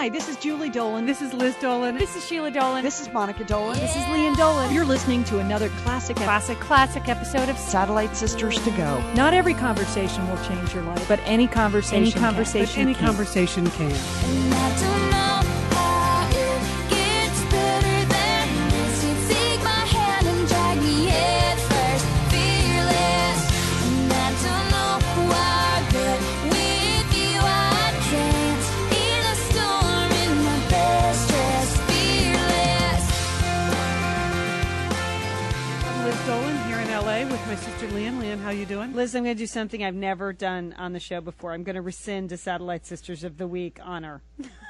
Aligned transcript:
Hi, 0.00 0.08
this 0.08 0.28
is 0.28 0.36
Julie 0.36 0.70
Dolan. 0.70 1.06
This 1.06 1.20
is 1.20 1.34
Liz 1.34 1.56
Dolan. 1.56 1.98
This 1.98 2.14
is 2.14 2.24
Sheila 2.24 2.52
Dolan. 2.52 2.84
This 2.84 3.00
is 3.00 3.12
Monica 3.12 3.42
Dolan. 3.42 3.80
This 3.80 3.96
is 3.96 4.04
Lian 4.04 4.36
Dolan. 4.36 4.72
You're 4.72 4.84
listening 4.84 5.24
to 5.24 5.40
another 5.40 5.70
classic 5.82 6.16
classic, 6.16 6.60
classic 6.60 7.08
episode 7.08 7.48
of 7.48 7.58
Satellite 7.58 8.14
Sisters 8.14 8.62
to 8.62 8.70
Go. 8.76 9.02
Not 9.16 9.34
every 9.34 9.54
conversation 9.54 10.24
will 10.30 10.40
change 10.44 10.72
your 10.72 10.84
life, 10.84 11.08
but 11.08 11.18
any 11.24 11.48
conversation, 11.48 11.96
Any 11.96 12.12
can. 12.12 12.22
conversation, 12.22 12.84
But 12.84 12.90
any 12.90 12.94
any 12.94 13.06
conversation 13.06 13.68
can. 13.70 15.27
Sister 37.60 37.88
Lian. 37.88 38.18
Lian, 38.20 38.38
how 38.38 38.50
you 38.50 38.64
doing? 38.66 38.94
Liz, 38.94 39.14
I'm 39.14 39.24
going 39.24 39.36
to 39.36 39.38
do 39.38 39.46
something 39.46 39.84
I've 39.84 39.94
never 39.94 40.32
done 40.32 40.74
on 40.78 40.92
the 40.92 41.00
show 41.00 41.20
before. 41.20 41.52
I'm 41.52 41.62
going 41.64 41.76
to 41.76 41.82
rescind 41.82 42.30
a 42.32 42.36
Satellite 42.36 42.86
Sisters 42.86 43.24
of 43.24 43.36
the 43.38 43.46
Week 43.46 43.78
honor. 43.82 44.20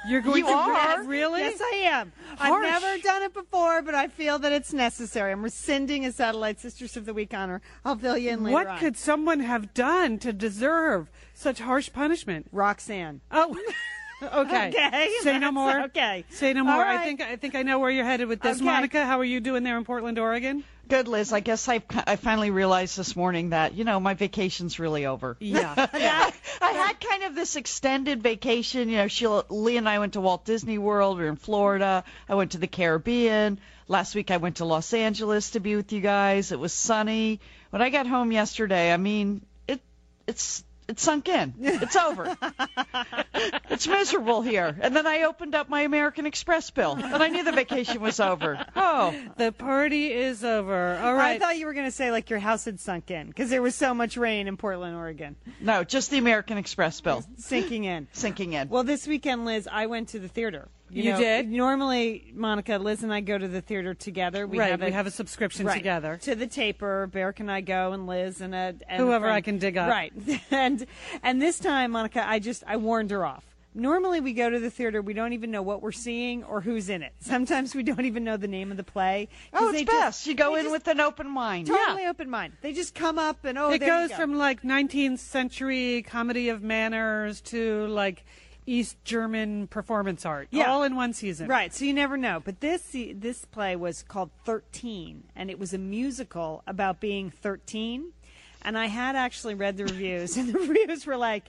You're 0.07 0.21
going 0.21 0.39
You 0.39 0.45
to 0.47 0.51
are? 0.51 1.03
really? 1.03 1.41
Yes, 1.41 1.59
I 1.61 1.75
am. 1.85 2.11
Harsh. 2.37 2.65
I've 2.65 2.81
never 2.81 3.01
done 3.01 3.23
it 3.23 3.33
before, 3.33 3.81
but 3.81 3.95
I 3.95 4.07
feel 4.07 4.39
that 4.39 4.51
it's 4.51 4.73
necessary. 4.73 5.31
I'm 5.31 5.43
rescinding 5.43 6.05
a 6.05 6.11
Satellite 6.11 6.59
Sisters 6.59 6.97
of 6.97 7.05
the 7.05 7.13
Week 7.13 7.33
honor. 7.33 7.61
I'll 7.85 7.95
fill 7.97 8.17
you 8.17 8.31
in 8.31 8.43
later 8.43 8.53
What 8.53 8.67
on. 8.67 8.79
could 8.79 8.97
someone 8.97 9.39
have 9.41 9.73
done 9.73 10.17
to 10.19 10.33
deserve 10.33 11.09
such 11.33 11.59
harsh 11.59 11.91
punishment? 11.93 12.47
Roxanne? 12.51 13.21
Oh, 13.31 13.55
okay. 14.23 14.73
Okay, 14.75 15.09
Say 15.21 15.39
no 15.39 15.49
more. 15.51 15.83
okay. 15.83 16.25
Say 16.29 16.51
no 16.53 16.63
more. 16.65 16.75
right. 16.81 16.99
I 16.99 17.03
think 17.05 17.21
I 17.21 17.37
think 17.37 17.55
I 17.55 17.63
know 17.63 17.79
where 17.79 17.89
you're 17.89 18.03
headed 18.03 18.27
with 18.27 18.41
this. 18.41 18.57
Okay. 18.57 18.65
Monica, 18.65 19.05
how 19.05 19.17
are 19.17 19.23
you 19.23 19.39
doing 19.39 19.63
there 19.63 19.77
in 19.77 19.85
Portland, 19.85 20.19
Oregon? 20.19 20.65
Good, 20.89 21.07
Liz. 21.07 21.31
I 21.31 21.39
guess 21.39 21.69
I, 21.69 21.83
I 22.07 22.15
finally 22.15 22.49
realized 22.49 22.97
this 22.97 23.15
morning 23.15 23.51
that, 23.51 23.75
you 23.75 23.83
know, 23.83 23.99
my 23.99 24.15
vacation's 24.15 24.79
really 24.79 25.05
over. 25.05 25.37
Yeah. 25.39 25.73
I 26.61 26.71
had 26.71 26.99
kind 26.99 27.23
of 27.25 27.35
this 27.35 27.55
extended 27.55 28.23
vacation. 28.23 28.89
You 28.89 28.97
know, 28.97 29.07
Sheila, 29.07 29.45
Lee 29.49 29.77
and 29.77 29.87
I 29.87 29.99
went 29.99 30.13
to 30.13 30.21
Walt 30.21 30.45
Disney 30.45 30.79
World. 30.79 31.19
We 31.19 31.25
are 31.25 31.27
in 31.27 31.35
Florida. 31.35 32.03
I 32.27 32.33
went 32.33 32.51
to 32.51 32.57
the 32.57 32.65
Caribbean. 32.65 33.59
Last 33.87 34.15
week 34.15 34.31
I 34.31 34.37
went 34.37 34.57
to 34.57 34.65
Los 34.65 34.91
Angeles 34.91 35.51
to 35.51 35.59
be 35.59 35.75
with 35.75 35.93
you 35.93 36.01
guys. 36.01 36.51
It 36.51 36.59
was 36.59 36.73
sunny. 36.73 37.39
When 37.69 37.83
I 37.83 37.91
got 37.91 38.07
home 38.07 38.31
yesterday, 38.31 38.91
I 38.91 38.97
mean, 38.97 39.45
it 39.67 39.81
it's 40.25 40.63
it 40.89 40.99
sunk 40.99 41.29
in. 41.29 41.53
It's 41.61 41.95
over. 41.95 42.35
it's 43.69 43.87
miserable 43.87 44.41
here. 44.41 44.75
And 44.81 44.95
then 44.95 45.05
I 45.05 45.21
opened 45.23 45.53
up 45.53 45.69
my 45.69 45.81
American 45.81 46.25
Express 46.25 46.71
bill, 46.71 46.93
and 46.93 47.21
I 47.21 47.27
knew 47.27 47.43
the 47.43 47.51
vacation 47.51 48.01
was 48.01 48.19
over. 48.19 48.65
Oh, 48.81 49.13
the 49.37 49.51
party 49.51 50.11
is 50.11 50.43
over. 50.43 50.97
All 50.97 51.13
right. 51.13 51.35
I 51.35 51.39
thought 51.39 51.57
you 51.57 51.65
were 51.65 51.73
going 51.73 51.85
to 51.85 51.91
say 51.91 52.11
like 52.11 52.29
your 52.29 52.39
house 52.39 52.65
had 52.65 52.79
sunk 52.79 53.11
in 53.11 53.27
because 53.27 53.49
there 53.49 53.61
was 53.61 53.75
so 53.75 53.93
much 53.93 54.15
rain 54.17 54.47
in 54.47 54.57
Portland, 54.57 54.95
Oregon, 54.95 55.35
no, 55.59 55.83
just 55.83 56.09
the 56.09 56.17
American 56.17 56.57
Express 56.57 57.01
bill 57.01 57.23
sinking 57.37 57.83
in. 57.83 58.07
sinking 58.13 58.53
in. 58.53 58.69
Well, 58.69 58.83
this 58.83 59.05
weekend, 59.05 59.45
Liz, 59.45 59.67
I 59.71 59.87
went 59.87 60.09
to 60.09 60.19
the 60.19 60.27
theater. 60.27 60.69
You 60.91 61.11
know, 61.11 61.17
did? 61.19 61.49
Normally, 61.49 62.31
Monica, 62.33 62.77
Liz, 62.77 63.03
and 63.03 63.13
I 63.13 63.21
go 63.21 63.37
to 63.37 63.47
the 63.47 63.61
theater 63.61 63.93
together. 63.93 64.47
We 64.47 64.59
right. 64.59 64.71
have 64.71 64.81
a, 64.81 64.85
we 64.85 64.91
have 64.91 65.07
a 65.07 65.11
subscription 65.11 65.65
right, 65.65 65.75
together. 65.75 66.17
to 66.23 66.35
the 66.35 66.47
taper. 66.47 67.07
Bear 67.07 67.33
and 67.37 67.51
I 67.51 67.61
go, 67.61 67.93
and 67.93 68.07
Liz 68.07 68.41
and 68.41 68.55
a 68.55 68.75
and 68.87 69.01
Whoever 69.01 69.25
friend. 69.25 69.35
I 69.35 69.41
can 69.41 69.57
dig 69.59 69.77
up. 69.77 69.89
Right, 69.89 70.13
and 70.51 70.85
and 71.23 71.41
this 71.41 71.59
time, 71.59 71.91
Monica, 71.91 72.27
I 72.27 72.39
just 72.39 72.63
I 72.65 72.77
warned 72.77 73.11
her 73.11 73.25
off. 73.25 73.43
Normally, 73.75 74.19
we 74.19 74.33
go 74.33 74.49
to 74.49 74.59
the 74.59 74.71
theater. 74.71 74.99
We 74.99 75.13
don't 75.13 75.33
even 75.33 75.51
know 75.51 75.61
what 75.61 75.83
we're 75.83 75.91
seeing 75.91 76.43
or 76.43 76.59
who's 76.59 76.89
in 76.89 77.03
it. 77.03 77.13
Sometimes 77.19 77.75
we 77.75 77.83
don't 77.83 78.03
even 78.03 78.23
know 78.23 78.35
the 78.35 78.47
name 78.47 78.71
of 78.71 78.77
the 78.77 78.83
play. 78.83 79.29
Oh, 79.53 79.59
'cause 79.59 79.67
oh, 79.69 79.71
they 79.71 79.81
it's 79.81 79.91
just- 79.91 80.01
best. 80.01 80.27
You 80.27 80.33
go 80.33 80.55
in 80.55 80.63
just 80.63 80.71
with 80.73 80.87
an 80.87 80.99
open 80.99 81.29
mind. 81.29 81.67
totally 81.67 82.07
open 82.07 82.29
mind. 82.31 82.53
They 82.61 82.73
just 82.73 82.95
come 82.95 83.19
up 83.19 83.45
and 83.45 83.59
oh, 83.59 83.69
it 83.69 83.79
there 83.79 83.89
goes 83.89 84.09
go. 84.09 84.15
from 84.15 84.37
like 84.37 84.63
19th 84.63 85.19
century 85.19 86.01
comedy 86.01 86.49
of 86.49 86.63
manners 86.63 87.41
to 87.41 87.85
like 87.87 88.25
East 88.69 89.03
German 89.03 89.67
performance 89.67 90.25
art, 90.25 90.47
Yeah. 90.51 90.65
all 90.71 90.83
in 90.83 90.95
one 90.95 91.11
season. 91.13 91.47
Right, 91.47 91.73
so 91.73 91.85
you 91.85 91.93
never 91.93 92.17
know. 92.17 92.39
But 92.39 92.59
this 92.59 92.95
this 93.15 93.45
play 93.45 93.75
was 93.75 94.03
called 94.03 94.29
13, 94.45 95.23
and 95.35 95.49
it 95.49 95.57
was 95.57 95.73
a 95.73 95.77
musical 95.79 96.61
about 96.67 96.99
being 96.99 97.31
13. 97.31 98.13
And 98.61 98.77
I 98.77 98.85
had 98.87 99.15
actually 99.15 99.55
read 99.55 99.77
the 99.77 99.85
reviews, 99.85 100.37
and 100.37 100.53
the 100.53 100.59
reviews 100.67 101.05
were 101.07 101.17
like, 101.17 101.45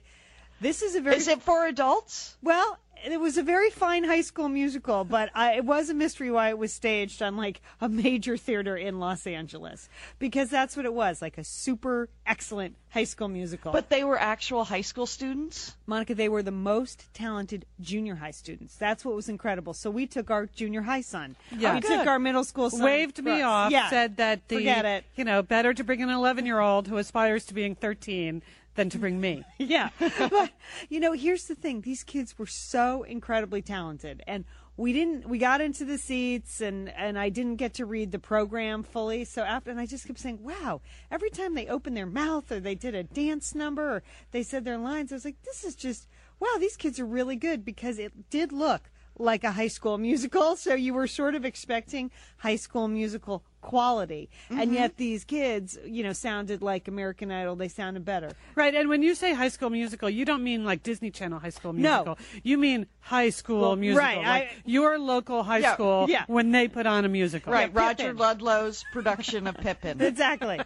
"This 0.60 0.80
is 0.80 0.94
a 0.94 1.00
very 1.00 1.16
Is 1.16 1.28
it 1.28 1.42
for 1.42 1.66
adults? 1.66 2.36
well." 2.42 2.78
It 3.04 3.18
was 3.20 3.38
a 3.38 3.42
very 3.42 3.70
fine 3.70 4.04
high 4.04 4.20
school 4.20 4.48
musical, 4.48 5.04
but 5.04 5.30
I, 5.34 5.54
it 5.54 5.64
was 5.64 5.88
a 5.90 5.94
mystery 5.94 6.30
why 6.30 6.50
it 6.50 6.58
was 6.58 6.72
staged 6.72 7.22
on 7.22 7.36
like 7.36 7.60
a 7.80 7.88
major 7.88 8.36
theater 8.36 8.76
in 8.76 8.98
Los 8.98 9.26
Angeles 9.26 9.88
because 10.18 10.50
that's 10.50 10.76
what 10.76 10.84
it 10.84 10.92
was, 10.92 11.22
like 11.22 11.38
a 11.38 11.44
super 11.44 12.08
excellent 12.26 12.76
high 12.90 13.04
school 13.04 13.28
musical. 13.28 13.72
But 13.72 13.88
they 13.88 14.04
were 14.04 14.18
actual 14.20 14.64
high 14.64 14.80
school 14.80 15.06
students. 15.06 15.76
Monica, 15.86 16.14
they 16.14 16.28
were 16.28 16.42
the 16.42 16.50
most 16.50 17.06
talented 17.14 17.64
junior 17.80 18.16
high 18.16 18.32
students. 18.32 18.76
That's 18.76 19.04
what 19.04 19.14
was 19.14 19.28
incredible. 19.28 19.74
So 19.74 19.90
we 19.90 20.06
took 20.06 20.30
our 20.30 20.46
junior 20.46 20.82
high 20.82 21.00
son. 21.02 21.36
Yeah. 21.56 21.74
we 21.74 21.80
Good. 21.80 21.98
took 21.98 22.06
our 22.06 22.18
middle 22.18 22.44
school 22.44 22.68
son. 22.70 22.82
Waved 22.82 23.18
me 23.18 23.22
Brooks. 23.32 23.44
off, 23.44 23.70
Yeah. 23.72 23.88
said 23.90 24.16
that 24.18 24.48
the 24.48 24.56
Forget 24.56 24.84
it. 24.84 25.04
you 25.16 25.24
know 25.24 25.42
better 25.42 25.72
to 25.72 25.84
bring 25.84 26.02
an 26.02 26.10
11 26.10 26.46
year 26.46 26.60
old 26.60 26.88
who 26.88 26.96
aspires 26.96 27.46
to 27.46 27.54
being 27.54 27.74
13 27.74 28.42
than 28.74 28.90
to 28.90 28.98
bring 28.98 29.20
me. 29.20 29.44
yeah. 29.58 29.90
but 30.18 30.50
you 30.88 31.00
know, 31.00 31.12
here's 31.12 31.44
the 31.44 31.54
thing: 31.54 31.80
these 31.82 32.02
kids 32.02 32.38
were 32.38 32.46
so 32.46 33.02
incredibly 33.02 33.62
talented, 33.62 34.22
and 34.26 34.44
we 34.76 34.92
didn't. 34.92 35.28
We 35.28 35.38
got 35.38 35.60
into 35.60 35.84
the 35.84 35.98
seats, 35.98 36.60
and 36.60 36.88
and 36.90 37.18
I 37.18 37.28
didn't 37.28 37.56
get 37.56 37.74
to 37.74 37.86
read 37.86 38.12
the 38.12 38.18
program 38.18 38.82
fully. 38.82 39.24
So 39.24 39.42
after, 39.42 39.70
and 39.70 39.80
I 39.80 39.86
just 39.86 40.06
kept 40.06 40.18
saying, 40.18 40.42
"Wow!" 40.42 40.80
Every 41.10 41.30
time 41.30 41.54
they 41.54 41.66
opened 41.66 41.96
their 41.96 42.06
mouth, 42.06 42.50
or 42.50 42.60
they 42.60 42.74
did 42.74 42.94
a 42.94 43.02
dance 43.02 43.54
number, 43.54 43.96
or 43.96 44.02
they 44.30 44.42
said 44.42 44.64
their 44.64 44.78
lines, 44.78 45.12
I 45.12 45.16
was 45.16 45.24
like, 45.24 45.42
"This 45.42 45.64
is 45.64 45.74
just 45.74 46.08
wow! 46.38 46.56
These 46.58 46.76
kids 46.76 46.98
are 46.98 47.06
really 47.06 47.36
good," 47.36 47.64
because 47.64 47.98
it 47.98 48.30
did 48.30 48.52
look 48.52 48.90
like 49.18 49.44
a 49.44 49.52
high 49.52 49.68
school 49.68 49.98
musical. 49.98 50.56
So 50.60 50.74
you 50.74 50.94
were 50.94 51.06
sort 51.06 51.34
of 51.34 51.44
expecting 51.44 52.10
high 52.38 52.56
school 52.56 52.88
musical 52.88 53.44
quality, 53.60 54.28
and 54.48 54.60
mm-hmm. 54.60 54.74
yet 54.74 54.96
these 54.96 55.24
kids, 55.24 55.78
you 55.84 56.02
know, 56.02 56.12
sounded 56.12 56.62
like 56.62 56.88
American 56.88 57.30
Idol. 57.30 57.56
They 57.56 57.68
sounded 57.68 58.04
better. 58.04 58.30
Right, 58.54 58.74
and 58.74 58.88
when 58.88 59.02
you 59.02 59.14
say 59.14 59.34
high 59.34 59.48
school 59.48 59.70
musical, 59.70 60.08
you 60.08 60.24
don't 60.24 60.42
mean 60.42 60.64
like 60.64 60.82
Disney 60.82 61.10
Channel 61.10 61.38
high 61.38 61.50
school 61.50 61.72
musical. 61.72 62.04
No. 62.04 62.16
You 62.42 62.58
mean 62.58 62.86
high 63.00 63.30
school 63.30 63.60
Well, 63.60 63.76
musical, 63.76 64.06
right, 64.06 64.18
like 64.18 64.42
I- 64.44 64.50
your 64.64 64.98
local 64.98 65.42
high 65.42 65.58
Yeah, 65.58 65.74
school 65.74 66.06
yeah. 66.08 66.24
when 66.26 66.52
they 66.52 66.68
put 66.68 66.86
on 66.86 67.04
a 67.04 67.08
musical. 67.08 67.52
Right, 67.52 67.70
Yeah, 67.74 67.80
Roger 67.80 68.14
Ludlow's 68.14 68.84
production 68.92 69.46
of 69.46 69.56
Pippin. 69.56 70.00
exactly. 70.10 70.60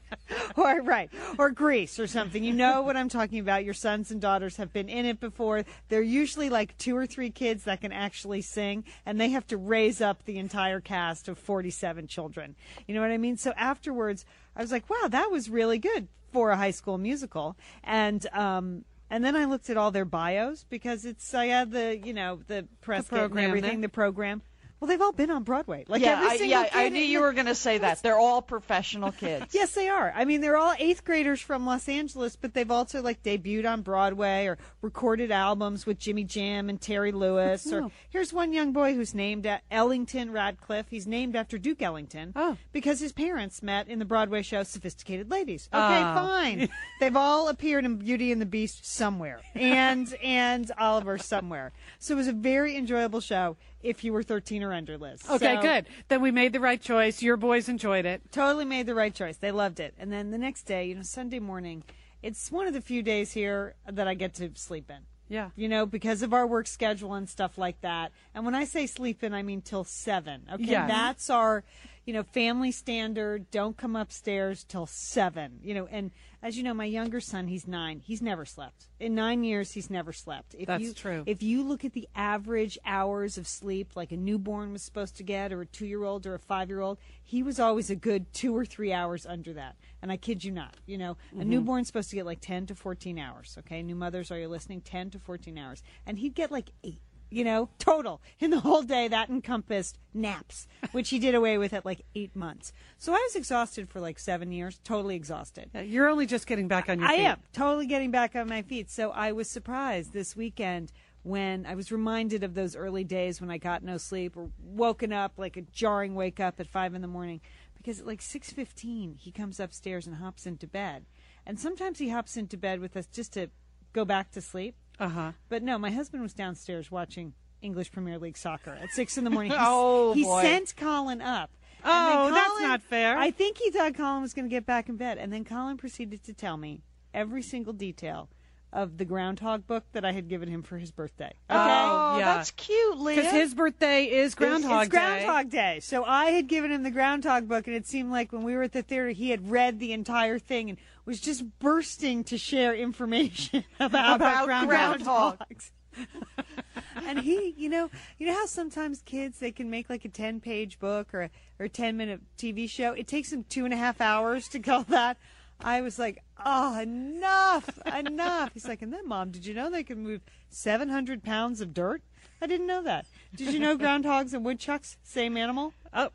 or 0.57 0.83
right. 0.83 1.11
Or 1.39 1.51
Grease 1.51 1.99
or 1.99 2.07
something. 2.07 2.43
You 2.45 2.53
know 2.53 2.83
what 2.83 2.97
I'm 2.97 3.09
talking 3.09 3.39
about. 3.39 3.65
Your 3.65 3.75
sons 3.75 4.11
and 4.11 4.21
daughters 4.21 4.57
have 4.57 4.73
been 4.73 4.89
in 4.89 5.07
it 5.07 5.21
before. 5.21 5.65
They're 5.89 6.03
usually 6.03 6.51
like 6.51 6.77
two 6.79 6.97
or 6.97 7.07
three 7.07 7.31
kids 7.31 7.65
that 7.65 7.81
can 7.81 7.93
actually 7.93 8.43
sing 8.43 8.85
and 9.07 9.21
they 9.21 9.31
have 9.31 9.47
to 9.49 9.57
raise 9.57 10.01
up 10.01 10.25
the 10.25 10.39
entire 10.39 10.81
cast 10.81 11.29
of 11.29 11.39
47 11.39 12.07
children. 12.09 12.57
You 12.87 12.95
know 12.95 13.01
what 13.01 13.11
I 13.11 13.19
mean? 13.19 13.37
So 13.37 13.53
afterwards 13.57 14.25
I 14.57 14.63
was 14.63 14.73
like, 14.73 14.89
wow, 14.89 15.09
that 15.09 15.31
was 15.31 15.49
really 15.51 15.79
good 15.79 16.09
for 16.33 16.51
a 16.51 16.57
high 16.57 16.71
school 16.71 16.99
musical. 16.99 17.57
And 17.83 18.27
um 18.33 18.85
and 19.11 19.25
then 19.25 19.37
I 19.37 19.45
looked 19.45 19.71
at 19.71 19.77
all 19.77 19.91
their 19.91 20.05
bios 20.05 20.65
because 20.69 21.05
it's 21.05 21.35
I 21.35 21.47
had 21.47 21.71
the 21.71 21.97
you 21.97 22.13
know 22.13 22.41
the 22.47 22.67
press 22.81 23.01
and 23.01 23.09
program 23.09 23.49
everything, 23.49 23.81
there. 23.81 23.89
the 23.89 23.93
program. 23.93 24.43
Well, 24.85 24.91
they've 24.91 25.01
all 25.01 25.13
been 25.13 25.31
on 25.31 25.45
Broadway. 25.45 25.87
Like 25.89 26.03
yeah, 26.03 26.13
every 26.19 26.27
I, 26.27 26.37
single 26.37 26.61
yeah, 26.63 26.69
I 26.75 26.91
knew 26.91 27.01
you 27.03 27.23
were 27.23 27.33
going 27.33 27.47
to 27.47 27.55
say 27.55 27.79
that. 27.79 28.03
They're 28.03 28.19
all 28.19 28.43
professional 28.43 29.13
kids. 29.19 29.55
Yes, 29.55 29.73
they 29.73 29.89
are. 29.89 30.13
I 30.15 30.27
mean, 30.27 30.43
they're 30.43 30.59
all 30.59 30.75
eighth 30.79 31.05
graders 31.07 31.41
from 31.41 31.65
Los 31.65 31.89
Angeles, 31.89 32.37
but 32.37 32.53
they've 32.53 32.71
also 32.71 33.01
like 33.01 33.23
debuted 33.23 33.65
on 33.67 33.81
Broadway 33.81 34.45
or 34.45 34.59
recorded 34.83 35.31
albums 35.31 35.87
with 35.87 35.99
Jimmy 35.99 36.25
Jam 36.25 36.69
and 36.69 36.79
Terry 36.79 37.13
Lewis. 37.13 37.67
Oh, 37.73 37.77
or 37.79 37.81
Oh. 37.85 37.91
here's 38.11 38.31
one 38.31 38.53
young 38.53 38.73
boy 38.75 38.93
who's 38.93 39.15
named 39.15 39.49
Ellington 39.71 40.31
Radcliffe. 40.33 40.89
He's 40.91 41.07
named 41.07 41.35
after 41.35 41.57
Duke 41.57 41.81
Ellington 41.81 42.35
Oh. 42.37 42.59
because 42.73 43.01
his 43.01 43.13
parents 43.13 43.63
met 43.63 43.89
in 43.89 43.99
the 44.01 44.05
Broadway 44.05 44.43
show 44.43 44.65
Sophisticated 44.65 45.31
Ladies. 45.31 45.67
Okay, 45.73 45.81
Oh. 46.03 46.15
fine. 46.15 46.69
they've 47.01 47.17
all 47.17 47.49
appeared 47.49 47.87
in 47.87 47.97
Beauty 47.97 48.33
and 48.33 48.41
the 48.43 48.45
Beast 48.45 48.85
somewhere, 48.85 49.41
and 49.55 50.13
and 50.23 50.71
Oliver 50.77 51.17
somewhere. 51.17 51.73
So 51.99 52.13
it 52.13 52.19
was 52.19 52.29
a 52.29 52.33
very 52.35 52.77
enjoyable 52.77 53.21
show. 53.23 53.57
If 53.85 54.03
you 54.03 54.13
were 54.13 54.23
13 54.23 54.63
or 54.63 54.73
under, 54.73 54.97
Liz. 54.99 55.21
Okay, 55.29 55.57
So- 55.57 55.63
good. 55.63 55.87
Then 56.09 56.23
we 56.23 56.31
made 56.31 56.53
the 56.53 56.61
right 56.61 56.81
choice. 56.81 57.23
Your 57.23 57.37
boys 57.37 57.69
enjoyed 57.69 58.07
it. 58.07 58.23
totally 58.33 58.65
made 58.65 58.87
the 58.87 58.95
right 58.95 59.15
choice. 59.15 59.37
They 59.37 59.53
loved 59.53 59.79
it. 59.79 59.95
And 59.99 60.11
then 60.13 60.31
the 60.31 60.39
next 60.39 60.63
day, 60.63 60.87
you 60.87 60.95
know, 60.95 61.03
Sunday 61.03 61.39
morning, 61.39 61.85
it's 62.23 62.51
one 62.51 62.67
of 62.67 62.73
the 62.73 62.81
few 62.81 63.03
days 63.03 63.33
here 63.33 63.75
that 63.87 64.09
I 64.09 64.15
get 64.15 64.35
to 64.37 64.51
sleep 64.55 64.91
in. 64.91 65.01
Yeah. 65.29 65.51
You 65.57 65.69
know, 65.69 65.87
because 65.87 66.23
of 66.23 66.33
our 66.35 66.47
work 66.47 66.67
schedule 66.67 67.15
and 67.15 67.29
stuff 67.29 67.57
like 67.59 67.81
that. 67.83 68.13
And 68.35 68.45
when 68.45 68.55
I 68.55 68.65
say 68.65 68.87
sleep 68.87 69.23
in, 69.23 69.33
I 69.35 69.43
mean 69.43 69.63
till 69.63 69.85
seven. 69.85 70.43
Okay. 70.53 70.65
Yes. 70.65 70.89
That's 70.89 71.31
our, 71.31 71.65
you 72.05 72.13
know, 72.13 72.23
family 72.23 72.71
standard, 72.71 73.51
don't 73.51 73.77
come 73.77 73.97
upstairs 73.97 74.65
till 74.65 74.87
seven, 74.87 75.59
you 75.63 75.73
know, 75.75 75.87
and 75.91 76.11
as 76.43 76.59
you 76.59 76.63
know, 76.63 76.75
my 76.75 76.85
younger 76.85 77.21
son, 77.21 77.49
he's 77.49 77.67
nine. 77.67 78.01
He's 78.05 78.21
never 78.21 78.45
slept. 78.45 78.89
In 79.01 79.15
nine 79.15 79.45
years, 79.45 79.73
he's 79.73 79.89
never 79.89 80.13
slept. 80.13 80.55
If 80.59 80.67
That's 80.67 80.83
you, 80.83 80.93
true. 80.93 81.23
If 81.25 81.43
you 81.43 81.63
look 81.63 81.87
at 81.87 81.95
the 81.95 82.07
average 82.15 82.79
hours 82.85 83.39
of 83.39 83.49
sleep, 83.49 83.97
like 83.97 84.13
a 84.13 84.17
newborn 84.19 84.73
was 84.73 84.83
supposed 84.83 85.17
to 85.17 85.23
get, 85.23 85.53
or 85.55 85.63
a 85.63 85.67
two 85.67 85.87
year 85.87 86.05
old 86.05 86.27
or 86.27 86.35
a 86.35 86.39
five 86.39 86.69
year 86.69 86.81
old, 86.81 86.99
he 87.23 87.43
was 87.43 87.59
always 87.59 87.89
a 87.89 87.97
good 87.97 88.31
two 88.35 88.55
or 88.55 88.67
three 88.67 88.93
hours 88.93 89.25
under 89.25 89.55
that. 89.55 89.77
And 90.03 90.13
I 90.13 90.19
kid 90.19 90.45
you 90.45 90.51
not, 90.53 90.77
you 90.87 90.99
know, 90.99 91.17
Mm-hmm. 91.31 91.41
a 91.41 91.45
newborn's 91.47 91.87
supposed 91.87 92.11
to 92.11 92.17
get 92.17 92.27
like 92.27 92.41
10 92.41 92.67
to 92.67 92.75
14 92.75 93.19
hours, 93.19 93.57
okay? 93.61 93.83
New 93.83 93.95
mothers, 93.95 94.31
are 94.31 94.39
you 94.39 94.49
listening? 94.49 94.83
10 94.83 95.11
to 95.11 95.19
14 95.19 95.57
hours. 95.57 95.83
And 96.07 96.19
he'd 96.19 96.35
get 96.35 96.53
like 96.53 96.71
eight 96.83 97.01
you 97.35 97.45
know, 97.45 97.69
total 97.79 98.23
in 98.39 98.51
the 98.51 98.61
whole 98.61 98.83
day. 98.83 99.09
That 99.09 99.29
encompassed 99.29 99.99
naps, 100.13 100.67
which 100.93 101.11
he 101.11 101.19
did 101.19 101.35
away 101.35 101.59
with 101.59 101.73
at 101.73 101.85
like 101.85 102.03
eight 102.15 102.35
months. 102.37 102.73
So 102.99 103.13
I 103.13 103.17
was 103.17 103.35
exhausted 103.35 103.89
for 103.89 104.01
like 104.01 104.19
seven 104.19 104.53
years, 104.53 104.81
totally 104.85 105.17
exhausted. 105.17 105.71
Uh, 105.75 105.81
you're 105.81 106.09
only 106.09 106.27
just 106.27 106.47
getting 106.47 106.69
back 106.69 106.89
on 106.89 107.01
your 107.01 107.09
I 107.09 107.17
feet. 107.17 107.25
am 107.25 107.39
totally 107.53 107.87
getting 107.87 108.11
back 108.11 108.37
on 108.37 108.49
my 108.49 108.63
feet. 108.63 108.91
So 108.91 109.11
I 109.11 109.33
was 109.33 109.49
surprised 109.51 110.13
this 110.13 110.37
weekend 110.37 110.93
when 111.23 111.65
I 111.67 111.75
was 111.75 111.91
reminded 111.91 112.45
of 112.45 112.55
those 112.55 112.77
early 112.77 113.03
days 113.03 113.41
when 113.41 113.51
I 113.51 113.59
got 113.59 113.83
no 113.83 113.97
sleep 113.97 114.37
or 114.37 114.51
woken 114.63 115.13
up 115.13 115.33
like 115.39 115.57
a 115.57 115.63
jarring 115.63 116.15
wake 116.15 116.39
up 116.39 116.61
at 116.61 116.67
five 116.67 116.95
in 116.95 117.01
the 117.03 117.09
morning 117.09 117.41
because 117.77 118.01
at 118.01 118.07
like 118.07 118.23
six 118.23 118.53
fifteen 118.53 119.17
he 119.19 119.33
comes 119.33 119.59
upstairs 119.59 120.07
and 120.07 120.17
hops 120.17 120.47
into 120.47 120.67
bed, 120.67 121.07
and 121.47 121.59
sometimes 121.59 121.99
he 121.99 122.11
hops 122.11 122.37
into 122.37 122.57
bed 122.57 122.81
with 122.81 122.97
us 122.97 123.07
just 123.07 123.33
to 123.33 123.49
go 123.93 124.05
back 124.05 124.31
to 124.33 124.41
sleep. 124.41 124.77
Uh 124.99 125.09
huh. 125.09 125.33
But 125.49 125.63
no, 125.63 125.79
my 125.79 125.91
husband 125.91 126.23
was 126.23 126.35
downstairs 126.35 126.91
watching 126.91 127.35
English 127.63 127.91
Premier 127.93 128.19
League 128.19 128.37
soccer 128.37 128.71
at 128.81 128.91
six 128.93 129.17
in 129.19 129.25
the 129.25 129.31
morning. 129.31 129.53
He, 129.53 129.59
Oh, 129.61 130.13
he 130.15 130.23
boy. 130.25 130.43
sent 130.43 130.77
Colin 130.77 131.21
up. 131.21 131.51
Oh, 131.85 132.25
then 132.27 132.35
that's 132.35 132.61
not 132.61 132.83
fair. 132.83 133.19
I 133.19 133.31
think 133.31 133.59
he 133.59 133.71
thought 133.71 133.95
Colin 133.95 134.23
was 134.23 134.33
going 134.33 134.47
to 134.47 134.51
get 134.51 134.65
back 134.65 134.89
in 134.89 134.97
bed, 134.97 135.19
and 135.19 135.33
then 135.33 135.45
Colin 135.45 135.77
proceeded 135.77 136.23
to 136.25 136.33
tell 136.33 136.57
me 136.57 136.83
every 137.13 137.43
single 137.43 137.73
detail 137.75 138.31
of 138.73 138.97
the 138.97 139.05
Groundhog 139.05 139.67
book 139.67 139.85
that 139.93 140.05
I 140.05 140.13
had 140.13 140.27
given 140.29 140.49
him 140.49 140.63
for 140.63 140.79
his 140.79 140.91
birthday. 140.91 141.33
Okay. 141.51 141.59
Oh, 141.59 142.17
Yeah. 142.19 142.35
that's 142.37 142.51
cute, 142.53 142.97
Lian. 142.99 143.17
Because 143.17 143.33
his 143.33 143.55
birthday 143.55 144.07
is 144.07 144.35
Groundhog 144.35 144.87
it's 144.87 144.93
Day. 144.95 144.99
Groundhog 144.99 145.51
Day. 145.51 145.79
So 145.81 146.05
I 146.05 146.31
had 146.31 146.49
given 146.49 146.73
him 146.73 146.83
the 146.83 146.91
Groundhog 146.91 147.47
book, 147.49 147.67
and 147.69 147.77
it 147.77 147.87
seemed 147.87 148.11
like 148.11 148.33
when 148.33 148.43
we 148.43 148.55
were 148.57 148.63
at 148.65 148.73
the 148.73 148.83
theater, 148.83 149.11
he 149.11 149.31
had 149.31 149.49
read 149.51 149.79
the 149.79 149.93
entire 149.93 150.39
thing 150.41 150.71
and 150.71 150.79
was 151.05 151.21
just 151.21 151.45
bursting 151.59 152.25
to 152.25 152.39
share 152.39 152.75
information 152.75 153.65
about, 153.81 154.17
About 154.17 154.49
groundhogs. 154.49 155.03
groundhogs. 155.03 155.71
and 157.07 157.21
he, 157.21 157.55
you 157.57 157.69
know, 157.69 157.89
you 158.19 158.27
know 158.27 158.35
how 158.35 158.47
sometimes 158.47 159.01
kids 159.03 159.39
they 159.39 159.53
can 159.53 159.71
make 159.71 159.89
like 159.89 160.05
a 160.05 160.09
ten-page 160.09 160.79
book 160.81 161.15
or 161.15 161.23
a, 161.23 161.31
or 161.61 161.67
a 161.67 161.69
ten-minute 161.69 162.21
TV 162.37 162.69
show. 162.69 162.93
It 162.93 163.07
takes 163.07 163.31
them 163.31 163.45
two 163.49 163.65
and 163.65 163.73
a 163.73 163.77
half 163.77 164.01
hours 164.01 164.49
to 164.49 164.59
kill 164.59 164.83
that. 164.85 165.17
I 165.61 165.83
was 165.83 165.99
like, 165.99 166.19
oh, 166.45 166.81
enough, 166.81 167.71
enough. 167.87 168.51
He's 168.55 168.67
like, 168.67 168.83
and 168.83 168.93
then, 168.93 169.07
mom, 169.07 169.31
did 169.31 169.47
you 169.47 169.55
know 169.55 169.71
they 169.71 169.85
can 169.85 170.03
move 170.03 170.21
seven 170.49 170.89
hundred 170.89 171.23
pounds 171.23 171.61
of 171.61 171.73
dirt? 171.73 172.03
I 172.43 172.47
didn't 172.47 172.67
know 172.67 172.83
that. 172.83 173.07
Did 173.37 173.55
you 173.55 173.61
know 173.61 173.79
groundhogs 173.79 174.35
and 174.35 174.45
woodchucks 174.45 174.97
same 175.05 175.37
animal? 175.37 175.73
Oh. 175.93 176.11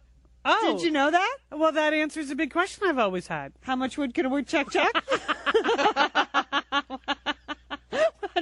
Oh. 0.46 0.74
Did 0.74 0.84
you 0.86 0.92
know 0.92 1.12
that? 1.12 1.38
Well, 1.52 1.72
that 1.74 1.94
answers 1.94 2.30
a 2.30 2.36
big 2.36 2.52
question 2.52 2.88
I've 2.88 2.98
always 3.00 3.28
had. 3.28 3.52
How 3.62 3.76
much 3.76 3.98
wood 3.98 4.14
can 4.14 4.26
a 4.26 4.30
woodchuck 4.30 4.72
chuck? 4.74 5.04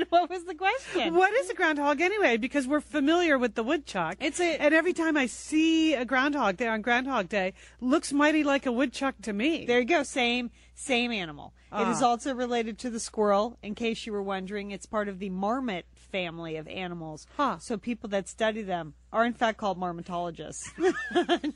what 0.10 0.30
was 0.30 0.44
the 0.46 0.56
question? 0.56 1.16
What 1.16 1.34
is 1.34 1.50
a 1.50 1.54
groundhog 1.54 2.02
anyway? 2.02 2.38
Because 2.38 2.68
we're 2.68 2.82
familiar 2.82 3.38
with 3.38 3.56
the 3.56 3.64
woodchuck. 3.64 4.18
It's 4.20 4.40
a- 4.40 4.62
and 4.62 4.74
every 4.74 4.94
time 4.94 5.18
I 5.18 5.26
see 5.26 5.94
a 5.96 6.06
groundhog 6.06 6.58
there 6.58 6.72
on 6.72 6.82
Groundhog 6.82 7.30
Day, 7.30 7.54
looks 7.82 8.14
mighty 8.14 8.44
like 8.44 8.66
a 8.66 8.72
woodchuck 8.72 9.16
to 9.24 9.34
me. 9.34 9.66
There 9.66 9.80
you 9.80 9.86
go. 9.86 10.04
Same, 10.04 10.52
same 10.76 11.12
animal. 11.12 11.54
It 11.74 11.88
is 11.90 12.02
Ah. 12.02 12.08
also 12.08 12.34
related 12.34 12.78
to 12.80 12.90
the 12.90 13.00
squirrel. 13.00 13.58
In 13.62 13.76
case 13.76 14.06
you 14.06 14.14
were 14.14 14.24
wondering, 14.24 14.72
it's 14.72 14.86
part 14.86 15.08
of 15.10 15.20
the 15.20 15.30
marmot 15.30 15.86
family 16.12 16.56
of 16.58 16.68
animals. 16.68 17.28
Huh. 17.38 17.58
So 17.60 17.78
people 17.78 18.10
that 18.10 18.28
study 18.28 18.62
them 18.62 18.94
are 19.14 19.26
in 19.26 19.34
fact 19.34 19.58
called 19.58 19.80
marmotologists. 19.80 20.64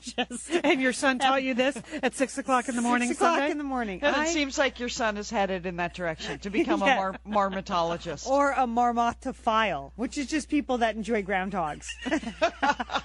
Just 0.00 0.50
and 0.64 0.80
your 0.80 0.92
son 0.92 1.18
taught 1.18 1.42
you 1.42 1.54
this 1.54 1.76
at 2.02 2.14
six 2.14 2.38
o'clock 2.38 2.68
in 2.68 2.76
the 2.76 2.82
morning 2.82 3.08
six 3.08 3.18
o'clock 3.20 3.36
Sunday? 3.36 3.50
in 3.50 3.58
the 3.58 3.64
morning. 3.64 4.00
and 4.02 4.14
I- 4.16 4.24
it 4.24 4.28
seems 4.28 4.56
like 4.58 4.80
your 4.80 4.88
son 4.88 5.16
is 5.16 5.28
headed 5.30 5.66
in 5.66 5.76
that 5.76 5.94
direction 5.94 6.38
to 6.40 6.50
become 6.50 6.80
Yeah. 6.84 6.94
a 6.94 6.96
mar- 6.96 7.50
marmotologist. 7.50 8.26
or 8.26 8.52
a 8.52 8.66
marmotophile, 8.66 9.92
which 9.96 10.16
is 10.18 10.26
just 10.26 10.48
people 10.48 10.78
that 10.78 10.96
enjoy 10.96 11.22
groundhogs. 11.22 11.86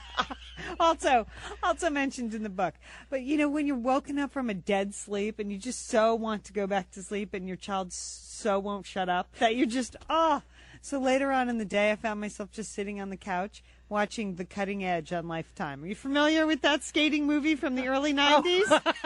also, 0.79 1.27
also 1.63 1.89
mentioned 1.89 2.33
in 2.33 2.43
the 2.43 2.49
book. 2.49 2.73
But 3.09 3.21
you 3.23 3.37
know, 3.37 3.49
when 3.49 3.67
you're 3.67 3.75
woken 3.75 4.17
up 4.19 4.31
from 4.31 4.49
a 4.49 4.53
dead 4.53 4.93
sleep 4.95 5.39
and 5.39 5.51
you 5.51 5.57
just 5.57 5.87
so 5.87 6.15
want 6.15 6.43
to 6.45 6.53
go 6.53 6.67
back 6.67 6.91
to 6.91 7.03
sleep, 7.03 7.33
and 7.33 7.47
your 7.47 7.57
child 7.57 7.91
so 7.93 8.59
won't 8.59 8.85
shut 8.85 9.09
up 9.09 9.33
that 9.39 9.55
you're 9.55 9.65
just 9.67 9.95
ah. 10.09 10.41
So 10.81 10.99
later 10.99 11.31
on 11.31 11.49
in 11.49 11.57
the 11.57 11.65
day, 11.65 11.91
I 11.91 11.95
found 11.95 12.21
myself 12.21 12.51
just 12.51 12.73
sitting 12.73 13.01
on 13.01 13.09
the 13.09 13.17
couch 13.17 13.63
watching 13.89 14.35
The 14.35 14.45
Cutting 14.45 14.83
Edge 14.83 15.11
on 15.13 15.27
Lifetime. 15.27 15.83
Are 15.83 15.87
you 15.87 15.95
familiar 15.95 16.45
with 16.47 16.61
that 16.61 16.83
skating 16.83 17.25
movie 17.25 17.55
from 17.55 17.75
the 17.75 17.87
early 17.87 18.13
'90s? 18.13 18.63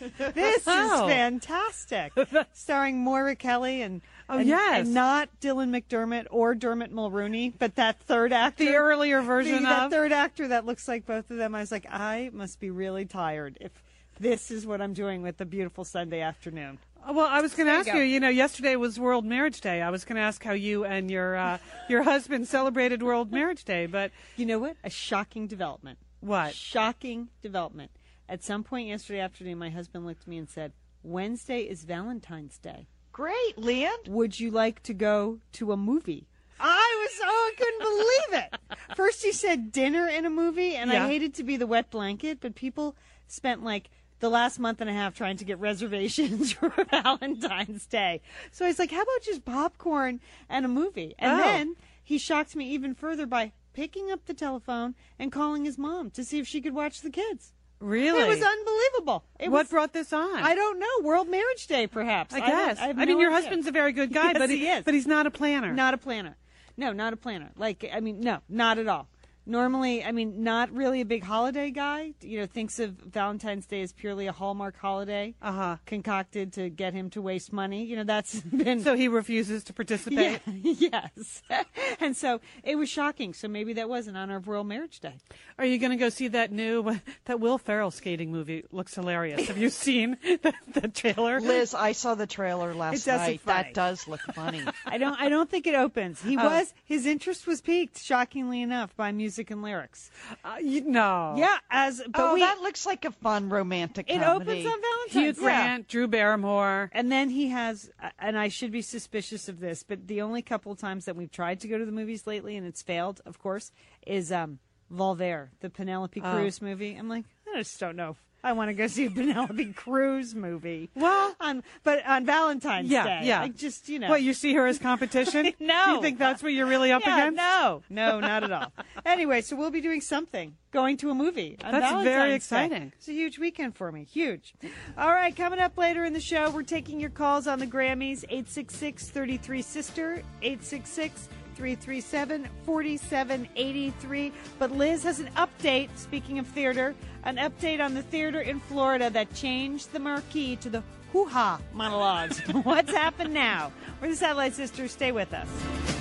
this 0.34 0.62
Oh. 0.66 1.06
is 1.06 1.12
fantastic. 1.12 2.12
Starring 2.52 2.98
Moira 3.02 3.36
Kelly 3.36 3.82
and 3.82 4.00
Oh, 4.32 4.38
and, 4.38 4.46
yes. 4.48 4.84
and 4.86 4.94
not 4.94 5.28
Dylan 5.40 5.70
McDermott 5.70 6.26
or 6.30 6.54
Dermot 6.54 6.92
Mulroney, 6.94 7.52
but 7.58 7.74
that 7.74 7.98
third 8.00 8.32
actor, 8.32 8.64
The 8.64 8.76
earlier 8.76 9.22
version 9.22 9.64
the- 9.64 9.68
that 9.68 9.86
of. 9.86 9.90
third 9.90 10.12
actor 10.12 10.46
that 10.48 10.64
looks 10.64 10.86
like 10.86 11.04
both 11.04 11.28
of 11.32 11.36
them. 11.36 11.52
I 11.54 11.60
was 11.60 11.72
like, 11.72 11.86
I 11.90 12.30
must 12.32 12.60
be 12.60 12.70
really 12.70 13.04
tired 13.06 13.58
if 13.60 13.72
this 14.20 14.52
is 14.52 14.66
what 14.66 14.80
I'm 14.80 14.92
doing 14.92 15.22
with 15.22 15.38
the 15.38 15.44
beautiful 15.46 15.84
Sunday 15.84 16.20
afternoon. 16.20 16.78
Well, 17.08 17.26
I 17.26 17.40
was 17.40 17.54
going 17.54 17.66
to 17.66 17.72
you 17.72 17.78
ask 17.78 17.92
you. 17.94 18.00
You 18.02 18.20
know, 18.20 18.28
yesterday 18.28 18.76
was 18.76 18.98
World 19.00 19.24
Marriage 19.24 19.60
Day. 19.60 19.82
I 19.82 19.90
was 19.90 20.04
going 20.04 20.16
to 20.16 20.22
ask 20.22 20.42
how 20.42 20.52
you 20.52 20.84
and 20.84 21.10
your 21.10 21.36
uh, 21.36 21.58
your 21.88 22.02
husband 22.02 22.46
celebrated 22.48 23.02
World 23.02 23.32
Marriage 23.32 23.64
Day, 23.64 23.86
but 23.86 24.10
You 24.36 24.46
know 24.46 24.58
what? 24.58 24.76
A 24.84 24.90
shocking 24.90 25.46
development. 25.46 25.98
what? 26.20 26.54
Shocking 26.54 27.28
development. 27.42 27.90
At 28.28 28.44
some 28.44 28.62
point 28.62 28.86
yesterday 28.88 29.20
afternoon, 29.20 29.58
my 29.58 29.70
husband 29.70 30.06
looked 30.06 30.22
at 30.22 30.28
me 30.28 30.38
and 30.38 30.48
said, 30.48 30.72
Wednesday 31.02 31.62
is 31.62 31.82
Valentine's 31.84 32.58
Day. 32.58 32.86
Great, 33.12 33.56
Lian. 33.56 33.90
Would 34.06 34.38
you 34.38 34.50
like 34.52 34.82
to 34.84 34.94
go 34.94 35.40
to 35.54 35.72
a 35.72 35.76
movie? 35.76 36.28
I 36.60 37.06
was 37.08 37.20
oh, 37.24 37.52
I 37.52 37.54
couldn't 37.56 38.30
believe 38.30 38.44
it. 38.44 38.76
First 38.96 39.24
he 39.24 39.32
said 39.32 39.72
dinner 39.72 40.06
in 40.06 40.26
a 40.26 40.30
movie, 40.30 40.76
and 40.76 40.90
Yeah. 40.92 41.04
I 41.04 41.08
hated 41.08 41.34
to 41.34 41.42
be 41.42 41.56
the 41.56 41.66
wet 41.66 41.90
blanket, 41.90 42.38
but 42.40 42.54
people 42.54 42.94
spent 43.26 43.64
like 43.64 43.88
the 44.20 44.28
last 44.30 44.58
month 44.58 44.80
and 44.80 44.88
a 44.88 44.92
half 44.92 45.14
trying 45.14 45.36
to 45.38 45.44
get 45.44 45.58
reservations 45.58 46.52
for 46.52 46.68
Valentine's 46.90 47.86
Day. 47.86 48.20
So 48.52 48.64
I 48.64 48.68
was 48.68 48.78
like, 48.78 48.90
how 48.90 49.02
about 49.02 49.22
just 49.24 49.44
popcorn 49.44 50.20
and 50.48 50.64
a 50.64 50.68
movie? 50.68 51.14
And 51.18 51.32
Oh. 51.32 51.42
then 51.42 51.76
he 52.02 52.18
shocked 52.18 52.54
me 52.56 52.68
even 52.70 52.94
further 52.94 53.26
by 53.26 53.52
picking 53.72 54.10
up 54.10 54.26
the 54.26 54.34
telephone 54.34 54.94
and 55.18 55.32
calling 55.32 55.64
his 55.64 55.78
mom 55.78 56.10
to 56.10 56.24
see 56.24 56.38
if 56.38 56.46
she 56.46 56.60
could 56.60 56.74
watch 56.74 57.00
the 57.00 57.10
kids. 57.10 57.52
Really? 57.78 58.20
It 58.22 58.28
was 58.28 58.42
unbelievable. 58.42 59.24
It 59.38 59.50
what 59.50 59.62
was, 59.64 59.68
brought 59.70 59.92
this 59.94 60.12
on? 60.12 60.34
I 60.42 60.54
don't 60.54 60.78
know. 60.78 60.86
World 61.02 61.28
Marriage 61.30 61.66
Day, 61.66 61.86
perhaps. 61.86 62.34
I 62.34 62.40
guess. 62.40 62.78
I, 62.78 62.88
have 62.88 62.96
mean, 62.96 63.08
your 63.18 63.30
idea. 63.30 63.30
husband's 63.30 63.66
a 63.66 63.72
very 63.72 63.92
good 63.92 64.12
guy, 64.12 64.32
Yes, 64.32 64.38
but 64.38 64.50
he 64.50 64.68
is. 64.68 64.84
but 64.84 64.92
he's 64.92 65.06
not 65.06 65.26
a 65.26 65.30
planner. 65.30 65.72
Not 65.72 65.94
a 65.94 65.98
planner. 65.98 66.36
No, 66.76 66.92
not 66.92 67.14
a 67.14 67.16
planner. 67.16 67.50
Like, 67.56 67.88
I 67.90 68.00
mean, 68.00 68.20
no, 68.20 68.40
not 68.50 68.76
at 68.78 68.86
all. 68.86 69.08
Normally, 69.50 70.04
I 70.04 70.12
mean, 70.12 70.44
not 70.44 70.70
really 70.70 71.00
a 71.00 71.04
big 71.04 71.24
holiday 71.24 71.70
guy. 71.72 72.12
You 72.20 72.38
know, 72.40 72.46
thinks 72.46 72.78
of 72.78 72.92
Valentine's 72.92 73.66
Day 73.66 73.82
as 73.82 73.92
purely 73.92 74.28
a 74.28 74.32
Hallmark 74.32 74.76
holiday 74.78 75.34
Uh 75.42 75.52
huh. 75.52 75.76
concocted 75.86 76.52
to 76.52 76.70
get 76.70 76.94
him 76.94 77.10
to 77.10 77.20
waste 77.20 77.52
money. 77.52 77.84
You 77.84 77.96
know, 77.96 78.04
that's 78.04 78.38
been. 78.40 78.80
So 78.82 78.94
he 78.94 79.08
refuses 79.08 79.64
to 79.64 79.72
participate. 79.72 80.40
yeah, 80.46 81.08
yes. 81.18 81.42
and 82.00 82.16
so 82.16 82.40
it 82.62 82.76
was 82.76 82.88
shocking. 82.88 83.34
So 83.34 83.48
maybe 83.48 83.72
that 83.72 83.88
was 83.88 84.06
in 84.06 84.14
honor 84.14 84.36
of 84.36 84.46
World 84.46 84.68
Marriage 84.68 85.00
Day. 85.00 85.14
Are 85.58 85.64
you 85.64 85.78
going 85.78 85.90
to 85.90 85.96
go 85.96 86.10
see 86.10 86.28
that 86.28 86.52
new 86.52 86.98
that 87.24 87.40
Will 87.40 87.58
Ferrell 87.58 87.90
skating 87.90 88.30
movie? 88.30 88.64
Looks 88.70 88.94
hilarious. 88.94 89.48
Have 89.48 89.58
you 89.58 89.68
seen 89.70 90.16
the, 90.22 90.52
the 90.72 90.86
trailer? 90.88 91.40
Liz, 91.40 91.74
I 91.74 91.90
saw 91.92 92.14
the 92.14 92.26
trailer 92.28 92.72
last 92.72 93.04
does 93.04 93.20
night. 93.20 93.40
funny. 93.40 93.62
That 93.64 93.74
does 93.74 94.06
look 94.06 94.20
funny. 94.32 94.62
I 94.86 94.98
don't. 94.98 95.20
I 95.20 95.28
don't 95.28 95.50
think 95.50 95.66
it 95.66 95.74
opens. 95.74 96.22
He 96.22 96.36
Oh. 96.38 96.44
was. 96.44 96.72
His 96.84 97.04
interest 97.06 97.46
was 97.48 97.60
piqued, 97.60 97.98
shockingly 98.00 98.62
enough, 98.62 98.94
by 98.96 99.10
music 99.10 99.39
and 99.50 99.62
lyrics. 99.62 100.10
Uh, 100.44 100.56
you, 100.60 100.82
no. 100.82 101.34
Yeah, 101.38 101.56
as 101.70 102.02
but 102.06 102.20
oh, 102.20 102.34
we. 102.34 102.40
that 102.40 102.60
looks 102.60 102.84
like 102.84 103.04
a 103.04 103.10
fun 103.12 103.48
romantic 103.48 104.10
it 104.10 104.20
comedy. 104.20 104.50
opens 104.50 104.66
on 104.66 104.80
Valentine's. 104.82 105.12
Hugh 105.12 105.32
Day. 105.32 105.40
Grant, 105.40 105.88
Drew 105.88 106.08
Barrymore. 106.08 106.90
And 106.92 107.10
then 107.10 107.30
he 107.30 107.48
has, 107.48 107.90
and 108.18 108.36
I 108.38 108.48
should 108.48 108.72
be 108.72 108.82
suspicious 108.82 109.48
of 109.48 109.60
this, 109.60 109.82
but 109.82 110.06
the 110.08 110.20
only 110.22 110.42
couple 110.42 110.74
times 110.74 111.04
that 111.06 111.16
we've 111.16 111.30
tried 111.32 111.60
to 111.60 111.68
go 111.68 111.78
to 111.78 111.84
the 111.86 111.92
movies 111.92 112.26
lately, 112.26 112.56
and 112.56 112.66
it's 112.66 112.82
failed, 112.82 113.20
of 113.24 113.38
course, 113.38 113.70
is 114.06 114.32
um, 114.32 114.58
Volver, 114.92 115.48
the 115.60 115.70
Penelope 115.70 116.20
Oh. 116.22 116.32
Cruz 116.32 116.60
movie. 116.60 116.96
I'm 116.96 117.08
like, 117.08 117.24
I 117.54 117.58
just 117.58 117.78
don't 117.78 117.96
know. 117.96 118.16
I 118.42 118.52
want 118.52 118.68
to 118.70 118.74
go 118.74 118.86
see 118.86 119.06
a 119.06 119.10
Penelope 119.10 119.72
Cruz 119.74 120.34
movie. 120.34 120.90
Well- 120.94 121.34
on 121.40 121.62
but 121.84 122.04
on 122.06 122.26
Valentine's 122.26 122.88
Yeah, 122.90 123.04
Day. 123.04 123.20
yeah. 123.24 123.40
Like 123.42 123.56
just 123.56 123.88
you 123.88 123.98
know. 123.98 124.08
What, 124.08 124.22
you 124.22 124.34
see 124.34 124.54
her 124.54 124.66
as 124.66 124.78
competition? 124.78 125.52
No. 125.60 125.94
You 125.94 126.02
think 126.02 126.18
that's 126.18 126.42
what 126.42 126.52
you're 126.52 126.66
really 126.66 126.90
up 126.90 127.02
yeah, 127.04 127.16
against? 127.28 127.36
No, 127.36 127.82
no, 127.90 128.20
not 128.30 128.42
at 128.44 128.50
all. 128.52 128.72
anyway, 129.06 129.40
so 129.42 129.56
we'll 129.56 129.70
be 129.70 129.80
doing 129.80 130.00
something, 130.00 130.56
going 130.72 130.96
to 130.98 131.10
a 131.10 131.14
movie. 131.14 131.56
That's 131.60 131.72
Valentine's 131.72 132.04
very 132.04 132.28
Day. 132.30 132.34
exciting. 132.34 132.92
It's 132.96 133.08
a 133.08 133.12
huge 133.12 133.38
weekend 133.38 133.76
for 133.76 133.92
me. 133.92 134.04
Huge. 134.04 134.54
All 134.98 135.10
right, 135.10 135.34
coming 135.36 135.58
up 135.60 135.76
later 135.78 136.04
in 136.04 136.12
the 136.12 136.20
show, 136.20 136.50
we're 136.50 136.62
taking 136.62 136.98
your 136.98 137.10
calls 137.10 137.46
on 137.46 137.58
the 137.58 137.66
Grammys 137.66 138.24
866 138.28 139.10
33 139.10 139.62
Sister, 139.62 140.22
866 140.42 141.28
337 141.60 142.48
4783. 142.64 144.32
But 144.58 144.70
Liz 144.72 145.02
has 145.02 145.20
an 145.20 145.28
update, 145.36 145.90
speaking 145.94 146.38
of 146.38 146.46
theater, 146.46 146.94
an 147.24 147.36
update 147.36 147.84
on 147.84 147.92
the 147.92 148.02
theater 148.02 148.40
in 148.40 148.60
Florida 148.60 149.10
that 149.10 149.34
changed 149.34 149.92
the 149.92 149.98
marquee 149.98 150.56
to 150.56 150.70
the 150.70 150.82
hoo 151.12 151.26
ha 151.26 151.60
monologues. 151.74 152.38
What's 152.62 152.92
happened 152.92 153.34
now? 153.34 153.72
We're 154.00 154.08
the 154.08 154.16
Satellite 154.16 154.54
Sisters. 154.54 154.92
Stay 154.92 155.12
with 155.12 155.34
us. 155.34 155.99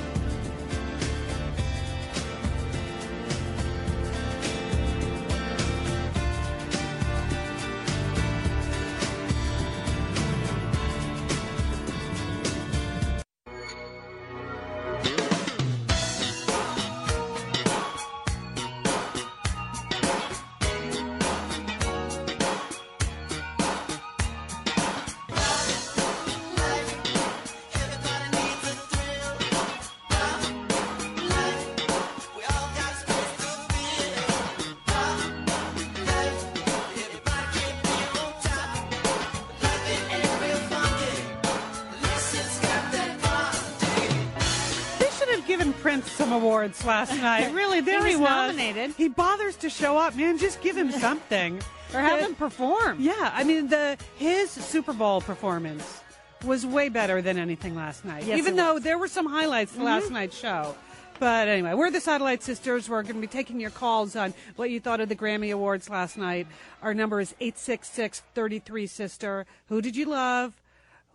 Awards 46.31 46.83
last 46.85 47.15
night. 47.21 47.53
Really, 47.53 47.81
there 47.81 48.03
He 48.03 48.11
he 48.11 48.15
was 48.15 48.21
was. 48.21 48.29
nominated. 48.29 48.91
He 48.95 49.07
bothers 49.07 49.55
to 49.57 49.69
show 49.69 49.97
up, 49.97 50.15
man. 50.15 50.37
Just 50.37 50.61
give 50.61 50.77
him 50.77 50.91
something. 50.91 51.61
Or 51.91 51.99
have 52.01 52.21
them 52.21 52.35
perform. 52.35 52.97
Yeah, 52.99 53.31
I 53.33 53.43
mean 53.43 53.67
the 53.67 53.97
his 54.15 54.51
Super 54.51 54.93
Bowl 54.93 55.21
performance 55.21 56.03
was 56.45 56.63
way 56.63 56.87
better 56.89 57.19
than 57.19 57.39
anything 57.39 57.75
last 57.75 58.05
night. 58.05 58.25
Yes, 58.25 58.37
Even 58.37 58.55
though 58.55 58.75
was. 58.75 58.83
there 58.83 58.99
were 58.99 59.07
some 59.07 59.25
highlights 59.25 59.73
to 59.73 59.83
last 59.83 60.05
mm-hmm. 60.05 60.13
night's 60.13 60.37
show. 60.37 60.75
But 61.19 61.47
anyway, 61.49 61.73
we're 61.73 61.91
the 61.91 61.99
Satellite 61.99 62.43
Sisters. 62.43 62.87
We're 62.87 63.01
going 63.03 63.15
to 63.15 63.21
be 63.21 63.27
taking 63.27 63.59
your 63.59 63.71
calls 63.71 64.15
on 64.15 64.33
what 64.55 64.69
you 64.69 64.79
thought 64.79 65.01
of 65.01 65.09
the 65.09 65.15
Grammy 65.15 65.51
Awards 65.51 65.89
last 65.89 66.15
night. 66.15 66.47
Our 66.81 66.93
number 66.93 67.19
is 67.19 67.33
866 67.41 68.21
33 68.35 68.87
Sister. 68.87 69.45
Who 69.67 69.81
did 69.81 69.95
you 69.95 70.05
love? 70.05 70.53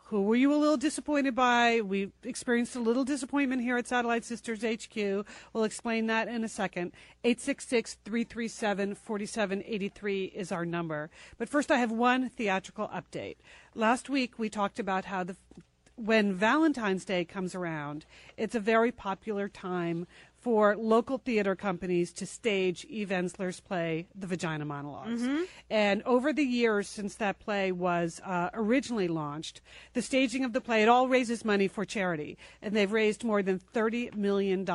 Who 0.08 0.20
were 0.20 0.36
you 0.36 0.52
a 0.52 0.56
little 0.56 0.76
disappointed 0.76 1.34
by? 1.34 1.80
We 1.80 2.12
experienced 2.24 2.76
a 2.76 2.80
little 2.80 3.04
disappointment 3.04 3.62
here 3.62 3.78
at 3.78 3.88
Satellite 3.88 4.22
Sisters 4.22 4.62
HQ. 4.62 5.24
We'll 5.54 5.64
explain 5.64 6.08
that 6.08 6.28
in 6.28 6.44
a 6.44 6.48
second. 6.48 6.92
866 7.24 7.96
337 8.04 8.96
4783 8.96 10.24
is 10.26 10.52
our 10.52 10.66
number. 10.66 11.10
But 11.38 11.48
first, 11.48 11.70
I 11.70 11.78
have 11.78 11.90
one 11.90 12.28
theatrical 12.28 12.88
update. 12.88 13.36
Last 13.74 14.10
week, 14.10 14.38
we 14.38 14.50
talked 14.50 14.78
about 14.78 15.06
how 15.06 15.24
the 15.24 15.36
when 15.96 16.34
Valentine's 16.34 17.04
Day 17.04 17.24
comes 17.24 17.54
around, 17.54 18.04
it's 18.36 18.56
a 18.56 18.60
very 18.60 18.90
popular 18.90 19.48
time 19.48 20.08
for 20.44 20.76
local 20.76 21.16
theater 21.16 21.56
companies 21.56 22.12
to 22.12 22.26
stage 22.26 22.84
Eve 22.84 23.08
Ensler's 23.08 23.60
play, 23.60 24.06
The 24.14 24.26
Vagina 24.26 24.66
Monologues. 24.66 25.22
And 25.70 26.02
over 26.02 26.34
the 26.34 26.44
years 26.44 26.86
since 26.86 27.14
that 27.14 27.38
play 27.38 27.72
was 27.72 28.20
uh, 28.22 28.50
originally 28.52 29.08
launched, 29.08 29.62
the 29.94 30.02
staging 30.02 30.44
of 30.44 30.52
the 30.52 30.60
play, 30.60 30.82
it 30.82 30.88
all 30.88 31.08
raises 31.08 31.46
money 31.46 31.66
for 31.66 31.86
charity. 31.86 32.36
And 32.60 32.76
they've 32.76 32.92
raised 32.92 33.24
more 33.24 33.42
than 33.42 33.58
$30 33.58 34.14
million 34.16 34.66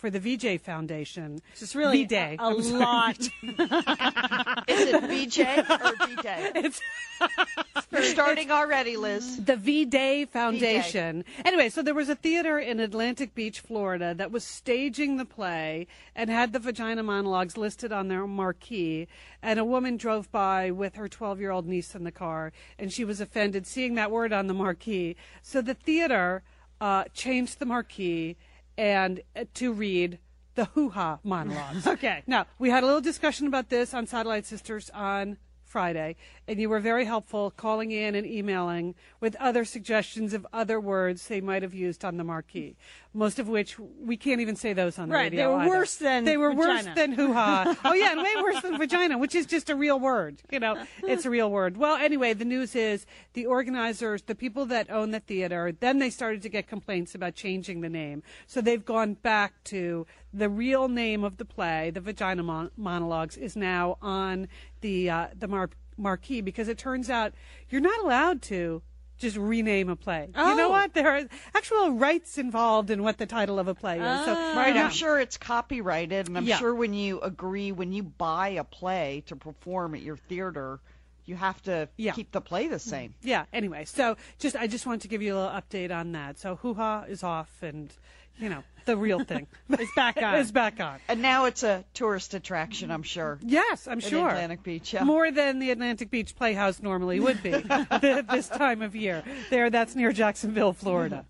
for 0.00 0.08
the 0.10 0.18
VJ 0.18 0.60
Foundation. 0.62 1.42
It's 1.52 1.76
really 1.76 1.98
V-Day. 1.98 2.36
a, 2.38 2.42
a 2.42 2.46
I'm 2.46 2.62
sorry, 2.62 2.80
lot. 2.80 3.18
Is 4.68 4.88
it 4.88 5.02
VJ 5.04 5.70
or 5.70 6.06
V-Day? 6.06 6.52
It's 6.54 6.80
You're 7.92 8.02
starting 8.04 8.50
already, 8.50 8.96
Liz. 8.96 9.44
the 9.44 9.56
V 9.56 9.84
Day 9.84 10.24
Foundation. 10.24 11.24
Anyway, 11.44 11.68
so 11.68 11.82
there 11.82 11.94
was 11.94 12.08
a 12.08 12.14
theater 12.14 12.58
in 12.58 12.80
Atlantic 12.80 13.34
Beach, 13.34 13.60
Florida, 13.60 14.14
that 14.14 14.30
was 14.32 14.42
staging 14.42 15.18
the 15.18 15.26
play 15.26 15.86
and 16.16 16.30
had 16.30 16.52
the 16.54 16.58
vagina 16.58 17.02
monologues 17.02 17.58
listed 17.58 17.92
on 17.92 18.08
their 18.08 18.26
marquee. 18.26 19.06
And 19.42 19.58
a 19.58 19.64
woman 19.64 19.98
drove 19.98 20.30
by 20.32 20.70
with 20.70 20.94
her 20.94 21.08
12 21.08 21.40
year 21.40 21.50
old 21.50 21.66
niece 21.66 21.94
in 21.94 22.04
the 22.04 22.12
car, 22.12 22.52
and 22.78 22.90
she 22.90 23.04
was 23.04 23.20
offended 23.20 23.66
seeing 23.66 23.96
that 23.96 24.10
word 24.10 24.32
on 24.32 24.46
the 24.46 24.54
marquee. 24.54 25.16
So 25.42 25.60
the 25.60 25.74
theater 25.74 26.42
uh, 26.80 27.04
changed 27.12 27.58
the 27.58 27.66
marquee 27.66 28.36
and 28.80 29.20
uh, 29.36 29.44
to 29.52 29.74
read 29.74 30.18
the 30.54 30.64
hoo 30.64 30.88
ha 30.88 31.18
monologues. 31.22 31.86
Okay. 31.90 32.22
Now, 32.26 32.46
we 32.58 32.70
had 32.70 32.82
a 32.82 32.86
little 32.86 33.02
discussion 33.02 33.46
about 33.46 33.68
this 33.68 33.92
on 33.92 34.06
Satellite 34.06 34.46
Sisters 34.46 34.90
on 34.94 35.36
Friday, 35.64 36.16
and 36.48 36.58
you 36.58 36.70
were 36.70 36.80
very 36.80 37.04
helpful 37.04 37.50
calling 37.50 37.90
in 37.90 38.14
and 38.14 38.26
emailing 38.26 38.94
with 39.20 39.36
other 39.36 39.66
suggestions 39.66 40.32
of 40.32 40.46
other 40.52 40.80
words 40.80 41.28
they 41.28 41.42
might 41.42 41.62
have 41.62 41.74
used 41.74 42.04
on 42.04 42.16
the 42.16 42.24
marquee. 42.24 42.74
Most 43.12 43.40
of 43.40 43.48
which 43.48 43.76
we 43.78 44.16
can't 44.16 44.40
even 44.40 44.54
say 44.54 44.72
those 44.72 44.96
on 44.96 45.08
the 45.08 45.14
Right, 45.16 45.32
radio. 45.32 45.40
they 45.40 45.46
were 45.56 45.60
either. 45.62 45.68
worse 45.68 45.94
than 45.96 46.24
they 46.24 46.36
were 46.36 46.50
vagina. 46.54 46.68
worse 46.68 46.94
than 46.94 47.12
hoo 47.12 47.32
ha. 47.32 47.76
oh 47.84 47.92
yeah, 47.92 48.12
and 48.12 48.22
way 48.22 48.34
worse 48.40 48.60
than 48.62 48.78
vagina, 48.78 49.18
which 49.18 49.34
is 49.34 49.46
just 49.46 49.68
a 49.68 49.74
real 49.74 49.98
word. 49.98 50.40
You 50.52 50.60
know, 50.60 50.84
it's 51.02 51.24
a 51.24 51.30
real 51.30 51.50
word. 51.50 51.76
Well, 51.76 51.96
anyway, 51.96 52.34
the 52.34 52.44
news 52.44 52.76
is 52.76 53.06
the 53.32 53.46
organizers, 53.46 54.22
the 54.22 54.36
people 54.36 54.64
that 54.66 54.88
own 54.92 55.10
the 55.10 55.18
theater, 55.18 55.72
then 55.72 55.98
they 55.98 56.08
started 56.10 56.40
to 56.42 56.48
get 56.48 56.68
complaints 56.68 57.14
about 57.16 57.34
changing 57.34 57.80
the 57.80 57.88
name, 57.88 58.22
so 58.46 58.60
they've 58.60 58.84
gone 58.84 59.14
back 59.14 59.54
to 59.64 60.06
the 60.32 60.48
real 60.48 60.88
name 60.88 61.24
of 61.24 61.36
the 61.38 61.44
play, 61.44 61.90
the 61.90 62.00
Vagina 62.00 62.44
Mon- 62.44 62.70
Monologues, 62.76 63.36
is 63.36 63.56
now 63.56 63.98
on 64.00 64.46
the 64.82 65.10
uh, 65.10 65.26
the 65.36 65.48
mar- 65.48 65.70
marquee 65.96 66.40
because 66.42 66.68
it 66.68 66.78
turns 66.78 67.10
out 67.10 67.34
you're 67.70 67.80
not 67.80 67.98
allowed 68.04 68.40
to 68.42 68.82
just 69.20 69.36
rename 69.36 69.88
a 69.88 69.94
play. 69.96 70.26
You 70.36 70.56
know 70.56 70.66
Oh. 70.66 70.70
what? 70.70 70.94
There 70.94 71.08
are 71.08 71.22
actual 71.54 71.92
rights 71.92 72.38
involved 72.38 72.90
in 72.90 73.02
what 73.04 73.18
the 73.18 73.26
title 73.26 73.58
of 73.60 73.68
a 73.68 73.74
play 73.74 73.96
is. 73.98 74.02
Oh. 74.04 74.24
So 74.24 74.32
Right, 74.58 74.74
yeah. 74.74 74.84
I'm 74.86 74.90
sure 74.90 75.20
it's 75.20 75.36
copyrighted, 75.36 76.26
and 76.26 76.36
I'm 76.36 76.44
Yeah. 76.44 76.56
sure 76.58 76.74
when 76.74 76.92
you 76.94 77.20
agree, 77.20 77.70
when 77.70 77.92
you 77.92 78.02
buy 78.02 78.48
a 78.48 78.64
play 78.64 79.22
to 79.26 79.36
perform 79.36 79.94
at 79.94 80.00
your 80.02 80.16
theater, 80.16 80.80
you 81.26 81.36
have 81.36 81.62
to 81.62 81.88
Yeah. 81.96 82.12
keep 82.12 82.32
the 82.32 82.40
play 82.40 82.66
the 82.66 82.80
same. 82.80 83.14
yeah 83.22 83.44
anyway 83.52 83.84
so 83.84 84.16
just 84.40 84.56
i 84.56 84.66
just 84.66 84.84
wanted 84.84 85.02
to 85.02 85.08
give 85.08 85.22
you 85.22 85.32
a 85.32 85.36
little 85.36 85.50
update 85.60 85.94
on 85.94 86.10
that 86.12 86.38
so 86.40 86.56
hoo-ha 86.56 87.04
is 87.08 87.22
off 87.22 87.62
and 87.62 87.92
you 88.38 88.48
know 88.48 88.64
the 88.86 88.96
real 88.96 89.20
thing 89.24 89.46
It's 89.70 89.92
back 89.94 90.20
on. 90.22 90.36
is 90.36 90.52
back 90.52 90.80
on 90.80 90.98
And 91.08 91.22
now 91.22 91.46
it's 91.46 91.62
a 91.62 91.84
tourist 91.94 92.34
attraction, 92.34 92.90
I'm 92.90 93.02
sure. 93.02 93.38
yes 93.42 93.86
i'm 93.88 94.00
sure 94.00 94.28
Atlantic 94.28 94.62
Beach, 94.62 94.92
yeah. 94.92 95.04
more 95.04 95.30
than 95.30 95.58
the 95.58 95.70
atlantic 95.70 96.10
beach 96.10 96.34
playhouse 96.36 96.80
normally 96.80 97.20
would 97.20 97.42
be 97.42 97.50
th- 98.00 98.26
this 98.30 98.48
time 98.48 98.82
of 98.82 98.94
year 98.96 99.22
there 99.50 99.70
that's 99.70 99.94
near 99.94 100.12
jacksonville 100.12 100.72
florida 100.72 101.24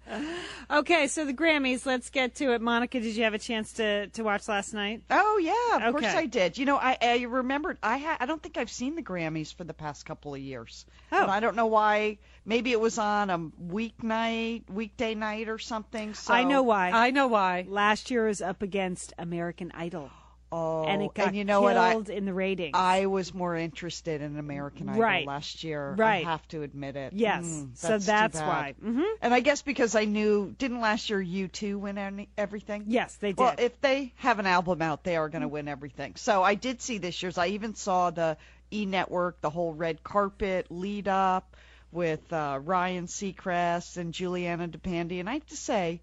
Okay, 0.73 1.09
so 1.09 1.25
the 1.25 1.35
Grammys. 1.35 1.85
Let's 1.85 2.11
get 2.11 2.37
to 2.37 2.52
it. 2.52 2.61
Monica, 2.61 3.00
did 3.00 3.16
you 3.16 3.25
have 3.25 3.35
a 3.35 3.40
chance 3.40 3.73
to 3.75 4.07
to 4.09 4.23
watch 4.23 4.47
last 4.47 4.73
night? 4.73 5.02
Oh 5.11 5.38
yeah, 5.38 5.88
of 5.88 5.92
course 5.92 6.04
I 6.04 6.26
did. 6.26 6.59
You 6.59 6.64
know, 6.64 6.76
I, 6.76 6.97
I 7.02 7.23
remembered 7.23 7.78
I 7.83 7.99
ha- 7.99 8.19
I 8.21 8.26
don't 8.26 8.40
think 8.40 8.57
I've 8.57 8.71
seen 8.71 8.95
the 8.95 9.02
Grammys 9.02 9.52
for 9.52 9.64
the 9.64 9.75
past 9.75 10.07
couple 10.07 10.33
of 10.33 10.40
years. 10.40 10.87
Oh. 11.11 11.23
And 11.23 11.30
I 11.30 11.40
don't 11.40 11.57
know 11.57 11.66
why. 11.66 12.19
Maybe 12.45 12.71
it 12.73 12.80
was 12.80 12.99
on 12.99 13.30
a 13.30 13.38
weeknight, 13.38 14.71
weekday 14.71 15.14
night 15.14 15.49
or 15.49 15.59
something. 15.59 16.14
So 16.14 16.33
I 16.33 16.45
know 16.45 16.62
why. 16.62 16.90
i 16.90 17.11
know 17.11 17.26
why 17.26 17.39
Last 17.68 18.11
year 18.11 18.26
was 18.26 18.40
up 18.42 18.62
against 18.62 19.12
American 19.18 19.73
Idol, 19.75 20.11
Oh, 20.52 20.85
and 20.85 21.00
it 21.02 21.14
got 21.14 21.28
and 21.28 21.37
you 21.37 21.44
know 21.44 21.61
what? 21.62 21.76
I 21.76 21.94
in 22.12 22.25
the 22.25 22.35
ratings. 22.35 22.75
I 22.75 23.06
was 23.06 23.32
more 23.32 23.54
interested 23.56 24.20
in 24.20 24.37
American 24.37 24.88
Idol 24.88 25.00
Right. 25.00 25.26
last 25.26 25.62
year. 25.62 25.94
Right. 25.97 26.26
I 26.26 26.30
have 26.30 26.47
to 26.49 26.62
admit 26.62 26.97
it. 26.97 27.12
yes, 27.12 27.44
Mm, 27.44 27.76
so 27.76 27.99
that's 27.99 28.38
why. 28.40 28.75
hmm 28.82 29.02
And 29.23 29.32
I 29.32 29.38
guess 29.40 29.62
because 29.62 29.94
I 29.94 30.06
knew, 30.06 30.52
didn't 30.59 30.80
last 30.80 31.09
year 31.09 31.20
you 31.20 31.47
two 31.47 31.78
win 31.78 31.99
any, 31.99 32.28
everything? 32.37 32.87
Yes, 32.88 33.14
they 33.16 33.28
did. 33.30 33.38
Well, 33.38 33.54
if 33.59 33.80
they 33.80 34.12
have 34.16 34.40
an 34.40 34.47
album 34.47 34.82
out, 34.82 35.04
they 35.04 35.16
are 35.16 35.28
going 35.28 35.42
to 35.42 35.49
win 35.49 35.68
everything. 35.68 36.16
So 36.16 36.42
I 36.42 36.56
did 36.56 36.82
see 36.82 36.99
this 36.99 37.23
year's. 37.23 37.38
I 37.38 37.49
even 37.49 37.76
saw 37.76 38.11
the 38.11 38.37
E 38.73 38.87
Network, 38.87 39.40
the 39.40 39.50
whole 39.50 39.73
red 39.73 40.02
carpet 40.02 40.66
lead 40.70 41.06
up 41.06 41.56
with 41.92 42.32
uh, 42.32 42.59
Ryan 42.62 43.06
Seacrest 43.06 43.97
and 43.99 44.12
Giuliana 44.12 44.68
DePandi. 44.68 45.20
And 45.20 45.28
I 45.30 45.35
have 45.35 45.47
to 45.47 45.56
say, 45.56 46.00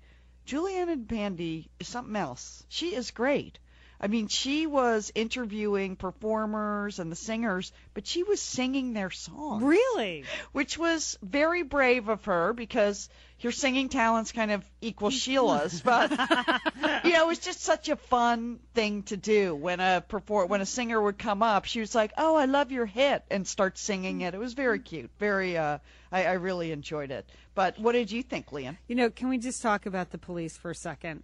Giuliana 0.47 0.95
DePandi 0.95 1.67
is 1.77 1.89
something 1.89 2.15
else. 2.15 2.63
She 2.69 2.95
is 2.95 3.11
great. 3.11 3.59
I 3.99 4.07
mean, 4.07 4.27
she 4.27 4.65
was 4.65 5.11
interviewing 5.13 5.97
performers 5.97 6.99
and 6.99 7.11
the 7.11 7.17
singers, 7.17 7.73
but 7.93 8.07
she 8.07 8.23
was 8.23 8.39
singing 8.39 8.93
their 8.93 9.09
songs. 9.09 9.63
Really? 9.63 10.23
Which 10.53 10.77
was 10.77 11.17
very 11.21 11.63
brave 11.63 12.07
of 12.07 12.23
her 12.25 12.53
because 12.53 13.09
your 13.39 13.51
singing 13.51 13.89
talents 13.89 14.31
kind 14.31 14.51
of 14.51 14.63
equal 14.81 15.09
Sheila's, 15.09 15.81
but 15.81 16.11
you 17.03 17.11
know, 17.11 17.23
it 17.23 17.27
was 17.27 17.39
just 17.39 17.61
such 17.61 17.89
a 17.89 17.95
fun 17.95 18.59
thing 18.73 19.03
to 19.03 19.17
do 19.17 19.53
when 19.53 19.79
a 19.79 20.03
perform 20.07 20.47
when 20.47 20.61
a 20.61 20.65
singer 20.65 21.01
would 21.01 21.17
come 21.17 21.43
up. 21.43 21.65
She 21.65 21.79
was 21.79 21.93
like, 21.93 22.13
"Oh, 22.17 22.35
I 22.35 22.45
love 22.45 22.71
your 22.71 22.85
hit," 22.85 23.23
and 23.29 23.47
start 23.47 23.77
singing 23.77 24.21
it. 24.21 24.33
It 24.33 24.39
was 24.39 24.53
very 24.53 24.79
cute. 24.79 25.11
Very, 25.19 25.57
uh, 25.57 25.79
I, 26.11 26.25
I 26.25 26.33
really 26.33 26.71
enjoyed 26.71 27.11
it. 27.11 27.29
But 27.57 27.79
what 27.79 27.93
did 27.93 28.11
you 28.11 28.21
think, 28.21 28.51
Lian? 28.51 28.77
You 28.87 28.93
know, 28.93 29.09
can 29.09 29.29
we 29.29 29.39
just 29.39 29.63
talk 29.63 29.87
about 29.87 30.11
the 30.11 30.19
police 30.19 30.55
for 30.55 30.69
a 30.69 30.75
second? 30.75 31.23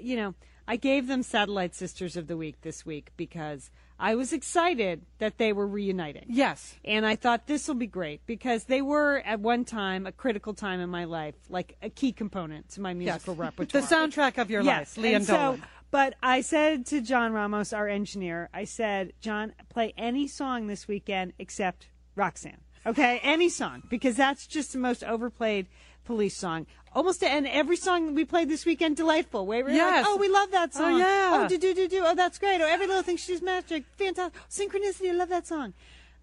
You 0.00 0.16
know, 0.16 0.34
I 0.66 0.76
gave 0.76 1.06
them 1.06 1.22
Satellite 1.22 1.74
Sisters 1.74 2.16
of 2.16 2.28
the 2.28 2.36
Week 2.38 2.62
this 2.62 2.86
week 2.86 3.10
because 3.18 3.70
I 4.00 4.14
was 4.14 4.32
excited 4.32 5.02
that 5.18 5.36
they 5.36 5.52
were 5.52 5.66
reuniting. 5.66 6.24
Yes. 6.28 6.76
And 6.82 7.04
I 7.04 7.14
thought 7.14 7.46
this 7.46 7.68
will 7.68 7.74
be 7.74 7.86
great 7.86 8.24
because 8.24 8.64
they 8.64 8.80
were 8.80 9.22
at 9.26 9.40
one 9.40 9.66
time 9.66 10.06
a 10.06 10.12
critical 10.12 10.54
time 10.54 10.80
in 10.80 10.88
my 10.88 11.04
life, 11.04 11.34
like 11.50 11.76
a 11.82 11.90
key 11.90 12.10
component 12.10 12.70
to 12.70 12.80
my 12.80 12.94
musical 12.94 13.34
The 13.36 13.42
repertoire. 13.42 13.82
The 13.82 13.86
soundtrack 13.86 14.38
of 14.38 14.50
your 14.50 14.62
yes. 14.62 14.96
life, 14.96 15.04
Lian 15.04 15.16
and 15.16 15.26
so, 15.26 15.58
but 15.90 16.14
I 16.22 16.40
said 16.40 16.86
to 16.86 17.02
John 17.02 17.34
Ramos, 17.34 17.74
our 17.74 17.86
engineer, 17.86 18.48
I 18.54 18.64
said, 18.64 19.12
John, 19.20 19.52
play 19.68 19.92
any 19.98 20.26
song 20.26 20.68
this 20.68 20.88
weekend 20.88 21.34
except 21.38 21.88
Roxanne. 22.14 22.62
Okay, 22.86 23.20
any 23.22 23.48
song 23.48 23.82
because 23.90 24.16
that's 24.16 24.46
just 24.46 24.72
the 24.72 24.78
most 24.78 25.02
overplayed 25.02 25.66
police 26.04 26.36
song. 26.36 26.66
Almost 26.94 27.22
and 27.24 27.46
every 27.46 27.76
song 27.76 28.14
we 28.14 28.24
played 28.24 28.48
this 28.48 28.64
weekend 28.64 28.96
delightful. 28.96 29.44
Where 29.46 29.64
we're 29.64 29.70
Yes. 29.70 30.06
like, 30.06 30.14
oh, 30.14 30.16
we 30.16 30.28
love 30.28 30.50
that 30.52 30.70
Oh, 30.76 30.78
song. 30.78 30.98
yeah. 30.98 31.30
Oh, 31.44 31.48
do 31.48 31.58
do 31.58 31.74
do 31.74 31.88
do. 31.88 32.02
Oh, 32.06 32.14
that's 32.14 32.38
great. 32.38 32.60
Oh, 32.60 32.66
every 32.66 32.86
little 32.86 33.02
thing 33.02 33.16
she's 33.16 33.42
magic. 33.42 33.84
Fantastic. 33.98 34.40
Oh, 34.40 34.46
synchronicity. 34.48 35.10
I 35.10 35.12
love 35.12 35.28
that 35.28 35.46
song. 35.46 35.74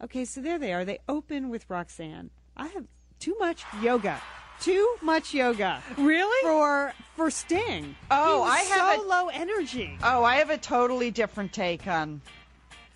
Okay, 0.01 0.25
so 0.25 0.41
there 0.41 0.57
they 0.57 0.73
are. 0.73 0.83
They 0.85 0.99
open 1.07 1.49
with 1.49 1.69
Roxanne. 1.69 2.29
I 2.57 2.67
have 2.67 2.85
too 3.19 3.35
much 3.39 3.63
yoga. 3.81 4.19
Too 4.61 4.95
much 5.01 5.33
yoga. 5.33 5.83
Really? 5.97 6.41
For 6.47 6.93
for 7.15 7.29
Sting. 7.29 7.95
Oh, 8.09 8.43
I 8.43 8.59
have 8.59 8.95
so 8.97 9.03
a- 9.03 9.07
low 9.07 9.27
energy. 9.27 9.97
Oh, 10.01 10.23
I 10.23 10.37
have 10.37 10.49
a 10.49 10.57
totally 10.57 11.11
different 11.11 11.51
take 11.53 11.85
on 11.87 12.21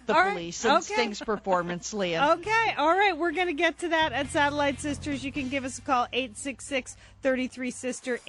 the 0.08 0.16
All 0.16 0.22
right, 0.22 0.34
police 0.34 0.66
and 0.66 0.78
okay. 0.78 0.94
Sting's 0.94 1.20
performance, 1.20 1.94
Lian. 1.94 2.40
Okay, 2.40 2.74
all 2.78 2.98
right, 2.98 3.16
we're 3.16 3.32
going 3.32 3.48
to 3.48 3.54
get 3.54 3.78
to 3.80 3.90
that 3.90 4.14
at 4.14 4.30
Satellite 4.30 4.80
Sisters. 4.80 5.24
You 5.24 5.32
can 5.32 5.50
give 5.50 5.66
us 5.66 5.78
a 5.78 5.82
call 5.82 6.08
866-33 6.14 7.74
sister 7.74 8.20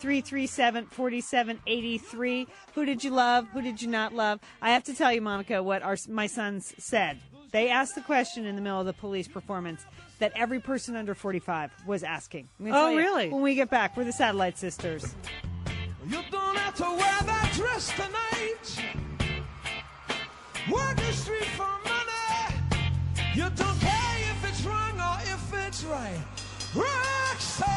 866-337-4783. 0.00 2.46
Who 2.74 2.84
did 2.84 3.04
you 3.04 3.10
love? 3.10 3.48
Who 3.48 3.60
did 3.60 3.82
you 3.82 3.88
not 3.88 4.14
love? 4.14 4.40
I 4.62 4.70
have 4.70 4.84
to 4.84 4.94
tell 4.94 5.12
you 5.12 5.20
Monica 5.20 5.62
what 5.62 5.82
our 5.82 5.96
my 6.08 6.26
sons 6.26 6.74
said. 6.78 7.18
They 7.50 7.68
asked 7.68 7.94
the 7.94 8.00
question 8.00 8.46
in 8.46 8.56
the 8.56 8.62
middle 8.62 8.80
of 8.80 8.86
the 8.86 8.94
police 8.94 9.28
performance 9.28 9.84
that 10.20 10.32
every 10.34 10.58
person 10.58 10.96
under 10.96 11.14
45 11.14 11.70
was 11.86 12.02
asking. 12.02 12.48
Oh, 12.66 12.90
you 12.90 12.96
really? 12.96 13.28
When 13.28 13.42
we 13.42 13.54
get 13.54 13.68
back, 13.68 13.94
we're 13.96 14.04
the 14.04 14.12
Satellite 14.12 14.56
Sisters. 14.56 15.14
You 16.08 16.22
don't 16.30 16.56
have 16.56 16.74
to 16.76 16.84
wear 16.84 16.98
that 16.98 17.52
dress 17.54 17.92
tonight. 17.94 19.11
Work 20.70 20.96
the 20.96 21.12
street 21.12 21.44
for 21.56 21.66
money. 21.84 22.54
You 23.34 23.50
don't 23.56 23.80
care 23.80 24.18
if 24.30 24.48
it's 24.48 24.62
wrong 24.62 25.00
or 25.00 25.18
if 25.22 25.52
it's 25.66 25.82
right. 25.82 26.20
Roxanne, 26.72 27.71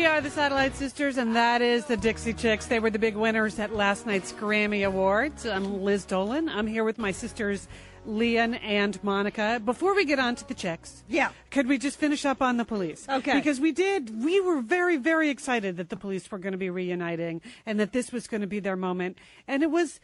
We 0.00 0.06
are 0.06 0.22
the 0.22 0.30
Satellite 0.30 0.74
Sisters, 0.76 1.18
and 1.18 1.36
that 1.36 1.60
is 1.60 1.84
the 1.84 1.94
Dixie 1.94 2.32
Chicks. 2.32 2.64
They 2.64 2.80
were 2.80 2.88
the 2.88 2.98
big 2.98 3.16
winners 3.16 3.58
at 3.58 3.74
last 3.74 4.06
night's 4.06 4.32
Grammy 4.32 4.86
Awards. 4.86 5.44
I'm 5.44 5.82
Liz 5.82 6.06
Dolan. 6.06 6.48
I'm 6.48 6.66
here 6.66 6.84
with 6.84 6.96
my 6.96 7.10
sisters, 7.10 7.68
Lian 8.06 8.54
and 8.54 8.98
Monica. 9.04 9.60
Before 9.62 9.94
we 9.94 10.06
get 10.06 10.18
on 10.18 10.36
to 10.36 10.48
the 10.48 10.54
chicks, 10.54 11.04
Yeah. 11.06 11.32
could 11.50 11.66
we 11.66 11.76
just 11.76 11.98
finish 11.98 12.24
up 12.24 12.40
on 12.40 12.56
the 12.56 12.64
police? 12.64 13.06
Okay. 13.10 13.34
Because 13.34 13.60
we 13.60 13.72
did, 13.72 14.24
we 14.24 14.40
were 14.40 14.62
very, 14.62 14.96
very 14.96 15.28
excited 15.28 15.76
that 15.76 15.90
the 15.90 15.96
police 15.98 16.30
were 16.30 16.38
going 16.38 16.52
to 16.52 16.58
be 16.58 16.70
reuniting 16.70 17.42
and 17.66 17.78
that 17.78 17.92
this 17.92 18.10
was 18.10 18.26
going 18.26 18.40
to 18.40 18.46
be 18.46 18.58
their 18.58 18.76
moment. 18.76 19.18
And 19.46 19.62
it 19.62 19.70
was 19.70 20.00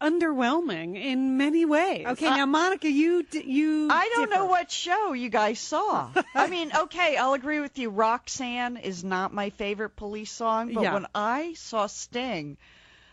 underwhelming 0.00 0.96
in 0.96 1.36
many 1.36 1.64
ways. 1.64 2.06
Okay, 2.06 2.30
now 2.30 2.46
Monica, 2.46 2.88
you 2.90 3.24
you 3.32 3.88
I 3.90 4.08
don't 4.14 4.30
differ. 4.30 4.40
know 4.40 4.46
what 4.46 4.70
show 4.70 5.12
you 5.12 5.28
guys 5.28 5.58
saw. 5.58 6.10
I 6.34 6.48
mean, 6.48 6.70
okay, 6.74 7.16
I'll 7.16 7.34
agree 7.34 7.60
with 7.60 7.78
you. 7.78 7.90
Roxanne 7.90 8.76
is 8.76 9.02
not 9.04 9.32
my 9.32 9.50
favorite 9.50 9.96
police 9.96 10.30
song, 10.32 10.72
but 10.72 10.82
Yeah. 10.82 10.94
when 10.94 11.06
I 11.14 11.54
saw 11.54 11.86
Sting, 11.86 12.56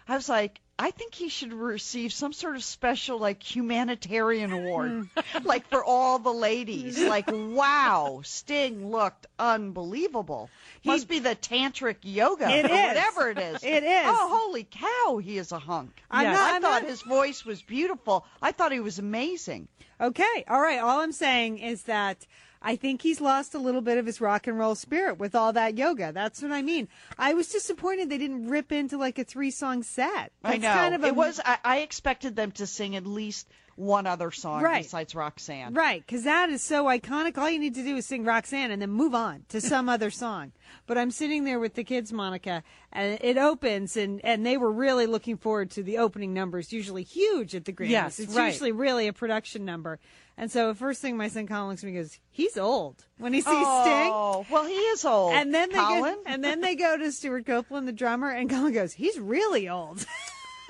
I 0.08 0.15
was 0.15 0.28
like, 0.30 0.60
I 0.82 0.89
think 0.89 1.13
he 1.13 1.30
should 1.30 1.54
receive 1.54 2.12
some 2.12 2.34
sort 2.34 2.56
of 2.56 2.63
special 2.63 3.20
like 3.20 3.44
humanitarian 3.44 4.52
award, 4.52 4.89
hmm. 5.15 5.38
like 5.44 5.67
for 5.67 5.84
all 5.84 6.17
the 6.17 6.34
ladies. 6.34 7.00
Like, 7.12 7.30
wow, 7.30 8.22
Sting 8.24 8.89
looked 8.89 9.28
unbelievable. 9.38 10.50
Must 10.86 11.08
be 11.08 11.20
the 11.20 11.36
tantric 11.36 11.98
yoga 12.04 12.46
or 12.46 12.50
is. 12.50 12.63
whatever 12.63 13.30
it 13.30 13.38
is. 13.38 13.63
It 13.63 13.84
is. 13.84 14.06
Oh, 14.06 14.41
holy 14.46 14.63
cow, 14.63 15.17
he 15.17 15.38
is 15.38 15.52
a 15.52 15.60
hunk. 15.60 16.02
Yes. 16.12 16.24
not- 16.36 16.52
I 16.52 16.56
I'm 16.56 16.62
thought 16.62 16.82
not- 16.82 16.89
his 16.89 17.02
voice 17.02 17.46
was 17.46 17.62
beautiful. 17.62 18.26
I 18.41 18.54
thought 18.54 18.72
he 18.72 18.80
was 18.80 18.98
amazing. 18.98 19.67
Okay, 20.00 20.46
all 20.50 20.62
right. 20.62 20.80
All 20.80 21.02
I'm 21.02 21.12
saying 21.12 21.60
is 21.60 21.84
that 21.84 22.26
I 22.62 22.76
think 22.76 23.02
he's 23.02 23.19
lost 23.19 23.56
a 23.56 23.60
little 23.60 23.82
bit 23.82 23.97
of 23.97 24.06
his 24.06 24.21
rock 24.21 24.45
and 24.47 24.58
roll 24.58 24.76
spirit 24.76 25.17
with 25.17 25.34
all 25.34 25.54
that 25.54 25.78
yoga. 25.78 26.12
That's 26.12 26.41
what 26.41 26.52
I 26.52 26.62
mean. 26.62 26.88
I 27.17 27.34
was 27.34 27.50
disappointed 27.50 28.10
they 28.10 28.17
didn't 28.17 28.47
rip 28.47 28.71
into 28.71 28.97
like 28.97 29.17
a 29.17 29.24
three 29.24 29.52
song 29.52 29.84
set. 29.84 30.32
I 30.43 30.58
know. 30.58 30.71
Kind 30.71 30.95
of 30.95 31.04
a, 31.04 31.08
it 31.08 31.15
was. 31.15 31.39
I, 31.43 31.58
I 31.63 31.78
expected 31.80 32.36
them 32.36 32.52
to 32.54 32.67
sing 32.67 32.95
at 32.95 33.06
least 33.06 33.47
one 33.82 34.08
other 34.08 34.32
song 34.32 34.62
Right. 34.62 34.84
besides 34.84 35.15
Roxanne. 35.15 35.74
Right, 35.74 36.06
because 36.06 36.24
that 36.24 36.50
is 36.50 36.62
so 36.62 36.86
iconic. 36.86 37.38
All 37.38 37.50
you 37.50 37.60
need 37.60 37.76
to 37.76 37.84
do 37.84 37.96
is 37.98 38.06
sing 38.06 38.24
Roxanne 38.24 38.72
and 38.72 38.82
then 38.82 38.91
move 38.91 39.15
on 39.15 39.46
to 39.50 39.60
some 39.60 39.89
other 39.89 40.12
song. 40.12 40.52
But 40.88 40.98
I'm 40.98 41.12
sitting 41.12 41.44
there 41.44 41.60
with 41.60 41.74
the 41.74 41.84
kids, 41.84 42.13
Monica, 42.13 42.63
and 42.91 43.17
it 43.22 43.38
opens, 43.38 43.98
and, 43.98 44.24
and 44.24 44.46
they 44.46 44.58
were 44.58 44.72
really 44.72 45.06
looking 45.06 45.38
forward 45.38 45.72
to 45.72 45.84
the 45.84 45.98
opening 45.98 46.34
numbers, 46.34 46.72
usually 46.72 47.04
huge 47.04 47.56
at 47.56 47.65
the 47.65 47.74
Grammys. 47.74 47.89
Yes, 47.89 48.20
it's 48.20 48.36
right. 48.36 48.48
usually 48.48 48.72
really 48.72 49.08
a 49.08 49.13
production 49.13 49.65
number. 49.65 50.00
And 50.38 50.52
so 50.52 50.70
the 50.70 50.76
first 50.76 51.02
thing 51.02 51.17
my 51.17 51.28
son 51.28 51.46
Colin 51.46 51.70
looks 51.70 51.84
at 51.84 51.88
me 51.88 51.96
and 51.98 52.04
goes, 52.04 52.20
he's 52.30 52.58
old 52.58 53.06
when 53.17 53.34
he 53.34 53.41
sees 53.41 53.54
oh, 53.56 53.82
Sting. 53.84 54.12
Oh, 54.12 54.46
well, 54.50 54.65
he 54.65 54.74
is 54.74 55.06
old. 55.06 55.34
And 55.34 55.54
then 55.54 55.70
they 55.70 55.76
Colin. 55.78 56.15
go, 56.15 56.22
and 56.26 56.44
then 56.44 56.62
they 56.62 56.76
go 56.76 56.98
to 56.98 57.12
Stewart 57.12 57.46
Copeland, 57.46 57.88
the 57.88 57.91
drummer, 57.91 58.30
and 58.30 58.50
Colin 58.50 58.74
goes, 58.74 58.94
"He's 58.94 59.20
really 59.20 59.70
old." 59.70 60.06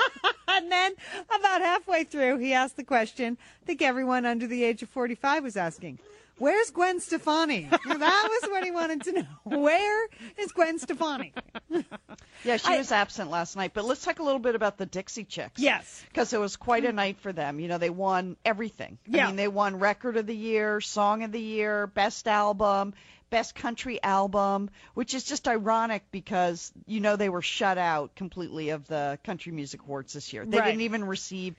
and 0.48 0.72
then 0.72 0.94
about 1.28 1.62
halfway 1.62 2.04
through, 2.04 2.38
he 2.38 2.54
asked 2.54 2.78
the 2.78 2.84
question 2.84 3.38
I 3.62 3.66
think 3.66 3.82
everyone 3.82 4.26
under 4.26 4.48
the 4.48 4.64
age 4.64 4.82
of 4.84 4.90
forty-five 4.90 5.44
was 5.44 5.58
asking. 5.58 6.00
Where's 6.38 6.72
Gwen 6.72 7.00
Stefani? 7.00 7.68
that 7.70 7.80
was 8.42 8.50
what 8.50 8.64
he 8.64 8.72
wanted 8.72 9.04
to 9.04 9.12
know. 9.12 9.28
Where 9.60 10.08
is 10.40 10.52
Gwen 10.54 10.80
Stefani? 10.80 11.34
yeah, 12.44 12.58
she 12.58 12.74
I- 12.74 12.78
was 12.80 12.92
absent 12.92 13.30
last 13.30 13.56
night. 13.56 13.74
But 13.76 13.86
let's 13.86 14.04
talk 14.04 14.18
a 14.18 14.24
little 14.24 14.40
bit 14.40 14.56
about 14.56 14.80
the 14.80 14.88
Dixie 14.88 15.24
Chicks. 15.24 15.62
Yes. 15.62 16.04
Because 16.10 16.34
it 16.34 16.40
was 16.40 16.56
quite 16.56 16.84
a 16.84 16.92
night 16.92 17.20
for 17.20 17.32
them. 17.32 17.60
You 17.60 17.68
know, 17.68 17.78
they 17.78 17.92
won 17.92 18.38
everything. 18.44 18.98
Yeah. 19.06 19.26
I 19.26 19.28
mean, 19.28 19.36
they 19.36 19.48
won 19.48 19.78
Record 19.78 20.18
of 20.18 20.26
the 20.26 20.36
Year, 20.36 20.82
Song 20.82 21.22
of 21.24 21.32
the 21.32 21.40
Year, 21.40 21.86
Best 21.86 22.28
Album, 22.28 22.96
Best 23.32 23.56
Country 23.56 24.02
Album, 24.04 24.70
which 24.94 25.16
is 25.16 25.24
just 25.24 25.48
ironic 25.48 26.04
because, 26.12 26.72
you 26.86 27.00
know, 27.00 27.16
they 27.16 27.30
were 27.30 27.42
shut 27.42 27.80
out 27.80 28.14
completely 28.16 28.70
of 28.70 28.88
the 28.88 29.18
Country 29.24 29.52
Music 29.52 29.82
Awards 29.82 30.14
this 30.14 30.32
year. 30.34 30.46
They 30.46 30.60
Right. 30.60 30.66
didn't 30.68 30.82
even 30.82 31.06
receive 31.06 31.56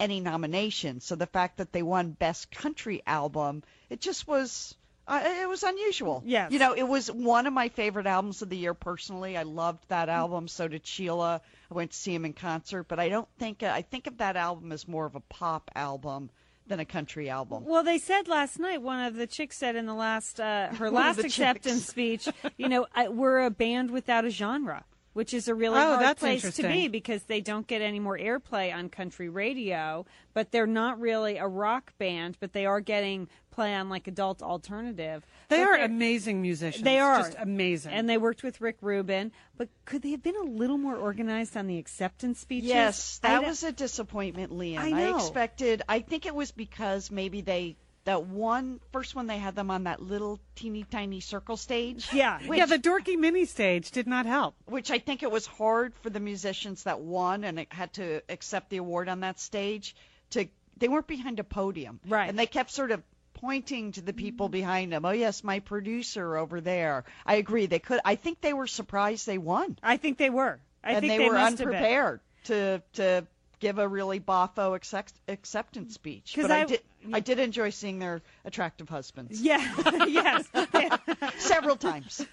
any 0.00 0.20
nominations. 0.20 1.04
So 1.04 1.16
the 1.16 1.26
fact 1.26 1.58
that 1.58 1.72
they 1.72 1.82
won 1.82 2.12
Best 2.12 2.50
Country 2.50 3.02
Album, 3.06 3.62
it 3.90 4.00
just 4.00 4.26
was. 4.26 4.74
Uh, 5.08 5.22
it 5.24 5.48
was 5.48 5.62
unusual. 5.62 6.20
Yes. 6.26 6.50
You 6.50 6.58
know, 6.58 6.72
it 6.74 6.82
was 6.82 7.08
one 7.08 7.46
of 7.46 7.52
my 7.52 7.68
favorite 7.68 8.08
albums 8.08 8.42
of 8.42 8.48
the 8.48 8.56
year 8.56 8.74
personally. 8.74 9.36
I 9.36 9.44
loved 9.44 9.84
that 9.88 10.08
album. 10.08 10.48
So 10.48 10.66
did 10.66 10.84
Sheila. 10.84 11.40
I 11.70 11.74
went 11.74 11.92
to 11.92 11.96
see 11.96 12.12
him 12.12 12.24
in 12.24 12.32
concert, 12.32 12.84
but 12.88 12.98
I 12.98 13.08
don't 13.08 13.28
think 13.38 13.62
I 13.62 13.82
think 13.82 14.08
of 14.08 14.18
that 14.18 14.36
album 14.36 14.72
as 14.72 14.88
more 14.88 15.06
of 15.06 15.14
a 15.14 15.20
pop 15.20 15.70
album 15.76 16.30
than 16.66 16.80
a 16.80 16.84
country 16.84 17.28
album. 17.30 17.64
Well, 17.64 17.82
they 17.84 17.98
said 17.98 18.28
last 18.28 18.58
night. 18.58 18.82
One 18.82 19.04
of 19.04 19.14
the 19.16 19.26
chicks 19.26 19.56
said 19.56 19.76
in 19.76 19.86
the 19.86 19.94
last 19.94 20.40
uh, 20.40 20.68
her 20.74 20.90
last 21.02 21.18
acceptance 21.20 21.80
chicks. 21.80 21.88
speech, 21.90 22.28
you 22.56 22.68
know, 22.68 22.86
I, 22.94 23.08
we're 23.08 23.44
a 23.44 23.50
band 23.50 23.90
without 23.90 24.24
a 24.24 24.30
genre. 24.30 24.84
which 25.12 25.32
is 25.32 25.48
a 25.48 25.54
really 25.54 25.78
Oh, 25.80 25.96
hard 25.96 26.16
place 26.18 26.54
to 26.56 26.62
be 26.62 26.88
because 26.88 27.22
they 27.22 27.40
don't 27.40 27.66
get 27.66 27.80
any 27.80 27.98
more 28.00 28.18
airplay 28.18 28.74
on 28.74 28.88
country 28.90 29.28
radio. 29.30 30.04
But 30.34 30.50
they're 30.52 30.66
not 30.66 31.00
really 31.00 31.38
a 31.38 31.46
rock 31.48 31.92
band, 31.98 32.36
but 32.40 32.52
they 32.52 32.66
are 32.66 32.80
getting 32.80 33.28
play 33.56 33.74
on 33.74 33.88
like 33.88 34.06
adult 34.06 34.42
alternative. 34.42 35.24
They 35.48 35.56
But 35.58 35.68
are 35.68 35.74
amazing 35.84 36.42
musicians. 36.42 36.84
They 36.84 36.98
are 37.00 37.18
just 37.22 37.36
amazing. 37.40 37.92
and 37.92 38.08
they 38.08 38.18
worked 38.18 38.42
with 38.44 38.60
Rick 38.60 38.76
Rubin. 38.82 39.32
But 39.56 39.70
could 39.86 40.02
they 40.02 40.10
have 40.12 40.22
been 40.22 40.36
a 40.36 40.44
little 40.44 40.78
more 40.78 40.94
organized 40.96 41.56
on 41.56 41.66
the 41.66 41.78
acceptance 41.78 42.38
speeches? 42.38 42.68
Yes, 42.68 43.18
that 43.20 43.40
don't- 43.40 43.46
was 43.48 43.64
a 43.64 43.72
disappointment, 43.72 44.52
Lian. 44.52 44.78
I 44.80 44.90
know. 44.90 45.16
expected. 45.16 45.82
I 45.88 46.00
think 46.00 46.26
it 46.26 46.34
was 46.34 46.52
because 46.52 47.10
maybe 47.10 47.40
they 47.40 47.76
that 48.04 48.22
one 48.24 48.78
first 48.92 49.16
one 49.16 49.26
they 49.26 49.38
had 49.38 49.56
them 49.56 49.68
on 49.68 49.82
that 49.84 50.00
little 50.00 50.38
teeny 50.54 50.84
tiny 50.84 51.18
circle 51.18 51.56
stage. 51.56 52.06
Yeah. 52.12 52.38
which, 52.46 52.58
yeah, 52.58 52.66
the 52.66 52.78
dorky 52.78 53.18
mini 53.18 53.46
stage 53.46 53.90
did 53.90 54.06
not 54.06 54.26
help. 54.26 54.54
which 54.66 54.92
I 54.92 54.98
think 55.00 55.24
it 55.24 55.30
was 55.32 55.44
hard 55.46 55.92
for 56.02 56.10
the 56.10 56.20
musicians 56.20 56.84
that 56.84 57.00
won 57.00 57.42
and 57.42 57.58
it 57.58 57.72
had 57.72 57.94
to 57.94 58.22
accept 58.28 58.70
the 58.70 58.76
award 58.76 59.08
on 59.08 59.20
that 59.20 59.40
stage 59.40 59.96
to 60.30 60.46
they 60.76 60.86
weren't 60.88 61.06
behind 61.08 61.40
a 61.40 61.44
podium. 61.44 61.98
Right. 62.06 62.28
And 62.28 62.38
they 62.38 62.46
kept 62.46 62.70
sort 62.70 62.90
of 62.92 63.02
pointing 63.46 63.92
to 63.92 64.00
the 64.02 64.12
people 64.12 64.48
behind 64.48 64.92
them. 64.92 65.04
Oh 65.04 65.10
yes, 65.12 65.44
my 65.44 65.60
producer 65.60 66.36
over 66.36 66.60
there. 66.60 67.04
I 67.24 67.36
agree. 67.36 67.66
They 67.66 67.78
could 67.78 68.00
I 68.04 68.16
think 68.16 68.40
they 68.40 68.52
were 68.52 68.66
surprised 68.66 69.26
they 69.26 69.38
won. 69.38 69.78
I 69.82 69.96
think 69.98 70.18
they 70.18 70.30
were. 70.30 70.58
I 70.82 70.92
and 70.92 71.00
think 71.00 71.12
they, 71.12 71.18
they 71.18 71.28
were 71.28 71.34
must 71.34 71.58
have 71.58 71.68
been. 71.68 71.76
unprepared 71.76 72.20
to 72.44 72.82
to 72.94 73.26
give 73.58 73.78
a 73.78 73.88
really 73.88 74.20
boffo 74.20 74.76
accept, 74.76 75.14
acceptance 75.28 75.94
speech. 75.94 76.34
But 76.36 76.50
I, 76.50 76.60
I- 76.62 76.64
did 76.64 76.80
I 77.12 77.20
did 77.20 77.38
enjoy 77.38 77.70
seeing 77.70 78.00
their 78.00 78.20
attractive 78.44 78.88
husbands 78.88 79.40
Yeah. 79.40 79.62
yes. 80.08 80.44
several 81.38 81.76
times. 81.76 82.24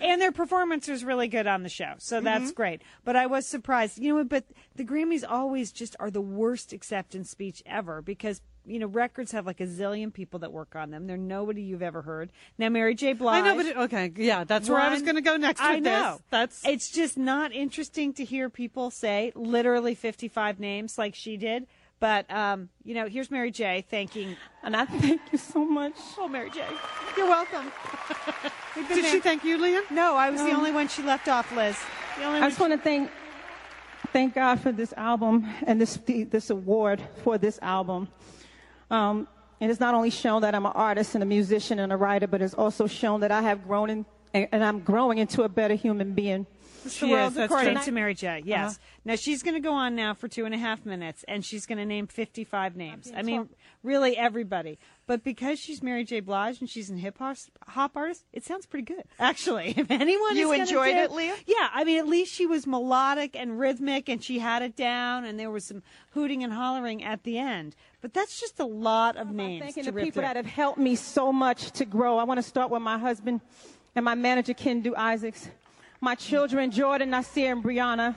and 0.00 0.20
their 0.20 0.30
performance 0.32 0.88
was 0.88 1.02
really 1.04 1.28
good 1.28 1.46
on 1.46 1.62
the 1.62 1.70
show, 1.70 1.94
so 1.98 2.16
Mm-hmm. 2.16 2.24
that's 2.26 2.52
great. 2.52 2.82
But 3.04 3.16
I 3.16 3.26
was 3.26 3.46
surprised, 3.46 3.98
you 3.98 4.14
know. 4.16 4.24
But 4.24 4.44
the 4.76 4.84
Grammys 4.84 5.24
always 5.28 5.72
just 5.72 5.96
are 5.98 6.10
the 6.10 6.20
worst 6.20 6.74
acceptance 6.74 7.30
speech 7.30 7.62
ever 7.64 8.02
because 8.02 8.42
you 8.66 8.78
know 8.78 8.86
records 8.86 9.32
have 9.32 9.46
like 9.46 9.60
a 9.60 9.66
zillion 9.66 10.12
people 10.12 10.40
that 10.40 10.52
work 10.52 10.76
on 10.76 10.90
them. 10.90 11.06
They're 11.06 11.16
nobody 11.16 11.62
you've 11.62 11.82
ever 11.82 12.02
heard. 12.02 12.30
Now 12.58 12.68
Mary 12.68 12.94
J. 12.94 13.12
Blige. 13.14 13.42
I 13.42 13.48
know, 13.48 13.56
but 13.56 13.66
it, 13.66 13.76
okay, 13.76 14.12
yeah, 14.16 14.44
that's 14.44 14.68
where 14.68 14.78
I 14.78 14.88
was 14.90 15.02
going 15.02 15.16
to 15.16 15.20
go 15.22 15.36
next 15.36 15.60
with 15.60 15.70
I 15.70 15.78
know. 15.78 16.12
this. 16.12 16.22
That's 16.30 16.66
it's 16.66 16.90
just 16.90 17.16
not 17.18 17.52
interesting 17.52 18.12
to 18.14 18.24
hear 18.24 18.48
people 18.50 18.90
say 18.90 19.32
literally 19.34 19.94
55 19.94 20.60
names 20.60 20.98
like 20.98 21.14
she 21.14 21.36
did. 21.36 21.66
But 22.00 22.30
um, 22.30 22.70
you 22.82 22.94
know, 22.94 23.06
here's 23.08 23.30
Mary 23.30 23.50
J. 23.50 23.84
thanking. 23.88 24.36
And 24.62 24.74
I 24.74 24.86
thank 24.86 25.20
you 25.32 25.38
so 25.38 25.64
much. 25.64 25.94
Oh, 26.18 26.28
Mary 26.28 26.50
J. 26.50 26.64
you're 27.16 27.28
welcome. 27.28 27.70
Did 28.74 28.88
there- 28.88 29.10
she 29.10 29.20
thank 29.20 29.44
you, 29.44 29.58
Lian? 29.58 29.82
No, 29.90 30.14
I 30.16 30.30
was 30.30 30.40
the 30.40 30.52
only 30.52 30.72
one 30.72 30.88
she 30.88 31.02
left 31.02 31.28
off, 31.28 31.54
Liz. 31.54 31.76
The 32.16 32.24
only 32.24 32.38
I 32.38 32.42
one 32.42 32.50
just 32.50 32.60
want 32.60 32.72
to 32.72 32.78
thank 32.78 33.10
thank 34.12 34.34
God 34.34 34.60
for 34.60 34.72
this 34.72 34.92
album 34.96 35.46
and 35.66 35.80
this 35.80 35.98
this 36.06 36.50
award 36.50 37.02
for 37.22 37.36
this 37.38 37.58
album. 37.62 38.08
Um, 38.90 39.28
and 39.60 39.70
it's 39.70 39.80
not 39.80 39.94
only 39.94 40.10
shown 40.10 40.42
that 40.42 40.54
I'm 40.54 40.66
an 40.66 40.72
artist 40.74 41.14
and 41.14 41.22
a 41.22 41.26
musician 41.26 41.78
and 41.78 41.92
a 41.92 41.96
writer, 41.96 42.26
but 42.26 42.40
it's 42.42 42.54
also 42.54 42.86
shown 42.86 43.20
that 43.20 43.30
I 43.30 43.42
have 43.42 43.66
grown 43.66 43.90
in, 43.90 44.06
and 44.34 44.48
and 44.52 44.64
I'm 44.64 44.80
growing 44.80 45.18
into 45.18 45.42
a 45.42 45.48
better 45.48 45.74
human 45.74 46.12
being. 46.14 46.46
She 46.88 47.10
the 47.10 47.26
is, 47.26 47.34
that's 47.34 47.52
according 47.52 47.78
to 47.80 47.92
Mary 47.92 48.14
J. 48.14 48.42
Yes. 48.44 48.70
Uh-huh. 48.76 48.78
Now 49.04 49.16
she's 49.16 49.42
going 49.42 49.54
to 49.54 49.60
go 49.60 49.72
on 49.72 49.94
now 49.94 50.14
for 50.14 50.28
two 50.28 50.46
and 50.46 50.54
a 50.54 50.58
half 50.58 50.86
minutes, 50.86 51.24
and 51.28 51.44
she's 51.44 51.66
going 51.66 51.78
to 51.78 51.84
name 51.84 52.06
55 52.06 52.74
names. 52.76 53.12
I 53.14 53.22
mean, 53.22 53.50
really 53.82 54.16
everybody. 54.16 54.78
But 55.06 55.24
because 55.24 55.58
she's 55.58 55.82
Mary 55.82 56.04
J. 56.04 56.20
Blige 56.20 56.60
and 56.60 56.70
she's 56.70 56.88
an 56.88 56.96
hip 56.96 57.18
hop 57.18 57.36
hop 57.66 57.96
artist, 57.96 58.24
it 58.32 58.44
sounds 58.44 58.64
pretty 58.64 58.84
good, 58.84 59.04
actually. 59.18 59.74
If 59.76 59.90
anyone 59.90 60.36
You 60.36 60.52
is 60.52 60.60
enjoyed 60.70 60.94
do- 60.94 61.00
it, 61.00 61.10
Lian? 61.10 61.34
Yeah, 61.46 61.68
I 61.72 61.84
mean, 61.84 61.98
at 61.98 62.06
least 62.06 62.32
she 62.32 62.46
was 62.46 62.66
melodic 62.66 63.36
and 63.36 63.58
rhythmic, 63.58 64.08
and 64.08 64.22
she 64.22 64.38
had 64.38 64.62
it 64.62 64.76
down, 64.76 65.24
and 65.24 65.38
there 65.38 65.50
was 65.50 65.64
some 65.64 65.82
hooting 66.12 66.44
and 66.44 66.52
hollering 66.52 67.02
at 67.02 67.24
the 67.24 67.38
end. 67.38 67.74
But 68.00 68.14
that's 68.14 68.40
just 68.40 68.60
a 68.60 68.64
lot 68.64 69.16
of 69.16 69.30
names 69.30 69.64
Thanking 69.64 69.84
to 69.84 69.90
the 69.90 69.94
rip 69.96 70.04
people 70.04 70.22
through. 70.22 70.28
that 70.28 70.36
have 70.36 70.46
helped 70.46 70.78
me 70.78 70.96
so 70.96 71.32
much 71.32 71.72
to 71.72 71.84
grow. 71.84 72.16
I 72.16 72.24
want 72.24 72.38
to 72.38 72.42
start 72.42 72.70
with 72.70 72.82
my 72.82 72.96
husband 72.98 73.40
and 73.94 74.04
my 74.04 74.14
manager, 74.14 74.54
Ken 74.54 74.82
Kendu 74.82 74.94
Isaacs. 74.96 75.48
My 76.00 76.14
children, 76.14 76.70
Jordan, 76.70 77.10
Nasir, 77.10 77.52
and 77.52 77.62
Brianna. 77.62 78.14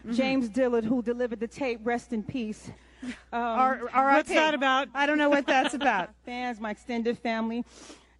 Mm-hmm. 0.00 0.12
James 0.12 0.48
Dillard, 0.48 0.84
who 0.84 1.02
delivered 1.02 1.40
the 1.40 1.48
tape, 1.48 1.80
rest 1.82 2.12
in 2.12 2.22
peace. 2.22 2.70
Um, 3.02 3.12
R- 3.32 3.80
R.I.P. 3.92 4.16
What's 4.16 4.28
that 4.30 4.54
about? 4.54 4.88
I 4.94 5.06
don't 5.06 5.18
know 5.18 5.28
what 5.28 5.46
that's 5.46 5.74
about. 5.74 6.10
fans, 6.24 6.60
my 6.60 6.70
extended 6.70 7.18
family. 7.18 7.64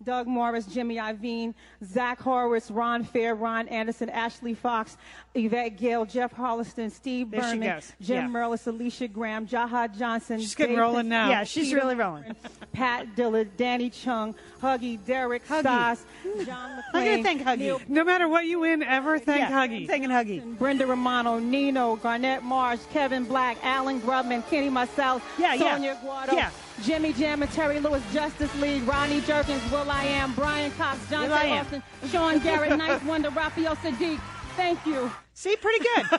Doug 0.05 0.27
Morris, 0.27 0.65
Jimmy 0.67 0.97
Iovine, 0.97 1.55
Zach 1.85 2.21
Horowitz, 2.21 2.71
Ron 2.71 3.03
Fair, 3.05 3.35
Ron 3.35 3.67
Anderson, 3.69 4.09
Ashley 4.09 4.55
Fox, 4.55 4.97
Yvette 5.35 5.77
Gill, 5.77 6.05
Jeff 6.05 6.33
Holliston, 6.35 6.91
Steve 6.91 7.31
There 7.31 7.41
Berman. 7.41 7.83
Jim 8.01 8.25
Yeah. 8.25 8.29
Merlis, 8.29 8.67
Alicia 8.67 9.09
Graham, 9.09 9.47
Jahad 9.47 9.99
Johnson. 9.99 10.39
She's 10.41 10.55
getting 10.55 10.77
rolling 10.77 11.09
now. 11.09 11.29
Yeah, 11.31 11.45
she's 11.45 11.67
Peter 11.69 11.77
really 11.81 11.95
rolling. 11.97 12.25
Pat 12.73 13.17
Dillard, 13.17 13.57
Danny 13.57 13.91
Chung, 13.91 14.35
Huggy, 14.63 15.05
Derek, 15.05 15.47
Huggy. 15.47 15.61
Stas, 15.61 16.05
John 16.47 16.71
McClain. 16.71 16.83
I'm 16.95 17.05
going 17.05 17.17
to 17.19 17.23
thank 17.25 17.43
Huggy. 17.43 17.59
Neil 17.59 17.81
No 17.89 18.05
matter 18.05 18.29
what 18.29 18.47
you 18.47 18.61
win, 18.61 18.83
ever 18.85 19.19
thank 19.19 19.41
yeah, 19.41 19.51
Huggy. 19.67 19.81
I'm 19.83 19.87
thanking 19.89 20.11
Huggy. 20.11 20.59
Brenda 20.59 20.87
Romano, 20.87 21.39
Nino, 21.39 21.97
Garnett 21.97 22.43
Marsh, 22.45 22.81
Kevin 22.93 23.25
Black, 23.25 23.57
Alan 23.65 24.01
Grubman, 24.01 24.49
Kenny 24.49 24.71
Marcel, 24.71 25.21
Yeah, 25.39 25.55
yeah. 25.55 25.75
Sonia 25.75 25.99
Guado, 26.05 26.33
Yeah. 26.33 26.51
Jimmy 26.83 27.13
Jam 27.13 27.43
and 27.43 27.51
Terry 27.53 27.81
Lewis, 27.81 28.03
Justice 28.13 28.55
League, 28.61 28.87
Rodney 28.87 29.21
Jerkins, 29.23 29.63
Will 29.71 29.91
I 29.91 30.05
Am, 30.05 30.35
Brian 30.35 30.71
Cox, 30.73 30.99
John 31.11 31.29
Will 31.29 31.35
I 31.35 31.45
T. 31.45 31.51
Am. 31.51 31.65
Austin, 31.65 31.83
Sean 32.11 32.39
Garrett, 32.39 32.77
Nice 32.77 33.03
Wonder, 33.05 33.31
Raphael 33.31 33.77
Saadiq. 33.77 34.21
Thank 34.57 34.85
you. 34.87 35.11
See, 35.39 35.55
pretty 35.55 35.79
good. 35.85 36.07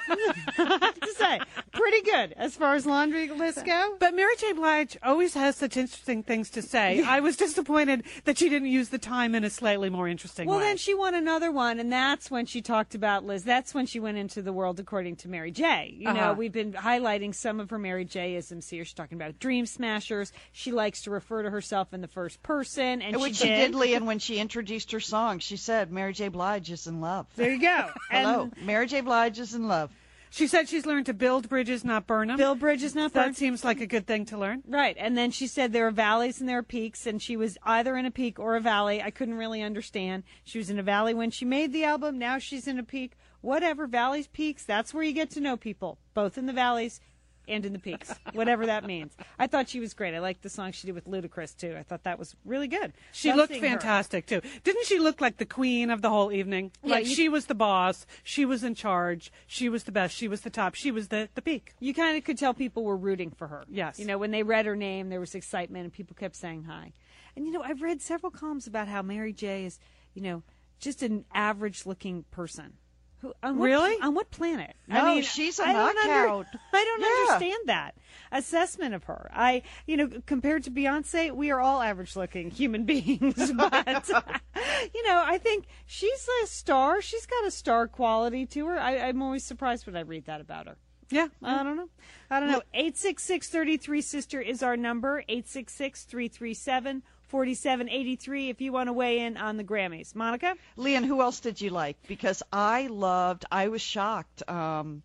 I 0.60 0.78
have 0.82 1.00
to 1.02 1.14
say, 1.16 1.40
pretty 1.74 2.02
good 2.04 2.34
as 2.38 2.56
far 2.56 2.76
as 2.76 2.86
laundry 2.86 3.28
lists 3.30 3.62
go. 3.64 3.98
But 4.00 4.16
Mary 4.16 4.34
J. 4.38 4.54
Blige 4.54 4.96
always 5.04 5.34
has 5.34 5.58
such 5.58 5.76
interesting 5.76 6.24
things 6.24 6.50
to 6.52 6.62
say. 6.62 7.04
I 7.04 7.20
was 7.20 7.36
disappointed 7.36 8.04
that 8.24 8.38
she 8.38 8.48
didn't 8.48 8.70
use 8.70 8.88
the 8.88 8.98
time 8.98 9.36
in 9.36 9.44
a 9.44 9.50
slightly 9.50 9.90
more 9.90 10.08
interesting 10.08 10.48
Well, 10.48 10.56
way. 10.60 10.62
Well, 10.62 10.70
then 10.70 10.78
she 10.78 10.94
won 10.94 11.16
another 11.16 11.52
one, 11.52 11.82
and 11.82 11.92
that's 11.92 12.32
when 12.32 12.46
she 12.46 12.62
talked 12.62 12.96
about 12.96 13.26
Liz. 13.26 13.44
That's 13.44 13.74
when 13.74 13.86
she 13.88 14.00
went 14.00 14.18
into 14.18 14.42
the 14.42 14.54
world 14.54 14.80
according 14.80 15.18
to 15.18 15.28
Mary 15.28 15.52
J. 15.52 15.94
You 15.98 16.06
know, 16.06 16.12
Uh-huh. 16.12 16.36
we've 16.38 16.54
been 16.54 16.72
highlighting 16.72 17.36
some 17.36 17.60
of 17.60 17.70
her 17.72 17.78
Mary 17.78 18.06
J. 18.06 18.36
isms 18.36 18.70
here. 18.70 18.86
She's 18.86 18.94
talking 18.94 19.18
about 19.18 19.38
Dream 19.40 19.66
Smashers. 19.66 20.32
She 20.54 20.72
likes 20.72 21.02
to 21.02 21.12
refer 21.12 21.44
to 21.44 21.50
herself 21.50 21.94
in 21.94 22.00
the 22.00 22.08
first 22.08 22.42
person, 22.42 23.02
and 23.02 23.18
Which 23.18 23.36
she 23.36 23.44
she 23.44 23.48
did. 23.50 23.72
did, 23.74 23.76
Lian, 23.76 24.06
when 24.06 24.20
she 24.20 24.40
introduced 24.40 24.94
her 24.94 25.02
song. 25.02 25.40
She 25.40 25.58
said, 25.58 25.92
"Mary 25.92 26.14
J. 26.14 26.30
Blige 26.30 26.72
is 26.72 26.88
in 26.88 27.02
love." 27.02 27.28
There 27.36 27.52
you 27.52 27.60
go. 27.62 27.90
Hello, 28.10 28.44
And 28.56 28.66
Mary 28.66 28.88
J. 28.88 29.02
Blige 29.02 29.09
is 29.10 29.54
in 29.54 29.68
love. 29.68 29.92
she 30.30 30.48
said 30.48 30.70
she's 30.70 30.86
learned 30.86 31.08
to 31.08 31.14
build 31.14 31.50
bridges, 31.50 31.84
not 31.84 32.06
burn 32.08 32.28
them. 32.28 32.38
Bill 32.38 32.56
Bridge 32.56 32.84
is 32.84 32.96
not 32.96 33.14
that 33.14 33.36
seems 33.36 33.64
like 33.64 33.82
a 33.82 33.88
good 33.88 34.06
thing 34.06 34.26
to 34.26 34.38
learn. 34.38 34.64
Right. 34.68 34.96
And 35.00 35.18
then 35.18 35.32
she 35.32 35.48
said 35.48 35.74
there 35.74 35.88
are 35.88 35.92
valleys 35.92 36.40
and 36.40 36.48
there 36.48 36.60
are 36.60 36.64
peaks, 36.64 37.08
and 37.08 37.22
she 37.22 37.36
was 37.36 37.58
either 37.64 37.98
in 37.98 38.06
a 38.06 38.12
peak 38.12 38.40
or 38.40 38.56
a 38.56 38.62
valley. 38.62 39.02
I 39.02 39.12
couldn't 39.12 39.36
really 39.36 39.62
understand. 39.62 40.24
She 40.44 40.58
was 40.58 40.70
in 40.70 40.80
a 40.80 40.84
valley 40.84 41.14
when 41.14 41.32
she 41.32 41.46
made 41.46 41.74
the 41.74 41.84
album. 41.84 42.20
Now 42.20 42.38
she's 42.38 42.68
in 42.68 42.80
a 42.80 42.84
peak. 42.84 43.14
Whatever. 43.42 43.88
Valleys, 43.88 44.28
peaks. 44.28 44.66
That's 44.66 44.94
where 44.94 45.04
you 45.04 45.14
get 45.14 45.30
to 45.32 45.40
know 45.40 45.58
people, 45.58 45.98
both 46.14 46.38
in 46.38 46.46
the 46.46 46.54
valleys 46.54 47.00
and 47.50 47.66
in 47.66 47.74
the 47.74 47.80
peaks, 47.80 48.14
whatever 48.34 48.66
that 48.68 48.86
means. 48.86 49.16
I 49.38 49.48
thought 49.48 49.68
she 49.70 49.80
was 49.80 49.94
great. 49.94 50.14
I 50.14 50.20
liked 50.20 50.44
the 50.44 50.50
song 50.50 50.72
she 50.72 50.88
did 50.88 50.94
with 50.96 51.06
Ludacris, 51.08 51.58
too. 51.58 51.76
I 51.78 51.84
thought 51.84 52.04
that 52.04 52.18
was 52.20 52.36
really 52.46 52.68
good. 52.68 52.94
She 53.12 53.30
Love 53.30 53.38
looked 53.38 53.54
seeing 53.54 53.64
her. 53.64 53.70
fantastic 53.70 54.26
too. 54.28 54.42
Didn't 54.64 54.86
she 54.86 55.00
look 55.00 55.20
like 55.22 55.38
the 55.38 55.46
queen 55.46 55.90
of 55.90 56.02
the 56.02 56.10
whole 56.10 56.32
evening? 56.32 56.72
Yeah, 56.84 56.92
like 56.96 57.08
you- 57.08 57.16
she 57.16 57.30
was 57.30 57.48
the 57.48 57.56
boss, 57.56 58.06
she 58.24 58.46
was 58.46 58.64
in 58.64 58.76
charge, 58.76 59.32
she 59.48 59.68
was 59.70 59.84
the 59.84 59.92
best, 59.92 60.16
she 60.16 60.28
was 60.28 60.42
the 60.42 60.50
top, 60.50 60.76
she 60.76 60.92
was 60.92 61.08
the 61.10 61.30
the 61.36 61.42
peak. 61.42 61.74
You 61.80 61.94
kind 61.94 62.18
of 62.18 62.24
could 62.24 62.38
tell 62.38 62.54
people 62.54 62.84
were 62.84 62.98
rooting 62.98 63.32
for 63.32 63.48
her. 63.48 63.64
Yes. 63.68 64.00
You 64.00 64.06
know, 64.06 64.18
when 64.18 64.32
they 64.32 64.44
read 64.44 64.66
her 64.66 64.76
name, 64.76 65.10
there 65.10 65.20
was 65.20 65.36
excitement 65.36 65.84
and 65.86 65.94
people 65.94 66.16
kept 66.16 66.36
saying 66.36 66.64
hi. 66.64 66.94
And, 67.36 67.46
you 67.46 67.52
know, 67.52 67.62
I've 67.62 67.82
read 67.82 68.02
several 68.02 68.32
columns 68.32 68.68
about 68.68 68.88
how 68.88 69.02
Mary 69.02 69.34
J 69.34 69.66
is, 69.66 69.80
you 70.14 70.22
know, 70.22 70.44
just 70.80 71.04
an 71.04 71.26
average 71.34 71.86
looking 71.86 72.24
person. 72.32 72.74
Who, 73.22 73.34
on 73.44 73.58
what, 73.58 73.66
Really? 73.66 73.96
On 74.02 74.14
what 74.16 74.32
planet? 74.32 74.76
No, 74.88 74.98
I 75.00 75.16
mean, 75.16 75.24
she's 75.24 75.60
a 75.60 75.64
I 75.64 75.74
don't 75.74 75.96
knockout. 75.96 76.48
I 76.74 76.84
don't 76.86 77.02
Yeah. 77.02 77.34
understand 77.34 77.60
that 77.66 77.96
assessment 78.32 78.94
of 78.96 79.04
her. 79.06 79.30
I, 79.34 79.64
you 79.86 79.98
know, 79.98 80.10
compared 80.26 80.64
to 80.64 80.72
Beyonce, 80.72 81.32
we 81.32 81.52
are 81.52 81.60
all 81.60 81.82
average 81.82 82.16
looking 82.16 82.50
human 82.52 82.86
beings. 82.86 83.52
but, 83.56 84.10
you 84.94 85.08
know, 85.08 85.22
I 85.26 85.38
think 85.38 85.66
she's 85.86 86.28
a 86.44 86.48
star. 86.48 87.02
She's 87.02 87.26
got 87.26 87.46
a 87.46 87.52
star 87.52 87.88
quality 87.88 88.46
to 88.48 88.68
her. 88.68 88.80
I, 88.80 88.98
I'm 88.98 89.22
always 89.22 89.44
surprised 89.44 89.86
when 89.86 89.98
I 89.98 90.02
read 90.02 90.26
that 90.26 90.40
about 90.42 90.68
her. 90.68 90.78
Yeah. 91.12 91.28
I 91.44 91.64
don't 91.64 91.76
know. 91.76 91.90
I 92.30 92.40
don't 92.40 92.50
know. 92.50 92.62
866 92.74 93.50
33 93.50 94.02
Sister 94.02 94.40
is 94.40 94.62
our 94.62 94.78
number. 94.78 95.24
866 95.28 96.04
337 96.04 97.04
4783 97.30 98.50
if 98.50 98.62
you 98.62 98.72
want 98.72 98.88
to 98.88 98.94
weigh 98.94 99.20
in 99.20 99.38
on 99.38 99.58
the 99.58 99.64
Grammys. 99.64 100.16
Monica? 100.16 100.56
Lian, 100.76 101.04
who 101.04 101.22
else 101.22 101.40
did 101.40 101.62
you 101.62 101.70
like? 101.70 101.98
Because 102.08 102.44
I 102.52 102.88
loved, 102.88 103.46
I 103.52 103.68
was 103.70 103.82
shocked 103.82 104.48
um, 104.50 105.04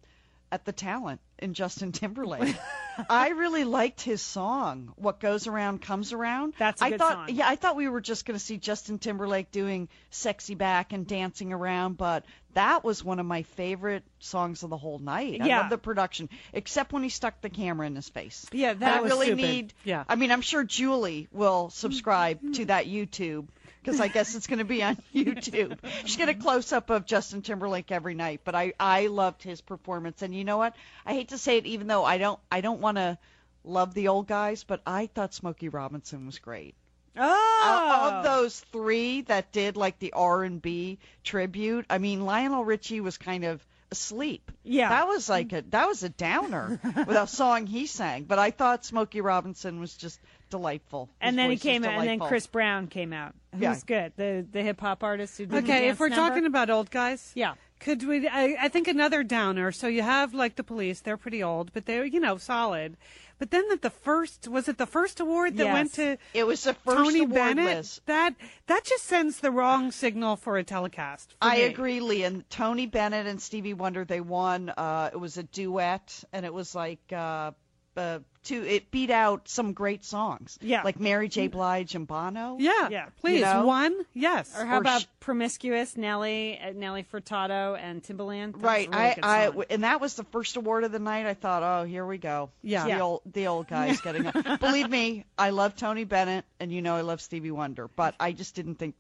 at 0.51 0.65
the 0.65 0.73
talent 0.73 1.21
in 1.39 1.55
Justin 1.55 1.93
Timberlake. 1.93 2.55
I 3.11 3.31
really 3.31 3.65
liked 3.65 4.01
his 4.01 4.23
song, 4.23 4.93
"What 4.97 5.19
Goes 5.21 5.47
Around 5.47 5.83
Comes 5.83 6.13
Around." 6.13 6.55
That's 6.59 6.81
a 6.81 6.85
I 6.85 6.91
good 6.91 6.99
thought, 7.01 7.29
song. 7.29 7.37
yeah, 7.37 7.49
I 7.49 7.57
thought 7.57 7.77
we 7.77 7.89
were 7.89 8.01
just 8.01 8.25
going 8.25 8.39
to 8.39 8.45
see 8.45 8.57
Justin 8.57 8.99
Timberlake 8.99 9.51
doing 9.51 9.89
"Sexy 10.11 10.55
Back" 10.55 10.93
and 10.93 11.07
dancing 11.07 11.53
around, 11.53 11.97
but 11.97 12.25
that 12.55 12.85
was 12.85 13.03
one 13.03 13.19
of 13.19 13.27
my 13.27 13.43
favorite 13.43 14.05
songs 14.21 14.63
of 14.63 14.71
the 14.71 14.77
whole 14.77 15.01
night. 15.01 15.41
I 15.43 15.47
Yeah. 15.47 15.61
love 15.63 15.71
the 15.71 15.79
production, 15.79 16.29
except 16.53 16.93
when 16.93 17.03
he 17.03 17.09
stuck 17.09 17.41
the 17.41 17.51
camera 17.51 17.87
in 17.87 17.97
his 17.97 18.09
face. 18.09 18.47
Yeah, 18.53 18.75
that 18.75 18.99
I 18.99 19.01
was 19.01 19.11
really 19.11 19.27
stupid. 19.27 19.43
need. 19.43 19.75
Yeah. 19.83 20.05
I 20.09 20.15
mean, 20.15 20.31
I'm 20.31 20.41
sure 20.41 20.63
Julie 20.63 21.27
will 21.33 21.71
subscribe 21.71 22.55
to 22.55 22.65
that 22.67 22.87
YouTube 22.87 23.49
because 23.85 24.01
I 24.01 24.09
guess 24.09 24.35
it's 24.35 24.47
going 24.47 24.61
to 24.61 24.65
be 24.65 24.83
on 24.83 24.97
YouTube. 25.15 25.79
She's 26.05 26.17
get 26.17 26.29
a 26.29 26.35
close 26.35 26.73
up 26.73 26.91
of 26.91 27.05
Justin 27.07 27.43
Timberlake 27.43 27.93
every 27.93 28.15
night, 28.15 28.41
but 28.45 28.55
I 28.55 28.73
I 28.81 29.09
loved 29.09 29.43
his 29.43 29.61
performance. 29.61 30.23
And 30.23 30.35
you 30.35 30.45
know 30.45 30.57
what? 30.57 30.75
I 31.05 31.13
hate 31.13 31.29
to 31.29 31.39
say 31.39 31.59
it, 31.59 31.67
even 31.67 31.87
though 31.87 32.05
I 32.05 32.19
don't 32.19 32.41
I 32.51 32.61
don't 32.61 32.81
want 32.81 32.97
to 32.97 33.19
love 33.65 33.95
the 33.95 34.09
old 34.09 34.27
guys, 34.27 34.65
but 34.65 34.81
I 34.87 35.07
thought 35.07 35.35
Smokey 35.35 35.69
Robinson 35.69 36.27
was 36.27 36.39
great. 36.39 36.75
Oh, 37.17 38.11
Of 38.11 38.25
those 38.25 38.59
three 38.73 39.21
that 39.23 39.53
did 39.53 39.77
like 39.77 39.99
the 39.99 40.13
R 40.15 40.43
and 40.43 40.61
B 40.61 40.99
tribute, 41.23 41.87
I 41.89 41.99
mean 41.99 42.25
Lionel 42.25 42.65
Richie 42.65 43.01
was 43.01 43.19
kind 43.19 43.45
of 43.45 43.65
asleep. 43.91 44.51
Yeah. 44.65 44.89
that 44.89 45.07
was 45.07 45.29
like 45.29 45.53
a 45.53 45.63
that 45.71 45.87
was 45.87 46.03
a 46.03 46.09
downer 46.09 46.81
with 47.07 47.17
a 47.17 47.27
song 47.41 47.67
he 47.67 47.87
sang. 47.87 48.25
But 48.25 48.39
I 48.41 48.51
thought 48.51 48.85
Smokey 48.85 49.21
Robinson 49.21 49.79
was 49.79 49.95
just 49.95 50.19
delightful. 50.59 51.07
His 51.21 51.29
and 51.29 51.39
then 51.39 51.51
he 51.51 51.57
came 51.57 51.85
out, 51.85 51.99
and 51.99 52.09
then. 52.09 52.19
Chris 52.29 52.47
Brown 52.47 52.87
came 52.87 53.13
out. 53.13 53.35
Who's 53.53 53.61
Yeah. 53.63 53.77
good. 53.87 54.13
The 54.17 54.47
the 54.51 54.63
hip 54.63 54.81
hop 54.81 55.03
artist 55.03 55.37
who 55.39 55.47
did 55.47 55.53
the 55.53 55.59
Okay, 55.59 55.89
if 55.89 55.99
we're 56.01 56.09
number. 56.09 56.29
talking 56.29 56.47
about 56.47 56.71
old 56.71 56.91
guys, 56.91 57.33
Yeah. 57.35 57.55
Could 57.81 58.03
we? 58.07 58.27
I, 58.29 58.57
I 58.59 58.69
think 58.69 58.89
another 58.89 59.23
downer. 59.23 59.71
So 59.73 59.89
you 59.89 60.01
have 60.03 60.33
like 60.33 60.55
the 60.57 60.65
police; 60.65 61.01
they're 61.01 61.19
pretty 61.19 61.43
old, 61.43 61.73
but 61.75 61.85
they're 61.87 62.05
you 62.07 62.19
know 62.21 62.39
solid. 62.39 62.97
But 63.39 63.51
then 63.51 63.69
that 63.69 63.83
the 63.83 63.91
first 63.91 64.49
was 64.49 64.69
it 64.69 64.79
the 64.79 64.87
first 64.87 65.21
award 65.21 65.57
that 65.59 65.65
Yes. 65.65 65.75
went 65.75 65.93
to 65.95 66.17
It 66.33 66.45
was 66.47 66.63
the 66.63 66.73
first 66.73 66.97
Tony 66.97 67.19
award 67.25 67.35
Bennett? 67.35 67.65
list. 67.79 68.07
That 68.07 68.35
that 68.69 68.85
just 68.85 69.05
sends 69.05 69.41
the 69.41 69.51
wrong 69.51 69.91
signal 69.93 70.37
for 70.37 70.57
a 70.57 70.65
telecast. 70.65 71.33
for 71.33 71.37
I 71.43 71.57
me. 71.57 71.63
agree, 71.65 72.01
Lee. 72.01 72.23
And 72.25 72.49
Tony 72.49 72.87
Bennett 72.87 73.27
and 73.27 73.43
Stevie 73.43 73.75
Wonder, 73.75 74.05
they 74.07 74.21
won. 74.21 74.71
Uh, 74.71 75.11
it 75.13 75.19
was 75.19 75.37
a 75.37 75.43
duet, 75.43 76.25
and 76.33 76.47
it 76.47 76.55
was 76.55 76.75
like 76.75 77.01
uh, 77.13 77.51
uh, 77.99 78.21
two. 78.45 78.63
It 78.63 78.91
beat 78.91 79.11
out 79.11 79.49
some 79.49 79.73
great 79.73 80.05
songs. 80.05 80.59
Yeah. 80.61 80.83
like 80.83 81.01
Mary 81.01 81.29
J. 81.29 81.49
Blige 81.49 81.95
and 81.95 82.07
Bono. 82.07 82.57
Yeah, 82.61 82.89
Yeah. 82.91 83.07
Please, 83.21 83.41
You 83.41 83.45
know? 83.47 83.67
one, 83.67 83.95
yes. 84.13 84.55
Or 84.59 84.65
how 84.65 84.77
Or 84.77 84.81
about 84.81 85.01
sh- 85.03 85.07
promiscuous 85.21 85.97
Nelly, 85.97 86.59
uh, 86.63 86.73
Nelly 86.75 87.03
Furtado 87.05 87.79
and 87.79 88.03
Timbaland? 88.03 88.53
That 88.53 88.57
was 88.57 88.63
a 88.63 88.67
Right, 88.67 88.89
really 88.89 89.23
I, 89.23 89.47
I, 89.49 89.65
and 89.71 89.85
that 89.85 90.01
was 90.01 90.15
the 90.15 90.25
first 90.25 90.57
award 90.57 90.85
of 90.85 90.93
the 90.93 90.99
night. 90.99 91.27
I 91.27 91.35
thought, 91.35 91.63
oh, 91.63 91.85
here 91.85 92.05
we 92.07 92.19
go. 92.19 92.51
Yeah. 92.63 92.85
the 92.85 92.89
Yeah. 92.91 93.01
old, 93.03 93.23
the 93.27 93.47
old 93.47 93.69
guys 93.69 94.01
getting 94.01 94.27
it. 94.27 94.35
Believe 94.61 94.89
me, 94.89 95.25
I 95.39 95.51
love 95.51 95.75
Tony 95.77 96.05
Bennett, 96.05 96.45
and 96.61 96.71
you 96.73 96.83
know 96.83 96.95
I 96.97 97.01
love 97.01 97.21
Stevie 97.21 97.51
Wonder, 97.51 97.89
but 97.89 98.15
I 98.21 98.33
just 98.33 98.55
didn't 98.55 98.77
think 98.77 98.95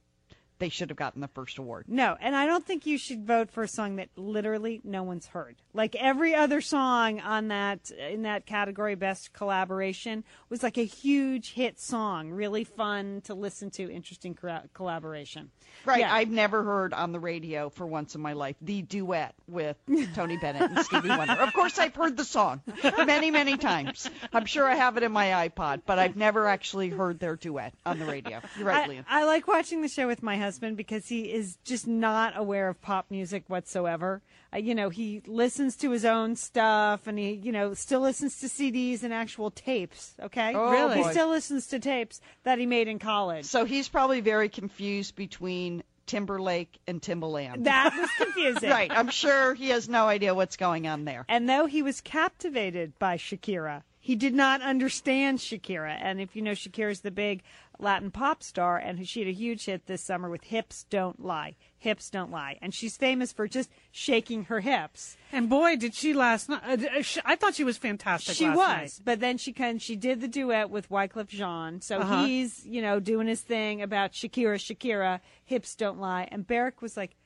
they 0.64 0.70
should 0.70 0.88
have 0.88 0.96
gotten 0.96 1.20
the 1.20 1.28
first 1.28 1.58
award. 1.58 1.84
No, 1.88 2.16
and 2.18 2.34
I 2.34 2.46
don't 2.46 2.64
think 2.64 2.86
you 2.86 2.96
should 2.96 3.26
vote 3.26 3.50
for 3.50 3.64
a 3.64 3.68
song 3.68 3.96
that 3.96 4.08
literally 4.16 4.80
no 4.82 5.02
one's 5.02 5.26
heard. 5.26 5.56
Like 5.74 5.94
every 5.94 6.34
other 6.34 6.62
song 6.62 7.20
on 7.20 7.48
that 7.48 7.90
in 7.90 8.22
that 8.22 8.46
category, 8.46 8.94
best 8.94 9.34
collaboration 9.34 10.24
was 10.48 10.62
like 10.62 10.78
a 10.78 10.84
huge 10.86 11.52
hit 11.52 11.78
song, 11.78 12.30
really 12.30 12.64
fun 12.64 13.20
to 13.26 13.34
listen 13.34 13.68
to, 13.72 13.92
interesting 13.92 14.34
collaboration. 14.72 15.50
Right, 15.84 16.00
Yeah. 16.00 16.14
I've 16.14 16.30
never 16.30 16.62
heard 16.62 16.94
on 16.94 17.12
the 17.12 17.20
radio 17.20 17.68
for 17.68 17.86
once 17.86 18.14
in 18.14 18.22
my 18.22 18.32
life 18.32 18.56
the 18.62 18.80
duet 18.80 19.34
with 19.46 19.76
Tony 20.14 20.38
Bennett 20.38 20.70
and 20.70 20.78
Stevie 20.78 21.08
Wonder. 21.18 21.34
Of 21.34 21.52
course, 21.52 21.78
I've 21.78 21.94
heard 21.94 22.16
the 22.16 22.24
song 22.24 22.62
many, 23.04 23.30
many 23.30 23.58
times. 23.58 24.08
I'm 24.32 24.46
sure 24.46 24.66
I 24.66 24.76
have 24.76 24.96
it 24.96 25.02
in 25.02 25.12
my 25.12 25.48
iPod, 25.50 25.82
but 25.84 25.98
I've 25.98 26.16
never 26.16 26.46
actually 26.48 26.88
heard 26.88 27.20
their 27.20 27.36
duet 27.36 27.74
on 27.84 27.98
the 27.98 28.06
radio. 28.06 28.40
You're 28.56 28.68
right, 28.68 28.84
I, 28.84 28.88
Lian. 28.88 29.04
I 29.10 29.24
like 29.24 29.46
watching 29.46 29.82
the 29.82 29.88
show 29.88 30.06
with 30.06 30.22
my 30.22 30.38
husband 30.38 30.53
because 30.58 31.08
he 31.08 31.32
is 31.32 31.56
just 31.64 31.86
not 31.86 32.36
aware 32.36 32.68
of 32.68 32.80
pop 32.82 33.06
music 33.10 33.44
whatsoever. 33.48 34.22
Uh, 34.52 34.58
you 34.58 34.74
know, 34.74 34.88
he 34.88 35.22
listens 35.26 35.76
to 35.76 35.90
his 35.90 36.04
own 36.04 36.36
stuff 36.36 37.06
and 37.06 37.18
he, 37.18 37.32
you 37.32 37.52
know, 37.52 37.74
still 37.74 38.00
listens 38.00 38.38
to 38.40 38.46
CDs 38.46 39.02
and 39.02 39.12
actual 39.12 39.50
tapes. 39.50 40.14
Okay, 40.22 40.52
Oh, 40.54 40.70
Really? 40.70 41.02
He 41.02 41.10
still 41.10 41.28
listens 41.28 41.66
to 41.68 41.78
tapes 41.78 42.20
that 42.44 42.58
he 42.58 42.66
made 42.66 42.88
in 42.88 42.98
college. 42.98 43.44
So 43.46 43.64
he's 43.64 43.88
probably 43.88 44.20
very 44.20 44.48
confused 44.48 45.14
between 45.16 45.82
Timberlake 46.06 46.78
and 46.86 47.00
Timbaland. 47.00 47.64
That 47.64 47.94
was 47.98 48.10
confusing. 48.18 48.68
right, 48.70 48.90
I'm 48.90 49.08
sure 49.08 49.54
he 49.54 49.70
has 49.70 49.88
no 49.88 50.06
idea 50.06 50.34
what's 50.34 50.56
going 50.56 50.86
on 50.86 51.04
there. 51.06 51.24
And 51.28 51.48
though 51.48 51.66
he 51.66 51.82
was 51.82 52.00
captivated 52.00 52.98
by 52.98 53.16
Shakira, 53.16 53.82
he 54.00 54.14
did 54.16 54.34
not 54.34 54.60
understand 54.60 55.38
Shakira. 55.38 55.96
And 55.98 56.20
if 56.20 56.36
you 56.36 56.42
know, 56.42 56.50
Shakira's 56.52 57.00
the 57.00 57.10
big 57.10 57.42
Latin 57.78 58.10
pop 58.10 58.42
star, 58.42 58.78
and 58.78 59.06
she 59.08 59.20
had 59.20 59.28
a 59.28 59.32
huge 59.32 59.64
hit 59.64 59.86
this 59.86 60.02
summer 60.02 60.30
with 60.30 60.44
Hips 60.44 60.84
Don't 60.90 61.24
Lie. 61.24 61.56
Hips 61.78 62.08
Don't 62.10 62.30
Lie. 62.30 62.58
And 62.62 62.72
she's 62.74 62.96
famous 62.96 63.32
for 63.32 63.46
just 63.48 63.70
shaking 63.90 64.44
her 64.44 64.60
hips. 64.60 65.16
And 65.32 65.48
boy, 65.48 65.76
did 65.76 65.94
she 65.94 66.14
last 66.14 66.48
night! 66.48 66.62
Uh, 66.64 67.02
I 67.24 67.36
thought 67.36 67.54
she 67.54 67.64
was 67.64 67.76
fantastic. 67.76 68.34
She 68.36 68.48
was, 68.48 68.56
night. 68.56 69.00
but 69.04 69.20
then 69.20 69.36
she 69.38 69.52
can, 69.52 69.78
she 69.78 69.96
did 69.96 70.20
the 70.20 70.28
duet 70.28 70.70
with 70.70 70.88
Wyclef 70.88 71.28
Jean. 71.28 71.80
So 71.80 71.98
Uh-huh. 71.98 72.24
he's, 72.24 72.64
you 72.66 72.80
know, 72.80 73.00
doing 73.00 73.26
his 73.26 73.40
thing 73.40 73.82
about 73.82 74.12
Shakira, 74.12 74.56
Shakira, 74.56 75.20
hips 75.44 75.74
don't 75.74 76.00
lie. 76.00 76.28
And 76.30 76.46
Barrick 76.46 76.80
was 76.80 76.96
like, 76.96 77.16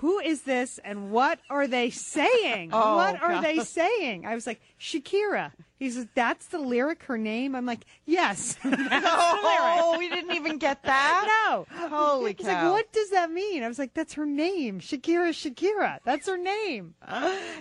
who 0.00 0.18
is 0.18 0.42
this 0.42 0.80
and 0.82 1.10
what 1.10 1.40
are 1.50 1.66
they 1.66 1.90
saying? 1.90 2.70
Oh, 2.80 2.96
what 2.96 3.20
are 3.20 3.32
God. 3.32 3.44
they 3.44 3.58
saying? 3.58 4.24
I 4.24 4.34
was 4.34 4.46
like, 4.46 4.60
Shakira. 4.80 5.52
He 5.78 5.90
says, 5.90 6.06
that's 6.14 6.46
the 6.46 6.58
lyric, 6.58 7.02
her 7.04 7.18
name? 7.18 7.54
I'm 7.54 7.66
like, 7.66 7.84
yes. 8.06 8.56
Oh, 8.64 9.96
we 9.98 10.08
didn't 10.08 10.34
even 10.34 10.58
get 10.58 10.82
that. 10.84 11.48
No. 11.50 11.66
Holy 11.88 12.34
He's 12.38 12.46
cow. 12.46 12.64
like, 12.64 12.72
what 12.72 12.92
does 12.92 13.10
that 13.10 13.30
mean? 13.30 13.62
I 13.62 13.68
was 13.68 13.78
like, 13.78 13.92
that's 13.92 14.14
her 14.14 14.24
name. 14.24 14.80
Shakira, 14.80 15.30
Shakira. 15.30 15.98
That's 16.04 16.26
her 16.28 16.38
name. 16.38 16.94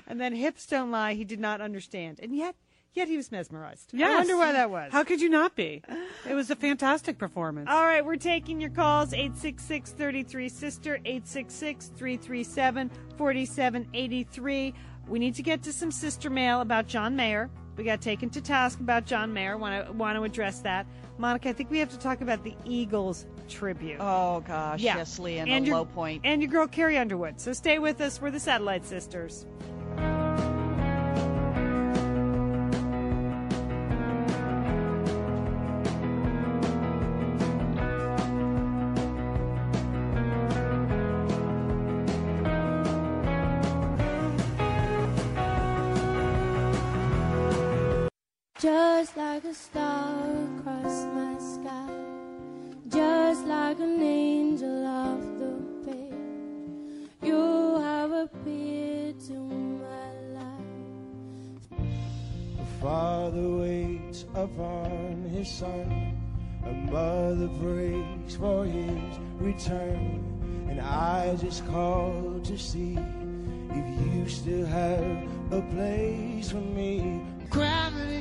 and 0.07 0.21
then 0.21 0.33
hips 0.33 0.65
don't 0.65 0.91
lie. 0.91 1.15
He 1.15 1.25
did 1.25 1.39
not 1.39 1.59
understand. 1.59 2.19
And 2.21 2.35
yet, 2.35 2.55
yet 2.93 3.07
he 3.07 3.17
was 3.17 3.31
mesmerized. 3.31 3.91
I 3.95 4.15
wonder 4.15 4.37
why 4.37 4.51
that 4.53 4.69
was. 4.69 4.91
How 4.91 5.03
could 5.03 5.21
you 5.21 5.29
not 5.29 5.55
be? 5.55 5.81
It 6.27 6.33
was 6.33 6.49
a 6.51 6.55
fantastic 6.55 7.17
performance. 7.17 7.69
All 7.69 7.83
right, 7.85 8.03
we're 8.05 8.15
taking 8.17 8.59
your 8.59 8.69
calls 8.71 9.13
866 9.13 9.91
33 9.91 10.49
Sister, 10.49 10.95
866 11.05 11.87
337 11.95 12.91
4783. 13.17 14.73
We 15.07 15.19
need 15.19 15.35
to 15.35 15.41
get 15.43 15.63
to 15.63 15.73
some 15.73 15.91
sister 15.91 16.29
mail 16.29 16.61
about 16.61 16.87
John 16.87 17.15
Mayer. 17.15 17.49
We 17.77 17.83
got 17.83 18.01
taken 18.01 18.29
to 18.31 18.41
task 18.41 18.79
about 18.79 19.05
John 19.05 19.33
Mayer. 19.33 19.57
Want 19.57 19.87
to 19.87 19.93
want 19.93 20.17
to 20.17 20.23
address 20.23 20.59
that. 20.61 20.85
Monica, 21.17 21.49
I 21.49 21.53
think 21.53 21.71
we 21.71 21.79
have 21.79 21.89
to 21.89 21.99
talk 21.99 22.21
about 22.21 22.43
the 22.43 22.53
Eagles 22.65 23.25
tribute. 23.47 23.97
Oh 23.99 24.41
gosh, 24.45 24.81
Yeah. 24.81 24.97
yes, 24.97 25.17
Lian, 25.17 25.47
and 25.47 25.65
a 25.65 25.67
your, 25.67 25.77
low 25.77 25.85
point. 25.85 26.21
And 26.23 26.41
your 26.41 26.51
girl 26.51 26.67
Carrie 26.67 26.97
Underwood. 26.97 27.39
So 27.39 27.53
stay 27.53 27.79
with 27.79 28.01
us. 28.01 28.21
We're 28.21 28.31
the 28.31 28.39
Satellite 28.39 28.85
Sisters. 28.85 29.45
Just 48.59 49.15
like 49.15 49.45
a 49.45 49.53
star 49.53 50.19
across 50.59 51.05
my 51.15 51.37
sky, 51.39 51.93
just 52.89 53.45
like 53.45 53.79
an 53.79 54.01
angel 54.01 54.85
off 54.85 55.21
the 55.39 55.53
page, 55.85 57.09
you 57.21 57.79
have 57.79 58.11
appeared 58.11 59.17
to 59.27 59.33
my 59.33 60.11
life. 60.35 61.79
A 62.59 62.65
father 62.81 63.47
waits 63.47 64.25
upon 64.35 65.23
his 65.31 65.47
son. 65.47 66.19
A 66.65 66.73
mother 66.91 67.47
prays 67.61 68.35
for 68.35 68.65
his 68.65 69.19
return. 69.39 70.67
And 70.69 70.81
I 70.81 71.33
just 71.37 71.65
called 71.65 72.43
to 72.43 72.57
see 72.57 72.99
if 73.69 74.13
you 74.13 74.27
still 74.27 74.65
have 74.65 75.53
a 75.53 75.61
place 75.71 76.51
for 76.51 76.57
me. 76.57 77.21
Gravity 77.49 78.18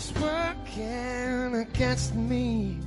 is 0.00 0.12
working 0.20 1.54
against 1.56 2.14
me. 2.14 2.78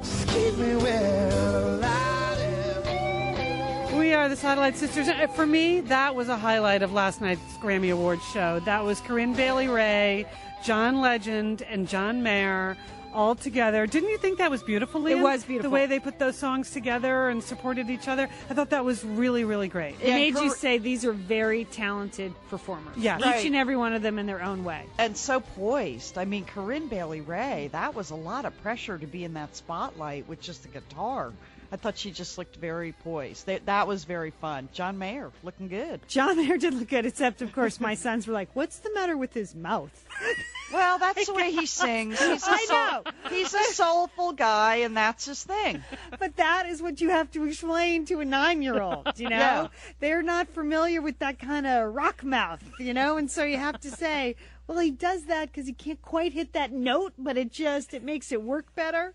Just 0.00 0.28
keep 0.28 0.58
me 0.58 0.74
light 0.74 2.38
is. 2.40 3.92
We 3.94 4.14
are 4.14 4.28
the 4.28 4.34
Satellite 4.34 4.76
Sisters. 4.76 5.08
Uh, 5.08 5.28
For 5.28 5.46
me, 5.46 5.80
that 5.82 6.16
was 6.16 6.28
a 6.28 6.36
highlight 6.36 6.82
of 6.82 6.92
last 6.92 7.20
night's 7.20 7.40
Grammy 7.62 7.92
Awards 7.92 8.24
show. 8.32 8.58
That 8.60 8.82
was 8.84 9.00
Corinne 9.00 9.34
Bailey 9.34 9.68
Rae, 9.68 10.26
John 10.64 11.00
Legend, 11.00 11.62
and 11.62 11.88
John 11.88 12.22
Mayer 12.24 12.76
all 13.14 13.34
together. 13.34 13.86
Didn't 13.86 14.10
you 14.10 14.18
think 14.18 14.38
that 14.38 14.50
was 14.50 14.62
beautiful, 14.62 15.06
It 15.06 15.16
was 15.16 15.44
beautiful. 15.44 15.70
The 15.70 15.74
way 15.74 15.86
they 15.86 15.98
put 15.98 16.18
those 16.18 16.36
songs 16.36 16.70
together 16.70 17.28
and 17.28 17.42
supported 17.42 17.90
each 17.90 18.08
other. 18.08 18.28
I 18.50 18.54
thought 18.54 18.70
that 18.70 18.84
was 18.84 19.04
really, 19.04 19.44
really 19.44 19.68
great. 19.68 19.96
It 20.00 20.08
Yeah, 20.08 20.14
made 20.14 20.34
you 20.34 20.50
say 20.50 20.78
these 20.78 21.04
are 21.04 21.12
very 21.12 21.64
talented 21.64 22.32
performers. 22.50 22.96
Yes. 22.96 23.20
Each 23.20 23.46
and 23.46 23.56
every 23.56 23.76
one 23.76 23.92
of 23.92 24.02
them 24.02 24.18
in 24.18 24.26
their 24.26 24.42
own 24.42 24.64
way. 24.64 24.84
and 24.98 25.16
so 25.16 25.40
poised. 25.40 26.18
I 26.18 26.24
mean, 26.24 26.44
Corinne 26.44 26.88
Bailey 26.88 27.20
Rae, 27.20 27.68
that 27.72 27.94
was 27.94 28.10
a 28.10 28.14
lot 28.16 28.44
of 28.44 28.60
pressure 28.62 28.98
to 28.98 29.06
be 29.06 29.24
in 29.24 29.34
that 29.34 29.56
spotlight 29.56 30.28
with 30.28 30.40
just 30.40 30.64
a 30.64 30.68
guitar. 30.68 31.32
I 31.70 31.76
thought 31.76 31.98
she 31.98 32.10
just 32.12 32.38
looked 32.38 32.56
very 32.56 32.92
poised. 32.92 33.44
That, 33.44 33.66
that 33.66 33.86
was 33.86 34.04
very 34.04 34.30
fun. 34.30 34.70
John 34.72 34.96
Mayer 34.98 35.30
looking 35.42 35.68
good. 35.68 36.00
John 36.08 36.36
Mayer 36.36 36.56
did 36.56 36.72
look 36.72 36.88
good, 36.88 37.04
except 37.04 37.42
of 37.42 37.52
course 37.52 37.78
my 37.78 37.94
sons 38.06 38.26
were 38.26 38.32
like, 38.32 38.48
"What's 38.54 38.78
the 38.78 38.90
matter 38.94 39.16
with 39.18 39.34
his 39.34 39.54
mouth?" 39.54 39.90
Well, 40.72 40.98
that's 40.98 41.26
the 41.26 41.34
way 41.34 41.50
he 41.52 41.66
sings. 41.66 42.18
He's 42.18 42.46
a 42.46 42.50
I 42.50 42.64
soul- 42.66 42.76
know. 42.76 43.02
He's 43.30 43.54
a 43.54 43.62
soulful 43.72 44.32
guy, 44.32 44.76
and 44.76 44.96
that's 44.96 45.24
his 45.26 45.42
thing. 45.44 45.82
But 46.18 46.36
that 46.36 46.66
is 46.66 46.82
what 46.82 47.00
you 47.00 47.10
have 47.10 47.30
to 47.32 47.44
explain 47.44 48.04
to 48.06 48.20
a 48.20 48.24
nine-year-old. 48.24 49.18
You 49.18 49.30
know, 49.30 49.36
Yeah. 49.36 49.68
they're 50.00 50.22
not 50.22 50.48
familiar 50.48 51.00
with 51.00 51.18
that 51.20 51.38
kind 51.38 51.66
of 51.66 51.94
rock 51.94 52.22
mouth. 52.22 52.62
You 52.78 52.92
know, 52.94 53.16
and 53.16 53.30
so 53.30 53.44
you 53.44 53.56
have 53.56 53.80
to 53.80 53.90
say, 53.90 54.36
"Well, 54.66 54.78
he 54.78 54.90
does 54.90 55.24
that 55.24 55.50
because 55.52 55.66
he 55.66 55.72
can't 55.72 56.02
quite 56.02 56.32
hit 56.34 56.52
that 56.52 56.72
note, 56.72 57.14
but 57.18 57.36
it 57.38 57.50
just 57.52 57.94
it 57.94 58.02
makes 58.02 58.30
it 58.32 58.42
work 58.42 58.74
better." 58.74 59.14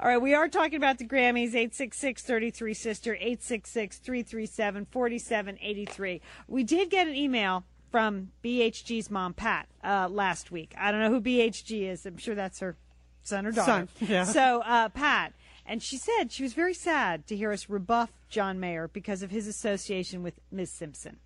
All 0.00 0.08
right, 0.08 0.20
we 0.20 0.34
are 0.34 0.48
talking 0.48 0.76
about 0.76 0.98
the 0.98 1.04
Grammys, 1.06 1.54
866-33 1.54 2.74
Sister, 2.74 3.14
866-337-4783. 3.22 6.20
We 6.48 6.64
did 6.64 6.90
get 6.90 7.06
an 7.06 7.14
email 7.14 7.62
from 7.92 8.32
BHG's 8.42 9.10
mom, 9.10 9.34
Pat, 9.34 9.68
uh, 9.84 10.08
last 10.10 10.50
week. 10.50 10.74
I 10.76 10.90
don't 10.90 11.00
know 11.00 11.10
who 11.10 11.20
BHG 11.20 11.88
is. 11.88 12.04
I'm 12.06 12.16
sure 12.16 12.34
that's 12.34 12.58
her 12.58 12.76
son 13.22 13.46
or 13.46 13.52
daughter. 13.52 13.86
Son, 13.98 14.08
yeah. 14.08 14.24
So, 14.24 14.62
uh, 14.62 14.88
Pat, 14.88 15.34
and 15.66 15.80
she 15.82 15.98
said 15.98 16.32
she 16.32 16.42
was 16.42 16.54
very 16.54 16.74
sad 16.74 17.26
to 17.28 17.36
hear 17.36 17.52
us 17.52 17.68
rebuff 17.68 18.10
John 18.28 18.58
Mayer 18.58 18.88
because 18.88 19.22
of 19.22 19.30
his 19.30 19.46
association 19.46 20.22
with 20.22 20.40
Ms. 20.50 20.70
Simpson. 20.70 21.18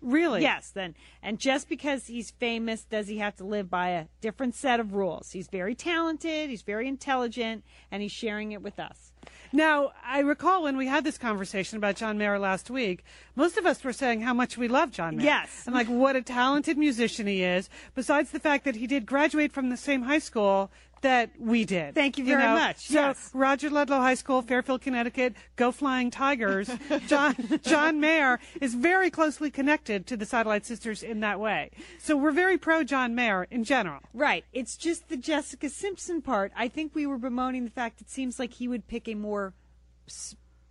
Really? 0.00 0.42
Yes, 0.42 0.70
then. 0.70 0.94
And 1.22 1.38
just 1.38 1.68
because 1.68 2.06
he's 2.06 2.30
famous, 2.30 2.84
does 2.84 3.06
he 3.06 3.18
have 3.18 3.36
to 3.36 3.44
live 3.44 3.70
by 3.70 3.90
a 3.90 4.06
different 4.20 4.54
set 4.54 4.80
of 4.80 4.94
rules? 4.94 5.30
He's 5.30 5.48
very 5.48 5.74
talented, 5.74 6.50
he's 6.50 6.62
very 6.62 6.88
intelligent, 6.88 7.64
and 7.90 8.02
he's 8.02 8.12
sharing 8.12 8.52
it 8.52 8.62
with 8.62 8.80
us. 8.80 9.12
Now, 9.52 9.92
I 10.02 10.20
recall 10.20 10.62
when 10.62 10.78
we 10.78 10.86
had 10.86 11.04
this 11.04 11.18
conversation 11.18 11.76
about 11.76 11.96
John 11.96 12.16
Mayer 12.16 12.38
last 12.38 12.70
week, 12.70 13.04
most 13.36 13.58
of 13.58 13.66
us 13.66 13.84
were 13.84 13.92
saying 13.92 14.22
how 14.22 14.32
much 14.32 14.56
we 14.56 14.66
love 14.66 14.90
John 14.90 15.16
Mayer. 15.16 15.26
Yes. 15.26 15.64
And 15.66 15.74
like 15.74 15.88
what 15.88 16.16
a 16.16 16.22
talented 16.22 16.78
musician 16.78 17.26
he 17.26 17.42
is, 17.42 17.68
besides 17.94 18.30
the 18.30 18.40
fact 18.40 18.64
that 18.64 18.76
he 18.76 18.86
did 18.86 19.04
graduate 19.04 19.52
from 19.52 19.68
the 19.68 19.76
same 19.76 20.02
high 20.02 20.20
school 20.20 20.70
that 21.02 21.30
we 21.38 21.64
did. 21.64 21.94
Thank 21.94 22.18
you 22.18 22.24
very 22.24 22.42
know? 22.42 22.54
much. 22.54 22.88
So 22.88 22.94
Yes. 22.94 23.30
Roger 23.34 23.70
Ludlowe 23.70 24.00
High 24.00 24.14
School, 24.14 24.42
Fairfield, 24.42 24.80
Connecticut, 24.80 25.34
go 25.56 25.70
flying 25.70 26.10
Tigers. 26.10 26.70
John 27.06 27.36
John 27.62 28.00
Mayer 28.00 28.40
is 28.60 28.74
very 28.74 29.10
closely 29.10 29.50
connected 29.50 30.06
to 30.06 30.16
the 30.16 30.26
Satellite 30.26 30.64
Sisters 30.64 31.02
in 31.02 31.20
that 31.20 31.38
way. 31.38 31.70
So 31.98 32.16
we're 32.16 32.32
very 32.32 32.58
pro 32.58 32.82
John 32.84 33.14
Mayer 33.14 33.46
in 33.50 33.64
general. 33.64 34.00
Right. 34.14 34.44
It's 34.52 34.76
just 34.76 35.08
the 35.08 35.16
Jessica 35.16 35.68
Simpson 35.68 36.22
part. 36.22 36.52
I 36.56 36.68
think 36.68 36.94
we 36.94 37.06
were 37.06 37.18
bemoaning 37.18 37.64
the 37.64 37.70
fact 37.70 38.00
it 38.00 38.10
seems 38.10 38.38
like 38.38 38.54
he 38.54 38.68
would 38.68 38.88
pick 38.88 39.08
a 39.08 39.14
more 39.14 39.54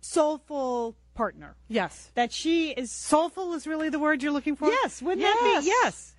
soulful 0.00 0.96
partner. 1.14 1.56
Yes. 1.68 2.10
That 2.14 2.32
she 2.32 2.70
is 2.70 2.90
Soulful 2.90 3.54
is 3.54 3.66
really 3.66 3.88
the 3.88 3.98
word 3.98 4.22
you're 4.22 4.32
looking 4.32 4.56
for? 4.56 4.68
Yes, 4.68 5.02
wouldn't 5.02 5.22
that 5.22 5.60
be? 5.60 5.66
Yes. 5.66 6.14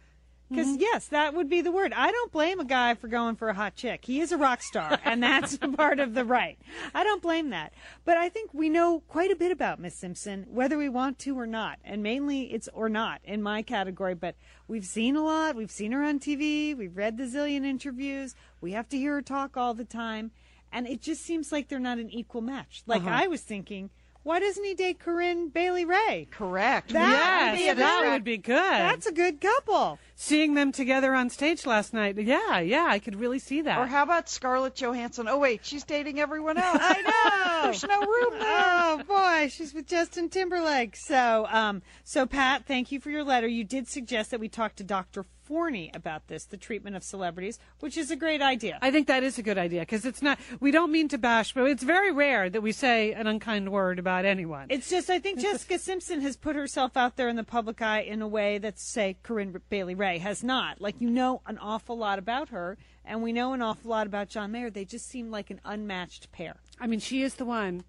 Because 0.50 0.68
mm-hmm. 0.68 0.82
yes, 0.82 1.08
that 1.08 1.34
would 1.34 1.50
be 1.50 1.62
the 1.62 1.72
word. 1.72 1.94
I 1.94 2.12
don't 2.12 2.32
blame 2.32 2.60
a 2.60 2.66
guy 2.66 2.94
for 2.96 3.08
going 3.08 3.36
for 3.36 3.50
a 3.50 3.54
hot 3.54 3.76
chick. 3.76 4.06
He 4.06 4.20
is 4.20 4.32
a 4.32 4.38
rock 4.38 4.62
star, 4.62 5.00
and 5.04 5.24
that's 5.24 5.58
part 5.76 6.00
of 6.00 6.14
the 6.14 6.26
right. 6.26 6.60
I 6.94 7.04
don't 7.04 7.22
blame 7.22 7.50
that. 7.50 7.74
But 8.06 8.18
I 8.18 8.30
think 8.30 8.54
we 8.54 8.70
know 8.70 9.02
quite 9.08 9.32
a 9.32 9.36
bit 9.36 9.52
about 9.52 9.80
Miss 9.80 9.96
Simpson, 9.96 10.46
whether 10.50 10.78
we 10.78 10.90
want 10.90 11.18
to 11.20 11.40
or 11.40 11.48
not. 11.48 11.80
And 11.84 12.04
mainly 12.04 12.54
it's 12.54 12.70
or 12.74 12.90
not 12.90 13.22
in 13.24 13.42
my 13.42 13.62
category. 13.62 14.14
But 14.14 14.36
we've 14.68 14.86
seen 14.86 15.16
a 15.16 15.24
lot. 15.24 15.56
We've 15.56 15.72
seen 15.72 15.92
her 15.92 16.04
on 16.04 16.20
TV. 16.20 16.78
We've 16.78 16.96
read 16.96 17.18
the 17.18 17.24
zillion 17.24 17.66
interviews. 17.66 18.36
We 18.62 18.74
have 18.74 18.90
to 18.90 18.98
hear 18.98 19.14
her 19.14 19.22
talk 19.22 19.58
all 19.58 19.74
the 19.74 19.86
time, 19.86 20.32
and 20.72 20.88
it 20.88 21.02
just 21.02 21.24
seems 21.24 21.52
like 21.52 21.68
they're 21.68 21.80
not 21.80 21.98
an 22.00 22.10
equal 22.12 22.42
match. 22.42 22.84
Like 22.86 23.02
uh-huh. 23.02 23.24
I 23.24 23.28
was 23.28 23.42
thinking, 23.42 23.90
why 24.24 24.40
doesn't 24.40 24.64
he 24.64 24.74
date 24.74 25.00
Corinne 25.00 25.50
Bailey 25.50 25.86
Rae? 25.86 26.28
Correct. 26.32 26.94
That 26.94 27.52
would 27.52 27.60
Yes, 27.60 27.62
be 27.62 27.68
a 27.70 27.76
that 27.76 28.00
very- 28.00 28.12
would 28.12 28.24
be 28.24 28.38
good. 28.38 28.56
That's 28.58 29.06
a 29.06 29.12
good 29.12 29.40
couple. 29.42 30.00
seeing 30.16 30.54
them 30.54 30.72
together 30.72 31.14
on 31.14 31.30
stage 31.30 31.66
last 31.66 31.94
night. 31.94 32.18
Yeah, 32.18 32.60
yeah, 32.60 32.86
I 32.88 33.00
could 33.00 33.16
really 33.20 33.40
see 33.40 33.62
that. 33.62 33.78
Or 33.78 33.88
how 33.88 34.04
about 34.04 34.30
Scarlett 34.30 34.76
Johansson? 34.76 35.28
Oh 35.28 35.38
wait, 35.40 35.66
she's 35.66 35.84
dating 35.84 36.20
everyone 36.20 36.58
else. 36.58 36.78
I 36.82 37.02
know. 37.02 37.64
There's 37.64 37.84
no 37.84 38.00
room 38.00 38.40
there. 38.40 38.42
Oh 38.44 39.02
boy, 39.08 39.50
she's 39.50 39.74
with 39.74 39.88
Justin 39.88 40.30
Timberlake. 40.30 40.96
So, 40.96 41.48
um, 41.50 41.82
so 42.04 42.26
Pat, 42.26 42.66
thank 42.66 42.92
you 42.92 43.00
for 43.00 43.10
your 43.10 43.24
letter. 43.24 43.48
You 43.48 43.64
did 43.64 43.88
suggest 43.88 44.32
that 44.32 44.40
we 44.40 44.48
talk 44.50 44.76
to 44.76 44.84
Dr. 44.84 45.26
Forney 45.44 45.92
about 45.94 46.28
this, 46.28 46.46
the 46.46 46.58
treatment 46.58 46.96
of 46.96 47.04
celebrities, 47.04 47.60
which 47.80 47.98
is 47.98 48.12
a 48.12 48.16
great 48.16 48.42
idea. 48.42 48.80
I 48.82 48.92
think 48.92 49.08
that 49.08 49.24
is 49.24 49.38
a 49.38 49.44
good 49.44 49.58
idea 49.58 49.82
because 49.82 50.06
it's 50.06 50.22
not. 50.22 50.40
We 50.60 50.72
don't 50.72 50.92
mean 50.92 51.08
to 51.10 51.18
bash, 51.18 51.54
but 51.54 51.70
it's 51.70 51.84
very 51.84 52.12
rare 52.12 52.50
that 52.50 52.62
we 52.62 52.72
say 52.72 53.14
an 53.14 53.28
unkind 53.28 53.72
word 53.72 54.00
about 54.00 54.26
anyone. 54.26 54.68
It's 54.70 54.90
just 54.90 55.10
I 55.10 55.20
think 55.20 55.40
Jessica 55.40 55.78
Simpson 55.80 56.22
has 56.22 56.38
put 56.38 56.56
herself 56.56 56.96
out 56.96 57.18
there 57.18 57.30
in 57.30 57.36
the 57.36 57.44
public 57.44 57.82
eye 57.82 58.02
in 58.02 58.22
a 58.22 58.28
way 58.28 58.58
that 58.60 58.80
say 58.80 59.18
Corinne 59.24 59.60
Bailey 59.70 59.96
Rae 59.96 60.18
has 60.20 60.44
not. 60.44 60.80
Like 60.80 61.00
you 61.00 61.10
know 61.10 61.42
an 61.46 61.58
awful 61.58 61.98
lot 61.98 62.20
about 62.20 62.50
her, 62.50 62.78
and 63.04 63.22
we 63.22 63.34
know 63.34 63.54
an 63.54 63.62
awful 63.62 63.92
lot 63.92 64.08
about 64.08 64.30
John 64.30 64.52
Mayer. 64.52 64.70
They 64.70 64.86
just 64.86 65.08
seem 65.08 65.30
like 65.30 65.50
an 65.50 65.60
unmatched 65.66 66.32
pair. 66.32 66.58
I 66.80 66.88
mean, 66.88 67.00
she 67.00 67.22
is 67.22 67.36
the 67.36 67.46
one 67.46 67.84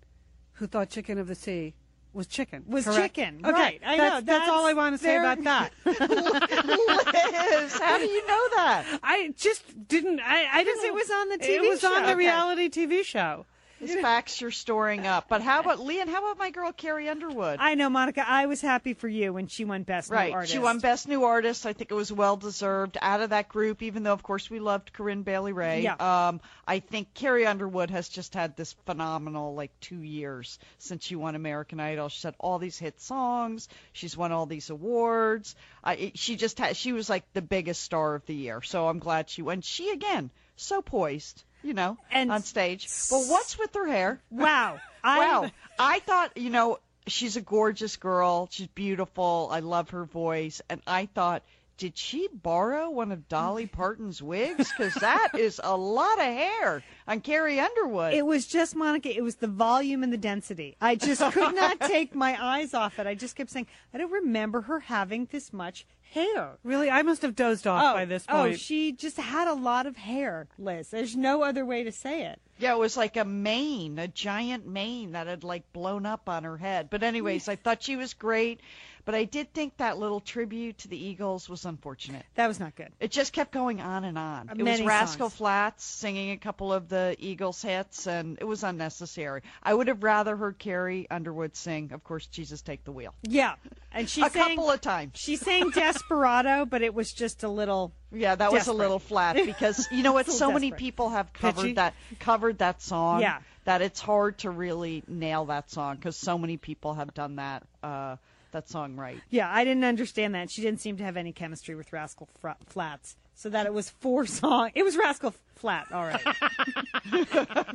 who 0.55 0.67
thought 0.67 0.91
Chicken 0.91 1.19
of 1.19 1.27
the 1.27 1.35
Sea 1.35 1.75
was 2.15 2.27
chicken. 2.27 2.65
Was 2.67 2.85
correct? 2.85 3.17
chicken, 3.17 3.41
Okay, 3.45 3.53
right. 3.53 3.81
I 3.85 3.97
that's, 3.97 4.27
know, 4.27 4.33
That's 4.33 4.49
all 4.51 4.67
I 4.67 4.73
want 4.73 4.97
to 4.97 5.03
say 5.03 5.17
about 5.17 5.43
that. 5.45 5.73
Liz, 5.85 7.73
how 7.79 7.99
do 7.99 8.05
you 8.05 8.27
know 8.27 8.49
that? 8.57 9.01
I 9.03 9.33
just 9.37 9.63
didn't. 9.89 10.21
I, 10.21 10.47
I 10.53 10.65
didn't. 10.65 10.81
Say 10.81 10.89
it 10.89 10.95
was 10.95 11.11
on 11.11 11.29
the 11.31 11.39
TV. 11.39 11.49
It 11.49 11.63
was 11.69 11.85
on 11.85 11.93
show. 11.93 12.01
the 12.01 12.07
Okay. 12.13 12.15
reality 12.15 12.69
TV 12.69 13.05
show. 13.05 13.47
These 13.87 14.01
facts 14.01 14.41
you're 14.41 14.51
storing 14.51 15.07
up. 15.07 15.27
But 15.29 15.43
how 15.43 15.61
about 15.61 15.81
Lian? 15.81 16.09
How 16.09 16.19
about 16.25 16.39
my 16.39 16.51
girl 16.51 16.73
Carrie 16.73 17.09
Underwood? 17.09 17.59
I 17.61 17.75
know, 17.75 17.89
Monica. 17.91 18.25
I 18.27 18.47
was 18.47 18.61
happy 18.61 18.95
for 18.95 19.09
you 19.09 19.33
when 19.33 19.47
she 19.47 19.65
won 19.65 19.83
Best 19.83 20.11
New 20.11 20.17
Right. 20.17 20.33
Artist. 20.33 20.53
She 20.53 20.59
won 20.59 20.79
Best 20.79 21.09
New 21.09 21.25
Artist. 21.25 21.67
I 21.67 21.73
think 21.73 21.91
it 21.91 21.95
was 21.95 22.13
well 22.13 22.37
deserved 22.37 22.97
out 23.01 23.21
of 23.21 23.31
that 23.31 23.49
group, 23.49 23.83
even 23.83 24.03
though, 24.03 24.13
of 24.13 24.23
course, 24.23 24.49
we 24.51 24.61
loved 24.61 24.93
Corinne 24.93 25.23
Bailey 25.23 25.53
Rae. 25.53 25.83
Yeah. 25.83 25.97
Um, 26.29 26.41
I 26.67 26.81
think 26.81 27.15
Carrie 27.15 27.47
Underwood 27.47 27.91
has 27.91 28.09
just 28.09 28.35
had 28.35 28.57
this 28.57 28.73
phenomenal, 28.87 29.55
like, 29.55 29.73
two 29.81 30.01
years 30.03 30.59
since 30.79 31.05
she 31.05 31.17
won 31.17 31.35
American 31.35 31.81
Idol. 31.81 32.09
She's 32.09 32.23
had 32.23 32.35
all 32.39 32.59
these 32.59 32.79
hit 32.79 33.01
songs. 33.01 33.69
She's 33.93 34.17
won 34.17 34.33
all 34.33 34.47
these 34.47 34.71
awards. 34.71 35.55
I, 35.83 35.95
it- 35.97 36.19
she 36.19 36.37
just 36.37 36.59
had, 36.59 36.77
she 36.77 36.93
was 36.93 37.09
like 37.11 37.25
the 37.33 37.43
biggest 37.43 37.83
star 37.83 38.15
of 38.15 38.25
the 38.27 38.35
year. 38.35 38.63
So 38.63 38.89
I'm 38.89 38.99
glad 38.99 39.29
she 39.29 39.43
won. 39.43 39.61
She, 39.61 39.91
again, 39.91 40.31
so 40.57 40.81
poised, 40.83 41.43
you 41.65 41.75
know, 41.75 41.97
And 42.11 42.31
on 42.31 42.43
stage. 42.43 42.89
But 43.11 43.25
what's 43.27 43.59
with 43.59 43.75
her 43.75 43.87
hair? 43.87 44.21
Wow. 44.31 44.79
Wow. 45.03 45.51
I 45.79 45.99
thought, 46.01 46.37
you 46.37 46.51
know, 46.51 46.79
she's 47.07 47.37
a 47.37 47.41
gorgeous 47.41 47.97
girl. 47.97 48.49
She's 48.51 48.69
beautiful. 48.69 49.49
I 49.51 49.61
love 49.61 49.91
her 49.91 50.05
voice. 50.05 50.63
And 50.69 50.81
I 50.87 51.07
thought, 51.07 51.43
did 51.77 51.97
she 51.99 52.29
borrow 52.33 52.91
one 52.91 53.13
of 53.13 53.29
Dolly 53.29 53.65
mm-hmm. 53.65 53.77
Parton's 53.77 54.23
wigs? 54.23 54.71
Because 54.77 54.95
that 55.01 55.31
is 55.39 55.61
a 55.63 55.77
lot 55.77 56.19
of 56.19 56.25
hair 56.25 56.83
on 57.07 57.21
Carrie 57.21 57.61
Underwood. 57.61 58.15
It 58.15 58.25
was 58.27 58.47
just 58.47 58.77
Monica. 58.77 59.15
It 59.15 59.23
was 59.23 59.37
the 59.37 59.49
volume 59.49 60.03
and 60.03 60.13
the 60.13 60.19
density. 60.19 60.77
I 60.81 60.97
just 60.97 61.21
could 61.33 61.55
not 61.55 61.81
take 61.81 62.15
my 62.15 62.37
eyes 62.41 62.75
off 62.75 62.99
it. 62.99 63.07
I 63.07 63.15
just 63.15 63.37
kept 63.37 63.51
saying, 63.51 63.67
I 63.93 63.99
don't 63.99 64.13
remember 64.13 64.63
her 64.63 64.81
having 64.81 65.27
this 65.31 65.53
much 65.53 65.87
hair. 66.15 66.59
Really, 66.63 66.91
I 66.91 67.03
must 67.03 67.23
have 67.23 67.35
dozed 67.35 67.67
off 67.67 67.95
by 67.95 68.05
oh, 68.05 68.07
this 68.07 68.25
oh, 68.29 68.33
point. 68.33 68.55
oh, 68.55 68.57
she 68.57 68.93
just 68.93 69.17
had 69.17 69.49
a 69.49 69.55
lot 69.55 69.87
of 69.87 69.97
hair, 69.97 70.47
Liz. 70.59 70.89
There's 70.91 71.17
no 71.17 71.43
other 71.43 71.65
way 71.65 71.83
to 71.85 71.93
say 71.93 72.27
it. 72.27 72.41
yeah, 72.59 72.75
it 72.75 72.79
was 72.79 72.97
like 72.97 73.17
a 73.17 73.25
mane, 73.25 73.99
a 73.99 74.09
giant 74.09 74.67
mane 74.67 75.13
that 75.13 75.27
had 75.27 75.45
like 75.45 75.73
blown 75.73 76.07
up 76.07 76.29
on 76.29 76.45
her 76.45 76.57
head. 76.57 76.89
But 76.89 77.03
anyways, 77.03 77.45
mm. 77.45 77.53
I 77.53 77.57
thought 77.57 77.83
she 77.83 77.97
was 77.97 78.15
great. 78.15 78.61
But 79.05 79.15
I 79.15 79.25
did 79.25 79.53
think 79.53 79.77
that 79.77 79.99
little 79.99 80.21
tribute 80.21 80.79
to 80.79 80.89
the 80.89 80.97
Eagles 80.97 81.49
was 81.49 81.67
unfortunate. 81.67 82.25
That 82.37 82.47
was 82.47 82.59
not 82.59 82.75
good. 82.75 82.91
It 83.01 83.11
just 83.11 83.33
kept 83.33 83.53
going 83.53 83.81
on 83.81 84.05
and 84.05 84.17
on. 84.17 84.51
It 84.57 84.63
was 84.63 84.81
Rascal 84.81 85.29
songs. 85.29 85.37
Flatts 85.37 85.85
singing 85.85 86.31
a 86.31 86.39
couple 86.39 86.73
of 86.73 86.89
the 86.89 87.15
Eagles 87.19 87.61
hits, 87.61 88.07
and 88.07 88.39
it 88.41 88.45
was 88.45 88.63
unnecessary. 88.63 89.43
I 89.63 89.75
would 89.75 89.89
have 89.89 90.03
rather 90.03 90.37
heard 90.37 90.59
Carrie 90.59 91.07
Underwood 91.11 91.55
sing, 91.55 91.93
of 91.93 92.03
course, 92.03 92.27
Jesus 92.27 92.63
Take 92.63 92.85
the 92.85 92.93
Wheel. 92.93 93.15
Yeah, 93.23 93.57
and 93.93 94.09
she 94.09 94.23
a 94.23 94.31
sang. 94.31 94.57
couple 94.57 94.71
of 94.71 94.81
times. 94.81 95.13
She 95.15 95.37
sang 95.37 95.71
Desperado, 95.71 96.65
but 96.65 96.83
it 96.83 96.95
was 96.95 97.13
just 97.13 97.43
a 97.43 97.49
little. 97.49 97.93
Yeah, 98.11 98.35
that 98.37 98.53
was 98.53 98.69
a 98.69 98.73
little 98.73 98.99
flat 98.99 99.37
because 99.37 99.89
you 99.91 100.03
know 100.03 100.13
what? 100.13 100.25
So 100.35 100.47
little 100.47 100.53
many 100.61 100.71
people 100.73 101.11
have 101.11 101.33
covered 101.33 101.63
Pitchy. 101.63 101.73
that 101.75 101.95
covered 102.21 102.59
that 102.59 102.81
song. 102.81 103.21
Yeah. 103.21 103.41
That 103.65 103.83
it's 103.83 104.01
hard 104.01 104.39
to 104.39 104.51
really 104.51 105.03
nail 105.07 105.47
that 105.47 105.71
song 105.71 105.97
because 105.97 106.17
so 106.17 106.37
many 106.39 106.57
people 106.57 106.95
have 106.95 107.15
done 107.15 107.37
that 107.37 107.63
uh, 107.83 108.17
that 108.55 108.69
song 108.69 108.97
right. 108.97 109.21
Yeah, 109.31 109.49
I 109.53 109.63
didn't 109.65 109.85
understand 109.85 110.35
that. 110.35 110.51
She 110.51 110.63
didn't 110.63 110.81
seem 110.81 110.97
to 110.97 111.05
have 111.05 111.17
any 111.19 111.33
chemistry 111.33 111.75
with 111.75 111.93
Rascal 111.93 112.29
Fra- 112.41 112.57
Flatts. 112.67 113.17
So 113.37 113.49
that 113.51 113.67
it 113.67 113.75
was 113.75 113.91
four 113.91 114.27
songs. 114.41 114.73
It 114.75 114.85
was 114.85 114.97
Rascal 114.97 115.35
Flat, 115.57 115.87
all 115.93 116.05
right. 116.05 116.21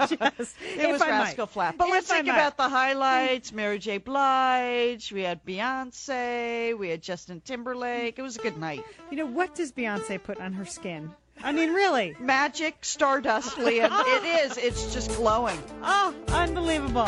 Just- 0.09 0.55
It 0.77 0.89
was 0.91 1.01
I 1.01 1.09
might. 1.09 1.19
Rascal 1.19 1.47
Flat. 1.47 1.77
But 1.77 1.87
If 1.87 1.91
let's 1.93 2.11
I 2.11 2.15
think 2.15 2.27
might. 2.27 2.33
about 2.35 2.57
the 2.57 2.69
highlights. 2.69 3.51
Mary 3.51 3.77
J. 3.79 3.97
Blige. 3.97 5.11
We 5.11 5.21
had 5.21 5.45
Beyonce. 5.45 6.77
We 6.77 6.89
had 6.89 7.01
Justin 7.01 7.41
Timberlake. 7.41 8.17
It 8.17 8.21
was 8.21 8.37
a 8.37 8.41
good 8.41 8.57
night. 8.57 8.83
You 9.11 9.17
know, 9.17 9.25
what 9.25 9.53
does 9.55 9.71
Beyonce 9.71 10.21
put 10.21 10.39
on 10.39 10.53
her 10.53 10.65
skin? 10.65 11.11
I 11.43 11.51
mean, 11.53 11.73
really. 11.73 12.15
Magic 12.19 12.77
Stardust, 12.83 13.55
Liam. 13.57 13.89
it 13.91 14.45
is. 14.51 14.57
It's 14.57 14.93
just 14.93 15.09
glowing. 15.15 15.57
Oh, 15.83 16.13
unbelievable. 16.29 17.07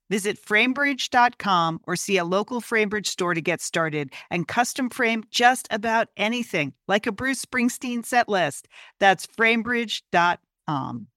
Visit 0.11 0.37
framebridge.com 0.37 1.79
or 1.87 1.95
see 1.95 2.17
a 2.17 2.25
local 2.25 2.59
FrameBridge 2.59 3.07
store 3.07 3.33
to 3.33 3.39
get 3.39 3.61
started 3.61 4.11
and 4.29 4.45
custom 4.45 4.89
frame 4.89 5.23
just 5.31 5.69
about 5.71 6.09
anything, 6.17 6.73
like 6.89 7.07
a 7.07 7.13
Bruce 7.13 7.45
Springsteen 7.45 8.05
set 8.05 8.27
list. 8.27 8.67
That's 8.99 9.25
framebridge.com. 9.25 11.07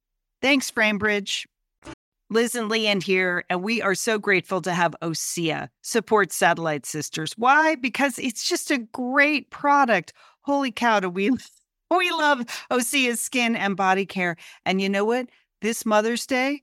Thanks, 0.41 0.71
FrameBridge. 0.71 1.45
Liz 2.31 2.55
and 2.55 2.71
Lian 2.71 3.01
here, 3.01 3.45
and 3.51 3.65
we 3.65 3.83
are 3.83 3.97
so 3.97 4.17
grateful 4.17 4.63
to 4.63 4.73
have 4.73 4.95
OSEA 5.03 5.71
support 5.83 6.33
Satellite 6.33 6.87
Sisters. 6.87 7.35
Why? 7.37 7.75
Because 7.75 8.19
it's 8.21 8.49
just 8.49 8.71
a 8.71 8.79
great 8.79 9.51
product. 9.51 10.13
Holy 10.43 10.71
cow, 10.71 11.01
do 11.01 11.11
we 11.11 11.31
we 11.91 12.11
love 12.13 12.43
Osea's 12.71 13.21
skin 13.21 13.57
and 13.57 13.77
body 13.77 14.07
care. 14.07 14.37
And 14.65 14.81
you 14.81 14.89
know 14.89 15.05
what? 15.05 15.27
This 15.63 15.85
Mother's 15.85 16.27
Day, 16.27 16.63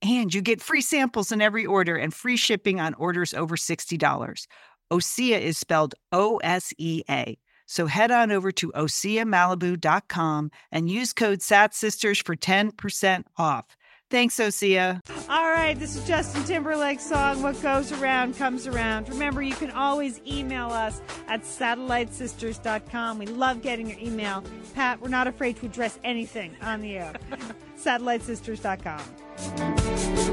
And 0.00 0.32
you 0.32 0.42
get 0.42 0.62
free 0.62 0.80
samples 0.80 1.32
in 1.32 1.40
every 1.40 1.66
order 1.66 1.96
and 1.96 2.14
free 2.14 2.36
shipping 2.36 2.80
on 2.80 2.94
orders 2.94 3.34
over 3.34 3.56
$60. 3.56 4.46
Osea 4.92 5.40
is 5.40 5.58
spelled 5.58 5.94
O 6.12 6.38
S 6.38 6.72
E 6.78 7.02
A. 7.10 7.38
So 7.66 7.86
head 7.86 8.10
on 8.10 8.32
over 8.32 8.50
to 8.52 8.72
OseaMalibu.com 8.72 10.50
and 10.72 10.90
use 10.90 11.12
code 11.12 11.40
SATSisters 11.40 12.24
for 12.24 12.34
10% 12.34 13.24
off. 13.36 13.76
Thanks, 14.10 14.36
Osea. 14.36 15.00
All 15.28 15.50
right, 15.50 15.78
this 15.78 15.94
is 15.94 16.06
Justin 16.08 16.42
Timberlake's 16.44 17.04
song, 17.04 17.42
What 17.42 17.60
Goes 17.60 17.92
Around 17.92 18.38
Comes 18.38 18.66
Around. 18.66 19.10
Remember, 19.10 19.42
you 19.42 19.54
can 19.54 19.70
always 19.70 20.22
email 20.26 20.68
us 20.68 21.02
at 21.26 21.42
satellitesisters.com. 21.42 23.18
We 23.18 23.26
love 23.26 23.60
getting 23.60 23.90
your 23.90 23.98
email. 23.98 24.42
Pat, 24.74 25.02
we're 25.02 25.08
not 25.08 25.26
afraid 25.26 25.56
to 25.56 25.66
address 25.66 25.98
anything 26.04 26.56
on 26.62 26.80
the 26.80 26.96
air. 26.96 27.12
satellitesisters.com. 27.78 29.02
Thank 29.38 30.18
you. 30.18 30.27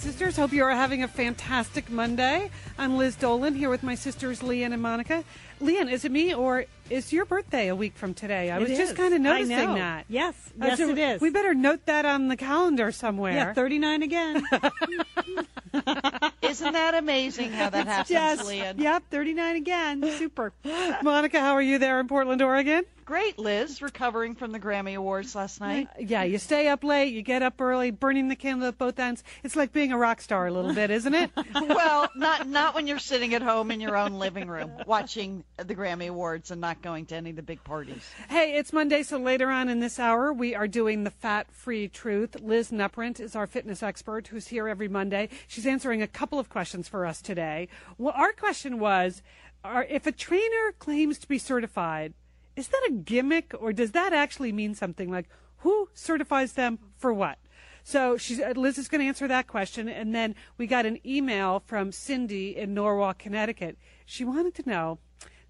Sisters. 0.00 0.34
Hope 0.36 0.52
you 0.54 0.64
are 0.64 0.70
having 0.70 1.02
a 1.02 1.08
fantastic 1.08 1.90
Monday. 1.90 2.50
I'm 2.78 2.96
Liz 2.96 3.16
Dolan 3.16 3.54
here 3.54 3.68
with 3.68 3.82
my 3.82 3.94
sisters 3.94 4.42
Lian 4.42 4.72
and 4.72 4.80
Monica. 4.80 5.22
Lian, 5.60 5.88
is 5.90 6.06
it 6.06 6.10
me 6.12 6.32
or 6.34 6.64
is 6.88 7.12
your 7.12 7.26
birthday 7.26 7.68
a 7.68 7.76
week 7.76 7.94
from 7.96 8.14
today? 8.14 8.50
I 8.50 8.56
It 8.56 8.68
was 8.68 8.78
just 8.78 8.96
kind 8.96 9.12
of 9.12 9.20
I 9.20 9.22
noticing 9.22 9.56
know. 9.58 9.74
that. 9.74 10.06
Yes, 10.08 10.34
Uh, 10.60 10.66
yes, 10.68 10.78
so 10.78 10.88
it 10.88 10.96
is. 10.98 11.20
We 11.20 11.28
better 11.28 11.52
note 11.54 11.84
that 11.84 12.06
on 12.06 12.28
the 12.28 12.36
calendar 12.38 12.92
somewhere. 12.92 13.34
Yeah, 13.34 13.52
39 13.52 14.02
again. 14.02 14.42
Isn't 16.42 16.72
that 16.72 16.94
amazing 16.94 17.52
how 17.52 17.68
that 17.68 17.86
happens, 17.86 18.10
yes. 18.10 18.42
Lian? 18.46 18.78
Yep, 18.78 19.02
39 19.10 19.56
again. 19.56 20.02
Super. 20.16 20.52
Monica, 21.02 21.40
how 21.40 21.52
are 21.52 21.62
you 21.62 21.76
there 21.78 22.00
in 22.00 22.08
Portland, 22.08 22.40
Oregon? 22.40 22.84
Great, 23.10 23.40
Liz, 23.40 23.82
recovering 23.82 24.36
from 24.36 24.52
the 24.52 24.60
Grammy 24.60 24.94
Awards 24.94 25.34
last 25.34 25.60
night. 25.60 25.88
Yeah, 25.98 26.22
you 26.22 26.38
stay 26.38 26.68
up 26.68 26.84
late, 26.84 27.12
you 27.12 27.22
get 27.22 27.42
up 27.42 27.60
early, 27.60 27.90
burning 27.90 28.28
the 28.28 28.36
candle 28.36 28.68
at 28.68 28.78
both 28.78 29.00
ends. 29.00 29.24
It's 29.42 29.56
like 29.56 29.72
being 29.72 29.90
a 29.90 29.98
rock 29.98 30.20
star 30.20 30.46
a 30.46 30.52
little 30.52 30.72
bit, 30.72 30.92
isn't 30.92 31.12
it? 31.12 31.28
well, 31.54 32.08
not 32.14 32.46
not 32.46 32.76
when 32.76 32.86
you're 32.86 33.00
sitting 33.00 33.34
at 33.34 33.42
home 33.42 33.72
in 33.72 33.80
your 33.80 33.96
own 33.96 34.20
living 34.20 34.46
room 34.46 34.70
watching 34.86 35.42
the 35.56 35.74
Grammy 35.74 36.08
Awards 36.08 36.52
and 36.52 36.60
not 36.60 36.82
going 36.82 37.04
to 37.06 37.16
any 37.16 37.30
of 37.30 37.36
the 37.36 37.42
big 37.42 37.64
parties. 37.64 38.08
Hey, 38.28 38.56
it's 38.56 38.72
Monday, 38.72 39.02
so 39.02 39.18
later 39.18 39.50
on 39.50 39.68
in 39.68 39.80
this 39.80 39.98
hour, 39.98 40.32
we 40.32 40.54
are 40.54 40.68
doing 40.68 41.02
the 41.02 41.10
fat 41.10 41.50
free 41.50 41.88
truth. 41.88 42.36
Liz 42.40 42.70
Neporent 42.70 43.18
is 43.18 43.34
our 43.34 43.48
fitness 43.48 43.82
expert 43.82 44.28
who's 44.28 44.46
here 44.46 44.68
every 44.68 44.86
Monday. 44.86 45.30
She's 45.48 45.66
answering 45.66 46.00
a 46.00 46.06
couple 46.06 46.38
of 46.38 46.48
questions 46.48 46.86
for 46.86 47.04
us 47.04 47.20
today. 47.20 47.66
Well, 47.98 48.14
our 48.16 48.30
question 48.30 48.78
was 48.78 49.20
are, 49.64 49.82
if 49.82 50.06
a 50.06 50.12
trainer 50.12 50.72
claims 50.78 51.18
to 51.18 51.26
be 51.26 51.38
certified, 51.38 52.14
is 52.60 52.68
that 52.68 52.88
a 52.88 52.92
gimmick 52.92 53.52
or 53.58 53.72
does 53.72 53.92
that 53.92 54.12
actually 54.12 54.52
mean 54.52 54.74
something? 54.74 55.10
Like, 55.10 55.28
who 55.58 55.88
certifies 55.94 56.52
them 56.52 56.78
for 56.96 57.12
what? 57.12 57.38
So 57.82 58.14
uh, 58.14 58.52
Liz 58.54 58.78
is 58.78 58.88
going 58.88 59.00
to 59.00 59.08
answer 59.08 59.26
that 59.26 59.46
question. 59.46 59.88
And 59.88 60.14
then 60.14 60.34
we 60.58 60.66
got 60.66 60.86
an 60.86 60.98
email 61.04 61.62
from 61.66 61.90
Cindy 61.90 62.56
in 62.56 62.74
Norwalk, 62.74 63.18
Connecticut. 63.18 63.78
She 64.06 64.24
wanted 64.24 64.54
to 64.56 64.68
know 64.68 64.98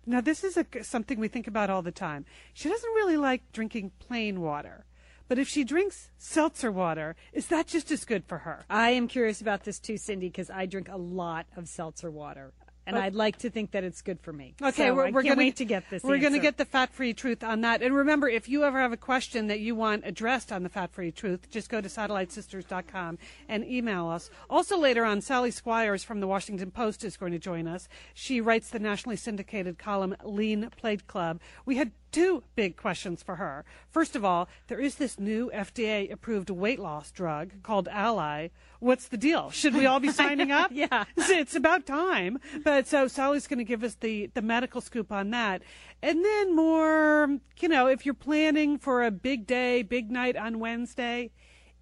now, 0.06 0.20
this 0.20 0.42
is 0.42 0.56
a, 0.56 0.66
something 0.82 1.20
we 1.20 1.28
think 1.28 1.46
about 1.46 1.70
all 1.70 1.82
the 1.82 1.92
time. 1.92 2.24
She 2.54 2.68
doesn't 2.68 2.94
really 2.94 3.16
like 3.16 3.52
drinking 3.52 3.92
plain 3.98 4.40
water. 4.40 4.84
But 5.28 5.38
if 5.38 5.46
she 5.46 5.62
drinks 5.62 6.10
seltzer 6.18 6.72
water, 6.72 7.14
is 7.32 7.46
that 7.48 7.68
just 7.68 7.92
as 7.92 8.04
good 8.04 8.24
for 8.24 8.38
her? 8.38 8.64
I 8.68 8.90
am 8.90 9.06
curious 9.06 9.40
about 9.40 9.62
this 9.64 9.78
too, 9.78 9.96
Cindy, 9.96 10.28
because 10.28 10.50
I 10.50 10.66
drink 10.66 10.88
a 10.88 10.96
lot 10.96 11.46
of 11.56 11.68
seltzer 11.68 12.10
water. 12.10 12.52
And 12.86 12.98
I'd 12.98 13.14
like 13.14 13.38
to 13.38 13.50
think 13.50 13.72
that 13.72 13.84
it's 13.84 14.02
good 14.02 14.20
for 14.20 14.32
me. 14.32 14.54
Okay, 14.60 14.88
So 14.88 14.94
we're, 14.94 15.10
we're 15.10 15.22
gonna 15.22 15.36
wait 15.36 15.56
to 15.56 15.64
get 15.64 15.88
this. 15.90 16.02
We're 16.02 16.18
going 16.18 16.32
to 16.32 16.38
get 16.38 16.56
the 16.56 16.64
fat-free 16.64 17.14
truth 17.14 17.44
on 17.44 17.60
that. 17.60 17.82
And 17.82 17.94
remember, 17.94 18.28
if 18.28 18.48
you 18.48 18.64
ever 18.64 18.80
have 18.80 18.92
a 18.92 18.96
question 18.96 19.46
that 19.46 19.60
you 19.60 19.74
want 19.74 20.02
addressed 20.04 20.50
on 20.50 20.62
the 20.62 20.68
fat-free 20.68 21.12
truth, 21.12 21.50
just 21.50 21.68
go 21.68 21.80
to 21.80 21.88
satellitesisters.com 21.88 23.18
and 23.48 23.64
email 23.64 24.08
us. 24.08 24.30
Also, 24.48 24.78
later 24.78 25.04
on, 25.04 25.20
Sally 25.20 25.50
Squires 25.50 26.02
from 26.02 26.20
the 26.20 26.26
Washington 26.26 26.70
Post 26.70 27.04
is 27.04 27.16
going 27.16 27.32
to 27.32 27.38
join 27.38 27.68
us. 27.68 27.88
She 28.14 28.40
writes 28.40 28.70
the 28.70 28.78
nationally 28.78 29.16
syndicated 29.16 29.78
column 29.78 30.16
Lean 30.24 30.70
Plate 30.76 31.06
Club. 31.06 31.40
We 31.64 31.76
had 31.76 31.92
two 32.12 32.42
big 32.56 32.76
questions 32.76 33.22
for 33.22 33.36
her. 33.36 33.64
First 33.88 34.16
of 34.16 34.24
all, 34.24 34.48
there 34.68 34.80
is 34.80 34.96
this 34.96 35.18
new 35.18 35.50
FDA-approved 35.54 36.50
weight 36.50 36.78
loss 36.78 37.10
drug 37.10 37.62
called 37.62 37.88
Alli. 37.88 38.50
What's 38.80 39.08
the 39.08 39.16
deal? 39.16 39.50
Should 39.50 39.74
we 39.74 39.86
all 39.86 40.00
be 40.00 40.10
signing 40.22 40.50
up? 40.50 40.70
Yeah. 40.72 41.04
it's 41.16 41.54
about 41.54 41.86
time. 41.86 42.38
But 42.64 42.86
so 42.86 43.08
Sally's 43.08 43.46
going 43.46 43.58
to 43.58 43.64
give 43.64 43.84
us 43.84 43.94
the 43.96 44.30
the 44.34 44.42
medical 44.42 44.80
scoop 44.80 45.12
on 45.12 45.30
that, 45.30 45.62
and 46.02 46.24
then 46.24 46.56
more. 46.56 47.38
You 47.60 47.68
know, 47.68 47.86
if 47.86 48.04
you're 48.06 48.14
planning 48.14 48.78
for 48.78 49.04
a 49.04 49.10
big 49.10 49.46
day, 49.46 49.82
big 49.82 50.10
night 50.10 50.36
on 50.36 50.58
Wednesday, 50.60 51.30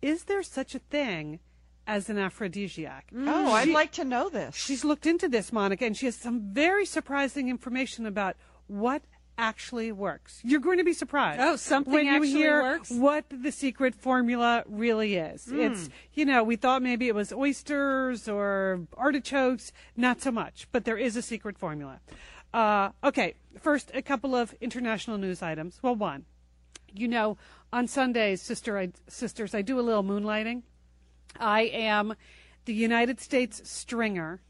is 0.03 0.25
there 0.25 0.43
such 0.43 0.75
a 0.75 0.79
thing 0.81 1.39
as 1.87 2.11
an 2.11 2.19
aphrodisiac? 2.19 3.11
Mm. 3.15 3.29
Oh, 3.29 3.53
I'd 3.53 3.67
She- 3.69 3.73
like 3.73 3.93
to 3.93 4.05
know 4.05 4.29
this. 4.29 4.55
She's 4.57 4.85
looked 4.85 5.07
into 5.07 5.29
this, 5.29 5.53
Monica, 5.53 5.87
and 5.87 5.97
she 5.97 6.07
has 6.07 6.17
some 6.17 6.53
very 6.53 6.85
surprising 6.85 7.49
information 7.49 8.05
about 8.07 8.37
what 8.67 9.03
actually 9.39 9.93
works. 9.93 10.41
You're 10.45 10.61
going 10.61 10.79
to 10.79 10.85
be 10.85 10.93
surprised. 10.93 11.41
Oh, 11.41 11.57
something 11.57 11.93
when 11.93 12.07
you 12.07 12.23
hear 12.23 12.63
works? 12.63 12.91
what 12.91 13.25
the 13.31 13.53
secret 13.53 13.95
formula 13.95 14.65
really 14.67 15.15
is. 15.15 15.47
Hmm. 15.47 15.61
It's, 15.61 15.89
you 16.13 16.25
know, 16.25 16.43
we 16.43 16.57
thought 16.57 16.83
maybe 16.83 17.09
it 17.09 17.15
was 17.15 17.33
oysters 17.33 18.29
or 18.29 18.81
artichokes, 18.97 19.73
not 19.97 20.21
so 20.21 20.33
much, 20.33 20.67
but 20.73 20.85
there 20.85 20.99
is 20.99 21.17
a 21.17 21.23
secret 21.23 21.57
formula. 21.57 22.01
Uh, 22.53 22.91
okay, 23.05 23.35
first, 23.61 23.91
a 23.95 24.03
couple 24.03 24.35
of 24.35 24.55
international 24.61 25.17
news 25.17 25.43
items. 25.43 25.79
Well, 25.83 25.95
one, 25.95 26.25
you 26.93 27.09
know, 27.09 27.39
on 27.73 27.87
Sundays, 27.87 28.43
sister, 28.43 28.79
I, 28.79 28.91
sisters, 29.09 29.55
I 29.55 29.63
do 29.63 29.79
a 29.79 29.83
little 29.83 30.03
moonlighting. 30.03 30.63
I 31.39 31.63
am 31.63 32.15
the 32.65 32.75
United 32.75 33.21
States 33.21 33.69
stringer. 33.69 34.41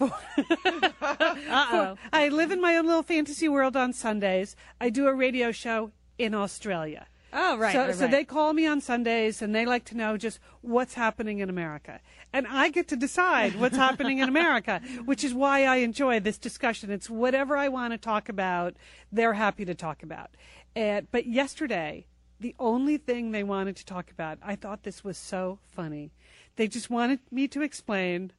Uh-oh. 0.00 1.96
I 2.12 2.28
live 2.28 2.50
in 2.50 2.60
my 2.60 2.76
own 2.76 2.86
little 2.86 3.02
fantasy 3.02 3.48
world 3.48 3.76
on 3.76 3.92
Sundays. 3.92 4.56
I 4.80 4.90
do 4.90 5.06
a 5.06 5.14
radio 5.14 5.52
show 5.52 5.92
in 6.18 6.34
Australia. 6.34 7.06
Oh, 7.32 7.58
right, 7.58 7.72
So, 7.72 7.80
right, 7.86 7.94
so 7.94 8.02
right. 8.02 8.10
they 8.10 8.24
call 8.24 8.52
me 8.52 8.66
on 8.66 8.80
Sundays 8.80 9.42
and 9.42 9.54
they 9.54 9.66
like 9.66 9.84
to 9.86 9.96
know 9.96 10.16
just 10.16 10.38
what's 10.62 10.94
happening 10.94 11.40
in 11.40 11.50
America. 11.50 12.00
And 12.32 12.46
I 12.46 12.70
get 12.70 12.88
to 12.88 12.96
decide 12.96 13.60
what's 13.60 13.76
happening 13.76 14.18
in 14.18 14.28
America, 14.28 14.80
which 15.04 15.22
is 15.22 15.34
why 15.34 15.64
I 15.64 15.76
enjoy 15.76 16.20
this 16.20 16.38
discussion. 16.38 16.90
It's 16.90 17.10
whatever 17.10 17.56
I 17.56 17.68
want 17.68 17.92
to 17.92 17.98
talk 17.98 18.28
about, 18.28 18.74
they're 19.12 19.34
happy 19.34 19.64
to 19.64 19.74
talk 19.74 20.02
about. 20.02 20.30
And, 20.74 21.10
but 21.10 21.26
yesterday, 21.26 22.06
the 22.40 22.54
only 22.58 22.96
thing 22.96 23.32
they 23.32 23.42
wanted 23.42 23.76
to 23.76 23.84
talk 23.84 24.10
about, 24.10 24.38
I 24.42 24.56
thought 24.56 24.84
this 24.84 25.04
was 25.04 25.18
so 25.18 25.58
funny. 25.66 26.12
They 26.56 26.68
just 26.68 26.90
wanted 26.90 27.20
me 27.30 27.48
to 27.48 27.60
explain 27.62 28.32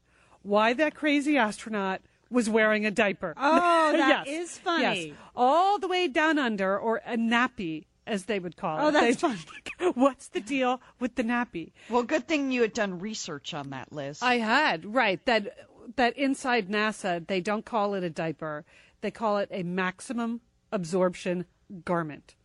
why 0.47 0.73
that 0.73 0.95
crazy 0.95 1.37
astronaut 1.37 2.01
was 2.29 2.49
wearing 2.49 2.85
a 2.85 2.91
diaper. 2.91 3.33
Oh, 3.37 3.91
that 3.95 4.25
Yes. 4.27 4.51
is 4.51 4.57
funny. 4.57 5.07
Yes. 5.07 5.17
All 5.35 5.79
the 5.79 5.87
way 5.87 6.07
down 6.07 6.37
under, 6.39 6.77
or 6.77 7.01
a 7.05 7.15
nappy, 7.17 7.85
as 8.05 8.25
they 8.25 8.39
would 8.39 8.55
call 8.57 8.77
it. 8.77 8.81
Oh, 8.83 8.91
that's 8.91 9.21
They- 9.21 9.89
What's 9.95 10.29
the 10.29 10.39
deal 10.41 10.81
with 10.99 11.15
the 11.15 11.23
nappy? 11.23 11.71
Well, 11.89 12.03
good 12.03 12.27
thing 12.27 12.51
you 12.51 12.61
had 12.61 12.73
done 12.73 12.99
research 12.99 13.53
on 13.53 13.69
that, 13.71 13.91
Liz. 13.91 14.21
I 14.21 14.37
had 14.37 14.85
right 14.85 15.23
that 15.25 15.55
that 15.95 16.17
inside 16.17 16.67
NASA 16.69 17.25
they 17.27 17.39
don't 17.41 17.65
call 17.65 17.93
it 17.93 18.03
a 18.03 18.09
diaper, 18.09 18.65
they 19.01 19.11
call 19.11 19.37
it 19.37 19.49
a 19.51 19.63
maximum 19.63 20.41
absorption 20.71 21.45
garment. 21.85 22.35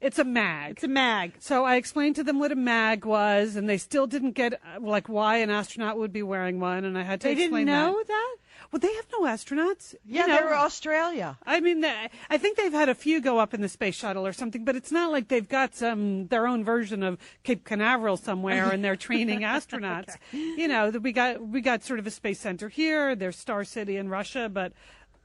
It's 0.00 0.18
a 0.18 0.24
mag. 0.24 0.72
It's 0.72 0.84
a 0.84 0.88
mag. 0.88 1.34
So 1.40 1.64
I 1.64 1.76
explained 1.76 2.16
to 2.16 2.24
them 2.24 2.38
what 2.38 2.52
a 2.52 2.56
mag 2.56 3.04
was, 3.04 3.54
and 3.56 3.68
they 3.68 3.76
still 3.78 4.06
didn't 4.06 4.32
get 4.32 4.54
uh, 4.54 4.80
like 4.80 5.08
why 5.08 5.36
an 5.36 5.50
astronaut 5.50 5.98
would 5.98 6.12
be 6.12 6.22
wearing 6.22 6.58
one, 6.58 6.84
and 6.86 6.96
I 6.96 7.02
had 7.02 7.20
to 7.20 7.28
They 7.28 7.34
didn't 7.34 7.48
explain 7.48 7.66
know 7.66 7.98
that. 7.98 8.06
that? 8.08 8.36
Well, 8.72 8.80
they 8.80 8.94
have 8.94 9.06
no 9.12 9.22
astronauts. 9.22 9.94
yeah, 10.06 10.22
you 10.22 10.28
know. 10.28 10.36
they 10.38 10.44
were 10.44 10.54
Australia. 10.54 11.36
I 11.44 11.60
mean, 11.60 11.84
I 11.84 12.38
think 12.38 12.56
they've 12.56 12.72
had 12.72 12.88
a 12.88 12.94
few 12.94 13.20
go 13.20 13.38
up 13.38 13.52
in 13.52 13.60
the 13.62 13.68
space 13.68 13.96
shuttle 13.96 14.26
or 14.26 14.32
something, 14.32 14.64
but 14.64 14.76
it's 14.76 14.92
not 14.92 15.10
like 15.10 15.28
they've 15.28 15.48
got 15.48 15.74
some 15.74 16.28
their 16.28 16.46
own 16.46 16.64
version 16.64 17.02
of 17.02 17.18
Cape 17.42 17.64
Canaveral 17.64 18.16
somewhere 18.16 18.70
and 18.70 18.84
they're 18.84 18.96
training 18.96 19.40
astronauts. 19.54 20.16
You 20.32 20.68
know, 20.68 20.90
we 20.90 21.12
got 21.12 21.42
we 21.46 21.60
got 21.60 21.82
sort 21.82 21.98
of 21.98 22.06
a 22.06 22.10
space 22.10 22.38
center 22.40 22.68
here. 22.68 23.14
There's 23.16 23.36
Star 23.36 23.64
City 23.64 23.96
in 23.96 24.08
Russia, 24.08 24.48
but 24.48 24.72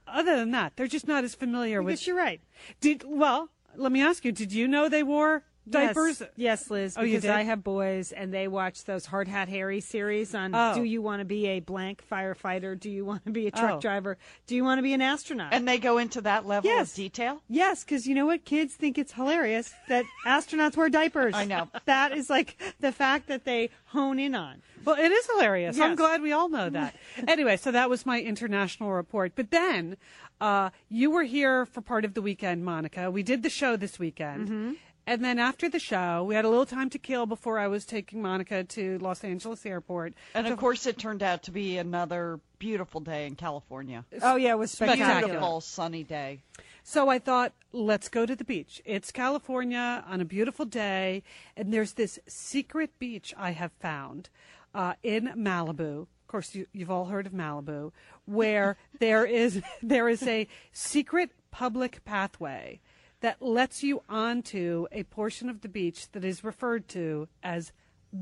other 0.07 0.35
than 0.37 0.51
that, 0.51 0.73
they're 0.75 0.87
just 0.87 1.07
not 1.07 1.23
as 1.23 1.35
familiar 1.35 1.81
I 1.81 1.85
with. 1.85 2.07
you're 2.07 2.15
right. 2.17 2.41
Did 2.81 3.03
well? 3.05 3.49
Let 3.77 3.91
me 3.91 4.01
ask 4.01 4.25
you: 4.25 4.31
Did 4.31 4.51
you 4.53 4.67
know 4.67 4.89
they 4.89 5.03
wore 5.03 5.43
diapers? 5.69 6.19
Yes, 6.19 6.29
yes 6.35 6.69
Liz, 6.69 6.95
Oh, 6.97 7.01
you 7.01 7.09
because 7.11 7.23
did? 7.23 7.31
I 7.31 7.43
have 7.43 7.63
boys 7.63 8.11
and 8.11 8.33
they 8.33 8.47
watch 8.47 8.83
those 8.85 9.05
Hard 9.05 9.27
Hat 9.27 9.49
Harry 9.49 9.81
series 9.81 10.33
on 10.35 10.53
Oh. 10.53 10.73
do 10.75 10.83
you 10.83 11.01
want 11.01 11.19
to 11.21 11.25
be 11.25 11.47
a 11.47 11.59
blank 11.59 12.03
firefighter? 12.11 12.79
Do 12.79 12.89
you 12.89 13.05
want 13.05 13.25
to 13.25 13.31
be 13.31 13.47
a 13.47 13.51
truck 13.51 13.75
Oh. 13.75 13.79
driver? 13.81 14.17
Do 14.47 14.55
you 14.55 14.63
want 14.63 14.79
to 14.79 14.83
be 14.83 14.93
an 14.93 15.01
astronaut? 15.01 15.53
And 15.53 15.67
they 15.67 15.77
go 15.77 15.97
into 15.97 16.21
that 16.21 16.45
level 16.45 16.69
Yes. 16.69 16.91
of 16.91 16.95
detail? 16.95 17.41
Yes, 17.49 17.83
because 17.83 18.07
you 18.07 18.15
know 18.15 18.25
what? 18.25 18.45
Kids 18.45 18.75
think 18.75 18.97
it's 18.97 19.13
hilarious 19.13 19.73
that 19.87 20.05
astronauts 20.25 20.75
wear 20.77 20.89
diapers. 20.89 21.33
I 21.35 21.45
know. 21.45 21.69
That 21.85 22.11
is 22.11 22.29
like 22.29 22.61
the 22.79 22.91
fact 22.91 23.27
that 23.27 23.45
they 23.45 23.69
hone 23.85 24.19
in 24.19 24.35
on. 24.35 24.61
Well, 24.83 24.97
it 24.97 25.11
is 25.11 25.25
hilarious. 25.25 25.79
I'm 25.79 25.95
glad 25.95 26.21
we 26.21 26.31
all 26.31 26.47
know 26.49 26.69
that. 26.69 26.95
anyway, 27.27 27.57
so 27.57 27.71
that 27.71 27.89
was 27.89 28.05
my 28.05 28.21
international 28.21 28.91
report. 28.91 29.31
But 29.35 29.49
then 29.49 29.97
uh, 30.39 30.69
you 30.89 31.09
were 31.09 31.23
here 31.23 31.65
for 31.65 31.81
part 31.81 32.05
of 32.05 32.13
the 32.13 32.21
weekend, 32.21 32.63
Monica. 32.63 33.09
We 33.09 33.23
did 33.23 33.41
the 33.41 33.49
show 33.49 33.77
this 33.77 33.97
weekend. 33.97 34.47
Mm-hmm. 34.49 34.71
And 35.07 35.23
then 35.23 35.37
after 35.37 35.69
the 35.69 35.77
show, 35.77 36.23
we 36.23 36.33
had 36.33 36.45
a 36.45 36.49
little 36.49 36.65
time 36.65 36.89
to 36.89 36.97
kill 36.97 37.27
before 37.27 37.59
I 37.59 37.67
was 37.67 37.85
taking 37.85 38.23
Monica 38.23 38.63
to 38.63 38.97
Los 38.99 39.23
Angeles 39.23 39.63
Airport. 39.65 40.15
And 40.33 40.47
of 40.47 40.57
course, 40.57 40.87
it 40.87 40.97
turned 40.97 41.21
out 41.21 41.43
to 41.43 41.51
be 41.51 41.77
another 41.77 42.39
beautiful 42.57 43.01
day 43.01 43.27
in 43.27 43.35
California. 43.35 44.03
Oh 44.23 44.35
yeah, 44.35 44.51
it 44.51 44.57
was 44.57 44.71
spectacular. 44.71 45.27
Beautiful 45.27 45.61
sunny 45.61 46.03
day. 46.03 46.39
So 46.83 47.07
I 47.09 47.19
thought, 47.19 47.53
let's 47.71 48.09
go 48.09 48.25
to 48.25 48.35
the 48.35 48.43
beach. 48.43 48.81
It's 48.83 49.11
California 49.11 50.03
on 50.07 50.21
a 50.21 50.25
beautiful 50.25 50.65
day, 50.65 51.21
and 51.55 51.71
there's 51.71 51.93
this 51.93 52.17
secret 52.27 52.97
beach 52.97 53.33
I 53.37 53.51
have 53.51 53.71
found 53.73 54.29
uh, 54.73 54.93
in 55.03 55.31
Malibu. 55.35 56.01
Of 56.01 56.27
course, 56.27 56.55
you, 56.55 56.65
you've 56.73 56.89
all 56.89 57.05
heard 57.05 57.27
of 57.27 57.33
Malibu, 57.33 57.91
where 58.25 58.77
there 58.99 59.25
is 59.25 59.61
there 59.83 60.09
is 60.09 60.23
a 60.23 60.47
secret 60.71 61.29
public 61.51 62.03
pathway 62.05 62.79
that 63.21 63.41
lets 63.41 63.83
you 63.83 64.01
onto 64.09 64.87
a 64.91 65.03
portion 65.03 65.49
of 65.49 65.61
the 65.61 65.69
beach 65.69 66.11
that 66.11 66.23
is 66.23 66.43
referred 66.43 66.87
to 66.89 67.27
as 67.43 67.71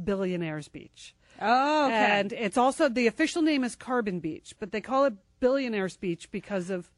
Billionaires 0.03 0.67
Beach. 0.67 1.15
Oh, 1.41 1.87
okay. 1.87 1.95
And 1.95 2.33
it's 2.33 2.57
also 2.57 2.89
the 2.89 3.07
official 3.07 3.41
name 3.41 3.63
is 3.63 3.75
Carbon 3.75 4.19
Beach, 4.19 4.55
but 4.59 4.71
they 4.71 4.81
call 4.81 5.05
it 5.05 5.13
Billionaires 5.39 5.97
Beach 5.97 6.29
because 6.31 6.69
of 6.69 6.89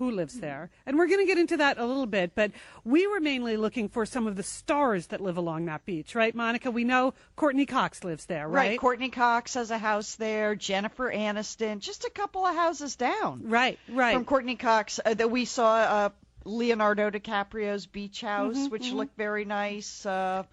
who 0.00 0.10
lives 0.10 0.40
there. 0.40 0.70
And 0.86 0.96
we're 0.96 1.08
going 1.08 1.20
to 1.20 1.26
get 1.26 1.36
into 1.36 1.58
that 1.58 1.76
a 1.76 1.84
little 1.84 2.06
bit, 2.06 2.34
but 2.34 2.52
we 2.84 3.06
were 3.06 3.20
mainly 3.20 3.58
looking 3.58 3.90
for 3.90 4.06
some 4.06 4.26
of 4.26 4.34
the 4.34 4.42
stars 4.42 5.08
that 5.08 5.20
live 5.20 5.36
along 5.36 5.66
that 5.66 5.84
beach, 5.84 6.14
right, 6.14 6.34
Monica? 6.34 6.70
We 6.70 6.84
know 6.84 7.12
Courteney 7.36 7.66
Cox 7.66 8.02
lives 8.02 8.24
there, 8.24 8.48
right? 8.48 8.80
Courteney 8.80 9.10
Cox 9.10 9.52
has 9.54 9.70
a 9.70 9.76
house 9.76 10.14
there. 10.14 10.54
Jennifer 10.54 11.12
Aniston, 11.12 11.80
just 11.80 12.06
a 12.06 12.10
couple 12.10 12.46
of 12.46 12.54
houses 12.54 12.96
down. 12.96 13.42
Right, 13.44 13.78
right. 13.90 14.14
From 14.14 14.24
Courteney 14.24 14.56
Cox, 14.56 15.00
uh, 15.04 15.12
that 15.12 15.30
we 15.30 15.44
saw 15.44 15.74
uh, 15.74 16.08
Leonardo 16.44 17.10
DiCaprio's 17.10 17.86
beach 17.86 18.20
house, 18.22 18.54
Mm-hmm, 18.54 18.66
which 18.68 18.92
looked 18.92 19.16
very 19.16 19.44
nice. 19.44 20.06
Uh, 20.06 20.44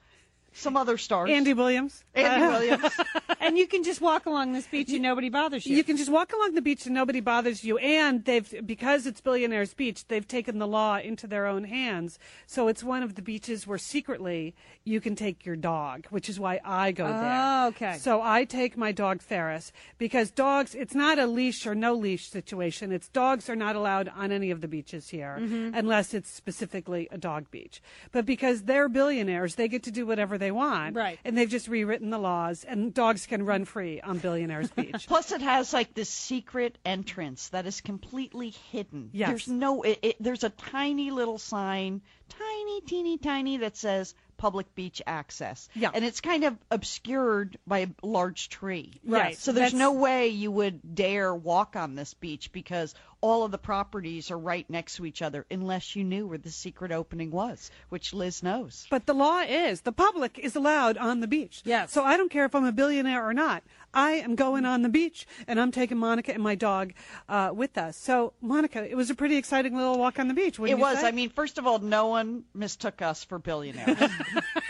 some 0.53 0.75
other 0.75 0.97
stars. 0.97 1.29
Andy 1.29 1.53
Williams. 1.53 2.03
Andy 2.15 2.45
Uh, 2.45 2.51
Williams. 2.59 2.93
and 3.39 3.57
you 3.57 3.67
can 3.67 3.83
just 3.83 4.01
walk 4.01 4.25
along 4.25 4.53
this 4.53 4.65
beach 4.67 4.89
and 4.91 5.01
nobody 5.03 5.29
bothers 5.29 5.65
you. 5.65 5.75
You 5.75 5.83
can 5.83 5.97
just 5.97 6.09
walk 6.11 6.33
along 6.33 6.55
the 6.55 6.61
beach 6.61 6.85
and 6.85 6.95
nobody 6.95 7.19
bothers 7.19 7.63
you. 7.63 7.77
And 7.77 8.25
they've, 8.25 8.65
because 8.65 9.05
it's 9.05 9.21
Billionaires 9.21 9.73
Beach, 9.75 10.07
they've 10.07 10.27
taken 10.27 10.57
the 10.57 10.67
law 10.67 10.97
into 10.97 11.27
their 11.27 11.45
own 11.45 11.63
hands. 11.65 12.17
So 12.47 12.67
it's 12.67 12.83
one 12.83 13.03
of 13.03 13.15
the 13.15 13.21
beaches 13.21 13.67
where 13.67 13.77
secretly 13.77 14.55
you 14.83 14.99
can 14.99 15.15
take 15.15 15.45
your 15.45 15.55
dog, 15.55 16.07
which 16.09 16.27
is 16.29 16.39
why 16.39 16.59
I 16.65 16.91
go 16.91 17.05
there. 17.07 17.15
Oh, 17.39 17.67
okay. 17.67 17.97
So 17.99 18.21
I 18.23 18.43
take 18.45 18.75
my 18.77 18.91
dog 18.91 19.21
Ferris 19.21 19.71
because 19.99 20.31
dogs, 20.31 20.73
it's 20.73 20.95
not 20.95 21.19
a 21.19 21.27
leash 21.27 21.67
or 21.67 21.75
no 21.75 21.93
leash 21.93 22.29
situation. 22.29 22.91
It's 22.91 23.09
dogs 23.09 23.49
are 23.49 23.55
not 23.55 23.75
allowed 23.75 24.09
on 24.15 24.31
any 24.31 24.49
of 24.51 24.61
the 24.61 24.67
beaches 24.67 25.09
here 25.09 25.37
Mm-hmm. 25.39 25.75
unless 25.75 26.13
it's 26.13 26.31
specifically 26.31 27.07
a 27.11 27.17
dog 27.17 27.51
beach. 27.51 27.81
But 28.11 28.25
because 28.25 28.63
they're 28.63 28.89
billionaires, 28.89 29.55
they 29.55 29.67
get 29.67 29.83
to 29.83 29.91
do 29.91 30.05
whatever 30.05 30.36
they 30.37 30.51
want. 30.51 30.95
Right. 30.95 31.19
And 31.25 31.37
they've 31.37 31.49
just 31.49 31.67
rewritten 31.67 32.09
the 32.09 32.17
laws 32.17 32.63
and 32.63 32.93
dogs 32.93 33.25
can 33.25 33.45
run 33.45 33.65
free 33.65 34.01
on 34.01 34.17
Billionaires 34.19 34.69
Beach. 34.75 35.07
Plus, 35.07 35.31
it 35.31 35.41
has 35.41 35.73
like 35.73 35.93
this 35.93 36.09
secret 36.09 36.77
entrance 36.85 37.49
that 37.49 37.65
is 37.65 37.81
completely 37.81 38.49
hidden. 38.71 39.09
Yes. 39.13 39.29
There's 39.29 39.47
no. 39.47 39.83
It, 39.83 39.99
it, 40.01 40.15
there's 40.19 40.43
a 40.43 40.49
tiny 40.49 41.11
little 41.11 41.37
sign, 41.37 42.01
tiny, 42.29 42.81
teeny, 42.81 43.17
tiny, 43.17 43.57
that 43.57 43.77
says 43.77 44.13
public 44.37 44.73
beach 44.75 45.01
access. 45.07 45.67
Yeah. 45.73 45.89
And 45.93 46.05
it's 46.05 46.21
kind 46.21 46.43
of 46.43 46.55
obscured 46.69 47.57
by 47.65 47.79
a 47.79 47.87
large 48.03 48.49
tree. 48.49 48.93
Right. 49.03 49.35
So 49.37 49.51
there's 49.51 49.71
That's- 49.71 49.79
no 49.79 49.93
way 49.93 50.27
you 50.27 50.51
would 50.51 50.95
dare 50.95 51.33
walk 51.33 51.75
on 51.75 51.95
this 51.95 52.13
beach 52.13 52.51
because 52.51 52.93
all 53.21 53.43
of 53.43 53.51
the 53.51 53.57
properties 53.57 54.31
are 54.31 54.37
right 54.37 54.69
next 54.69 54.95
to 54.95 55.05
each 55.05 55.21
other 55.21 55.45
unless 55.49 55.95
you 55.95 56.03
knew 56.03 56.27
where 56.27 56.37
the 56.37 56.51
secret 56.51 56.91
opening 56.91 57.31
was, 57.31 57.71
which 57.89 58.13
Liz 58.13 58.43
knows. 58.43 58.85
But 58.89 59.05
the 59.05 59.13
law 59.13 59.41
is 59.41 59.81
the 59.81 59.91
public 59.91 60.37
is 60.39 60.55
allowed 60.55 60.97
on 60.97 61.19
the 61.19 61.27
beach. 61.27 61.61
Yes. 61.65 61.91
So 61.91 62.03
I 62.03 62.17
don't 62.17 62.29
care 62.29 62.45
if 62.45 62.53
I'm 62.53 62.65
a 62.65 62.71
billionaire 62.71 63.27
or 63.27 63.33
not. 63.33 63.63
I 63.93 64.11
am 64.11 64.35
going 64.35 64.65
on 64.65 64.81
the 64.81 64.89
beach 64.89 65.25
and 65.47 65.59
I'm 65.59 65.71
taking 65.71 65.97
Monica 65.97 66.33
and 66.33 66.43
my 66.43 66.55
dog 66.55 66.93
uh, 67.27 67.51
with 67.53 67.77
us. 67.77 67.97
So 67.97 68.33
Monica, 68.41 68.87
it 68.87 68.95
was 68.95 69.09
a 69.09 69.15
pretty 69.15 69.37
exciting 69.37 69.75
little 69.75 69.97
walk 69.97 70.19
on 70.19 70.27
the 70.27 70.33
beach. 70.33 70.59
It 70.59 70.77
was. 70.77 70.99
say? 70.99 71.07
I 71.07 71.11
mean, 71.11 71.29
first 71.29 71.57
of 71.57 71.65
all, 71.65 71.79
no 71.79 72.07
one 72.07 72.43
mistook 72.53 73.01
us 73.01 73.23
for 73.23 73.39
billionaires. 73.39 73.97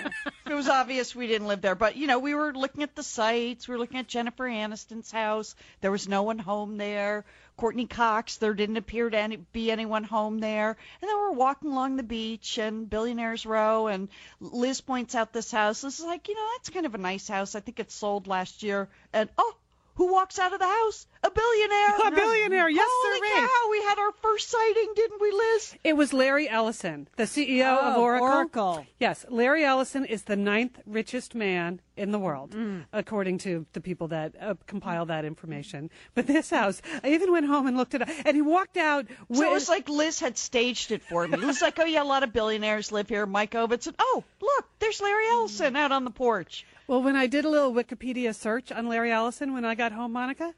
it 0.57 0.65
was 0.65 0.69
obvious 0.69 1.15
we 1.15 1.27
didn't 1.27 1.47
live 1.47 1.61
there, 1.61 1.75
but 1.75 1.97
you 1.97 2.07
know, 2.07 2.17
we 2.17 2.33
were 2.33 2.51
looking 2.51 2.81
at 2.81 2.95
the 2.95 3.03
sites. 3.03 3.67
We 3.67 3.75
were 3.75 3.77
looking 3.77 3.99
at 3.99 4.07
Jennifer 4.07 4.45
Aniston's 4.45 5.11
house. 5.11 5.53
There 5.81 5.91
was 5.91 6.07
no 6.07 6.23
one 6.23 6.39
home 6.39 6.77
there. 6.77 7.25
Courteney 7.57 7.85
Cox, 7.85 8.37
there 8.37 8.55
didn't 8.55 8.77
appear 8.77 9.07
to 9.07 9.17
any, 9.19 9.35
be 9.35 9.69
anyone 9.69 10.03
home 10.03 10.39
there. 10.39 10.69
And 10.69 11.09
then 11.09 11.15
we're 11.15 11.31
walking 11.33 11.69
along 11.69 11.97
the 11.97 12.01
beach 12.01 12.57
and 12.57 12.89
Billionaires 12.89 13.45
Row, 13.45 13.85
and 13.85 14.09
Liz 14.39 14.81
points 14.81 15.13
out 15.13 15.31
this 15.31 15.51
house. 15.51 15.81
This 15.81 15.99
is 15.99 16.05
like, 16.05 16.27
you 16.27 16.33
know, 16.33 16.47
that's 16.55 16.71
kind 16.71 16.87
of 16.87 16.95
a 16.95 16.99
nice 16.99 17.27
house. 17.27 17.53
I 17.53 17.59
think 17.59 17.79
it 17.79 17.91
sold 17.91 18.25
last 18.25 18.63
year. 18.63 18.89
And 19.13 19.29
oh, 19.37 19.53
who 19.97 20.11
walks 20.11 20.39
out 20.39 20.53
of 20.53 20.59
the 20.59 20.65
house? 20.65 21.05
A 21.23 21.29
billionaire. 21.31 21.95
A 22.05 22.11
billionaire, 22.11 22.69
yes, 22.69 22.87
Holy 22.89 23.17
sirree. 23.19 23.47
cow! 23.47 23.69
We 23.71 23.83
had 23.83 23.99
our 23.99 24.11
first 24.21 24.49
sighting, 24.49 24.93
didn't 24.95 25.19
we, 25.19 25.31
Liz? 25.31 25.75
It 25.83 25.97
was 25.97 26.13
Larry 26.13 26.47
Ellison, 26.47 27.07
the 27.17 27.23
CEO 27.23 27.77
of 27.77 27.97
Oh, 27.97 28.01
Oracle. 28.03 28.27
Oracle. 28.27 28.85
Yes, 28.99 29.25
Larry 29.29 29.65
Ellison 29.65 30.05
is 30.05 30.23
the 30.23 30.35
ninth 30.35 30.79
richest 30.85 31.35
man 31.35 31.81
in 31.97 32.11
the 32.11 32.19
world, 32.19 32.51
Mm. 32.51 32.85
according 32.93 33.39
to 33.39 33.65
the 33.73 33.81
people 33.81 34.07
that 34.09 34.35
uh, 34.39 34.53
compile 34.67 35.07
that 35.07 35.25
information. 35.25 35.89
But 36.13 36.27
this 36.27 36.49
house, 36.51 36.81
I 37.03 37.09
even 37.09 37.31
went 37.31 37.47
home 37.47 37.65
and 37.67 37.75
looked 37.75 37.95
it 37.95 38.03
up, 38.03 38.09
and 38.23 38.35
he 38.35 38.41
walked 38.43 38.77
out. 38.77 39.07
With, 39.27 39.39
So 39.39 39.45
it 39.49 39.51
was 39.51 39.67
like 39.67 39.89
Liz 39.89 40.19
had 40.19 40.37
staged 40.37 40.91
it 40.91 41.01
for 41.03 41.27
me. 41.27 41.33
It 41.33 41.43
was 41.45 41.61
like, 41.61 41.79
oh 41.79 41.85
yeah, 41.85 42.03
a 42.03 42.05
lot 42.05 42.21
of 42.23 42.31
billionaires 42.31 42.91
live 42.91 43.09
here. 43.09 43.25
Mike 43.25 43.51
Ovitz, 43.51 43.87
and 43.87 43.95
oh 43.99 44.23
look, 44.41 44.65
there's 44.79 45.01
Larry 45.01 45.27
Ellison 45.29 45.75
out 45.75 45.91
on 45.91 46.03
the 46.05 46.11
porch. 46.11 46.65
Well, 46.87 47.03
when 47.03 47.17
I 47.17 47.27
did 47.27 47.43
a 47.43 47.49
little 47.49 47.73
Wikipedia 47.73 48.33
search 48.33 48.71
on 48.71 48.87
Larry 48.87 49.11
Ellison 49.11 49.53
when 49.53 49.65
I 49.65 49.75
got 49.75 49.91
home, 49.91 50.13
Monica, 50.13 50.53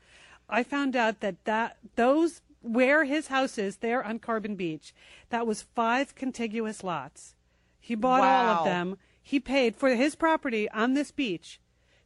I 0.48 0.62
found 0.64 0.96
out 0.96 1.22
that 1.22 1.44
that 1.46 1.78
those 1.96 2.42
where 2.62 3.06
his 3.06 3.28
house 3.28 3.58
is 3.58 3.78
there 3.78 4.04
on 4.04 4.20
Carbon 4.20 4.56
Beach, 4.56 4.94
that 5.30 5.48
was 5.48 5.64
five 5.64 6.14
contiguous 6.14 6.84
lots. 6.84 7.36
He 7.80 7.96
bought 7.96 8.22
all 8.22 8.60
of 8.60 8.66
them. 8.66 8.98
He 9.22 9.40
paid 9.40 9.76
for 9.76 9.90
his 9.90 10.16
property 10.16 10.70
on 10.70 10.94
this 10.94 11.12
beach, 11.12 11.60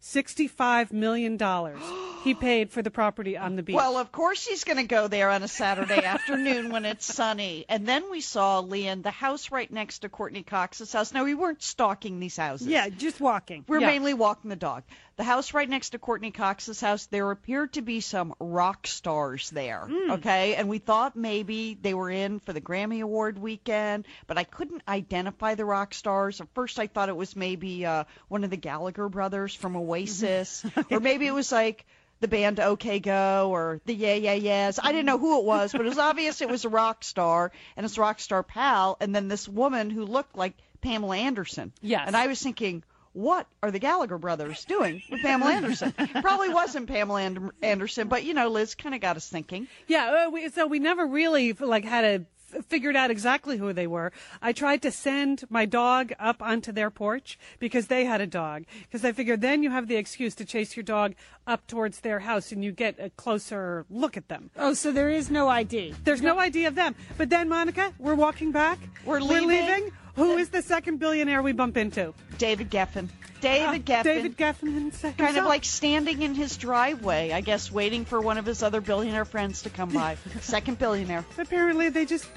sixty-five 0.04 0.92
million 0.94 1.38
dollars. 1.38 1.82
he 2.24 2.34
paid 2.50 2.72
for 2.72 2.82
the 2.82 2.92
property 2.92 3.38
on 3.38 3.56
the 3.56 3.64
beach. 3.64 3.76
Well, 3.76 3.98
of 3.98 4.12
course 4.12 4.46
he's 4.46 4.64
going 4.64 4.78
to 4.78 4.84
go 4.84 5.08
there 5.08 5.30
on 5.30 5.44
a 5.44 5.48
Saturday 5.48 6.04
afternoon 6.04 6.72
when 6.72 6.86
it's 6.86 7.06
sunny. 7.06 7.66
And 7.70 7.86
then 7.88 8.12
we 8.12 8.22
saw 8.22 8.62
Lian, 8.62 9.02
the 9.02 9.12
house 9.12 9.52
right 9.52 9.72
next 9.72 10.00
to 10.00 10.10
Courteney 10.10 10.44
Cox's 10.44 10.92
house. 10.94 11.14
Now 11.14 11.24
we 11.24 11.34
weren't 11.34 11.64
stalking 11.64 12.20
these 12.20 12.38
houses. 12.38 12.68
yeah, 12.68 12.90
just 12.90 13.20
walking. 13.20 13.64
We're 13.68 13.80
Yeah. 13.80 13.88
mainly 13.88 14.14
walking 14.14 14.50
the 14.50 14.56
dog. 14.56 14.84
The 15.16 15.24
house 15.24 15.54
right 15.54 15.70
next 15.70 15.92
to 15.92 16.00
Courteney 16.00 16.32
Cox's 16.32 16.82
house, 16.82 17.06
there 17.06 17.30
appeared 17.30 17.74
to 17.74 17.82
be 17.82 18.00
some 18.00 18.34
rock 18.40 18.88
stars 18.88 19.52
there. 19.52 19.88
Okay. 20.10 20.56
And 20.56 20.68
we 20.68 20.80
thought 20.80 21.16
maybe 21.16 21.78
they 21.80 21.94
were 21.94 22.10
in 22.10 22.40
for 22.40 22.52
the 22.52 22.62
Grammy 22.62 23.02
Award 23.02 23.38
weekend, 23.38 24.08
but 24.26 24.40
I 24.40 24.44
couldn't 24.44 24.82
identify 24.88 25.54
the 25.54 25.66
rock 25.66 25.94
stars. 25.94 26.42
At 26.42 26.48
first, 26.56 26.80
I 26.80 26.88
thought 26.88 27.10
it 27.10 27.16
was 27.16 27.36
maybe 27.36 27.86
uh, 27.86 28.06
one 28.28 28.44
of 28.44 28.50
the 28.50 28.58
Gallagher 28.58 29.08
brothers 29.08 29.54
from 29.54 29.76
Oasis, 29.76 30.66
or 30.90 31.00
maybe 31.00 31.28
it 31.28 31.34
was 31.34 31.52
like 31.52 31.86
the 32.20 32.28
band 32.28 32.60
OK 32.60 33.00
Go 33.00 33.50
or 33.52 33.82
the 33.86 33.94
Yeah 33.94 34.16
Yeah 34.16 34.34
Yeahs. 34.34 34.80
I 34.82 34.94
didn't 34.94 35.06
know 35.06 35.20
who 35.20 35.40
it 35.40 35.46
was, 35.46 35.74
but 35.74 35.82
it 35.82 35.90
was 35.90 36.00
obvious 36.00 36.42
it 36.42 36.50
was 36.50 36.66
a 36.66 36.70
rock 36.70 37.04
star 37.04 37.52
and 37.78 37.84
his 37.84 38.00
rock 38.00 38.20
star 38.20 38.42
pal, 38.42 38.98
and 39.00 39.14
then 39.14 39.28
this 39.28 39.48
woman 39.48 39.92
who 39.92 40.06
looked 40.06 40.36
like 40.36 40.54
Pamela 40.82 41.18
Anderson. 41.18 41.72
Yes. 41.82 42.04
And 42.08 42.16
I 42.16 42.28
was 42.28 42.42
thinking, 42.42 42.84
what 43.14 43.48
are 43.62 43.72
the 43.72 43.80
Gallagher 43.80 44.18
brothers 44.18 44.66
doing 44.66 45.02
with 45.10 45.22
Pamela 45.22 45.52
Anderson? 45.54 45.94
Probably 46.22 46.50
wasn't 46.50 46.88
Pamela 46.88 47.22
And- 47.22 47.52
Anderson, 47.62 48.08
but 48.08 48.24
you 48.24 48.34
know, 48.34 48.50
Liz 48.50 48.76
kind 48.76 48.94
of 48.96 49.02
got 49.02 49.16
us 49.18 49.30
thinking. 49.30 49.68
Yeah, 49.88 50.26
uh, 50.28 50.30
we, 50.32 50.50
so 50.50 50.68
we 50.68 50.80
never 50.80 51.06
really 51.06 51.54
like 51.54 51.86
had 51.86 52.04
a 52.04 52.26
figured 52.68 52.96
out 52.96 53.10
exactly 53.10 53.58
who 53.58 53.74
they 53.74 53.88
were. 53.88 54.12
I 54.42 54.52
tried 54.54 54.82
to 54.84 54.92
send 54.92 55.44
my 55.50 55.66
dog 55.66 56.14
up 56.20 56.42
onto 56.42 56.72
their 56.72 56.92
porch 56.92 57.40
because 57.60 57.88
they 57.88 58.06
had 58.06 58.22
a 58.22 58.28
dog. 58.28 58.66
Because 58.84 59.04
I 59.04 59.12
figured 59.12 59.42
then 59.42 59.64
you 59.64 59.72
have 59.72 59.88
the 59.88 59.96
excuse 59.96 60.36
to 60.36 60.46
chase 60.46 60.76
your 60.76 60.84
dog 60.84 61.16
up 61.48 61.66
towards 61.68 62.02
their 62.02 62.20
house 62.20 62.52
and 62.52 62.64
you 62.64 62.72
get 62.72 63.00
a 63.00 63.10
closer 63.12 63.86
look 63.90 64.18
at 64.18 64.28
them. 64.28 64.52
Oh, 64.56 64.74
so 64.74 64.92
there 64.92 65.10
is 65.10 65.32
no 65.32 65.48
ID. 65.50 65.96
There's 66.04 66.22
no 66.22 66.40
idea 66.40 66.68
of 66.68 66.76
them. 66.76 66.96
But 67.18 67.30
then, 67.30 67.50
Monica, 67.50 67.94
we're 67.98 68.16
walking 68.16 68.52
back. 68.52 68.78
We're 69.06 69.20
leaving. 69.20 69.92
Who 70.16 70.38
is 70.38 70.50
the 70.50 70.62
second 70.62 70.98
billionaire 71.00 71.42
we 71.42 71.54
bump 71.54 71.76
into? 71.76 72.14
David 72.38 72.70
Geffen. 72.70 73.10
David 73.42 73.86
Geffen. 73.86 74.04
David 74.04 74.38
Geffen 74.38 74.74
himself. 74.74 75.18
Kind 75.18 75.38
of 75.38 75.46
like 75.46 75.66
standing 75.66 76.22
in 76.22 76.34
his 76.34 76.56
driveway, 76.56 77.32
I 77.32 77.42
guess, 77.42 77.72
waiting 77.72 78.06
for 78.06 78.22
one 78.22 78.38
of 78.38 78.46
his 78.46 78.64
other 78.64 78.80
billionaire 78.80 79.26
friends 79.26 79.64
to 79.64 79.70
come 79.70 79.90
by. 79.90 80.18
Second 80.40 80.80
billionaire. 80.80 81.26
Apparently, 81.38 81.90
they 81.90 82.06
just 82.06 82.28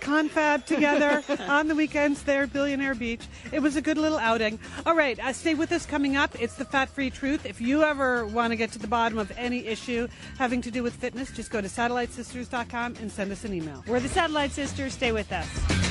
confab 0.00 0.64
together 0.66 1.22
on 1.48 1.66
the 1.66 1.74
weekends 1.74 2.22
there 2.22 2.44
at 2.44 2.52
Billionaire 2.52 2.94
Beach. 2.94 3.26
It 3.50 3.60
was 3.60 3.76
a 3.76 3.82
good 3.82 3.98
little 3.98 4.18
outing. 4.18 4.60
All 4.84 4.94
right, 4.94 5.18
uh, 5.18 5.32
stay 5.32 5.54
with 5.54 5.72
us 5.72 5.86
coming 5.86 6.16
up. 6.16 6.40
It's 6.40 6.54
the 6.54 6.64
Fat 6.64 6.88
Free 6.88 7.10
Truth. 7.10 7.46
If 7.46 7.60
you 7.60 7.82
ever 7.82 8.26
want 8.26 8.52
to 8.52 8.56
get 8.56 8.70
to 8.72 8.78
the 8.78 8.86
bottom 8.86 9.18
of 9.18 9.32
any 9.36 9.66
issue 9.66 10.06
having 10.38 10.60
to 10.62 10.70
do 10.70 10.82
with 10.82 10.94
fitness, 10.94 11.32
just 11.32 11.50
go 11.50 11.60
to 11.60 11.68
satellitesisters.com 11.68 12.96
and 13.00 13.10
send 13.10 13.32
us 13.32 13.44
an 13.44 13.54
email. 13.54 13.82
We're 13.88 14.00
the 14.00 14.08
Satellite 14.08 14.52
Sisters. 14.52 14.92
Stay 14.92 15.10
with 15.10 15.32
us. 15.32 15.85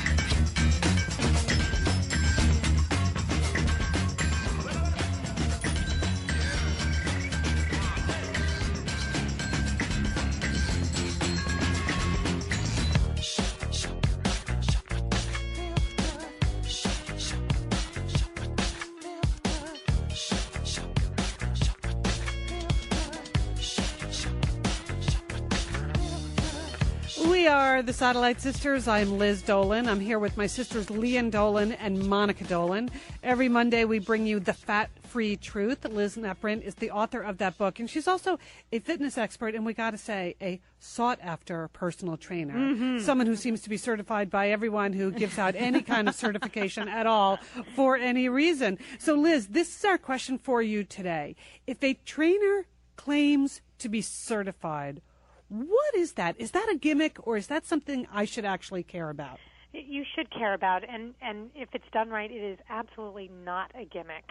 Are 27.76 27.82
the 27.82 27.92
Satellite 27.92 28.40
Sisters. 28.40 28.88
I'm 28.88 29.18
Liz 29.18 29.42
Dolan. 29.42 29.86
I'm 29.86 30.00
here 30.00 30.18
with 30.18 30.38
my 30.38 30.46
sisters 30.46 30.88
Lian 30.88 31.28
Dolan 31.28 31.72
and 31.72 32.08
Monica 32.08 32.42
Dolan. 32.44 32.90
Every 33.22 33.50
Monday 33.50 33.84
we 33.84 33.98
bring 33.98 34.26
you 34.26 34.40
the 34.40 34.54
Fat 34.54 34.88
Free 35.02 35.36
Truth. 35.36 35.84
Liz 35.84 36.16
Neporent 36.16 36.64
is 36.64 36.76
the 36.76 36.90
author 36.90 37.20
of 37.20 37.36
that 37.36 37.58
book, 37.58 37.78
and 37.78 37.90
she's 37.90 38.08
also 38.08 38.38
a 38.72 38.78
fitness 38.78 39.18
expert, 39.18 39.54
and 39.54 39.66
we 39.66 39.74
got 39.74 39.90
to 39.90 39.98
say, 39.98 40.36
a 40.40 40.58
sought 40.78 41.18
after 41.20 41.68
personal 41.68 42.16
trainer. 42.16 42.54
Mm-hmm. 42.54 43.00
Someone 43.00 43.26
who 43.26 43.36
seems 43.36 43.60
to 43.60 43.68
be 43.68 43.76
certified 43.76 44.30
by 44.30 44.48
everyone 44.48 44.94
who 44.94 45.12
gives 45.12 45.38
out 45.38 45.54
any 45.54 45.82
kind 45.82 46.08
of 46.08 46.14
certification 46.24 46.88
at 46.88 47.06
all 47.06 47.38
for 47.74 47.94
any 47.98 48.30
reason. 48.30 48.78
So, 48.98 49.12
Liz, 49.12 49.48
this 49.48 49.76
is 49.76 49.84
our 49.84 49.98
question 49.98 50.38
for 50.38 50.62
you 50.62 50.82
today. 50.82 51.36
If 51.66 51.84
a 51.84 51.92
trainer 52.06 52.64
claims 52.96 53.60
to 53.80 53.90
be 53.90 54.00
certified, 54.00 55.02
what 55.48 55.94
is 55.94 56.12
that? 56.14 56.36
Is 56.38 56.52
that 56.52 56.68
a 56.70 56.76
gimmick 56.76 57.26
or 57.26 57.36
is 57.36 57.46
that 57.48 57.66
something 57.66 58.06
I 58.12 58.24
should 58.24 58.44
actually 58.44 58.82
care 58.82 59.10
about? 59.10 59.38
you 59.72 60.04
should 60.14 60.30
care 60.30 60.54
about 60.54 60.82
and 60.88 61.14
and 61.20 61.50
if 61.54 61.68
it's 61.74 61.84
done 61.92 62.08
right 62.08 62.30
it 62.30 62.42
is 62.42 62.58
absolutely 62.70 63.30
not 63.44 63.70
a 63.74 63.84
gimmick 63.84 64.24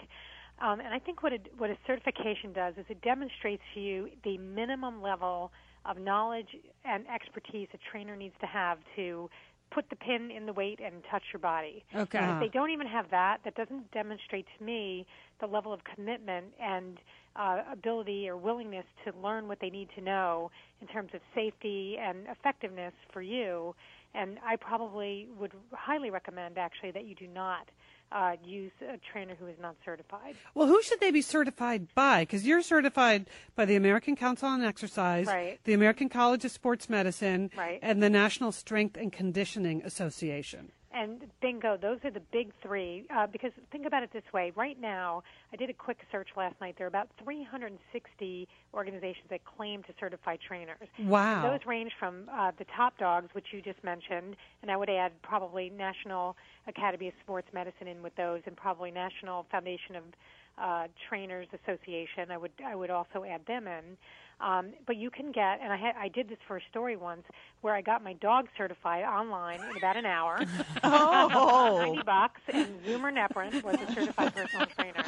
um, 0.61 0.79
and 0.79 0.93
I 0.93 0.99
think 0.99 1.21
what 1.21 1.33
a, 1.33 1.39
what 1.57 1.69
a 1.69 1.77
certification 1.85 2.53
does 2.53 2.75
is 2.77 2.85
it 2.89 3.01
demonstrates 3.01 3.61
to 3.73 3.79
you 3.81 4.09
the 4.23 4.37
minimum 4.37 5.01
level 5.01 5.51
of 5.85 5.99
knowledge 5.99 6.47
and 6.85 7.05
expertise 7.13 7.67
a 7.73 7.77
trainer 7.91 8.15
needs 8.15 8.35
to 8.39 8.47
have 8.47 8.77
to 8.95 9.29
put 9.71 9.89
the 9.89 9.95
pin 9.95 10.31
in 10.31 10.45
the 10.45 10.53
weight 10.53 10.79
and 10.79 11.03
touch 11.11 11.23
your 11.33 11.41
body. 11.41 11.83
Okay. 11.93 12.17
And 12.17 12.31
if 12.31 12.39
they 12.39 12.57
don't 12.57 12.69
even 12.69 12.87
have 12.87 13.09
that, 13.11 13.39
that 13.43 13.55
doesn't 13.55 13.91
demonstrate 13.91 14.45
to 14.57 14.63
me 14.63 15.05
the 15.41 15.47
level 15.47 15.73
of 15.73 15.81
commitment 15.83 16.45
and 16.61 16.99
uh, 17.35 17.61
ability 17.71 18.29
or 18.29 18.37
willingness 18.37 18.85
to 19.05 19.13
learn 19.21 19.47
what 19.47 19.59
they 19.59 19.69
need 19.69 19.89
to 19.95 20.01
know 20.01 20.51
in 20.81 20.87
terms 20.87 21.11
of 21.13 21.21
safety 21.33 21.97
and 21.99 22.27
effectiveness 22.27 22.93
for 23.11 23.21
you. 23.21 23.75
And 24.13 24.37
I 24.45 24.55
probably 24.55 25.27
would 25.37 25.51
highly 25.73 26.09
recommend 26.09 26.57
actually 26.57 26.91
that 26.91 27.05
you 27.05 27.15
do 27.15 27.27
not 27.27 27.69
uh, 28.11 28.33
use 28.45 28.71
a 28.81 28.97
trainer 29.11 29.35
who 29.35 29.47
is 29.47 29.57
not 29.61 29.75
certified. 29.83 30.35
Well, 30.53 30.67
who 30.67 30.81
should 30.83 30.99
they 31.01 31.11
be 31.11 31.21
certified 31.21 31.93
by? 31.95 32.21
Because 32.21 32.45
you're 32.45 32.61
certified 32.61 33.25
by 33.55 33.65
the 33.65 33.75
American 33.75 34.15
Council 34.15 34.47
on 34.47 34.63
Exercise, 34.63 35.25
Right. 35.27 35.59
the 35.65 35.73
American 35.73 36.07
College 36.07 36.45
of 36.45 36.51
Sports 36.51 36.87
Medicine, 36.87 37.49
Right. 37.57 37.79
and 37.81 38.01
the 38.01 38.09
National 38.09 38.51
Strength 38.51 38.95
and 38.95 39.11
Conditioning 39.11 39.81
Association. 39.83 40.71
And 40.95 41.23
bingo, 41.41 41.77
those 41.77 41.99
are 42.05 42.11
the 42.11 42.21
big 42.31 42.53
three. 42.63 43.05
Uh, 43.13 43.27
because 43.27 43.51
think 43.71 43.85
about 43.85 44.01
it 44.01 44.11
this 44.13 44.23
way: 44.33 44.53
right 44.55 44.79
now, 44.79 45.23
I 45.51 45.57
did 45.57 45.69
a 45.69 45.73
quick 45.73 45.97
search 46.09 46.29
last 46.37 46.55
night. 46.61 46.75
There 46.77 46.87
are 46.87 46.87
about 46.87 47.09
360 47.21 48.47
organizations 48.73 49.25
that 49.29 49.41
claim 49.43 49.83
to 49.83 49.93
certify 49.99 50.37
trainers. 50.47 50.87
Wow. 51.03 51.51
Those 51.51 51.65
range 51.67 51.91
from 51.99 52.29
uh, 52.31 52.51
the 52.57 52.65
top 52.77 52.97
dogs, 52.97 53.27
which 53.33 53.47
you 53.51 53.61
just 53.61 53.83
mentioned, 53.83 54.37
and 54.61 54.71
I 54.71 54.77
would 54.77 54.89
add 54.89 55.11
probably 55.21 55.69
National 55.69 56.37
Academy 56.65 57.09
of 57.09 57.13
Sports 57.23 57.47
Medicine 57.53 57.87
in 57.87 58.01
with 58.01 58.15
those, 58.15 58.41
and 58.45 58.55
probably 58.55 58.89
National 58.89 59.45
Foundation 59.51 59.97
of 59.97 60.03
uh, 60.57 60.87
Trainers 61.09 61.47
Association. 61.63 62.31
I 62.31 62.37
would 62.37 62.51
I 62.65 62.75
would 62.75 62.89
also 62.89 63.25
add 63.27 63.41
them 63.47 63.67
in. 63.67 63.97
Um, 64.39 64.73
but 64.85 64.97
you 64.97 65.09
can 65.09 65.31
get, 65.31 65.59
and 65.61 65.71
I 65.71 65.77
had 65.77 65.95
I 65.99 66.07
did 66.09 66.27
this 66.29 66.37
for 66.47 66.57
a 66.57 66.61
story 66.69 66.97
once 66.97 67.23
where 67.61 67.73
I 67.73 67.81
got 67.81 68.03
my 68.03 68.13
dog 68.13 68.47
certified 68.57 69.03
online 69.03 69.61
in 69.69 69.77
about 69.77 69.97
an 69.97 70.05
hour. 70.05 70.39
Oh. 70.83 71.79
ninety 71.81 72.03
bucks, 72.05 72.41
and 72.51 72.67
Zoomer 72.85 73.13
Neporent 73.13 73.63
was 73.63 73.75
a 73.75 73.93
certified 73.93 74.33
personal 74.35 74.67
trainer. 74.67 75.03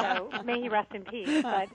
So 0.00 0.30
may 0.44 0.60
he 0.60 0.68
rest 0.68 0.92
in 0.94 1.02
peace. 1.02 1.42
But 1.42 1.68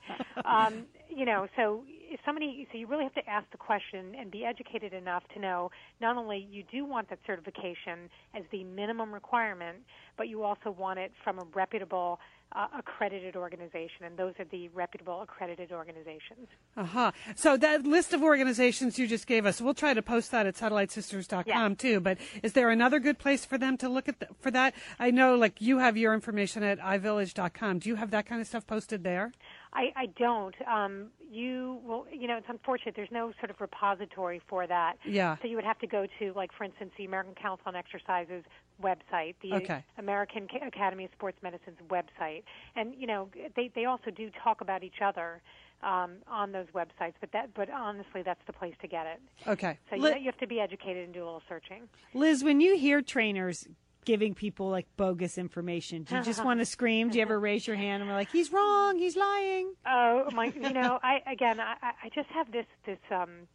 um, 0.46 0.86
you 1.10 1.26
know, 1.26 1.48
so 1.56 1.84
if 1.88 2.20
somebody, 2.26 2.68
so 2.72 2.78
you 2.78 2.88
really 2.88 3.04
have 3.04 3.14
to 3.16 3.30
ask 3.30 3.50
the 3.52 3.58
question 3.58 4.16
and 4.20 4.32
be 4.32 4.46
educated 4.46 4.94
enough 4.94 5.24
to 5.34 5.40
know 5.40 5.72
not 6.00 6.18
only 6.18 6.48
you 6.50 6.64
do 6.72 6.86
want 6.86 7.10
that 7.10 7.20
certification 7.26 8.10
as 8.36 8.44
the 8.52 8.64
minimum 8.64 9.14
requirement, 9.14 9.78
but 10.18 10.28
you 10.28 10.44
also 10.44 10.72
want 10.72 11.00
it 11.00 11.12
from 11.24 11.40
a 11.40 11.44
reputable. 11.54 12.20
Uh, 12.54 12.66
accredited 12.78 13.36
organization, 13.36 14.06
and 14.06 14.18
those 14.18 14.34
are 14.40 14.46
the 14.46 14.70
reputable 14.70 15.22
accredited 15.22 15.72
organizations. 15.74 16.48
Uh 16.78 16.86
huh. 16.86 17.12
So 17.36 17.58
that 17.58 17.84
list 17.84 18.14
of 18.14 18.24
organizations 18.24 18.98
you 18.98 19.06
just 19.06 19.28
gave 19.28 19.46
us, 19.46 19.60
we'll 19.60 19.74
try 19.74 19.94
to 19.94 20.02
post 20.02 20.32
that 20.32 20.46
at 20.48 20.56
satellitesisters.com 20.56 21.44
Yeah. 21.46 21.76
too. 21.78 22.00
But 22.00 22.18
is 22.42 22.54
there 22.54 22.70
another 22.70 23.00
good 23.00 23.20
place 23.20 23.44
for 23.46 23.58
them 23.58 23.76
to 23.78 23.90
look 23.90 24.08
at 24.08 24.22
the, 24.22 24.28
for 24.40 24.50
that? 24.52 24.74
I 24.98 25.12
know, 25.12 25.36
like 25.36 25.62
you 25.62 25.80
have 25.80 25.98
your 25.98 26.14
information 26.14 26.64
at 26.64 26.80
ivillage.com. 26.80 27.80
Do 27.80 27.90
you 27.90 27.96
have 27.96 28.12
that 28.12 28.26
kind 28.26 28.40
of 28.40 28.48
stuff 28.48 28.66
posted 28.66 29.04
there? 29.04 29.34
I, 29.74 29.92
I 29.96 30.06
don't. 30.18 30.56
Um, 30.68 31.08
you 31.30 31.80
well, 31.84 32.06
you 32.12 32.28
know, 32.28 32.38
it's 32.38 32.48
unfortunate. 32.50 32.96
There's 32.96 33.12
no 33.12 33.34
sort 33.40 33.50
of 33.50 33.60
repository 33.60 34.42
for 34.48 34.66
that. 34.68 34.96
Yeah. 35.06 35.36
So 35.42 35.48
you 35.48 35.56
would 35.56 35.66
have 35.66 35.80
to 35.80 35.88
go 35.88 36.08
to, 36.20 36.34
like, 36.34 36.52
for 36.58 36.64
instance, 36.64 36.92
the 36.98 37.06
American 37.06 37.36
Council 37.36 37.64
on 37.68 37.76
Exercise's 37.76 38.44
website, 38.82 39.36
the 39.42 39.54
Okay. 39.56 39.84
American 39.98 40.48
Academy 40.66 41.06
of 41.06 41.12
Sports 41.12 41.38
Medicine's 41.42 41.80
website, 41.90 42.44
and 42.76 42.94
you 42.98 43.08
know, 43.08 43.30
they 43.56 43.70
they 43.74 43.86
also 43.86 44.12
do 44.12 44.30
talk 44.44 44.62
about 44.62 44.84
each 44.84 45.02
other 45.04 45.42
um, 45.84 46.18
on 46.28 46.52
those 46.52 46.68
websites. 46.74 47.14
But 47.20 47.32
that, 47.34 47.54
but 47.54 47.70
honestly, 47.70 48.22
that's 48.24 48.42
the 48.48 48.54
place 48.54 48.76
to 48.82 48.88
get 48.88 49.06
it. 49.06 49.22
Okay. 49.48 49.78
So 49.90 49.96
you, 49.96 50.08
you 50.16 50.26
have 50.26 50.38
to 50.38 50.48
be 50.48 50.60
educated 50.60 51.04
and 51.06 51.14
do 51.14 51.24
a 51.24 51.26
little 51.26 51.44
searching. 51.50 51.84
Liz, 52.14 52.44
when 52.44 52.62
you 52.62 52.78
hear 52.78 53.02
trainers 53.02 53.68
giving 54.08 54.34
people 54.34 54.70
like 54.70 54.88
bogus 54.96 55.38
information, 55.38 56.04
do 56.04 56.16
you 56.16 56.24
just 56.24 56.44
want 56.46 56.62
to 56.62 56.66
scream? 56.66 57.10
Do 57.10 57.18
you 57.18 57.22
ever 57.22 57.38
raise 57.38 57.68
your 57.68 57.76
hand 57.76 58.02
and 58.02 58.10
we're 58.10 58.16
like, 58.16 58.32
he's 58.32 58.54
wrong, 58.54 58.98
he's 58.98 59.18
lying? 59.18 59.74
Oh 59.86 60.30
my! 60.32 60.48
You 60.68 60.74
know, 60.74 60.98
I 61.04 61.22
again, 61.30 61.60
I, 61.60 61.76
I 61.82 62.10
just 62.16 62.30
have 62.30 62.52
this 62.52 62.66
this 62.86 62.98
um, 63.12 63.48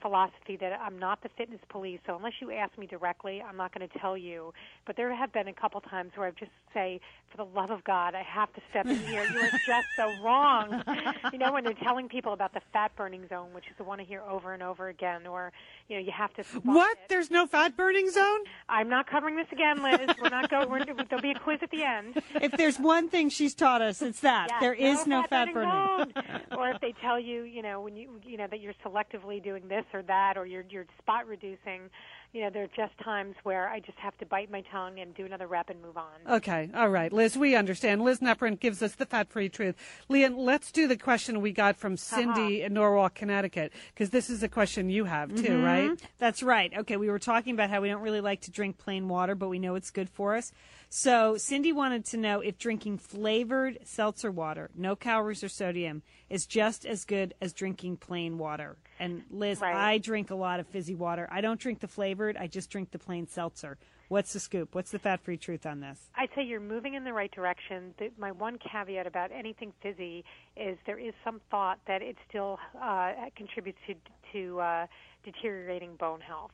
philosophy 0.00 0.56
that 0.56 0.72
I'm 0.80 0.98
not 0.98 1.22
the 1.22 1.28
fitness 1.36 1.60
police. 1.68 2.00
So 2.06 2.16
unless 2.16 2.34
you 2.40 2.50
ask 2.52 2.76
me 2.78 2.86
directly, 2.86 3.42
I'm 3.42 3.56
not 3.56 3.74
going 3.76 3.88
to 3.88 3.98
tell 3.98 4.16
you. 4.16 4.52
But 4.86 4.96
there 4.96 5.14
have 5.14 5.32
been 5.32 5.48
a 5.48 5.52
couple 5.52 5.80
times 5.80 6.12
where 6.14 6.26
I've 6.26 6.36
just 6.36 6.50
say, 6.72 7.00
for 7.30 7.36
the 7.36 7.44
love 7.44 7.70
of 7.70 7.84
God, 7.84 8.14
I 8.14 8.22
have 8.22 8.52
to 8.54 8.60
step 8.70 8.86
in 8.86 8.98
here. 8.98 9.24
You 9.24 9.40
are 9.40 9.50
just 9.66 9.86
so 9.96 10.12
wrong. 10.22 10.82
you 11.32 11.38
know, 11.38 11.52
when 11.52 11.64
they're 11.64 11.74
telling 11.74 12.08
people 12.08 12.32
about 12.32 12.54
the 12.54 12.60
fat 12.72 12.94
burning 12.96 13.26
zone, 13.28 13.52
which 13.52 13.66
is 13.66 13.76
the 13.76 13.84
one 13.84 14.00
I 14.00 14.04
hear 14.04 14.22
over 14.22 14.54
and 14.54 14.62
over 14.62 14.88
again, 14.88 15.26
or 15.26 15.52
you 15.88 15.96
know, 15.96 16.02
you 16.02 16.12
have 16.12 16.32
to. 16.34 16.42
What? 16.62 16.98
it. 16.98 17.08
There's 17.08 17.30
no 17.30 17.46
fat 17.46 17.76
burning 17.76 18.10
zone? 18.10 18.40
I'm 18.68 18.88
not 18.88 19.06
covering 19.08 19.36
this 19.36 19.46
again, 19.50 19.82
Liz. 19.82 20.00
We're 20.22 20.28
not 20.28 20.50
going. 20.50 20.68
We're, 20.68 20.84
there'll 20.84 21.22
be 21.22 21.30
a 21.30 21.38
quiz 21.38 21.60
at 21.62 21.70
the 21.70 21.82
end. 21.82 22.22
If 22.34 22.52
there's 22.52 22.78
one 22.78 23.08
thing 23.08 23.30
she's 23.30 23.54
taught 23.54 23.80
us, 23.80 24.02
it's 24.02 24.20
that 24.20 24.48
Yes, 24.50 24.60
there 24.60 24.74
is 24.74 25.06
no, 25.06 25.22
fat 25.22 25.52
burning. 25.52 25.70
zone. 25.70 26.12
or 26.58 26.70
if 26.70 26.80
they 26.80 26.94
tell 27.00 27.18
you, 27.18 27.42
you 27.42 27.62
know, 27.62 27.80
when 27.80 27.96
you 27.96 28.20
you 28.24 28.36
know 28.36 28.46
that 28.50 28.60
you're 28.60 28.74
selectively 28.84 29.42
doing 29.42 29.66
this 29.68 29.84
or 29.94 30.02
that, 30.02 30.36
or 30.36 30.46
you're 30.46 30.64
you're 30.68 30.86
spot 30.98 31.26
reducing, 31.26 31.88
you 32.32 32.42
know, 32.42 32.50
there 32.50 32.64
are 32.64 32.76
just 32.76 32.96
times 32.98 33.34
where 33.42 33.68
I 33.68 33.80
just 33.80 33.98
have 33.98 34.16
to 34.18 34.26
bite 34.26 34.50
my 34.50 34.60
tongue 34.70 35.00
and 35.00 35.14
do 35.14 35.24
another 35.24 35.46
rep 35.46 35.70
and 35.70 35.80
move 35.80 35.96
on. 35.96 36.36
Okay, 36.36 36.68
all 36.74 36.90
right, 36.90 37.12
Liz, 37.12 37.36
we 37.38 37.54
understand. 37.54 38.02
Liz 38.02 38.20
Neporent 38.20 38.60
gives 38.60 38.82
us 38.82 38.94
the 38.94 39.06
fat-free 39.06 39.48
truth. 39.48 39.76
Lian, 40.08 40.36
let's 40.36 40.70
do 40.70 40.86
the 40.86 40.96
question 40.96 41.40
we 41.40 41.52
got 41.52 41.76
from 41.76 41.96
Cindy 41.96 42.58
uh-huh. 42.58 42.66
in 42.66 42.74
Norwalk, 42.74 43.14
Connecticut, 43.14 43.72
because 43.94 44.10
this 44.10 44.28
is 44.28 44.42
a 44.42 44.48
question 44.48 44.90
you 44.90 45.04
have 45.04 45.34
too, 45.34 45.42
mm-hmm. 45.42 45.64
right? 45.64 46.02
That's 46.18 46.42
right. 46.42 46.72
Okay, 46.78 46.96
we 46.96 47.08
were 47.08 47.18
talking 47.18 47.54
about 47.54 47.70
how 47.70 47.80
we 47.80 47.88
don't 47.88 48.02
really 48.02 48.20
like 48.20 48.42
to 48.42 48.50
drink 48.50 48.78
plain 48.78 49.08
water, 49.08 49.34
but 49.34 49.48
we 49.48 49.58
know 49.58 49.74
it's 49.74 49.90
good 49.90 50.10
for 50.10 50.36
us. 50.36 50.52
So 50.90 51.36
Cindy 51.36 51.70
wanted 51.70 52.06
to 52.06 52.16
know 52.16 52.40
if 52.40 52.58
drinking 52.58 52.98
flavored 52.98 53.78
seltzer 53.84 54.30
water, 54.30 54.70
no 54.74 54.96
calories 54.96 55.44
or 55.44 55.48
sodium, 55.48 56.02
is 56.30 56.46
just 56.46 56.86
as 56.86 57.04
good 57.04 57.34
as 57.42 57.52
drinking 57.52 57.98
plain 57.98 58.38
water. 58.38 58.76
And 58.98 59.22
Liz, 59.30 59.60
Right. 59.60 59.74
I 59.74 59.98
drink 59.98 60.30
a 60.30 60.34
lot 60.34 60.60
of 60.60 60.66
fizzy 60.66 60.94
water. 60.94 61.28
I 61.30 61.42
don't 61.42 61.60
drink 61.60 61.80
the 61.80 61.88
flavored. 61.88 62.36
I 62.38 62.46
just 62.46 62.70
drink 62.70 62.90
the 62.90 62.98
plain 62.98 63.26
seltzer. 63.26 63.76
What's 64.08 64.32
the 64.32 64.40
scoop? 64.40 64.74
What's 64.74 64.90
the 64.90 64.98
fat-free 64.98 65.36
truth 65.36 65.66
on 65.66 65.80
this? 65.80 66.08
I'd 66.16 66.30
say 66.34 66.42
you're 66.42 66.60
moving 66.60 66.94
in 66.94 67.04
the 67.04 67.12
right 67.12 67.30
direction. 67.30 67.92
The, 67.98 68.10
my 68.16 68.32
one 68.32 68.56
caveat 68.58 69.06
about 69.06 69.30
anything 69.30 69.74
fizzy 69.82 70.24
is 70.56 70.78
there 70.86 70.98
is 70.98 71.12
some 71.22 71.42
thought 71.50 71.78
that 71.86 72.00
it 72.00 72.16
still 72.26 72.58
uh, 72.80 73.12
contributes 73.36 73.78
to 73.86 73.94
to 74.32 74.60
uh, 74.60 74.86
deteriorating 75.24 75.96
bone 75.96 76.20
health 76.20 76.50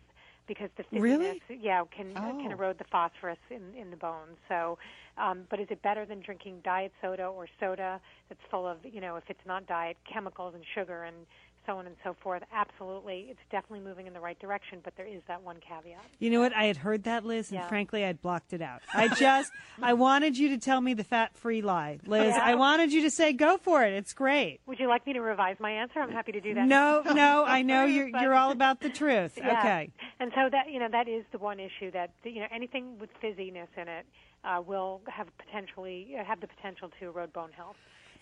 because 0.47 0.71
the 0.77 0.85
Really? 1.01 1.41
yeah, 1.49 1.83
can 1.91 2.13
Oh. 2.17 2.39
can 2.43 2.53
erode 2.53 2.79
the 2.79 2.85
phosphorus 2.85 3.39
in 3.51 3.75
in 3.75 3.91
the 3.91 3.97
bones. 3.97 4.39
So, 4.49 4.79
um, 5.17 5.47
but 5.51 5.61
is 5.61 5.69
it 5.71 5.81
better 5.83 6.05
than 6.05 6.21
drinking 6.21 6.61
diet 6.65 6.93
soda 7.01 7.27
or 7.27 7.47
soda 7.61 8.01
that's 8.29 8.41
full 8.51 8.67
of 8.67 8.79
you 8.85 9.01
know 9.01 9.17
if 9.17 9.25
it's 9.29 9.45
not 9.47 9.67
diet 9.67 9.97
chemicals 10.05 10.55
and 10.55 10.65
sugar 10.75 11.05
and 11.05 11.27
so 11.67 11.77
on 11.79 11.87
and 11.87 11.97
so 12.05 12.15
forth? 12.23 12.43
Absolutely, 12.53 13.27
it's 13.31 13.41
definitely 13.51 13.81
moving 13.81 14.07
in 14.07 14.13
the 14.13 14.21
right 14.21 14.39
direction. 14.39 14.81
But 14.83 14.95
there 14.97 15.07
is 15.07 15.23
that 15.29 15.43
one 15.43 15.57
caveat. 15.61 16.05
You 16.19 16.31
know 16.31 16.41
what? 16.41 16.55
I 16.55 16.65
had 16.65 16.77
heard 16.77 17.05
that, 17.05 17.25
Liz, 17.25 17.51
and 17.51 17.61
Yeah. 17.61 17.69
frankly, 17.69 18.05
I'd 18.05 18.21
blocked 18.21 18.53
it 18.53 18.63
out. 18.63 18.83
I 18.95 19.09
just, 19.09 19.53
I 19.83 19.95
wanted 19.95 20.37
you 20.39 20.51
to 20.51 20.59
tell 20.59 20.81
me 20.81 20.95
the 20.95 21.05
fat-free 21.05 21.63
lie, 21.63 21.99
Liz. 22.07 22.35
I 22.37 22.55
wanted 22.55 22.93
you 22.93 23.03
to 23.03 23.11
say, 23.11 23.33
"Go 23.33 23.57
for 23.59 23.83
it. 23.85 23.93
It's 23.93 24.13
great." 24.13 24.61
Would 24.67 24.79
you 24.79 24.89
like 24.89 25.07
me 25.07 25.13
to 25.15 25.21
revise 25.21 25.57
my 25.61 25.71
answer? 25.71 26.01
I'm 26.01 26.11
happy 26.13 26.33
to 26.33 26.41
do 26.41 26.55
that. 26.55 26.67
No, 26.67 27.03
no, 27.15 27.45
I 27.45 27.63
know 27.63 27.85
you're 27.85 28.09
you're 28.09 28.35
all 28.35 28.51
about 28.51 28.81
the 28.81 28.91
truth. 28.91 29.39
Yeah. 29.45 29.59
Okay. 29.59 29.91
And 30.21 30.33
so 30.35 30.49
that 30.51 30.71
you 30.71 30.79
know 30.79 30.89
that 30.91 31.09
is 31.09 31.25
the 31.33 31.39
one 31.39 31.61
issue 31.61 31.91
that 31.93 32.11
you 32.25 32.41
know 32.41 32.47
anything 32.55 32.99
with 32.99 33.11
fizziness 33.23 33.69
in 33.77 33.89
it, 33.89 34.07
uh, 34.45 34.63
will 34.65 35.01
have 35.07 35.27
potentially 35.39 36.15
have 36.27 36.41
the 36.41 36.47
potential 36.47 36.91
to 37.01 37.07
erode 37.07 37.33
bone 37.33 37.51
health. 37.53 37.77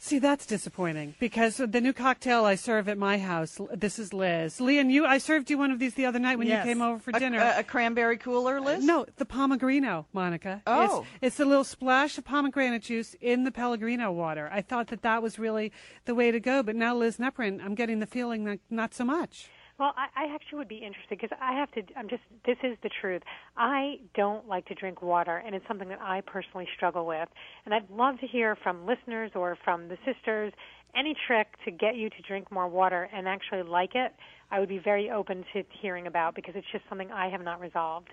See, 0.05 0.19
that's 0.19 0.47
disappointing 0.47 1.15
because 1.21 1.59
the 1.59 1.81
new 1.81 1.93
cocktail 1.93 2.45
I 2.45 2.57
serve 2.57 2.89
at 2.89 2.99
my 2.99 3.19
house. 3.19 3.61
This 3.73 4.01
is 4.01 4.13
Liz. 4.13 4.61
Lian, 4.61 4.91
you 4.91 5.07
I 5.07 5.19
served 5.19 5.49
you 5.49 5.57
one 5.57 5.71
of 5.71 5.79
these 5.79 5.95
the 5.95 6.07
other 6.07 6.19
night 6.19 6.39
when 6.39 6.49
Yes. 6.49 6.67
you 6.67 6.73
came 6.73 6.83
over 6.83 6.99
for 6.99 7.13
A- 7.15 7.21
dinner. 7.21 7.39
a- 7.39 7.61
a 7.61 7.63
cranberry 7.63 8.17
cooler, 8.17 8.59
uh, 8.59 8.63
Liz? 8.63 8.85
No, 8.85 9.07
the 9.19 9.25
Pomegranate, 9.25 10.07
Monica. 10.13 10.61
Oh. 10.67 11.07
it's, 11.23 11.37
it's 11.37 11.41
a 11.41 11.45
little 11.45 11.63
splash 11.63 12.19
of 12.19 12.25
pomegranate 12.25 12.83
juice 12.83 13.15
in 13.21 13.45
the 13.45 13.53
Pellegrino 13.53 14.11
water. 14.11 14.51
I 14.53 14.61
thought 14.61 14.89
that 14.89 15.03
that 15.03 15.23
was 15.23 15.39
really 15.39 15.71
the 16.05 16.17
way 16.17 16.33
to 16.33 16.41
go, 16.41 16.65
but 16.65 16.75
now 16.75 16.97
Liz 16.97 17.21
Neporent, 17.21 17.63
I'm 17.65 17.77
getting 17.77 18.01
the 18.01 18.07
feeling 18.07 18.43
that 18.47 18.59
not 18.71 18.95
so 18.95 19.05
much. 19.05 19.51
Well, 19.79 19.95
I, 19.97 20.27
I 20.27 20.35
actually 20.35 20.59
would 20.59 20.69
be 20.69 20.77
interested 20.77 21.19
because 21.21 21.37
I 21.41 21.55
have 21.55 21.71
to. 21.73 21.83
I'm 21.97 22.09
just. 22.09 22.23
This 22.47 22.59
is 22.63 22.77
the 22.83 22.91
truth. 23.01 23.23
I 23.57 23.97
don't 24.15 24.47
like 24.47 24.67
to 24.67 24.75
drink 24.75 25.03
water, 25.03 25.43
and 25.45 25.55
it's 25.55 25.67
something 25.67 25.89
that 25.89 26.01
I 26.01 26.21
personally 26.21 26.69
struggle 26.77 27.07
with. 27.07 27.29
And 27.65 27.75
I'd 27.75 27.91
love 27.91 28.19
to 28.21 28.27
hear 28.27 28.57
from 28.63 28.87
listeners 28.87 29.31
or 29.35 29.57
from 29.65 29.89
the 29.89 29.97
sisters 30.05 30.53
any 30.95 31.15
trick 31.27 31.47
to 31.65 31.71
get 31.71 31.97
you 31.97 32.11
to 32.11 32.23
drink 32.29 32.51
more 32.53 32.69
water 32.69 33.09
and 33.15 33.27
actually 33.27 33.63
like 33.63 33.95
it. 33.95 34.13
I 34.51 34.61
would 34.61 34.69
be 34.69 34.79
very 34.79 35.11
open 35.11 35.45
to 35.55 35.63
hearing 35.81 36.07
about 36.07 36.35
because 36.35 36.55
it's 36.55 36.67
just 36.71 36.85
something 36.89 37.11
I 37.11 37.31
have 37.31 37.43
not 37.43 37.61
resolved. 37.61 38.09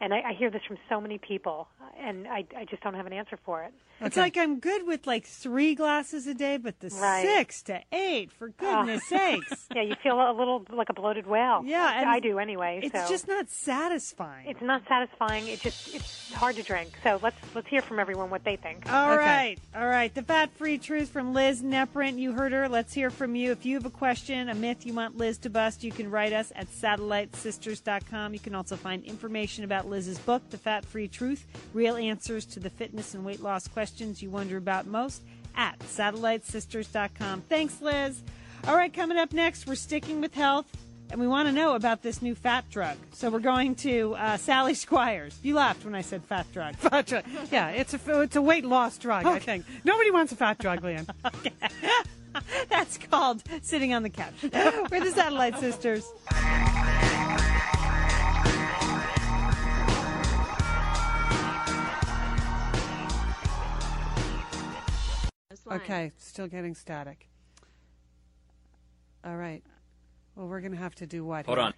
And 0.00 0.12
I, 0.12 0.30
I 0.30 0.32
hear 0.36 0.50
this 0.50 0.62
from 0.66 0.78
so 0.88 1.00
many 1.00 1.18
people, 1.18 1.68
and 2.00 2.26
I, 2.26 2.44
I 2.56 2.64
just 2.68 2.82
don't 2.82 2.94
have 2.94 3.06
an 3.06 3.12
answer 3.12 3.38
for 3.44 3.62
it. 3.62 3.72
It's 4.02 4.16
like 4.16 4.36
I'm 4.36 4.58
good 4.58 4.86
with 4.86 5.06
like 5.06 5.26
three 5.26 5.74
glasses 5.74 6.26
a 6.26 6.34
day, 6.34 6.56
but 6.56 6.80
the 6.80 6.88
Right. 6.88 7.22
six 7.24 7.62
to 7.64 7.80
eight, 7.92 8.32
for 8.32 8.52
ah. 8.60 8.82
goodness 8.82 9.04
sakes. 9.08 9.68
Yeah, 9.74 9.82
you 9.82 9.94
feel 10.02 10.20
a 10.20 10.32
little 10.36 10.64
like 10.70 10.90
a 10.90 10.92
bloated 10.92 11.26
whale. 11.26 11.62
Yeah, 11.64 12.00
and 12.00 12.08
I 12.08 12.20
do 12.20 12.38
anyway. 12.38 12.80
It's 12.82 12.92
so. 12.92 13.08
just 13.08 13.26
not 13.26 13.48
satisfying. 13.48 14.46
It's 14.46 14.60
not 14.60 14.82
satisfying. 14.86 15.48
It 15.48 15.60
just 15.60 15.94
it's 15.94 16.32
hard 16.34 16.56
to 16.56 16.62
drink. 16.62 16.90
So 17.02 17.18
let's 17.22 17.36
let's 17.54 17.68
hear 17.68 17.80
from 17.80 17.98
everyone 17.98 18.28
what 18.28 18.44
they 18.44 18.56
think. 18.56 18.90
All 18.92 19.16
right, 19.16 19.58
all 19.74 19.86
right. 19.86 20.14
The 20.14 20.22
fat 20.22 20.50
free 20.52 20.76
truth 20.76 21.08
from 21.08 21.32
Liz 21.32 21.62
Neporent. 21.62 22.18
You 22.18 22.32
heard 22.32 22.52
her. 22.52 22.68
Let's 22.68 22.92
hear 22.92 23.08
from 23.08 23.34
you. 23.34 23.52
If 23.52 23.64
you 23.64 23.76
have 23.76 23.86
a 23.86 23.90
question, 23.90 24.50
a 24.50 24.54
myth 24.54 24.84
you 24.84 24.92
want 24.92 25.16
Liz 25.16 25.38
to 25.38 25.50
bust, 25.50 25.82
you 25.82 25.92
can 25.92 26.10
write 26.10 26.34
us 26.34 26.52
at 26.54 26.68
satellitesisters.com. 26.68 28.34
You 28.34 28.40
can 28.40 28.54
also 28.54 28.76
find 28.76 29.04
information 29.04 29.64
about 29.64 29.88
Liz's 29.88 30.18
book, 30.18 30.42
The 30.50 30.58
Fat 30.58 30.84
Free 30.84 31.08
Truth 31.08 31.46
Real 31.72 31.96
Answers 31.96 32.44
to 32.46 32.60
the 32.60 32.70
Fitness 32.70 33.14
and 33.14 33.24
Weight 33.24 33.40
Loss 33.40 33.68
Questions 33.68 33.91
You 34.00 34.30
Wonder 34.30 34.56
About 34.56 34.86
Most, 34.86 35.22
at 35.56 35.78
satellitesisters.com. 35.80 37.42
Thanks, 37.42 37.80
Liz. 37.80 38.22
All 38.66 38.76
right, 38.76 38.92
coming 38.92 39.18
up 39.18 39.32
next, 39.32 39.66
we're 39.66 39.74
sticking 39.74 40.20
with 40.20 40.34
health. 40.34 40.66
And 41.10 41.20
we 41.20 41.26
want 41.28 41.46
to 41.46 41.52
know 41.52 41.74
about 41.74 42.00
this 42.00 42.22
new 42.22 42.34
fat 42.34 42.70
drug. 42.70 42.96
So 43.12 43.28
we're 43.28 43.40
going 43.40 43.74
to 43.76 44.14
uh, 44.14 44.38
Sally 44.38 44.72
Squires. 44.72 45.38
You 45.42 45.54
laughed 45.54 45.84
when 45.84 45.94
I 45.94 46.00
said 46.00 46.24
fat 46.24 46.50
drug. 46.54 46.74
Fat 46.76 47.04
drug. 47.04 47.24
Yeah, 47.50 47.68
it's 47.68 47.92
a 47.92 48.20
it's 48.22 48.36
a 48.36 48.40
weight 48.40 48.64
loss 48.64 48.96
drug. 48.96 49.26
I 49.26 49.38
think 49.38 49.66
nobody 49.84 50.10
wants 50.10 50.32
a 50.32 50.36
fat 50.36 50.56
drug, 50.56 50.82
Lian. 50.82 51.06
That's 52.70 52.96
called 52.96 53.42
sitting 53.60 53.92
on 53.92 54.02
the 54.02 54.10
couch. 54.10 54.32
We're 54.42 55.00
the 55.00 55.12
Satellite 55.14 55.58
Sisters. 55.58 56.10
Okay, 65.70 66.12
still 66.18 66.48
getting 66.48 66.74
static. 66.74 67.28
All 69.24 69.36
right. 69.36 69.62
Well, 70.34 70.48
we're 70.48 70.60
going 70.60 70.72
to 70.72 70.78
have 70.78 70.94
to 70.96 71.06
do 71.06 71.24
what? 71.24 71.46
Hold 71.46 71.58
here? 71.58 71.66
on. 71.66 71.74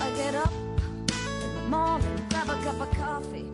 I 0.00 0.16
get 0.16 0.34
up 0.34 0.52
in 0.52 1.54
the 1.54 1.68
morning, 1.68 2.26
grab 2.28 2.50
a 2.50 2.62
cup 2.62 2.80
of 2.80 2.90
coffee, 2.96 3.50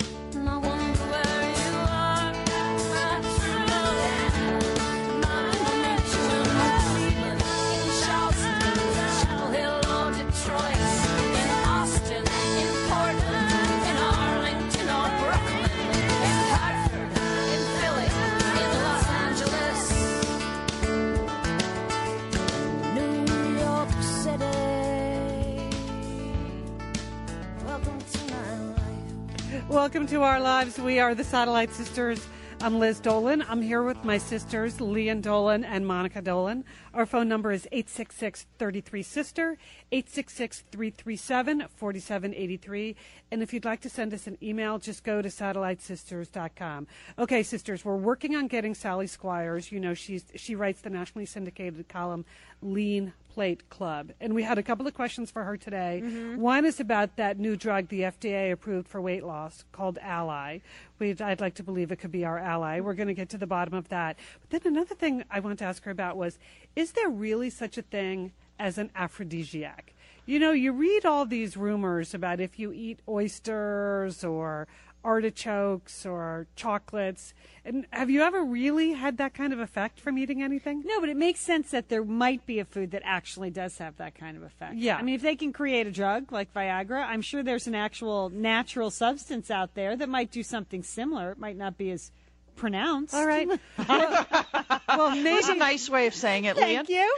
Welcome 29.71 30.09
to 30.09 30.23
our 30.23 30.41
lives. 30.41 30.81
We 30.81 30.99
are 30.99 31.15
the 31.15 31.23
Satellite 31.23 31.73
Sisters. 31.73 32.27
I'm 32.61 32.81
Liz 32.81 32.99
Dolan. 32.99 33.45
I'm 33.49 33.63
here 33.63 33.85
with 33.85 34.03
my 34.03 34.19
sisters, 34.19 34.81
Lian 34.81 35.21
Dolan 35.21 35.65
and 35.65 35.87
Monica 35.87 36.21
Dolan. 36.21 36.65
Our 36.93 37.07
phone 37.07 37.29
number 37.29 37.53
is 37.53 37.69
866 37.71 38.47
33 38.59 39.03
Sister, 39.05 39.59
866 39.93 40.65
337 40.73 41.67
4783. 41.77 42.97
And 43.31 43.45
if 43.45 43.53
you'd 43.55 43.65
like 43.65 43.81
to 43.83 43.89
send 43.89 44.13
us 44.13 44.27
an 44.27 44.39
email, 44.43 44.81
just 44.81 45.05
go 45.05 45.23
to 45.23 45.29
satellitesisters.com. 45.29 46.89
Okay, 47.17 47.45
sisters, 47.45 47.85
we're 47.85 47.95
working 47.95 48.35
on 48.35 48.49
getting 48.49 48.75
Sally 48.75 49.07
Squires. 49.07 49.71
You 49.71 49.79
know, 49.79 49.95
she's 49.95 50.25
she 50.35 50.57
writes 50.57 50.81
the 50.81 50.91
nationally 50.91 51.27
syndicated 51.27 51.89
column 51.89 52.25
Lean 52.61 53.13
Plate 53.35 53.69
Club. 53.71 54.13
And 54.21 54.35
we 54.35 54.43
had 54.43 54.59
a 54.59 54.63
couple 54.63 54.87
of 54.87 54.95
questions 54.95 55.31
for 55.31 55.45
her 55.45 55.57
today. 55.57 56.03
Mm-hmm. 56.05 56.41
One 56.41 56.65
is 56.65 56.81
about 56.81 57.17
that 57.17 57.39
new 57.39 57.57
drug 57.57 57.89
the 57.89 58.03
FDA 58.03 58.53
approved 58.53 58.89
for 58.89 59.01
weight 59.01 59.25
loss 59.25 59.65
called 59.73 59.99
Alli. 60.03 60.63
We'd, 60.99 61.23
I'd 61.23 61.41
like 61.41 61.55
to 61.55 61.63
believe 61.63 61.93
it 61.93 61.97
could 61.97 62.13
be 62.13 62.25
our 62.25 62.39
ally. 62.39 62.81
We're 62.81 62.95
going 62.95 63.09
to 63.09 63.15
get 63.15 63.29
to 63.31 63.39
the 63.39 63.47
bottom 63.47 63.75
of 63.75 63.89
that. 63.89 64.19
But 64.41 64.63
then 64.63 64.75
another 64.75 64.95
thing 64.95 65.25
I 65.31 65.41
want 65.41 65.59
to 65.61 65.65
ask 65.65 65.85
her 65.85 65.91
about 65.91 66.17
was 66.17 66.39
is 66.75 66.93
there 66.93 67.09
really 67.09 67.51
such 67.51 67.79
a 67.79 67.83
thing 67.83 68.33
as 68.59 68.79
an 68.79 68.91
aphrodisiac? 68.95 69.95
You 70.27 70.39
know, 70.39 70.53
you 70.53 70.73
read 70.73 71.07
all 71.07 71.25
these 71.25 71.57
rumors 71.57 72.15
about 72.15 72.41
if 72.41 72.59
you 72.59 72.73
eat 72.73 73.01
oysters 73.09 74.23
or 74.23 74.69
artichokes 75.05 76.05
or 76.05 76.47
chocolates. 76.57 77.35
And 77.65 77.87
have 77.91 78.11
you 78.11 78.23
ever 78.23 78.43
really 78.43 78.93
had 78.93 79.19
that 79.19 79.35
kind 79.35 79.53
of 79.53 79.61
effect 79.61 80.01
from 80.01 80.19
eating 80.19 80.43
anything? 80.43 80.83
No, 80.85 81.01
but 81.01 81.09
it 81.09 81.17
makes 81.17 81.41
sense 81.41 81.71
that 81.71 81.89
there 81.89 82.05
might 82.05 82.47
be 82.47 82.59
a 82.59 82.65
food 82.65 82.91
that 82.93 83.03
actually 83.05 83.51
does 83.51 83.79
have 83.79 83.97
that 83.99 84.15
kind 84.15 84.37
of 84.37 84.43
effect. 84.43 84.77
Yeah. 84.77 84.97
I 84.97 85.03
mean, 85.03 85.15
if 85.15 85.23
they 85.23 85.37
can 85.37 85.53
create 85.53 85.87
a 85.87 85.91
drug 85.91 86.33
like 86.33 86.53
Viagra, 86.55 87.05
I'm 87.07 87.23
sure 87.23 87.43
there's 87.43 87.67
an 87.67 87.75
actual 87.75 88.31
natural 88.31 88.91
substance 88.91 89.51
out 89.51 89.75
there 89.75 89.97
that 89.97 90.09
might 90.09 90.31
do 90.31 90.43
something 90.43 90.83
similar. 90.83 91.33
It 91.33 91.39
might 91.39 91.57
not 91.57 91.77
be 91.77 91.91
as 91.91 92.13
pronounced. 92.57 93.15
All 93.15 93.27
right. 93.27 93.49
well, 93.89 95.11
maybe 95.11 95.23
That's 95.23 95.49
a 95.49 95.55
nice 95.55 95.89
way 95.89 96.07
of 96.07 96.15
saying 96.15 96.45
it, 96.45 96.57
Lian. 96.57 96.87
Thank 96.87 96.89
you. 96.89 97.17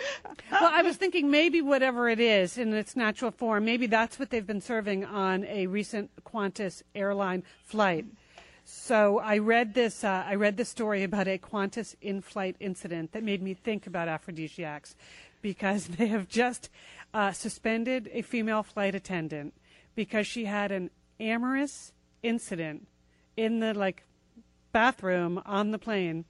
well, 0.51 0.71
I 0.73 0.83
was 0.83 0.97
thinking 0.97 1.31
maybe 1.31 1.61
whatever 1.61 2.09
it 2.09 2.21
is 2.21 2.59
in 2.59 2.73
its 2.75 2.97
natural 2.97 3.31
form, 3.31 3.65
maybe 3.65 3.87
that's 3.87 4.19
what 4.19 4.31
they've 4.31 4.47
been 4.47 4.61
serving 4.61 5.05
on 5.05 5.45
a 5.45 5.67
recent 5.67 6.11
Qantas 6.25 6.83
airline 6.95 7.43
flight. 7.65 8.07
So 8.65 9.19
I 9.19 9.39
read 9.39 9.75
this. 9.75 10.05
Uh, 10.05 10.25
I 10.27 10.37
read 10.37 10.57
this 10.57 10.69
story 10.69 11.03
about 11.03 11.27
a 11.27 11.39
Qantas 11.39 11.97
in-flight 12.01 12.57
incident 12.61 13.13
that 13.13 13.23
made 13.23 13.43
me 13.43 13.55
think 13.55 13.87
about 13.87 14.09
aphrodisiacs, 14.09 14.95
because 15.43 15.87
they 15.99 16.07
have 16.07 16.29
just 16.29 16.71
uh, 17.13 17.33
suspended 17.33 18.09
a 18.13 18.23
female 18.23 18.63
flight 18.63 18.95
attendant 18.95 19.55
because 19.95 20.27
she 20.27 20.47
had 20.47 20.73
an 20.73 20.91
amorous 21.21 21.93
incident 22.23 22.87
in 23.37 23.61
the 23.61 23.75
like 23.75 24.05
bathroom 24.73 25.41
on 25.47 25.71
the 25.71 25.79
plane 25.79 26.25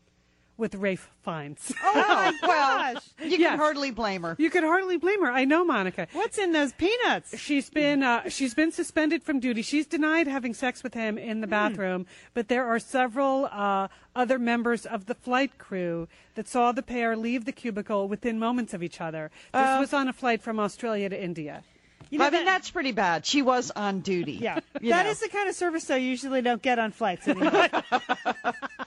with 0.58 0.74
Ralph 0.74 1.10
Fiennes. 1.24 1.72
Oh, 1.82 2.32
well, 2.42 2.94
Gosh. 2.94 3.02
you 3.20 3.38
Yes. 3.38 3.50
can 3.52 3.58
hardly 3.58 3.90
blame 3.90 4.22
her. 4.22 4.36
You 4.38 4.50
could 4.50 4.62
hardly 4.62 4.96
blame 4.98 5.22
her. 5.22 5.30
I 5.32 5.44
know, 5.44 5.64
Monica. 5.64 6.06
What's 6.12 6.36
in 6.38 6.52
those 6.52 6.72
peanuts? 6.74 7.36
She's 7.38 7.70
been 7.70 8.02
uh, 8.02 8.28
she's 8.28 8.54
been 8.54 8.70
suspended 8.70 9.24
from 9.24 9.40
duty. 9.40 9.62
She's 9.62 9.86
denied 9.86 10.26
having 10.28 10.52
sex 10.54 10.82
with 10.82 10.94
him 10.94 11.16
in 11.18 11.40
the 11.40 11.46
bathroom, 11.46 12.06
but 12.34 12.48
there 12.48 12.66
are 12.66 12.78
several 12.78 13.46
uh, 13.50 13.88
other 14.14 14.38
members 14.38 14.84
of 14.84 15.06
the 15.06 15.14
flight 15.14 15.58
crew 15.58 16.06
that 16.34 16.46
saw 16.46 16.70
the 16.70 16.82
pair 16.82 17.16
leave 17.16 17.44
the 17.46 17.52
cubicle 17.52 18.06
within 18.06 18.38
moments 18.38 18.74
of 18.74 18.82
each 18.82 19.00
other. 19.00 19.30
This 19.54 19.80
was 19.80 19.92
on 19.94 20.06
a 20.06 20.12
flight 20.12 20.42
from 20.42 20.60
Australia 20.60 21.08
to 21.08 21.20
India. 21.20 21.64
You 22.12 22.18
know 22.18 22.26
I 22.26 22.30
mean, 22.30 22.44
that- 22.44 22.52
that's 22.52 22.70
pretty 22.70 22.92
bad. 22.92 23.24
She 23.24 23.40
was 23.40 23.70
on 23.70 24.00
duty. 24.00 24.32
Yeah, 24.34 24.60
that 24.74 24.82
know. 24.82 25.10
is 25.10 25.20
the 25.20 25.30
kind 25.30 25.48
of 25.48 25.54
service 25.54 25.90
I 25.90 25.96
usually 25.96 26.42
don't 26.42 26.60
get 26.60 26.78
on 26.78 26.92
flights 26.92 27.26
anymore. 27.26 27.68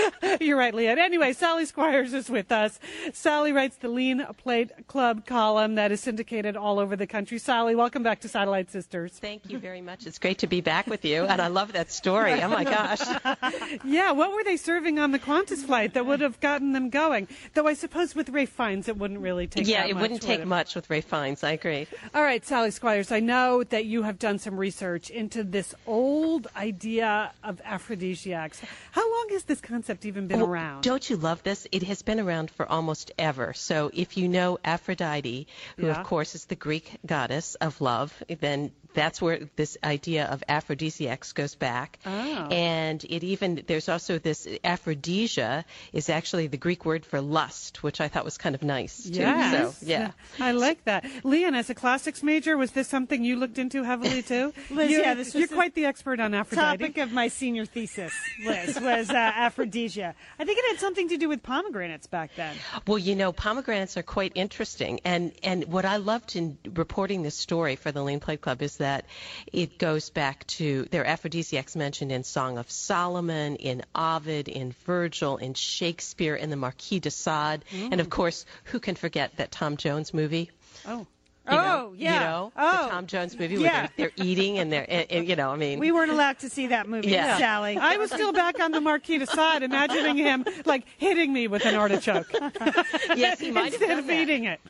You're 0.40 0.58
right, 0.58 0.74
Leah. 0.74 0.96
Anyway, 0.96 1.32
Sally 1.32 1.64
Squires 1.64 2.12
is 2.14 2.28
with 2.30 2.50
us. 2.52 2.78
Sally 3.12 3.52
writes 3.52 3.76
the 3.76 3.88
Lean 3.88 4.24
Plate 4.38 4.70
Club 4.86 5.26
column 5.26 5.74
that 5.76 5.92
is 5.92 6.00
syndicated 6.00 6.56
all 6.56 6.78
over 6.78 6.96
the 6.96 7.06
country. 7.06 7.38
Sally, 7.38 7.74
welcome 7.74 8.02
back 8.02 8.20
to 8.20 8.28
Satellite 8.28 8.70
Sisters. 8.70 9.12
Thank 9.12 9.50
you 9.50 9.58
very 9.58 9.80
much. 9.80 10.06
It's 10.06 10.18
great 10.18 10.38
to 10.38 10.46
be 10.46 10.60
back 10.60 10.86
with 10.86 11.04
you, 11.04 11.24
and 11.24 11.40
I 11.40 11.48
love 11.48 11.72
that 11.72 11.90
story. 11.90 12.40
Oh 12.42 12.48
my 12.48 12.64
gosh. 12.64 13.00
Yeah, 13.84 14.12
what 14.12 14.32
were 14.32 14.42
they 14.44 14.56
serving 14.56 14.98
on 14.98 15.12
the 15.12 15.18
Qantas 15.18 15.64
flight 15.64 15.94
that 15.94 16.06
would 16.06 16.20
have 16.20 16.40
gotten 16.40 16.72
them 16.72 16.90
going? 16.90 17.28
Though 17.54 17.66
I 17.66 17.74
suppose 17.74 18.14
with 18.14 18.28
Ray 18.30 18.46
Fiennes 18.46 18.88
it 18.88 18.96
wouldn't 18.96 19.20
really 19.20 19.46
take 19.46 19.64
much. 19.64 19.68
yeah, 19.68 19.84
it 19.84 19.94
much, 19.94 20.02
wouldn't 20.02 20.22
take 20.22 20.40
it? 20.40 20.46
much 20.46 20.74
with 20.74 20.88
Ray 20.90 21.00
Fiennes. 21.00 21.44
I 21.44 21.52
agree. 21.52 21.86
All 22.14 22.22
right, 22.22 22.44
Sally 22.44 22.70
Squires, 22.70 23.12
I 23.12 23.20
know 23.20 23.62
that 23.64 23.84
you 23.86 24.02
have 24.02 24.18
done 24.18 24.38
some 24.38 24.56
research 24.58 25.10
into 25.10 25.44
this 25.44 25.74
old 25.86 26.48
idea 26.56 27.32
of 27.44 27.60
aphrodisiacs. 27.64 28.60
How 28.92 29.02
long 29.10 29.28
has 29.30 29.44
this 29.44 29.60
concept 29.60 29.85
even 30.04 30.26
been 30.26 30.40
Well, 30.40 30.48
around? 30.48 30.82
Don't 30.82 31.08
you 31.08 31.16
love 31.16 31.42
this? 31.42 31.66
It 31.72 31.82
has 31.84 32.02
been 32.02 32.20
around 32.20 32.50
for 32.50 32.66
almost 32.70 33.12
ever. 33.18 33.52
So 33.54 33.90
if 33.94 34.16
you 34.16 34.28
know 34.28 34.58
Aphrodite, 34.64 35.46
who 35.76 35.86
Yeah. 35.86 36.00
of 36.00 36.06
course 36.06 36.34
is 36.34 36.44
the 36.46 36.56
Greek 36.56 36.90
goddess 37.04 37.54
of 37.56 37.80
love, 37.80 38.12
then 38.40 38.72
that's 38.94 39.20
where 39.20 39.40
this 39.56 39.76
idea 39.84 40.24
of 40.24 40.42
aphrodisiacs 40.48 41.32
goes 41.32 41.54
back. 41.54 41.98
Oh. 42.06 42.48
And 42.50 43.04
it 43.04 43.22
even 43.24 43.62
there's 43.66 43.88
also 43.90 44.18
this 44.18 44.46
aphrodisia 44.64 45.64
is 45.92 46.08
actually 46.08 46.46
the 46.46 46.56
Greek 46.56 46.84
word 46.84 47.04
for 47.04 47.20
lust, 47.20 47.82
which 47.82 48.00
I 48.00 48.08
thought 48.08 48.24
was 48.24 48.38
kind 48.38 48.54
of 48.54 48.62
nice 48.62 49.04
too. 49.04 49.20
Yes. 49.20 49.78
So 49.78 49.86
yeah. 49.86 50.12
I 50.40 50.52
like 50.52 50.84
that. 50.84 51.04
Lian, 51.24 51.54
as 51.54 51.68
a 51.68 51.74
classics 51.74 52.22
major, 52.22 52.56
was 52.56 52.70
this 52.70 52.88
something 52.88 53.22
you 53.22 53.36
looked 53.36 53.58
into 53.58 53.82
heavily 53.82 54.22
too? 54.22 54.52
Liz, 54.70 54.90
you, 54.90 55.00
yeah, 55.00 55.14
this 55.14 55.34
was 55.34 55.40
you're 55.40 55.48
quite 55.48 55.74
the 55.74 55.84
expert 55.84 56.18
on 56.20 56.32
Aphrodite. 56.34 56.78
topic 56.78 56.98
of 56.98 57.12
my 57.12 57.28
senior 57.28 57.66
thesis, 57.66 58.12
Liz, 58.44 58.80
was 58.80 59.10
uh, 59.10 59.14
aphrodisia. 59.66 60.14
I 60.38 60.44
think 60.44 60.58
it 60.58 60.64
had 60.70 60.80
something 60.80 61.08
to 61.08 61.16
do 61.16 61.28
with 61.28 61.42
pomegranates 61.42 62.06
back 62.06 62.30
then. 62.36 62.54
Well, 62.86 62.98
you 62.98 63.16
know, 63.16 63.32
pomegranates 63.32 63.96
are 63.96 64.02
quite 64.02 64.32
interesting, 64.34 65.00
and 65.04 65.32
and 65.42 65.64
what 65.66 65.84
I 65.84 65.96
loved 65.96 66.36
in 66.36 66.58
reporting 66.74 67.22
this 67.22 67.34
story 67.34 67.76
for 67.76 67.92
the 67.92 68.02
Lean 68.02 68.20
Plate 68.20 68.40
Club 68.40 68.62
is 68.62 68.76
that 68.78 69.06
it 69.52 69.78
goes 69.78 70.10
back 70.10 70.46
to 70.58 70.84
their 70.90 71.04
aphrodisiacs 71.04 71.76
mentioned 71.76 72.12
in 72.12 72.24
Song 72.24 72.58
of 72.58 72.70
Solomon, 72.70 73.56
in 73.56 73.82
Ovid, 73.94 74.48
in 74.48 74.72
Virgil, 74.84 75.36
in 75.36 75.54
Shakespeare, 75.54 76.36
in 76.36 76.50
the 76.50 76.56
Marquis 76.56 77.00
de 77.00 77.10
Sade, 77.10 77.64
and 77.72 78.00
of 78.00 78.06
mm. 78.06 78.10
course, 78.10 78.46
who 78.64 78.80
can 78.80 78.94
forget 78.94 79.36
that 79.36 79.50
Tom 79.50 79.76
Jones 79.76 80.14
movie? 80.14 80.50
Oh. 80.86 81.06
You 81.48 81.54
know, 81.56 81.62
Oh, 81.90 81.94
yeah. 81.96 82.14
You 82.14 82.20
know, 82.20 82.52
Oh. 82.56 82.84
the 82.84 82.90
Tom 82.90 83.06
Jones 83.06 83.38
movie 83.38 83.54
Yeah. 83.56 83.60
where 83.60 83.90
they're, 83.96 84.10
they're 84.16 84.26
eating 84.26 84.58
and 84.58 84.72
they're, 84.72 84.86
and, 84.88 85.06
and, 85.10 85.28
you 85.28 85.36
know, 85.36 85.50
I 85.50 85.56
mean, 85.56 85.78
We 85.78 85.92
weren't 85.92 86.10
allowed 86.10 86.38
to 86.40 86.50
see 86.50 86.66
that 86.68 86.88
movie, 86.88 87.08
Yeah. 87.08 87.38
Sally. 87.38 87.76
I 87.76 87.96
was 87.98 88.10
still 88.10 88.32
back 88.32 88.58
on 88.60 88.72
the 88.72 88.80
Marquis 88.80 89.18
de 89.18 89.26
Sade, 89.26 89.62
imagining 89.62 90.16
him 90.16 90.44
like 90.64 90.84
hitting 90.98 91.32
me 91.32 91.46
with 91.48 91.64
an 91.64 91.74
artichoke 91.76 92.26
yes, 93.16 93.38
he 93.40 93.50
might 93.50 93.72
have 93.72 93.80
instead 93.82 93.98
of 93.98 94.06
that. 94.06 94.20
eating 94.22 94.44
it. 94.44 94.60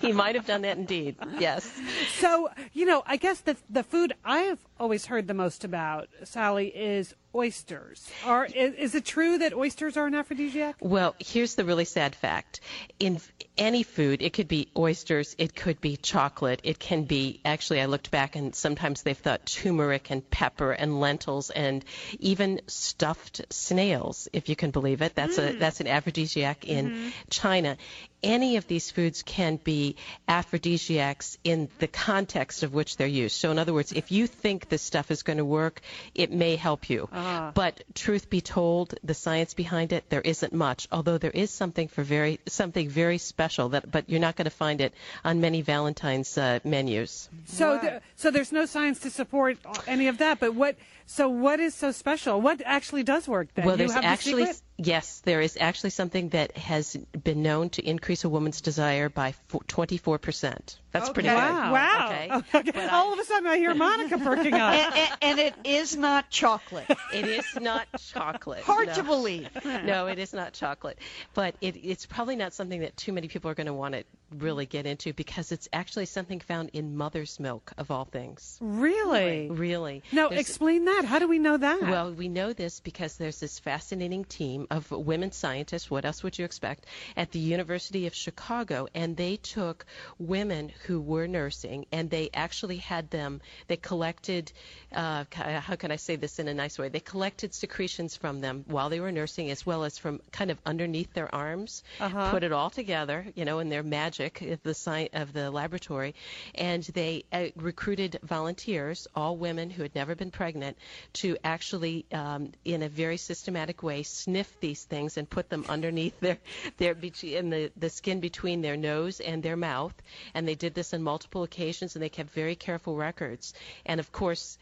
He 0.00 0.12
might 0.12 0.34
have 0.34 0.46
done 0.46 0.62
that 0.62 0.76
indeed. 0.76 1.16
Yes. 1.38 1.70
So, 2.18 2.48
you 2.72 2.86
know, 2.86 3.02
I 3.06 3.16
guess 3.16 3.40
the 3.40 3.56
the 3.68 3.82
food 3.82 4.12
I 4.24 4.40
have 4.40 4.58
always 4.78 5.06
heard 5.06 5.26
the 5.26 5.34
most 5.34 5.64
about, 5.64 6.08
Sally, 6.22 6.68
is 6.68 7.14
oysters. 7.34 8.08
Are 8.24 8.44
is, 8.44 8.74
is 8.74 8.94
it 8.94 9.04
true 9.04 9.38
that 9.38 9.52
oysters 9.52 9.96
are 9.96 10.06
an 10.06 10.14
aphrodisiac? 10.14 10.76
Well, 10.80 11.14
here's 11.18 11.54
the 11.54 11.64
really 11.64 11.84
sad 11.84 12.14
fact. 12.14 12.60
In 12.98 13.20
any 13.56 13.82
food, 13.82 14.22
it 14.22 14.32
could 14.32 14.48
be 14.48 14.68
oysters, 14.76 15.34
it 15.38 15.54
could 15.54 15.80
be 15.80 15.96
chocolate, 15.96 16.60
it 16.64 16.78
can 16.78 17.04
be 17.04 17.40
actually 17.44 17.80
I 17.80 17.86
looked 17.86 18.10
back 18.10 18.36
and 18.36 18.54
sometimes 18.54 19.02
they've 19.02 19.16
thought 19.16 19.46
turmeric 19.46 20.10
and 20.10 20.28
pepper 20.28 20.72
and 20.72 21.00
lentils 21.00 21.50
and 21.50 21.84
even 22.18 22.60
stuffed 22.66 23.42
snails, 23.50 24.28
if 24.32 24.48
you 24.48 24.56
can 24.56 24.70
believe 24.70 25.02
it. 25.02 25.14
That's 25.14 25.38
a 25.38 25.52
mm. 25.52 25.58
that's 25.58 25.80
an 25.80 25.86
aphrodisiac 25.86 26.64
in 26.64 26.90
mm-hmm. 26.90 27.08
China. 27.30 27.76
Any 28.22 28.56
of 28.56 28.66
these 28.66 28.90
foods 28.90 29.22
can 29.22 29.56
be 29.56 29.96
aphrodisiacs 30.26 31.36
in 31.44 31.68
the 31.78 31.86
context 31.86 32.62
of 32.62 32.72
which 32.72 32.96
they're 32.96 33.06
used. 33.06 33.36
So 33.36 33.50
in 33.50 33.58
other 33.58 33.74
words, 33.74 33.92
if 33.92 34.10
you 34.10 34.26
think 34.26 34.70
this 34.70 34.80
stuff 34.80 35.10
is 35.10 35.22
going 35.22 35.36
to 35.36 35.44
work, 35.44 35.82
it 36.14 36.32
may 36.32 36.56
help 36.56 36.88
you. 36.88 37.06
Oh. 37.12 37.23
But 37.54 37.82
truth 37.94 38.30
be 38.30 38.40
told, 38.40 38.94
the 39.02 39.14
science 39.14 39.54
behind 39.54 39.92
it, 39.92 40.04
there 40.08 40.20
isn't 40.20 40.52
much. 40.52 40.88
Although 40.92 41.18
there 41.18 41.30
is 41.30 41.50
something 41.50 41.88
for 41.88 42.02
very 42.02 42.40
something 42.46 42.88
very 42.88 43.18
special 43.18 43.70
that, 43.70 43.90
but 43.90 44.08
you're 44.08 44.20
not 44.20 44.36
going 44.36 44.44
to 44.44 44.50
find 44.50 44.80
it 44.80 44.94
on 45.24 45.40
many 45.40 45.62
Valentine's 45.62 46.36
uh, 46.36 46.60
menus. 46.64 47.28
So, 47.46 47.78
there, 47.80 48.00
so 48.16 48.30
there's 48.30 48.52
no 48.52 48.66
science 48.66 49.00
to 49.00 49.10
support 49.10 49.58
any 49.86 50.08
of 50.08 50.18
that. 50.18 50.40
But 50.40 50.54
what? 50.54 50.76
So, 51.06 51.28
what 51.28 51.60
is 51.60 51.74
so 51.74 51.92
special? 51.92 52.40
What 52.40 52.62
actually 52.64 53.02
does 53.02 53.28
work? 53.28 53.48
Then 53.54 53.66
Well, 53.66 53.74
you 53.74 53.78
there's 53.78 53.92
have 53.94 54.02
the 54.02 54.08
actually 54.08 54.46
secret? 54.46 54.62
Yes, 54.76 55.20
there 55.20 55.40
is 55.40 55.56
actually 55.60 55.90
something 55.90 56.30
that 56.30 56.56
has 56.56 56.96
been 56.96 57.42
known 57.42 57.70
to 57.70 57.82
increase 57.82 58.24
a 58.24 58.28
woman's 58.28 58.60
desire 58.60 59.08
by 59.08 59.34
24 59.68 60.18
percent. 60.18 60.78
That's 60.92 61.10
pretty 61.10 61.28
good. 61.28 61.34
Wow. 61.34 61.72
Wow. 61.72 62.08
Okay. 62.08 62.30
Okay. 62.54 62.86
All 62.86 63.12
of 63.12 63.18
a 63.18 63.24
sudden, 63.24 63.48
I 63.48 63.58
hear 63.58 63.74
Monica 63.74 64.18
perking 64.18 64.54
up. 64.54 64.74
and, 64.74 64.94
and, 64.94 65.18
and 65.22 65.38
it 65.40 65.54
is 65.64 65.96
not 65.96 66.30
chocolate. 66.30 66.86
It 67.12 67.26
is 67.26 67.44
not 67.60 67.86
chocolate. 68.12 68.62
Hard 68.62 68.88
no. 68.88 68.94
to 68.94 69.02
believe. 69.02 69.48
no, 69.64 70.06
it 70.06 70.18
is 70.18 70.32
not 70.32 70.52
chocolate. 70.52 70.98
But 71.34 71.56
it, 71.60 71.76
it's 71.76 72.06
probably 72.06 72.36
not 72.36 72.54
something 72.54 72.80
that 72.80 72.96
too 72.96 73.12
many 73.12 73.28
people 73.28 73.50
are 73.50 73.54
going 73.54 73.66
to 73.66 73.74
want 73.74 73.94
to 73.94 74.04
really 74.42 74.66
get 74.66 74.86
into 74.86 75.12
because 75.12 75.52
it's 75.52 75.68
actually 75.72 76.06
something 76.06 76.40
found 76.40 76.70
in 76.72 76.96
mother's 76.96 77.38
milk, 77.40 77.72
of 77.78 77.90
all 77.90 78.04
things. 78.04 78.58
Really? 78.60 79.48
Really. 79.50 80.02
No, 80.12 80.28
There's- 80.28 80.40
explain 80.48 80.84
that. 80.86 81.04
How 81.04 81.18
do 81.18 81.28
we 81.28 81.38
know 81.38 81.56
that? 81.56 81.80
Well, 81.82 82.12
we 82.12 82.28
know 82.28 82.52
this 82.52 82.80
because 82.80 83.16
there's 83.16 83.40
this 83.40 83.58
fascinating 83.58 84.24
team 84.24 84.66
of 84.70 84.90
women 84.90 85.32
scientists, 85.32 85.90
what 85.90 86.04
else 86.04 86.22
would 86.22 86.38
you 86.38 86.44
expect, 86.44 86.86
at 87.16 87.30
the 87.32 87.38
University 87.38 88.06
of 88.06 88.14
Chicago, 88.14 88.88
and 88.94 89.16
they 89.16 89.36
took 89.36 89.86
women 90.18 90.70
who 90.86 91.00
were 91.00 91.26
nursing 91.28 91.86
and 91.92 92.10
they 92.10 92.30
actually 92.34 92.76
had 92.78 93.10
them, 93.10 93.40
they 93.68 93.76
collected, 93.76 94.52
uh, 94.92 95.24
how 95.32 95.76
can 95.76 95.90
I 95.90 95.96
say 95.96 96.16
this 96.16 96.38
in 96.38 96.48
a 96.48 96.54
nice 96.54 96.78
way? 96.78 96.88
They 96.88 97.00
collected 97.00 97.52
secretions 97.54 98.16
from 98.16 98.40
them 98.40 98.64
while 98.66 98.88
they 98.88 99.00
were 99.00 99.12
nursing 99.12 99.50
as 99.50 99.66
well 99.66 99.84
as 99.84 99.98
from 99.98 100.20
kind 100.32 100.50
of 100.50 100.58
underneath 100.64 101.12
their 101.12 101.32
arms, 101.34 101.82
Uh-huh. 102.00 102.30
put 102.30 102.42
it 102.44 102.52
all 102.52 102.70
together, 102.70 103.26
you 103.34 103.44
know, 103.44 103.58
in 103.58 103.68
their 103.68 103.82
magic 103.82 104.23
of 104.24 104.62
the, 104.62 104.74
sci- 104.74 105.10
of 105.12 105.32
the 105.32 105.50
laboratory, 105.50 106.14
and 106.54 106.82
they 106.82 107.24
uh, 107.32 107.46
recruited 107.56 108.18
volunteers, 108.22 109.06
all 109.14 109.36
women 109.36 109.70
who 109.70 109.82
had 109.82 109.94
never 109.94 110.14
been 110.14 110.30
pregnant, 110.30 110.76
to 111.14 111.36
actually, 111.44 112.06
um, 112.12 112.52
in 112.64 112.82
a 112.82 112.88
very 112.88 113.16
systematic 113.16 113.82
way, 113.82 114.02
sniff 114.02 114.58
these 114.60 114.84
things 114.84 115.16
and 115.16 115.28
put 115.28 115.48
them 115.48 115.64
underneath 115.68 116.18
their, 116.20 116.38
their 116.78 116.94
in 117.22 117.50
the, 117.50 117.70
the 117.76 117.90
skin 117.90 118.20
between 118.20 118.60
their 118.60 118.76
nose 118.76 119.20
and 119.20 119.42
their 119.42 119.56
mouth. 119.56 119.94
And 120.34 120.46
they 120.46 120.54
did 120.54 120.74
this 120.74 120.94
on 120.94 121.02
multiple 121.02 121.42
occasions, 121.42 121.96
and 121.96 122.02
they 122.02 122.08
kept 122.08 122.30
very 122.30 122.56
careful 122.56 122.96
records. 122.96 123.54
And 123.86 124.00
of 124.00 124.12
course, 124.12 124.58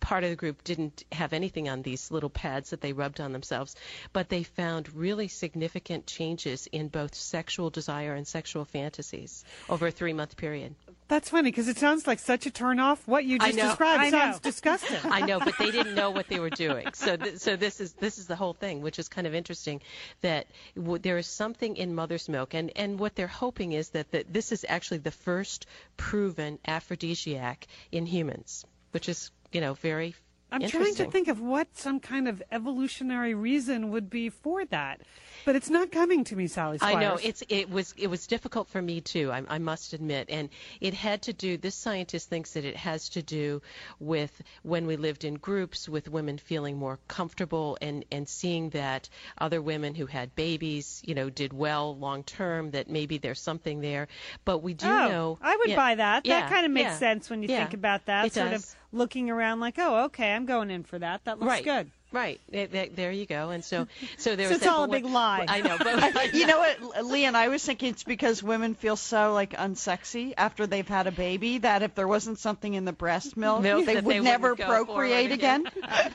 part 0.00 0.24
of 0.24 0.30
the 0.30 0.36
group 0.36 0.64
didn't 0.64 1.04
have 1.12 1.32
anything 1.32 1.68
on 1.68 1.82
these 1.82 2.10
little 2.10 2.30
pads 2.30 2.70
that 2.70 2.80
they 2.80 2.92
rubbed 2.92 3.20
on 3.20 3.32
themselves, 3.32 3.76
but 4.12 4.28
they 4.28 4.42
found 4.42 4.94
really 4.94 5.28
significant 5.28 6.06
changes 6.06 6.66
in 6.72 6.88
both 6.88 7.14
sexual 7.14 7.70
desire 7.70 8.14
and 8.14 8.26
sexual 8.26 8.64
fantasies 8.64 9.44
over 9.68 9.86
a 9.86 9.90
three 9.90 10.12
month 10.12 10.36
period. 10.36 10.74
That's 11.08 11.28
funny 11.28 11.50
because 11.50 11.68
it 11.68 11.76
sounds 11.76 12.06
like 12.06 12.20
such 12.20 12.46
a 12.46 12.50
turnoff. 12.50 13.06
What 13.06 13.26
you 13.26 13.38
just 13.38 13.58
described 13.58 14.10
sounds 14.10 14.40
disgusting. 14.40 14.96
I 15.04 15.20
know, 15.20 15.40
but 15.40 15.58
they 15.58 15.70
didn't 15.78 15.94
know 15.94 16.10
what 16.10 16.28
they 16.28 16.40
were 16.40 16.48
doing. 16.48 16.88
So, 16.94 17.16
th- 17.16 17.36
so 17.36 17.56
this 17.56 17.80
is 17.80 17.92
this 17.92 18.16
is 18.16 18.26
the 18.26 18.36
whole 18.36 18.54
thing, 18.54 18.80
which 18.80 18.98
is 18.98 19.08
kind 19.08 19.26
of 19.26 19.34
interesting. 19.34 19.82
That 20.22 20.46
w- 20.74 20.98
there 20.98 21.18
is 21.18 21.26
something 21.26 21.76
in 21.76 21.94
mother's 21.94 22.30
milk, 22.30 22.54
and 22.54 22.72
and 22.76 22.98
what 22.98 23.14
they're 23.14 23.26
hoping 23.26 23.72
is 23.72 23.90
that 23.90 24.10
the, 24.10 24.24
this 24.26 24.52
is 24.52 24.64
actually 24.66 24.98
the 24.98 25.10
first 25.10 25.66
proven 25.98 26.58
aphrodisiac 26.66 27.66
in 27.90 28.06
humans, 28.06 28.64
which 28.92 29.10
is 29.10 29.30
you 29.52 29.60
know 29.60 29.74
very. 29.74 30.14
I'm 30.52 30.68
trying 30.68 30.94
to 30.96 31.10
think 31.10 31.28
of 31.28 31.40
what 31.40 31.74
some 31.76 31.98
kind 31.98 32.28
of 32.28 32.42
evolutionary 32.52 33.32
reason 33.32 33.90
would 33.90 34.10
be 34.10 34.28
for 34.28 34.64
that, 34.66 35.00
but 35.46 35.56
it's 35.56 35.70
not 35.70 35.90
coming 35.90 36.24
to 36.24 36.36
me, 36.36 36.46
Sally 36.46 36.78
Squires. 36.78 36.96
I 36.96 37.00
know 37.00 37.18
it's 37.22 37.42
it 37.48 37.70
was 37.70 37.94
it 37.96 38.08
was 38.08 38.26
difficult 38.26 38.68
for 38.68 38.82
me 38.82 39.00
too. 39.00 39.32
I, 39.32 39.42
I 39.48 39.58
must 39.58 39.94
admit, 39.94 40.28
and 40.28 40.50
it 40.80 40.92
had 40.92 41.22
to 41.22 41.32
do. 41.32 41.56
This 41.56 41.74
scientist 41.74 42.28
thinks 42.28 42.52
that 42.52 42.64
it 42.66 42.76
has 42.76 43.08
to 43.10 43.22
do 43.22 43.62
with 43.98 44.42
when 44.62 44.86
we 44.86 44.96
lived 44.96 45.24
in 45.24 45.34
groups, 45.34 45.88
with 45.88 46.10
women 46.10 46.36
feeling 46.36 46.76
more 46.76 46.98
comfortable 47.08 47.78
and 47.80 48.04
and 48.12 48.28
seeing 48.28 48.70
that 48.70 49.08
other 49.38 49.62
women 49.62 49.94
who 49.94 50.06
had 50.06 50.34
babies, 50.34 51.00
you 51.04 51.14
know, 51.14 51.30
did 51.30 51.52
well 51.54 51.96
long 51.96 52.24
term. 52.24 52.72
That 52.72 52.90
maybe 52.90 53.16
there's 53.18 53.40
something 53.40 53.80
there, 53.80 54.08
but 54.44 54.58
we 54.58 54.74
do 54.74 54.86
oh, 54.86 55.08
know. 55.08 55.38
I 55.40 55.56
would 55.56 55.70
yeah, 55.70 55.76
buy 55.76 55.94
that. 55.94 56.26
yeah, 56.26 56.40
that 56.40 56.50
kind 56.50 56.66
of 56.66 56.72
makes 56.72 56.90
yeah, 56.90 56.98
sense 56.98 57.30
when 57.30 57.42
you 57.42 57.48
think 57.48 57.72
about 57.72 58.06
that. 58.06 58.26
It 58.26 58.34
sort 58.34 58.50
does. 58.50 58.64
of 58.64 58.81
looking 58.92 59.30
around 59.30 59.60
like, 59.60 59.76
oh, 59.78 60.04
okay, 60.04 60.34
I'm 60.34 60.46
going 60.46 60.70
in 60.70 60.84
for 60.84 60.98
that. 60.98 61.24
That 61.24 61.38
looks 61.40 61.48
Right. 61.48 61.64
good. 61.64 61.90
Right. 62.12 62.40
There- 62.50 62.66
there- 62.66 62.88
There 62.94 63.12
you 63.12 63.26
go. 63.26 63.50
And 63.50 63.64
so, 63.64 63.86
so 64.18 64.36
there 64.36 64.46
So 64.48 64.50
was 64.52 64.56
it's 64.58 64.64
that, 64.66 64.72
all 64.72 64.86
but 64.86 64.92
a 64.92 64.96
big 64.98 65.04
what- 65.04 65.12
lie. 65.12 65.46
I 65.48 65.60
know, 65.62 65.76
but 65.78 66.34
You 66.34 66.46
know 66.46 66.58
what, 66.58 67.04
Lian? 67.06 67.34
I 67.34 67.48
was 67.48 67.64
thinking 67.64 67.90
it's 67.90 68.04
because 68.04 68.42
women 68.42 68.74
feel 68.74 68.96
so 68.96 69.32
like 69.32 69.52
unsexy 69.54 70.34
after 70.36 70.66
they've 70.66 70.86
had 70.88 71.06
a 71.06 71.12
baby 71.12 71.58
that 71.58 71.82
if 71.82 71.94
there 71.94 72.08
wasn't 72.08 72.38
something 72.38 72.74
in 72.74 72.84
the 72.84 72.92
breast 72.92 73.36
milk, 73.36 73.62
Milk 73.62 73.86
they 73.86 73.96
would 73.96 74.04
they 74.04 74.20
never 74.20 74.54
procreate 74.56 75.32
again. 75.32 75.66
again. 75.66 76.12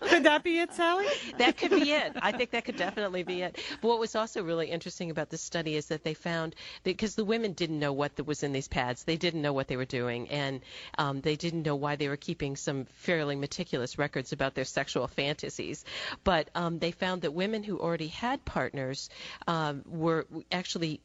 Could 0.00 0.24
that 0.24 0.42
be 0.44 0.58
it, 0.58 0.72
Sally? 0.74 1.06
that 1.38 1.56
could 1.56 1.70
be 1.70 1.90
it. 1.92 2.12
I 2.20 2.32
think 2.32 2.50
that 2.50 2.64
could 2.64 2.76
definitely 2.76 3.22
be 3.22 3.42
it. 3.42 3.58
But 3.80 3.88
what 3.88 3.98
was 3.98 4.14
also 4.14 4.42
really 4.42 4.68
interesting 4.70 5.10
about 5.10 5.30
this 5.30 5.40
study 5.40 5.74
is 5.76 5.86
that 5.86 6.04
they 6.04 6.14
found 6.14 6.54
because 6.84 7.14
the 7.14 7.24
women 7.24 7.52
didn't 7.52 7.78
know 7.78 7.92
what 7.92 8.12
was 8.26 8.42
in 8.42 8.52
these 8.52 8.68
pads, 8.68 9.04
they 9.04 9.16
didn't 9.16 9.40
know 9.42 9.52
what 9.52 9.68
they 9.68 9.76
were 9.76 9.84
doing, 9.86 10.28
and 10.28 10.60
um, 10.98 11.20
they 11.22 11.36
didn't 11.36 11.62
know 11.64 11.76
why 11.76 11.96
they 11.96 12.08
were 12.08 12.16
keeping 12.16 12.56
some 12.56 12.84
fairly 12.94 13.36
meticulous 13.36 13.98
records 13.98 14.32
about 14.32 14.54
their 14.54 14.64
sexual 14.64 15.04
fantasies. 15.22 15.84
But 16.24 16.50
um, 16.54 16.78
they 16.78 16.90
found 16.90 17.22
that 17.22 17.32
women 17.32 17.62
who 17.62 17.78
already 17.78 18.08
had 18.08 18.44
partners 18.44 19.08
um, 19.46 19.82
were 19.86 20.26
actually 20.50 21.00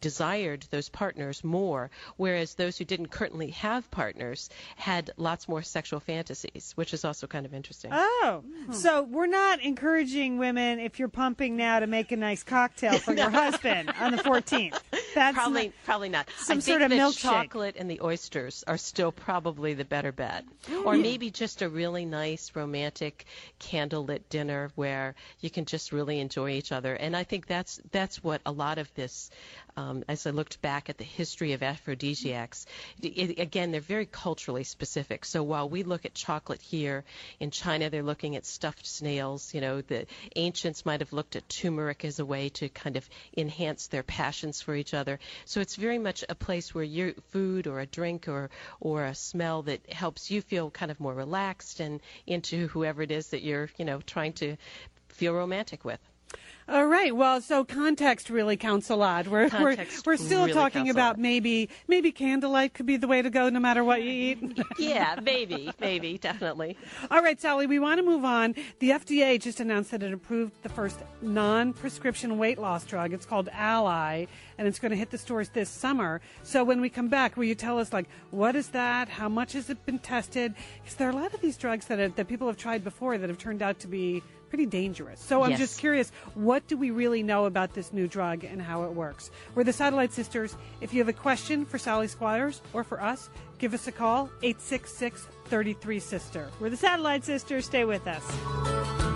desired 0.00 0.66
those 0.70 0.88
partners 0.88 1.42
more, 1.44 1.90
whereas 2.16 2.54
those 2.54 2.78
who 2.78 2.84
didn't 2.84 3.08
currently 3.08 3.50
have 3.50 3.90
partners 3.90 4.50
had 4.76 5.10
lots 5.16 5.48
more 5.48 5.62
sexual 5.62 6.00
fantasies, 6.00 6.72
which 6.76 6.92
is 6.94 7.04
also 7.04 7.26
kind 7.26 7.46
of 7.46 7.54
interesting. 7.54 7.90
Oh, 7.92 8.42
so 8.72 9.02
we're 9.02 9.26
not 9.26 9.60
encouraging 9.62 10.38
women 10.38 10.78
if 10.80 10.98
you're 10.98 11.08
pumping 11.08 11.56
now 11.56 11.80
to 11.80 11.86
make 11.86 12.12
a 12.12 12.16
nice 12.16 12.42
cocktail 12.42 12.98
for 12.98 13.14
your 13.14 13.30
husband 13.42 13.92
on 14.00 14.12
the 14.12 14.18
14th. 14.22 14.78
That's 15.14 15.34
probably 15.36 15.66
not- 15.66 15.74
probably 15.84 16.08
not. 16.08 16.28
some 16.38 16.58
I 16.58 16.60
sort 16.60 16.80
think 16.80 16.92
of 16.92 16.96
the 16.98 17.02
milkshake. 17.04 17.20
chocolate 17.22 17.76
and 17.78 17.90
the 17.90 18.00
oysters 18.02 18.62
are 18.66 18.76
still 18.78 19.10
probably 19.12 19.74
the 19.74 19.84
better 19.84 20.12
bet, 20.12 20.44
or 20.84 20.94
maybe 20.96 21.30
just 21.30 21.62
a 21.62 21.68
really 21.68 22.04
nice 22.04 22.52
romantic 22.54 23.24
candlelit 23.60 24.20
dinner 24.28 24.70
where 24.74 25.14
you 25.40 25.50
can 25.50 25.64
just 25.64 25.92
really 25.92 26.20
enjoy 26.20 26.50
each 26.50 26.72
other. 26.72 26.94
And 26.94 27.16
I 27.16 27.24
think 27.24 27.46
that's 27.46 27.80
that's 27.90 28.22
what 28.22 28.40
a 28.46 28.52
lot 28.52 28.78
of 28.78 28.92
this. 28.94 29.30
Um, 29.78 30.02
as 30.08 30.26
I 30.26 30.30
looked 30.30 30.60
back 30.60 30.90
at 30.90 30.98
the 30.98 31.04
history 31.04 31.52
of 31.52 31.62
aphrodisiacs, 31.62 32.66
it, 33.00 33.38
again, 33.38 33.70
they're 33.70 33.80
very 33.80 34.06
culturally 34.06 34.64
specific. 34.64 35.24
So 35.24 35.44
while 35.44 35.68
we 35.68 35.84
look 35.84 36.04
at 36.04 36.14
chocolate 36.14 36.60
here, 36.60 37.04
in 37.38 37.52
China 37.52 37.88
they're 37.88 38.02
looking 38.02 38.34
at 38.34 38.44
stuffed 38.44 38.84
snails. 38.84 39.54
You 39.54 39.60
know, 39.60 39.80
the 39.80 40.08
ancients 40.34 40.84
might 40.84 40.98
have 40.98 41.12
looked 41.12 41.36
at 41.36 41.48
turmeric 41.48 42.04
as 42.04 42.18
a 42.18 42.26
way 42.26 42.48
to 42.58 42.68
kind 42.68 42.96
of 42.96 43.08
enhance 43.36 43.86
their 43.86 44.02
passions 44.02 44.60
for 44.60 44.74
each 44.74 44.94
other. 44.94 45.20
So 45.44 45.60
it's 45.60 45.76
very 45.76 45.98
much 45.98 46.24
a 46.28 46.34
place 46.34 46.74
where 46.74 46.82
your 46.82 47.12
food 47.30 47.68
or 47.68 47.78
a 47.78 47.86
drink 47.86 48.26
or 48.26 48.50
or 48.80 49.04
a 49.04 49.14
smell 49.14 49.62
that 49.62 49.92
helps 49.92 50.28
you 50.28 50.42
feel 50.42 50.72
kind 50.72 50.90
of 50.90 50.98
more 50.98 51.14
relaxed 51.14 51.78
and 51.78 52.00
into 52.26 52.66
whoever 52.66 53.02
it 53.02 53.12
is 53.12 53.28
that 53.28 53.42
you're, 53.42 53.70
you 53.78 53.84
know, 53.84 54.00
trying 54.00 54.32
to 54.32 54.56
feel 55.10 55.34
romantic 55.34 55.84
with. 55.84 56.00
All 56.70 56.84
right. 56.84 57.16
Well, 57.16 57.40
so 57.40 57.64
context 57.64 58.28
really 58.28 58.58
counts 58.58 58.90
a 58.90 58.94
lot. 58.94 59.26
We're 59.26 59.48
Context 59.48 60.06
we're, 60.06 60.12
we're 60.12 60.16
still 60.18 60.42
really 60.42 60.52
talking 60.52 60.90
about 60.90 61.18
maybe 61.18 61.70
maybe 61.86 62.12
candlelight 62.12 62.74
could 62.74 62.84
be 62.84 62.98
the 62.98 63.08
way 63.08 63.22
to 63.22 63.30
go 63.30 63.48
no 63.48 63.58
matter 63.58 63.82
what 63.82 64.02
you 64.02 64.10
eat. 64.10 64.58
Yeah, 64.78 65.18
maybe, 65.22 65.70
maybe, 65.80 66.18
definitely. 66.18 66.76
All 67.10 67.22
right, 67.22 67.40
Sally, 67.40 67.66
we 67.66 67.78
want 67.78 67.98
to 67.98 68.04
move 68.04 68.24
on. 68.24 68.54
The 68.78 68.90
FDA 68.90 69.40
just 69.40 69.60
announced 69.60 69.90
that 69.90 70.02
it 70.02 70.12
approved 70.12 70.52
the 70.62 70.68
first 70.68 70.98
non 71.22 71.72
prescription 71.72 72.38
weight 72.38 72.58
loss 72.58 72.84
drug. 72.84 73.12
It's 73.12 73.26
called 73.26 73.48
Alli, 73.52 74.28
and 74.56 74.68
it's 74.68 74.78
going 74.78 74.90
to 74.90 74.96
hit 74.96 75.10
the 75.10 75.18
stores 75.18 75.48
this 75.48 75.68
summer. 75.68 76.20
So 76.42 76.64
when 76.64 76.80
we 76.80 76.90
come 76.90 77.08
back, 77.08 77.36
will 77.36 77.44
you 77.44 77.54
tell 77.54 77.78
us, 77.78 77.92
like, 77.92 78.08
what 78.30 78.54
is 78.54 78.68
that? 78.68 79.08
How 79.08 79.28
much 79.28 79.54
has 79.54 79.68
it 79.70 79.84
been 79.84 79.98
tested? 79.98 80.54
Because 80.82 80.96
there 80.96 81.08
are 81.08 81.12
a 81.12 81.16
lot 81.16 81.34
of 81.34 81.40
these 81.40 81.56
drugs 81.56 81.86
that, 81.86 81.98
are, 81.98 82.08
that 82.08 82.28
people 82.28 82.46
have 82.46 82.56
tried 82.56 82.84
before 82.84 83.18
that 83.18 83.28
have 83.28 83.38
turned 83.38 83.62
out 83.62 83.78
to 83.80 83.88
be 83.88 84.22
pretty 84.48 84.66
dangerous. 84.66 85.20
So 85.20 85.42
I'm 85.44 85.50
Yes. 85.50 85.58
just 85.60 85.78
curious, 85.78 86.10
what 86.34 86.66
do 86.66 86.76
we 86.76 86.90
really 86.90 87.22
know 87.22 87.44
about 87.44 87.74
this 87.74 87.92
new 87.92 88.06
drug 88.08 88.44
and 88.44 88.60
how 88.60 88.84
it 88.84 88.92
works? 88.92 89.30
We're 89.54 89.64
the 89.64 89.72
Satellite 89.72 90.12
Sisters. 90.12 90.56
If 90.80 90.92
you 90.92 91.00
have 91.00 91.08
a 91.08 91.12
question 91.12 91.64
for 91.64 91.78
Sally 91.78 92.08
Squires 92.08 92.60
or 92.72 92.84
for 92.84 93.00
us, 93.02 93.30
give 93.58 93.74
us 93.74 93.86
a 93.86 93.92
call, 93.92 94.30
866 94.42 95.26
33 95.46 95.98
Sister. 96.00 96.50
We're 96.60 96.70
the 96.70 96.76
Satellite 96.76 97.24
Sisters. 97.24 97.64
Stay 97.66 97.84
with 97.84 98.06
us. 98.06 99.07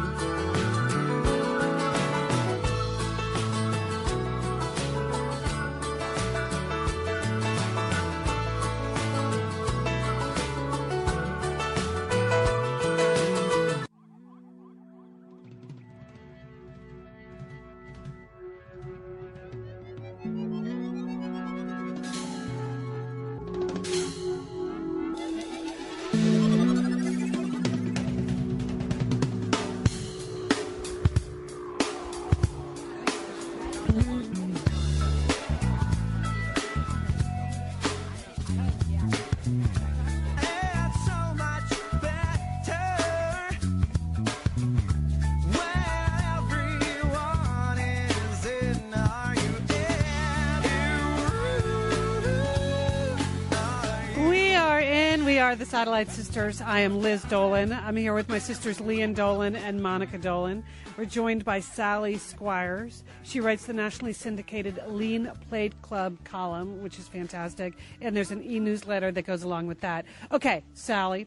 Satellite 55.72 56.10
Sisters. 56.10 56.60
I 56.60 56.80
am 56.80 57.00
Liz 57.00 57.22
Dolan. 57.22 57.72
I'm 57.72 57.96
here 57.96 58.12
with 58.12 58.28
my 58.28 58.38
sisters 58.38 58.78
Lian 58.78 59.14
Dolan 59.14 59.56
and 59.56 59.82
Monica 59.82 60.18
Dolan. 60.18 60.62
We're 60.98 61.06
joined 61.06 61.46
by 61.46 61.60
Sally 61.60 62.18
Squires. 62.18 63.04
She 63.22 63.40
writes 63.40 63.64
the 63.64 63.72
nationally 63.72 64.12
syndicated 64.12 64.78
Lean 64.86 65.32
Plate 65.48 65.72
Club 65.80 66.22
column, 66.24 66.82
which 66.82 66.98
is 66.98 67.08
fantastic. 67.08 67.72
And 68.02 68.14
there's 68.14 68.30
an 68.30 68.42
e 68.42 68.60
newsletter 68.60 69.12
that 69.12 69.22
goes 69.22 69.44
along 69.44 69.66
with 69.66 69.80
that. 69.80 70.04
Okay, 70.30 70.62
Sally. 70.74 71.26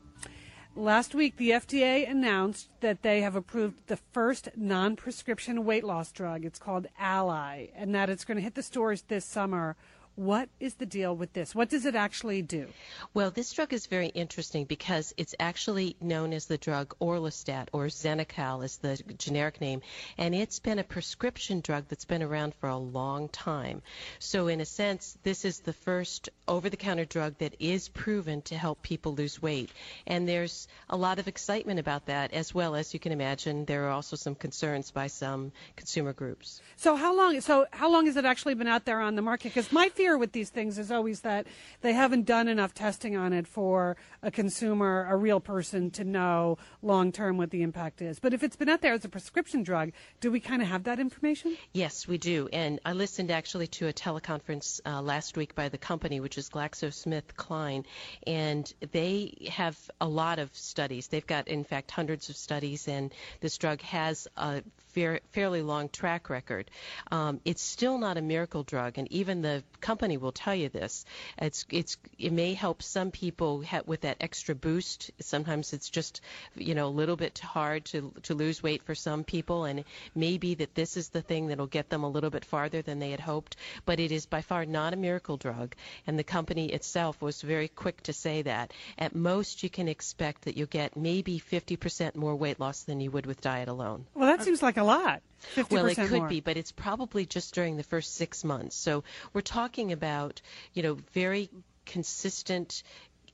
Last 0.76 1.16
week, 1.16 1.38
the 1.38 1.50
FDA 1.50 2.08
announced 2.08 2.70
that 2.82 3.02
they 3.02 3.22
have 3.22 3.36
approved 3.36 3.88
the 3.88 3.98
first 3.98 4.50
non 4.56 4.96
prescription 4.96 5.66
weight 5.66 5.84
loss 5.84 6.12
drug. 6.12 6.46
It's 6.46 6.60
called 6.60 6.86
Alli, 7.00 7.72
and 7.76 7.96
that 7.96 8.12
it's 8.12 8.26
going 8.26 8.36
to 8.36 8.44
hit 8.44 8.54
the 8.54 8.62
stores 8.62 9.02
this 9.08 9.26
summer. 9.26 9.76
What 10.16 10.48
is 10.62 10.76
the 10.76 10.86
deal 10.86 11.14
with 11.14 11.34
this? 11.34 11.54
What 11.54 11.70
does 11.70 11.86
it 11.86 11.94
actually 11.94 12.42
do? 12.42 12.68
Well, 13.14 13.32
this 13.32 13.52
drug 13.52 13.74
is 13.74 13.88
very 13.88 14.08
interesting 14.08 14.64
because 14.64 15.14
it's 15.18 15.36
actually 15.42 15.98
known 16.00 16.32
as 16.32 16.46
the 16.46 16.58
drug 16.58 16.96
Orlistat, 17.02 17.68
or 17.74 17.88
Xenical 17.88 18.64
is 18.64 18.78
the 18.78 18.96
generic 19.18 19.60
name, 19.60 19.82
and 20.18 20.34
it's 20.34 20.60
been 20.60 20.80
a 20.80 20.86
prescription 20.86 21.60
drug 21.60 21.90
that's 21.90 22.06
been 22.06 22.24
around 22.24 22.56
for 22.56 22.70
a 22.70 22.78
long 22.78 23.28
time. 23.28 23.82
So, 24.20 24.48
in 24.48 24.62
a 24.62 24.66
sense, 24.66 25.18
this 25.24 25.44
is 25.44 25.60
the 25.60 25.74
first 25.74 26.30
over 26.48 26.70
the 26.70 26.78
counter 26.78 27.04
drug 27.04 27.38
that 27.40 27.56
is 27.60 27.90
proven 27.90 28.42
to 28.44 28.56
help 28.56 28.82
people 28.82 29.16
lose 29.16 29.42
weight. 29.42 29.70
And 30.08 30.30
there's 30.30 30.70
a 30.90 30.96
lot 30.96 31.20
of 31.20 31.28
excitement 31.28 31.80
about 31.80 32.06
that, 32.06 32.32
as 32.32 32.54
well 32.54 32.76
as 32.76 32.94
you 32.94 33.02
can 33.02 33.12
imagine, 33.12 33.66
there 33.66 33.86
are 33.88 33.92
also 33.92 34.16
some 34.16 34.36
concerns 34.36 34.92
by 34.92 35.08
some 35.08 35.52
consumer 35.76 36.14
groups. 36.14 36.62
So 36.78 36.96
how 36.96 37.18
long? 37.18 37.42
So 37.42 37.66
how 37.72 37.92
long 37.92 38.06
has 38.06 38.16
it 38.16 38.24
actually 38.24 38.54
been 38.54 38.68
out 38.68 38.86
there 38.86 39.02
on 39.02 39.16
the 39.16 39.22
market? 39.22 39.50
Because 39.50 39.74
my 39.74 39.90
fear 39.90 40.05
with 40.14 40.32
these 40.32 40.50
things 40.50 40.78
is 40.78 40.92
always 40.92 41.22
that 41.22 41.48
they 41.82 41.94
haven't 41.94 42.26
done 42.26 42.48
enough 42.48 42.74
testing 42.74 43.16
on 43.16 43.34
it 43.34 43.48
for 43.48 43.98
a 44.22 44.30
consumer, 44.30 45.08
a 45.10 45.16
real 45.18 45.40
person, 45.40 45.90
to 45.92 46.04
know 46.04 46.58
long 46.82 47.12
term 47.12 47.38
what 47.38 47.50
the 47.50 47.62
impact 47.62 48.02
is. 48.02 48.20
But 48.20 48.34
if 48.34 48.44
it's 48.44 48.56
been 48.56 48.70
out 48.70 48.82
there 48.82 48.94
as 48.94 49.04
a 49.04 49.10
prescription 49.10 49.64
drug, 49.64 49.92
do 50.22 50.32
we 50.32 50.40
kind 50.40 50.62
of 50.62 50.68
have 50.68 50.84
that 50.84 51.00
information? 51.00 51.58
Yes, 51.74 52.08
we 52.08 52.18
do. 52.18 52.48
And 52.54 52.80
I 52.86 52.94
listened 52.94 53.32
actually 53.32 53.68
to 53.68 53.88
a 53.88 53.94
teleconference 53.94 54.80
uh, 54.86 55.02
last 55.02 55.38
week 55.38 55.56
by 55.56 55.70
the 55.70 55.78
company, 55.78 56.20
which 56.20 56.38
is 56.38 56.50
GlaxoSmithKline, 56.50 57.86
and 58.28 58.74
they 58.92 59.50
have 59.50 59.78
a 60.00 60.08
lot 60.08 60.40
of 60.40 60.56
studies. 60.56 61.08
They've 61.08 61.26
got, 61.26 61.48
in 61.48 61.64
fact, 61.64 61.92
hundreds 61.92 62.30
of 62.30 62.36
studies, 62.36 62.88
and 62.88 63.14
this 63.42 63.58
drug 63.58 63.82
has 63.82 64.28
a 64.38 64.64
fair, 64.96 65.20
fairly 65.34 65.62
long 65.62 65.90
track 65.90 66.30
record. 66.30 66.72
Um, 67.12 67.42
it's 67.46 67.62
still 67.62 67.98
not 67.98 68.18
a 68.18 68.22
miracle 68.22 68.64
drug, 68.64 68.98
and 68.98 69.12
even 69.12 69.42
the 69.42 69.64
company 69.82 70.18
will 70.18 70.32
tell 70.32 70.56
you 70.56 70.70
this. 70.70 71.06
It's, 71.38 71.66
it's, 71.70 71.98
it 72.18 72.32
may 72.32 72.54
help 72.54 72.82
some 72.82 73.12
people 73.12 73.62
ha- 73.64 73.82
with 73.86 74.02
that 74.02 74.18
extra 74.22 74.56
boost. 74.56 75.12
Sometimes 75.20 75.74
it's 75.74 75.90
just, 75.90 76.22
you 76.56 76.74
know, 76.74 76.88
a 76.88 76.96
little 77.02 77.18
bit 77.18 77.38
hard 77.40 77.86
to 77.86 78.14
to 78.24 78.34
lose 78.34 78.64
weight 78.64 78.84
for 78.84 78.96
some 78.96 79.24
people, 79.24 79.66
and 79.66 79.84
maybe 80.16 80.56
that 80.56 80.76
this 80.76 80.98
is 80.98 81.10
the 81.10 81.22
thing 81.22 81.48
that'll 81.48 81.68
get 81.68 81.90
them 81.90 82.04
a 82.04 82.10
little 82.10 82.30
bit 82.30 82.46
farther 82.46 82.82
than 82.82 83.00
they 83.00 83.12
had 83.12 83.20
hoped. 83.20 83.58
But 83.86 84.00
it 84.00 84.12
is 84.12 84.26
by 84.26 84.42
far 84.42 84.66
not 84.66 84.94
a 84.94 84.98
miracle 84.98 85.38
drug, 85.38 85.76
and 86.08 86.18
the 86.18 86.24
company 86.24 86.72
itself 86.72 87.22
was 87.22 87.42
very 87.42 87.68
quick 87.68 88.02
to 88.04 88.14
say 88.14 88.44
that. 88.44 88.72
At 88.98 89.14
most, 89.16 89.64
you 89.64 89.70
can 89.70 89.88
expect 89.88 90.44
that 90.44 90.56
you'll 90.56 90.68
get 90.68 90.96
maybe 90.96 91.40
50% 91.40 92.16
more 92.16 92.36
weight 92.36 92.60
loss 92.60 92.84
than 92.84 93.02
you 93.02 93.12
would 93.12 93.26
with 93.26 93.42
diet 93.42 93.68
alone. 93.68 94.06
Well, 94.14 94.30
that 94.30 94.44
seems 94.44 94.62
like 94.62 94.78
a 94.78 94.85
lot. 94.86 95.22
50% 95.56 95.72
Well, 95.72 95.86
it 95.86 95.96
could 95.96 96.12
more. 96.12 96.28
be, 96.28 96.40
but 96.40 96.58
it's 96.58 96.72
probably 96.72 97.26
just 97.26 97.54
during 97.54 97.78
the 97.78 97.84
first 97.84 98.16
six 98.16 98.44
months. 98.44 98.76
So 98.76 99.04
we're 99.34 99.42
talking 99.42 99.92
about, 99.92 100.42
you 100.74 100.84
know, 100.84 100.98
very 101.14 101.50
consistent 101.86 102.84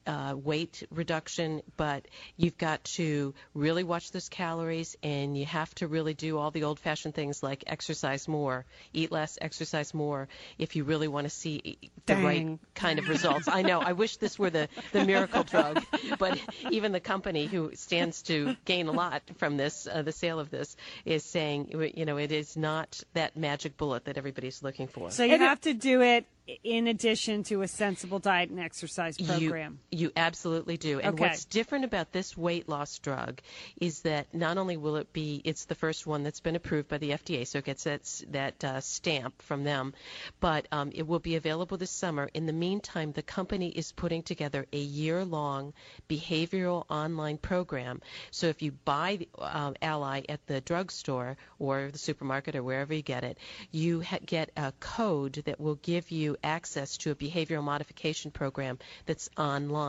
uh, 0.07 0.35
weight 0.35 0.83
reduction, 0.91 1.61
but 1.77 2.07
you've 2.37 2.57
got 2.57 2.83
to 2.83 3.33
really 3.53 3.83
watch 3.83 4.11
those 4.11 4.29
calories 4.29 4.97
and 5.03 5.37
you 5.37 5.45
have 5.45 5.73
to 5.75 5.87
really 5.87 6.13
do 6.13 6.37
all 6.37 6.51
the 6.51 6.63
old 6.63 6.79
fashioned 6.79 7.13
things 7.13 7.43
like 7.43 7.63
exercise 7.67 8.27
more, 8.27 8.65
eat 8.93 9.11
less, 9.11 9.37
exercise 9.41 9.93
more 9.93 10.27
if 10.57 10.75
you 10.75 10.83
really 10.83 11.07
want 11.07 11.25
to 11.25 11.29
see 11.29 11.77
the 12.05 12.15
right 12.15 12.59
kind 12.75 12.99
of 12.99 13.07
results. 13.09 13.47
I 13.47 13.61
know, 13.61 13.79
I 13.79 13.93
wish 13.93 14.17
this 14.17 14.37
were 14.37 14.49
the, 14.49 14.67
the 14.91 15.05
miracle 15.05 15.43
drug, 15.43 15.83
but 16.17 16.39
even 16.69 16.91
the 16.91 16.99
company 16.99 17.45
who 17.45 17.71
stands 17.75 18.23
to 18.23 18.55
gain 18.65 18.87
a 18.87 18.91
lot 18.91 19.21
from 19.37 19.57
this, 19.57 19.87
uh, 19.91 20.01
the 20.01 20.11
sale 20.11 20.39
of 20.39 20.49
this, 20.49 20.75
is 21.05 21.23
saying, 21.23 21.91
you 21.95 22.05
know, 22.05 22.17
it 22.17 22.31
is 22.31 22.57
not 22.57 23.01
that 23.13 23.35
magic 23.35 23.77
bullet 23.77 24.05
that 24.05 24.17
everybody's 24.17 24.63
looking 24.63 24.87
for. 24.87 25.11
So 25.11 25.23
you 25.23 25.37
have 25.37 25.61
to 25.61 25.73
do 25.73 26.01
it 26.01 26.25
in 26.63 26.87
addition 26.87 27.43
to 27.43 27.61
a 27.61 27.67
sensible 27.67 28.19
diet 28.19 28.49
and 28.49 28.59
exercise 28.59 29.17
program. 29.17 29.79
You, 29.90 29.90
you 29.91 30.11
absolutely 30.15 30.77
do. 30.77 30.99
And 30.99 31.13
Okay. 31.13 31.23
what's 31.23 31.45
different 31.45 31.83
about 31.83 32.13
this 32.13 32.35
weight 32.37 32.69
loss 32.69 32.97
drug 32.99 33.41
is 33.79 34.01
that 34.01 34.33
not 34.33 34.57
only 34.57 34.77
will 34.77 34.95
it 34.95 35.11
be, 35.11 35.41
it's 35.43 35.65
the 35.65 35.75
first 35.75 36.07
one 36.07 36.23
that's 36.23 36.39
been 36.39 36.55
approved 36.55 36.87
by 36.87 36.97
the 36.97 37.11
FDA, 37.11 37.45
so 37.45 37.59
it 37.59 37.65
gets 37.65 37.83
that, 37.83 38.23
that 38.29 38.63
uh, 38.63 38.79
stamp 38.79 39.41
from 39.41 39.65
them, 39.65 39.93
but 40.39 40.65
um, 40.71 40.91
it 40.93 41.05
will 41.05 41.19
be 41.19 41.35
available 41.35 41.77
this 41.77 41.91
summer. 41.91 42.29
In 42.33 42.45
the 42.45 42.53
meantime, 42.53 43.11
the 43.11 43.21
company 43.21 43.67
is 43.67 43.91
putting 43.91 44.23
together 44.23 44.65
a 44.71 44.79
year 44.79 45.25
long 45.25 45.73
behavioral 46.09 46.85
online 46.89 47.37
program. 47.37 48.01
So 48.31 48.47
if 48.47 48.61
you 48.61 48.71
buy 48.71 49.17
the, 49.17 49.29
um, 49.39 49.75
Alli 49.81 50.21
at 50.29 50.45
the 50.47 50.61
drugstore 50.61 51.35
or 51.59 51.89
the 51.91 51.97
supermarket 51.97 52.55
or 52.55 52.63
wherever 52.63 52.93
you 52.93 53.01
get 53.01 53.25
it, 53.25 53.37
you 53.71 54.01
ha- 54.01 54.19
get 54.25 54.51
a 54.55 54.71
code 54.79 55.41
that 55.45 55.59
will 55.59 55.75
give 55.75 56.11
you 56.11 56.37
access 56.43 56.95
to 56.97 57.11
a 57.11 57.15
behavioral 57.15 57.63
modification 57.63 58.31
program 58.31 58.79
that's 59.05 59.29
online. 59.37 59.80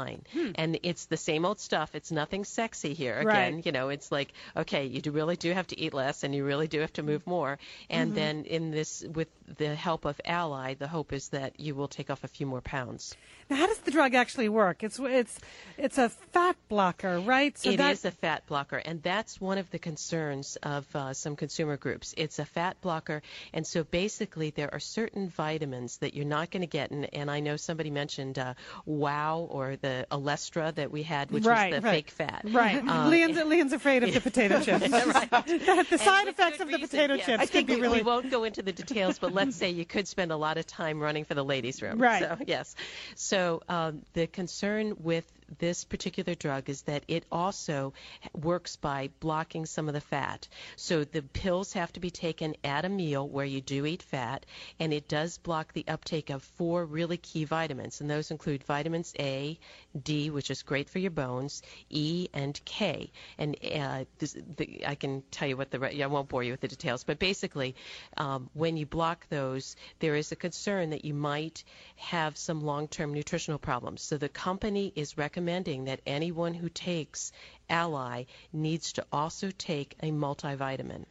And 0.55 0.79
it's 0.83 1.07
the 1.07 1.17
same 1.17 1.45
old 1.45 1.61
stuff. 1.61 1.95
It's 1.95 2.11
nothing 2.11 2.45
sexy 2.45 2.95
here. 2.95 3.19
Again, 3.19 3.55
Right. 3.57 3.67
you 3.67 3.73
know, 3.73 3.89
it's 3.89 4.11
like, 4.11 4.33
okay, 4.57 4.87
you 4.87 5.01
do 5.01 5.11
really 5.11 5.37
do 5.37 5.53
have 5.53 5.67
to 5.69 5.79
eat 5.79 5.95
less 5.95 6.25
and 6.25 6.35
you 6.35 6.45
really 6.45 6.69
do 6.69 6.81
have 6.81 6.93
to 6.95 7.03
move 7.03 7.27
more. 7.27 7.59
And 7.91 8.15
then 8.15 8.45
in 8.45 8.71
this, 8.71 9.05
with 9.15 9.29
the 9.59 9.75
help 9.75 10.05
of 10.05 10.21
Alli, 10.25 10.75
the 10.75 10.89
hope 10.89 11.13
is 11.13 11.29
that 11.31 11.59
you 11.61 11.75
will 11.75 11.89
take 11.89 12.11
off 12.11 12.25
a 12.25 12.29
few 12.29 12.47
more 12.47 12.61
pounds. 12.61 13.15
Now, 13.51 13.57
how 13.57 13.67
does 13.67 13.79
the 13.79 13.91
drug 13.91 14.15
actually 14.15 14.49
work? 14.49 14.83
It's 14.83 14.99
it's 14.99 15.39
it's 15.77 15.99
a 15.99 16.09
fat 16.09 16.57
blocker, 16.69 17.19
right? 17.21 17.57
So 17.59 17.71
It 17.71 17.81
is 17.81 18.03
that, 18.03 18.09
a 18.09 18.13
fat 18.13 18.47
blocker, 18.47 18.77
and 18.77 19.03
that's 19.03 19.41
one 19.41 19.59
of 19.59 19.71
the 19.71 19.79
concerns 19.79 20.57
of 20.63 20.87
uh, 20.95 21.13
some 21.13 21.37
consumer 21.37 21.77
groups. 21.77 22.15
It's 22.17 22.39
a 22.39 22.45
fat 22.45 22.81
blocker, 22.81 23.21
and 23.53 23.67
so 23.67 23.85
basically 23.85 24.51
there 24.51 24.73
are 24.73 24.81
certain 24.81 25.29
vitamins 25.29 25.99
that 25.99 26.15
you're 26.15 26.25
not 26.25 26.51
going 26.51 26.63
to 26.63 26.67
get. 26.67 26.93
And, 26.93 27.13
and 27.13 27.31
I 27.31 27.41
know 27.41 27.57
somebody 27.57 27.91
mentioned 27.91 28.39
uh, 28.39 28.55
Wow 28.87 29.47
or 29.51 29.77
the 29.83 30.07
Olestra 30.11 30.75
that 30.77 30.91
we 30.91 31.03
had, 31.03 31.31
which 31.31 31.45
Right, 31.45 31.73
was 31.73 31.81
the 31.83 31.87
right. 31.87 31.95
fake 31.97 32.11
fat. 32.11 32.43
Right. 32.49 32.83
Lian's, 33.09 33.37
Lian's 33.45 33.73
afraid 33.75 34.03
of 34.05 34.15
the 34.15 34.21
potato 34.21 34.61
chips. 34.61 34.81
the 34.89 35.87
the 35.91 35.99
side 35.99 36.29
effects 36.29 36.61
of 36.61 36.71
the 36.71 36.79
potato 36.79 37.15
Yeah, 37.15 37.25
chips 37.27 37.43
I 37.43 37.47
could 37.47 37.51
think 37.53 37.69
be 37.69 37.75
we, 37.77 37.81
really. 37.83 37.99
we 37.99 38.03
won't 38.05 38.31
go 38.31 38.45
into 38.45 38.63
the 38.63 38.73
details, 38.73 39.19
but 39.19 39.35
let's 39.35 39.57
say 39.57 39.71
you 39.71 39.85
could 39.85 40.09
spend 40.09 40.33
a 40.33 40.37
lot 40.37 40.57
of 40.57 40.67
time 40.67 41.01
running 41.01 41.25
for 41.25 41.35
the 41.35 41.45
ladies' 41.45 41.83
room. 41.83 41.99
Right. 42.01 42.23
So 42.23 42.39
yes. 42.47 42.75
So 43.17 43.63
um, 43.69 44.03
the 44.15 44.27
concern 44.27 44.97
with 45.01 45.31
this 45.59 45.85
particular 45.85 46.35
drug 46.35 46.69
is 46.69 46.83
that 46.83 47.05
it 47.09 47.25
also 47.31 47.93
works 48.35 48.77
by 48.77 49.11
blocking 49.21 49.67
some 49.67 49.89
of 49.89 49.95
the 49.95 50.01
fat. 50.01 50.49
So 50.77 51.05
the 51.05 51.23
pills 51.23 51.73
have 51.75 51.93
to 51.93 52.01
be 52.01 52.11
taken 52.11 52.55
at 52.65 52.85
a 52.85 52.89
meal 52.89 53.29
where 53.29 53.45
you 53.45 53.61
do 53.61 53.87
eat 53.87 54.03
fat, 54.03 54.47
and 54.81 54.93
it 54.93 55.09
does 55.09 55.39
block 55.39 55.73
the 55.73 55.85
uptake 55.89 56.31
of 56.31 56.43
four 56.43 56.85
really 56.85 57.17
key 57.17 57.45
vitamins, 57.45 58.01
and 58.01 58.11
those 58.11 58.31
include 58.31 58.65
vitamins 58.65 59.15
A, 59.19 59.59
D, 60.01 60.31
which 60.31 60.51
is 60.51 60.63
great 60.63 60.89
for 60.89 60.99
your 60.99 61.11
bones, 61.11 61.63
E, 61.91 62.29
and 62.33 62.61
K. 62.65 63.11
And 63.39 63.57
uh, 63.75 64.05
this, 64.19 64.37
the, 64.57 64.85
I 64.87 64.95
can 64.95 65.23
tell 65.31 65.49
you 65.49 65.57
what 65.57 65.71
the 65.71 66.03
I 66.03 66.07
won't 66.07 66.29
bore 66.29 66.43
you 66.43 66.53
with 66.53 66.61
the 66.61 66.69
details, 66.69 67.05
but 67.05 67.19
basically, 67.19 67.75
um, 68.17 68.49
when 68.55 68.77
you 68.77 68.87
block 68.87 69.27
those, 69.29 69.77
there 69.99 70.15
is 70.15 70.33
a 70.33 70.37
concern 70.37 70.91
that 70.91 71.05
you 71.05 71.15
might 71.15 71.65
have 71.97 72.37
some 72.37 72.63
long-term 72.63 73.13
nutritional 73.13 73.59
problems. 73.59 74.03
So 74.03 74.17
the 74.17 74.29
company 74.29 74.93
is 74.95 75.19
recommending 75.19 75.42
that 75.45 76.01
anyone 76.07 76.55
who 76.55 76.69
takes 76.69 77.33
Alli 77.69 78.27
needs 78.53 78.93
to 78.95 79.07
also 79.13 79.51
take 79.59 79.97
a 80.03 80.11
multivitamin. 80.11 81.05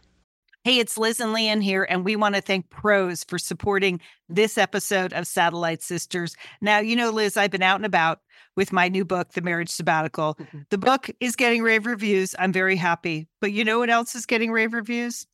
Hey, 0.63 0.77
it's 0.77 0.97
Liz 0.97 1.19
and 1.19 1.33
Lian 1.33 1.59
here, 1.59 1.87
and 1.89 2.05
we 2.05 2.15
want 2.15 2.35
to 2.35 2.41
thank 2.41 2.69
Prose 2.69 3.23
for 3.23 3.39
supporting 3.39 3.99
this 4.29 4.59
episode 4.59 5.11
of 5.11 5.25
Satellite 5.25 5.81
Sisters. 5.81 6.35
Now, 6.61 6.77
you 6.77 6.95
know, 6.95 7.09
Liz, 7.09 7.35
I've 7.35 7.49
been 7.49 7.63
out 7.63 7.77
and 7.77 7.85
about 7.85 8.19
with 8.55 8.71
my 8.71 8.87
new 8.87 9.03
book, 9.03 9.33
The 9.33 9.41
Marriage 9.41 9.69
Sabbatical. 9.69 10.35
Mm-hmm. 10.35 10.59
The 10.69 10.77
book 10.77 11.09
is 11.19 11.35
getting 11.35 11.63
rave 11.63 11.87
reviews. 11.87 12.35
I'm 12.37 12.53
very 12.53 12.75
happy. 12.75 13.27
But 13.39 13.53
you 13.53 13.65
know 13.65 13.79
what 13.79 13.89
else 13.89 14.13
is 14.13 14.27
getting 14.27 14.51
rave 14.51 14.73
reviews? 14.73 15.25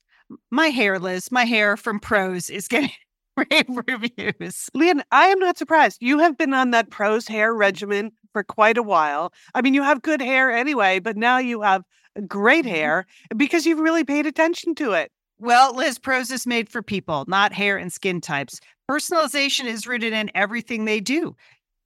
My 0.49 0.67
hair, 0.67 0.97
Liz, 0.97 1.29
my 1.31 1.43
hair 1.43 1.75
from 1.75 1.99
Prose 1.99 2.49
is 2.49 2.67
getting 2.69 2.91
rave 3.37 3.65
reviews. 3.87 4.69
Lian, 4.73 5.01
I 5.11 5.27
am 5.27 5.39
not 5.39 5.57
surprised. 5.57 5.97
You 6.01 6.19
have 6.19 6.37
been 6.37 6.53
on 6.53 6.71
that 6.71 6.89
prose 6.89 7.27
hair 7.27 7.53
regimen 7.53 8.11
for 8.33 8.43
quite 8.43 8.77
a 8.77 8.83
while. 8.83 9.33
I 9.53 9.61
mean, 9.61 9.73
you 9.73 9.83
have 9.83 10.01
good 10.01 10.21
hair 10.21 10.51
anyway, 10.51 10.99
but 10.99 11.17
now 11.17 11.37
you 11.37 11.61
have 11.61 11.83
great 12.27 12.65
mm-hmm. 12.65 12.75
hair 12.75 13.05
because 13.35 13.65
you've 13.65 13.79
really 13.79 14.03
paid 14.03 14.25
attention 14.25 14.75
to 14.75 14.93
it. 14.93 15.11
Well, 15.39 15.75
Liz, 15.75 15.99
Prose 15.99 16.31
is 16.31 16.47
made 16.47 16.67
for 16.67 16.81
people, 16.81 17.23
not 17.27 17.53
hair 17.53 17.77
and 17.77 17.93
skin 17.93 18.21
types. 18.21 18.59
Personalization 18.89 19.65
is 19.65 19.85
rooted 19.85 20.13
in 20.13 20.31
everything 20.33 20.85
they 20.85 20.99
do, 20.99 21.35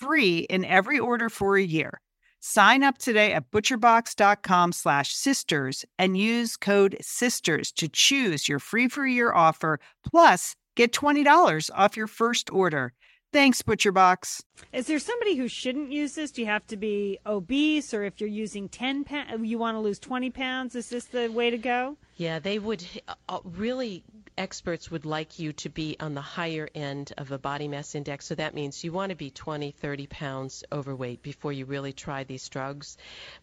free 0.00 0.40
in 0.50 0.64
every 0.64 0.98
order 0.98 1.28
for 1.28 1.56
a 1.56 1.62
year. 1.62 2.00
Sign 2.40 2.82
up 2.82 2.96
today 2.96 3.32
at 3.34 3.50
butcherbox.com 3.50 4.72
slash 4.72 5.12
sisters 5.12 5.84
and 5.98 6.16
use 6.16 6.56
code 6.56 6.96
SISTERS 7.02 7.70
to 7.72 7.88
choose 7.88 8.48
your 8.48 8.58
free 8.58 8.88
for 8.88 9.06
year 9.06 9.32
offer, 9.32 9.78
plus 10.10 10.56
get 10.74 10.92
$20 10.92 11.70
off 11.74 11.96
your 11.96 12.06
first 12.06 12.50
order. 12.50 12.94
Thanks, 13.32 13.62
Butcher 13.62 13.92
Box. 13.92 14.42
Is 14.72 14.88
there 14.88 14.98
somebody 14.98 15.36
who 15.36 15.46
shouldn't 15.46 15.92
use 15.92 16.14
this? 16.14 16.32
Do 16.32 16.40
you 16.42 16.48
have 16.48 16.66
to 16.66 16.76
be 16.76 17.18
obese, 17.24 17.94
or 17.94 18.02
if 18.02 18.20
you're 18.20 18.28
using 18.28 18.68
ten 18.68 19.04
pounds, 19.04 19.46
you 19.46 19.56
want 19.56 19.76
to 19.76 19.80
lose 19.80 20.00
twenty 20.00 20.30
pounds? 20.30 20.74
Is 20.74 20.88
this 20.88 21.04
the 21.04 21.28
way 21.28 21.50
to 21.50 21.58
go? 21.58 21.96
Yeah, 22.16 22.40
they 22.40 22.58
would 22.58 22.84
uh, 23.28 23.38
really 23.44 24.02
experts 24.36 24.90
would 24.90 25.04
like 25.04 25.38
you 25.38 25.52
to 25.52 25.68
be 25.68 25.96
on 26.00 26.14
the 26.14 26.20
higher 26.20 26.68
end 26.74 27.12
of 27.18 27.30
a 27.30 27.38
body 27.38 27.68
mass 27.68 27.94
index. 27.94 28.26
So 28.26 28.34
that 28.34 28.54
means 28.54 28.82
you 28.82 28.92
want 28.92 29.10
to 29.10 29.16
be 29.16 29.30
20, 29.30 29.70
30 29.70 30.06
pounds 30.06 30.64
overweight 30.72 31.22
before 31.22 31.52
you 31.52 31.66
really 31.66 31.92
try 31.92 32.24
these 32.24 32.48
drugs. 32.48 32.96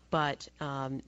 But 0.09 0.47
um, 0.59 1.01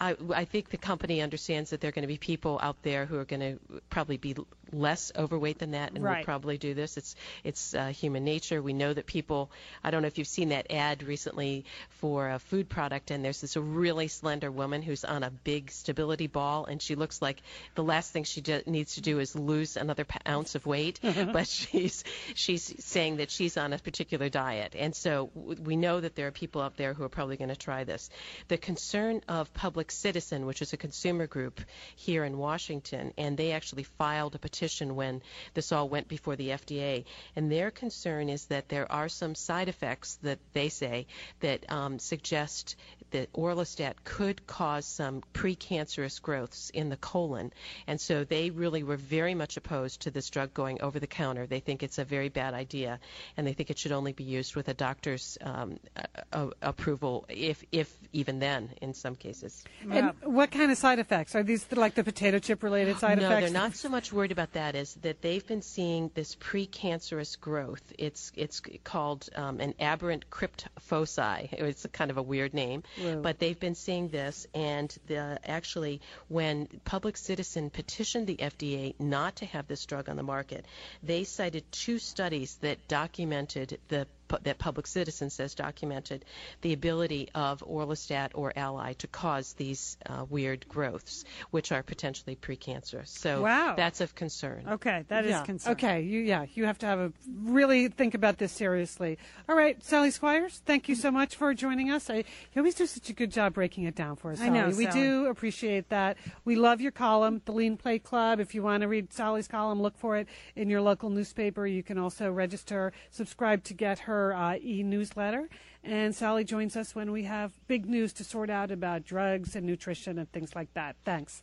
I, 0.00 0.16
I 0.34 0.44
think 0.46 0.70
the 0.70 0.78
company 0.78 1.20
understands 1.20 1.70
that 1.70 1.80
there 1.80 1.88
are 1.88 1.92
going 1.92 2.02
to 2.02 2.08
be 2.08 2.16
people 2.16 2.58
out 2.62 2.82
there 2.82 3.04
who 3.04 3.18
are 3.18 3.24
going 3.24 3.40
to 3.40 3.80
probably 3.90 4.16
be 4.16 4.34
less 4.72 5.12
overweight 5.16 5.58
than 5.58 5.72
that 5.72 5.92
and 5.92 6.02
Right. 6.04 6.24
probably 6.24 6.58
do 6.58 6.74
this. 6.74 6.96
It's 6.96 7.14
it's 7.44 7.74
uh, 7.74 7.88
human 7.88 8.24
nature. 8.24 8.62
We 8.62 8.72
know 8.72 8.92
that 8.92 9.06
people. 9.06 9.50
I 9.84 9.90
don't 9.90 10.02
know 10.02 10.08
if 10.08 10.18
you've 10.18 10.28
seen 10.28 10.50
that 10.50 10.70
ad 10.70 11.02
recently 11.02 11.64
for 12.00 12.30
a 12.30 12.38
food 12.38 12.68
product, 12.68 13.10
and 13.10 13.24
there's 13.24 13.40
this 13.40 13.56
really 13.56 14.08
slender 14.08 14.50
woman 14.50 14.82
who's 14.82 15.04
on 15.04 15.22
a 15.22 15.30
big 15.30 15.70
stability 15.70 16.26
ball, 16.26 16.64
and 16.66 16.80
she 16.80 16.94
looks 16.94 17.20
like 17.20 17.42
the 17.74 17.82
last 17.82 18.12
thing 18.12 18.24
she 18.24 18.40
ju- 18.40 18.62
needs 18.66 18.94
to 18.94 19.00
do 19.00 19.18
is 19.18 19.34
lose 19.34 19.76
another 19.76 20.04
p- 20.04 20.18
ounce 20.28 20.54
of 20.54 20.66
weight, 20.66 21.00
but 21.32 21.46
she's 21.48 22.04
she's 22.34 22.72
saying 22.84 23.16
that 23.16 23.30
she's 23.30 23.56
on 23.56 23.72
a 23.72 23.78
particular 23.78 24.28
diet, 24.28 24.74
and 24.78 24.94
so 24.94 25.30
w- 25.34 25.60
we 25.62 25.76
know 25.76 26.00
that 26.00 26.14
there 26.14 26.26
are 26.26 26.30
people 26.32 26.60
out 26.62 26.76
there 26.76 26.94
who 26.94 27.02
are 27.02 27.08
probably 27.08 27.36
going 27.36 27.48
to 27.50 27.56
try 27.56 27.84
this. 27.84 28.08
The 28.48 28.56
concern 28.58 29.22
of 29.28 29.52
Public 29.54 29.90
Citizen, 29.90 30.46
which 30.46 30.62
is 30.62 30.72
a 30.72 30.76
consumer 30.76 31.26
group 31.26 31.60
here 31.96 32.24
in 32.24 32.38
Washington, 32.38 33.12
and 33.18 33.36
they 33.36 33.52
actually 33.52 33.82
filed 33.84 34.34
a 34.34 34.38
petition 34.38 34.59
when 34.96 35.22
this 35.54 35.72
all 35.72 35.88
went 35.88 36.08
before 36.08 36.36
the 36.36 36.48
FDA, 36.48 37.04
and 37.36 37.50
their 37.50 37.70
concern 37.70 38.28
is 38.28 38.46
that 38.46 38.68
there 38.68 38.90
are 38.90 39.08
some 39.08 39.34
side 39.34 39.68
effects 39.68 40.16
that 40.22 40.38
they 40.52 40.68
say 40.68 41.06
that 41.40 41.70
um, 41.70 41.98
suggest 41.98 42.76
that 43.10 43.32
orlistat 43.32 43.94
could 44.04 44.46
cause 44.46 44.86
some 44.86 45.22
precancerous 45.34 46.20
growths 46.22 46.70
in 46.70 46.88
the 46.88 46.96
colon, 46.96 47.52
and 47.86 48.00
so 48.00 48.24
they 48.24 48.50
really 48.50 48.82
were 48.82 48.96
very 48.96 49.34
much 49.34 49.56
opposed 49.56 50.02
to 50.02 50.10
this 50.10 50.30
drug 50.30 50.52
going 50.54 50.80
over 50.80 51.00
the 51.00 51.06
counter. 51.06 51.46
They 51.46 51.60
think 51.60 51.82
it's 51.82 51.98
a 51.98 52.04
very 52.04 52.28
bad 52.28 52.54
idea, 52.54 53.00
and 53.36 53.46
they 53.46 53.52
think 53.52 53.70
it 53.70 53.78
should 53.78 53.92
only 53.92 54.12
be 54.12 54.24
used 54.24 54.54
with 54.54 54.68
a 54.68 54.74
doctor's 54.74 55.38
um, 55.40 55.78
a- 55.96 56.06
a- 56.32 56.50
approval, 56.62 57.24
if 57.28 57.64
if 57.72 57.92
even 58.12 58.38
then, 58.38 58.70
in 58.80 58.94
some 58.94 59.16
cases. 59.16 59.64
And 59.90 60.12
what 60.22 60.50
kind 60.50 60.70
of 60.70 60.78
side 60.78 60.98
effects 60.98 61.34
are 61.34 61.42
these? 61.42 61.66
Like 61.72 61.94
the 61.94 62.04
potato 62.04 62.38
chip 62.38 62.62
related 62.62 62.98
side 63.00 63.18
no, 63.18 63.26
effects? 63.26 63.50
they're 63.52 63.60
not 63.62 63.74
so 63.74 63.88
much 63.88 64.12
worried 64.12 64.32
about 64.32 64.49
that 64.52 64.74
as 64.74 64.94
that 64.96 65.22
they've 65.22 65.46
been 65.46 65.62
seeing 65.62 66.10
this 66.14 66.34
precancerous 66.36 67.38
growth. 67.40 67.82
It's 67.98 68.32
it's 68.36 68.62
called 68.84 69.28
um, 69.34 69.60
an 69.60 69.74
aberrant 69.80 70.30
crypt 70.30 70.66
foci. 70.78 71.48
It's 71.70 71.84
a 71.84 71.88
kind 71.88 72.10
of 72.10 72.16
a 72.16 72.22
weird 72.22 72.52
name, 72.54 72.82
Whoa. 72.98 73.20
but 73.22 73.38
they've 73.38 73.58
been 73.58 73.74
seeing 73.74 74.08
this. 74.08 74.46
And 74.54 74.94
the, 75.06 75.38
actually, 75.44 76.00
when 76.28 76.66
Public 76.84 77.16
Citizen 77.16 77.70
petitioned 77.70 78.26
the 78.26 78.36
FDA 78.36 78.94
not 78.98 79.36
to 79.36 79.46
have 79.46 79.66
this 79.68 79.86
drug 79.86 80.08
on 80.08 80.16
the 80.16 80.22
market, 80.22 80.64
they 81.02 81.24
cited 81.24 81.70
two 81.70 81.98
studies 81.98 82.56
that 82.62 82.88
documented 82.88 83.78
the 83.88 84.06
that 84.42 84.58
Public 84.58 84.86
Citizen 84.86 85.30
says 85.30 85.54
documented 85.54 86.24
the 86.62 86.72
ability 86.72 87.28
of 87.34 87.60
orlistat 87.60 88.30
or 88.34 88.52
alli 88.56 88.94
to 88.94 89.06
cause 89.06 89.54
these 89.54 89.96
uh, 90.06 90.24
weird 90.28 90.68
growths, 90.68 91.24
which 91.50 91.72
are 91.72 91.82
potentially 91.82 92.36
precancerous. 92.36 93.08
So 93.08 93.42
Wow. 93.42 93.74
that's 93.76 94.00
of 94.00 94.14
concern. 94.14 94.64
Okay, 94.68 95.04
that 95.08 95.24
is 95.24 95.30
yeah. 95.30 95.44
concern. 95.44 95.72
Okay, 95.72 96.00
you 96.02 96.20
yeah, 96.20 96.46
you 96.54 96.64
have 96.66 96.78
to 96.78 96.86
have 96.86 96.98
a 96.98 97.12
really 97.42 97.88
think 97.88 98.14
about 98.14 98.38
this 98.38 98.52
seriously. 98.52 99.18
All 99.48 99.56
right, 99.56 99.82
Sally 99.82 100.10
Squires, 100.10 100.62
thank 100.66 100.88
you 100.88 100.94
so 100.94 101.10
much 101.10 101.36
for 101.36 101.52
joining 101.54 101.90
us. 101.90 102.08
I, 102.10 102.16
you 102.16 102.24
always 102.58 102.74
do 102.74 102.86
such 102.86 103.08
a 103.10 103.12
good 103.12 103.30
job 103.30 103.54
breaking 103.54 103.84
it 103.84 103.94
down 103.94 104.16
for 104.16 104.32
us. 104.32 104.40
I 104.40 104.48
know, 104.48 104.68
we 104.68 104.84
Sally. 104.84 105.00
do 105.00 105.26
appreciate 105.26 105.88
that. 105.88 106.16
We 106.44 106.56
love 106.56 106.80
your 106.80 106.92
column, 106.92 107.42
the 107.44 107.52
Lean 107.52 107.76
Plate 107.76 108.04
Club. 108.04 108.40
If 108.40 108.54
you 108.54 108.62
want 108.62 108.82
to 108.82 108.88
read 108.88 109.12
Sally's 109.12 109.48
column, 109.48 109.80
look 109.82 109.96
for 109.98 110.16
it 110.16 110.28
in 110.56 110.68
your 110.68 110.80
local 110.82 111.10
newspaper. 111.10 111.66
You 111.66 111.82
can 111.82 111.98
also 111.98 112.30
register, 112.30 112.92
subscribe 113.10 113.64
to 113.64 113.74
get 113.74 114.00
her 114.00 114.19
uh, 114.34 114.56
e-newsletter. 114.60 115.48
And 115.82 116.14
Sally 116.14 116.44
joins 116.44 116.76
us 116.76 116.94
when 116.94 117.10
we 117.12 117.22
have 117.24 117.52
big 117.66 117.86
news 117.86 118.12
to 118.14 118.24
sort 118.24 118.50
out 118.50 118.70
about 118.70 119.04
drugs 119.04 119.56
and 119.56 119.64
nutrition 119.66 120.18
and 120.18 120.30
things 120.30 120.54
like 120.54 120.72
that. 120.74 120.96
Thanks. 121.04 121.42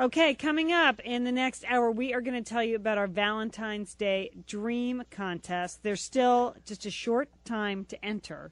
Okay, 0.00 0.34
coming 0.34 0.72
up 0.72 0.98
in 1.04 1.22
the 1.24 1.30
next 1.30 1.64
hour, 1.68 1.88
we 1.90 2.12
are 2.14 2.20
going 2.20 2.42
to 2.42 2.48
tell 2.48 2.64
you 2.64 2.74
about 2.76 2.98
our 2.98 3.06
Valentine's 3.06 3.94
Day 3.94 4.30
Dream 4.46 5.02
Contest. 5.10 5.82
There's 5.84 6.00
still 6.02 6.56
just 6.66 6.84
a 6.86 6.90
short 6.90 7.28
time 7.44 7.84
to 7.86 8.04
enter. 8.04 8.50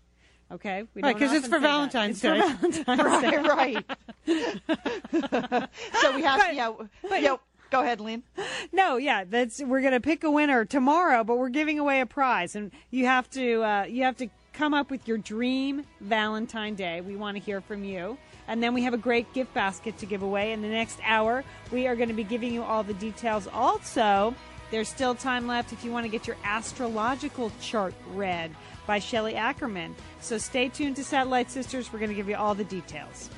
Okay, 0.53 0.85
we 0.95 1.03
Right, 1.03 1.19
don't 1.19 1.29
'cause 1.29 1.33
it's 1.37 1.47
for 1.49 1.59
that. 1.59 1.63
Valentine's 1.63 2.23
It's 2.23 2.23
for 2.23 2.35
Day. 2.35 2.85
Valentine's 2.95 3.23
Day. 3.23 3.37
right, 3.39 3.85
right. 4.29 5.69
so 6.01 6.15
we 6.15 6.23
have 6.23 6.49
to, 6.49 6.55
yeah, 6.55 6.73
yeah. 7.19 7.37
Go 7.73 7.81
ahead, 7.81 8.01
Lynn. 8.01 8.23
No, 8.75 8.97
yeah, 8.97 9.25
that's 9.25 9.61
we're 9.61 9.83
gonna 9.83 10.01
pick 10.01 10.25
a 10.25 10.31
winner 10.31 10.65
tomorrow, 10.65 11.25
but 11.25 11.37
we're 11.37 11.51
giving 11.51 11.79
away 11.79 12.01
a 12.01 12.07
prize, 12.07 12.55
and 12.55 12.71
you 12.91 13.05
have 13.07 13.29
to 13.31 13.63
uh, 13.63 13.85
you 13.85 14.05
have 14.05 14.17
to 14.19 14.29
come 14.53 14.73
up 14.73 14.91
with 14.91 15.07
your 15.09 15.19
dream 15.19 15.85
Valentine 16.01 16.75
Day. 16.75 17.01
We 17.01 17.17
want 17.17 17.37
to 17.37 17.43
hear 17.43 17.61
from 17.61 17.85
you, 17.85 18.17
and 18.49 18.63
then 18.63 18.73
we 18.73 18.83
have 18.83 18.95
a 18.95 18.99
great 18.99 19.31
gift 19.35 19.53
basket 19.53 19.99
to 19.99 20.07
give 20.07 20.23
away. 20.23 20.53
In 20.53 20.63
the 20.63 20.69
next 20.69 21.01
hour, 21.03 21.45
we 21.71 21.87
are 21.87 21.97
going 21.97 22.09
to 22.09 22.15
be 22.15 22.25
giving 22.25 22.55
you 22.55 22.63
all 22.63 22.83
the 22.83 22.95
details. 22.95 23.47
Also, 23.53 24.35
there's 24.71 24.89
still 24.89 25.15
time 25.15 25.47
left 25.47 25.73
if 25.73 25.85
you 25.85 25.91
want 25.91 26.05
to 26.05 26.11
get 26.11 26.27
your 26.27 26.37
astrological 26.45 27.53
chart 27.61 27.95
read 28.15 28.53
by 28.87 29.01
Shelley 29.01 29.35
Ackerman. 29.35 29.95
So 30.21 30.39
stay 30.39 30.69
tuned 30.69 30.97
to 30.97 31.05
Satellite 31.05 31.51
Sisters. 31.51 31.93
We're 31.93 31.99
going 31.99 32.11
to 32.11 32.17
give 32.17 32.29
you 32.29 32.37
all 32.37 32.55
the 32.55 32.65
details. 32.65 33.29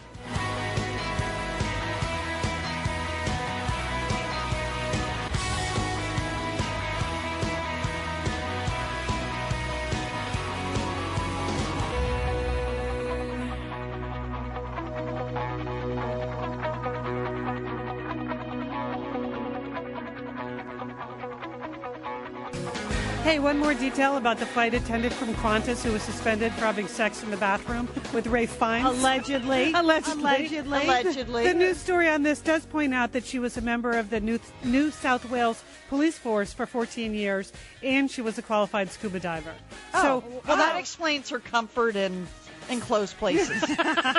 Detail 23.94 24.16
about 24.16 24.38
the 24.38 24.46
flight 24.46 24.74
attendant 24.74 25.14
from 25.14 25.32
Qantas 25.34 25.84
who 25.84 25.92
was 25.92 26.02
suspended 26.02 26.52
for 26.54 26.62
having 26.62 26.88
sex 26.88 27.22
in 27.22 27.30
the 27.30 27.36
bathroom 27.36 27.88
with 28.12 28.26
Ralph 28.26 28.50
Fiennes. 28.50 28.86
Allegedly. 28.86 29.72
Allegedly. 29.74 30.24
Allegedly. 30.24 30.82
Allegedly. 30.82 31.44
The 31.44 31.54
news 31.54 31.76
story 31.76 32.08
on 32.08 32.24
this 32.24 32.40
does 32.40 32.66
point 32.66 32.92
out 32.92 33.12
that 33.12 33.24
she 33.24 33.38
was 33.38 33.56
a 33.56 33.60
member 33.60 33.92
of 33.92 34.10
the 34.10 34.18
New, 34.18 34.40
New 34.64 34.90
South 34.90 35.30
Wales 35.30 35.62
Police 35.88 36.18
Force 36.18 36.52
for 36.52 36.66
14 36.66 37.14
years, 37.14 37.52
and 37.84 38.10
she 38.10 38.20
was 38.20 38.36
a 38.36 38.42
qualified 38.42 38.90
scuba 38.90 39.20
diver. 39.20 39.54
Oh, 39.94 40.02
so, 40.02 40.24
well, 40.44 40.56
that 40.56 40.74
oh, 40.74 40.78
explains 40.80 41.30
her 41.30 41.38
comfort 41.38 41.94
in 41.94 42.26
enclosed 42.68 43.16
places, 43.18 43.62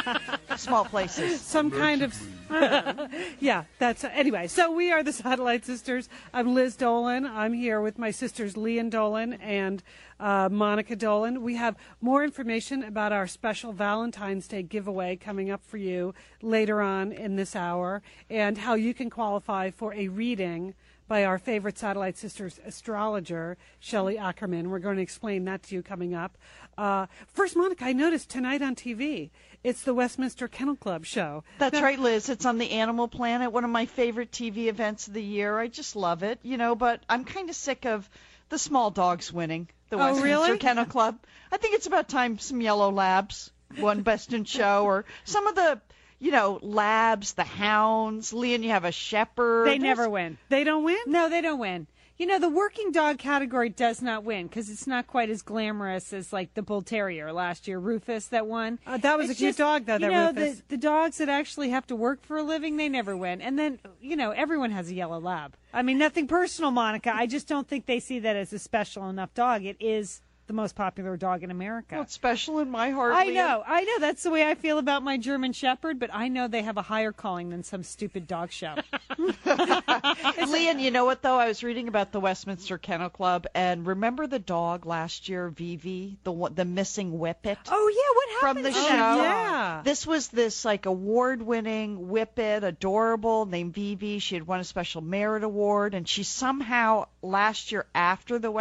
small 0.56 0.86
places. 0.86 1.42
some 1.42 1.72
kind 1.72 2.02
of 2.02 2.14
yeah 3.40 3.64
that's 3.80 4.04
anyway 4.04 4.46
so 4.48 4.72
we 4.72 4.92
are 4.92 5.02
the 5.02 5.12
satellite 5.12 5.66
sisters 5.66 6.08
i'm 6.32 6.54
liz 6.54 6.76
dolan 6.76 7.26
i'm 7.26 7.54
here 7.54 7.82
with 7.82 7.98
my 7.98 8.12
sisters 8.12 8.56
lian 8.56 8.90
dolan 8.90 9.34
and 9.34 9.82
uh, 10.20 10.48
monica 10.52 10.96
dolan 10.96 11.42
we 11.42 11.56
have 11.56 11.76
more 12.02 12.24
information 12.24 12.84
about 12.84 13.12
our 13.12 13.26
special 13.26 13.74
valentine's 13.74 14.48
day 14.48 14.62
giveaway 14.62 15.16
coming 15.16 15.50
up 15.50 15.64
for 15.66 15.78
you 15.78 16.14
later 16.42 16.82
on 16.82 17.12
in 17.12 17.36
this 17.36 17.56
hour 17.56 18.04
and 18.30 18.60
how 18.60 18.76
you 18.76 18.94
can 18.94 19.10
qualify 19.10 19.72
for 19.72 19.94
a 19.96 20.08
reading 20.08 20.76
by 21.08 21.24
our 21.24 21.38
favorite 21.38 21.78
Satellite 21.78 22.18
Sisters 22.18 22.60
astrologer, 22.66 23.58
Shelley 23.80 24.18
Ackerman. 24.18 24.70
We're 24.70 24.80
going 24.80 24.96
to 24.96 25.02
explain 25.02 25.46
that 25.46 25.64
to 25.64 25.76
you 25.76 25.84
coming 25.84 26.16
up. 26.16 26.38
Uh, 26.78 27.06
first, 27.34 27.56
Monica, 27.56 27.86
I 27.86 27.94
noticed 27.94 28.30
tonight 28.30 28.62
on 28.62 28.76
TV, 28.76 29.30
it's 29.64 29.84
the 29.84 29.94
Westminster 29.94 30.48
Kennel 30.48 30.76
Club 30.76 31.06
show. 31.06 31.44
That's 31.58 31.74
Now- 31.74 31.84
right, 31.84 32.00
Liz. 32.00 32.30
It's 32.30 32.46
on 32.46 32.58
the 32.58 32.72
Animal 32.72 33.08
Planet, 33.08 33.52
one 33.52 33.64
of 33.64 33.70
my 33.70 33.86
favorite 33.86 34.32
TV 34.32 34.68
events 34.68 35.08
of 35.08 35.14
the 35.14 35.24
year. 35.24 35.58
I 35.58 35.68
just 35.68 35.96
love 35.96 36.22
it, 36.24 36.40
you 36.44 36.58
know, 36.58 36.76
but 36.76 37.02
I'm 37.10 37.24
kind 37.26 37.50
of 37.50 37.56
sick 37.56 37.86
of 37.86 38.10
the 38.50 38.60
small 38.60 38.92
dogs 38.92 39.32
winning 39.34 39.68
the 39.90 39.96
Oh, 39.96 40.00
Westminster 40.00 40.26
really? 40.26 40.58
Kennel 40.60 40.86
Club. 40.86 41.18
I 41.52 41.58
think 41.58 41.76
it's 41.76 41.88
about 41.88 42.10
time 42.10 42.38
some 42.40 42.62
yellow 42.62 42.92
labs 42.92 43.52
won 43.80 44.02
Best 44.04 44.34
in 44.34 44.44
Show 44.44 44.84
or 44.84 45.06
some 45.24 45.48
of 45.48 45.56
the, 45.56 45.82
you 46.20 46.32
know, 46.32 46.60
labs, 46.62 47.34
the 47.34 47.44
hounds. 47.44 48.34
Lian, 48.34 48.62
you 48.64 48.70
have 48.70 48.86
a 48.86 48.92
shepherd. 48.92 49.66
They 49.66 49.78
There's- 49.80 49.98
never 49.98 50.10
win. 50.10 50.38
They 50.50 50.64
don't 50.64 50.84
win? 50.84 50.98
No, 51.08 51.30
they 51.30 51.42
don't 51.42 51.60
win. 51.60 51.88
You 52.18 52.28
know, 52.28 52.40
the 52.40 52.50
working 52.50 52.94
dog 52.94 53.18
category 53.18 53.68
does 53.68 54.02
not 54.02 54.24
win 54.24 54.48
because 54.48 54.70
it's 54.70 54.88
not 54.88 55.06
quite 55.06 55.30
as 55.30 55.42
glamorous 55.42 56.14
as 56.14 56.32
like 56.32 56.54
the 56.54 56.62
bull 56.62 56.82
terrier 56.82 57.34
last 57.34 57.68
year, 57.68 57.78
Rufus 57.78 58.28
that 58.28 58.48
won. 58.48 58.80
Uh, 58.88 58.96
that 58.98 59.18
was 59.18 59.30
It's 59.30 59.38
a 59.38 59.42
cute 59.42 59.50
just, 59.50 59.58
dog, 59.58 59.86
though, 59.86 59.98
That 59.98 60.08
Rufus. 60.08 60.12
You 60.12 60.34
know, 60.34 60.42
Rufus. 60.48 60.58
the 60.70 60.76
the 60.76 60.78
dogs 60.78 61.18
that 61.18 61.28
actually 61.28 61.72
have 61.72 61.86
to 61.88 61.96
work 61.96 62.24
for 62.26 62.38
a 62.38 62.44
living, 62.44 62.78
they 62.78 62.88
never 62.88 63.18
win. 63.18 63.42
And 63.42 63.60
then, 63.60 63.80
you 64.02 64.16
know, 64.16 64.32
everyone 64.32 64.72
has 64.72 64.90
a 64.90 64.94
yellow 64.94 65.20
lab. 65.20 65.56
I 65.74 65.82
mean, 65.82 65.98
nothing 65.98 66.26
personal, 66.26 66.72
Monica. 66.72 67.14
I 67.14 67.28
just 67.28 67.48
don't 67.48 67.68
think 67.68 67.86
they 67.86 68.00
see 68.00 68.20
that 68.20 68.38
as 68.38 68.54
a 68.54 68.60
special 68.60 69.10
enough 69.10 69.34
dog. 69.34 69.66
It 69.66 69.76
is 69.82 70.22
the 70.48 70.54
most 70.54 70.76
popular 70.76 71.18
dog 71.18 71.44
in 71.44 71.52
America. 71.52 71.96
Well, 71.96 72.04
it's 72.04 72.14
special 72.14 72.60
in 72.60 72.70
my 72.70 72.92
heart. 72.92 73.14
I 73.14 73.26
Lian. 73.26 73.34
know, 73.36 73.64
I 73.66 73.84
know. 73.84 74.00
That's 74.00 74.24
the 74.24 74.30
way 74.32 74.48
I 74.48 74.56
feel 74.56 74.78
about 74.78 75.04
my 75.04 75.18
German 75.18 75.54
Shepherd, 75.54 76.00
but 76.00 76.10
I 76.14 76.28
know 76.28 76.48
they 76.48 76.62
have 76.62 76.78
a 76.78 76.82
higher 76.82 77.12
calling 77.12 77.50
than 77.50 77.64
some 77.64 77.84
stupid 77.84 78.28
dog 78.28 78.52
show. 78.52 78.76
Lian, 80.48 80.80
you 80.80 80.92
know 80.92 81.06
what 81.06 81.22
though? 81.22 81.38
I 81.38 81.48
was 81.48 81.64
reading 81.64 81.88
about 81.88 82.12
the 82.12 82.20
Westminster 82.20 82.78
Kennel 82.78 83.10
Club, 83.10 83.48
and 83.54 83.86
remember 83.86 84.28
the 84.28 84.40
dog 84.40 84.86
last 84.86 85.30
year, 85.30 85.50
Vivi, 85.50 86.18
the 86.24 86.52
the 86.54 86.66
missing 86.66 87.12
whippet. 87.18 87.58
Oh 87.70 87.92
yeah, 87.94 88.16
what 88.16 88.30
happened 88.42 88.64
from 88.66 88.74
the 88.74 88.80
to 88.80 88.88
show. 88.88 89.24
yeah. 89.24 89.82
This 89.84 90.06
was 90.06 90.28
this 90.30 90.66
like 90.66 90.86
award-winning 90.86 92.08
whippet, 92.10 92.64
adorable, 92.64 93.46
named 93.46 93.74
Vivi. 93.74 94.20
She 94.20 94.36
had 94.36 94.48
won 94.48 94.60
a 94.60 94.64
special 94.64 95.02
merit 95.02 95.44
award, 95.44 95.94
and 95.94 96.08
she 96.08 96.24
somehow 96.24 97.06
last 97.22 97.72
year 97.72 97.86
after 97.94 98.40
the 98.40 98.52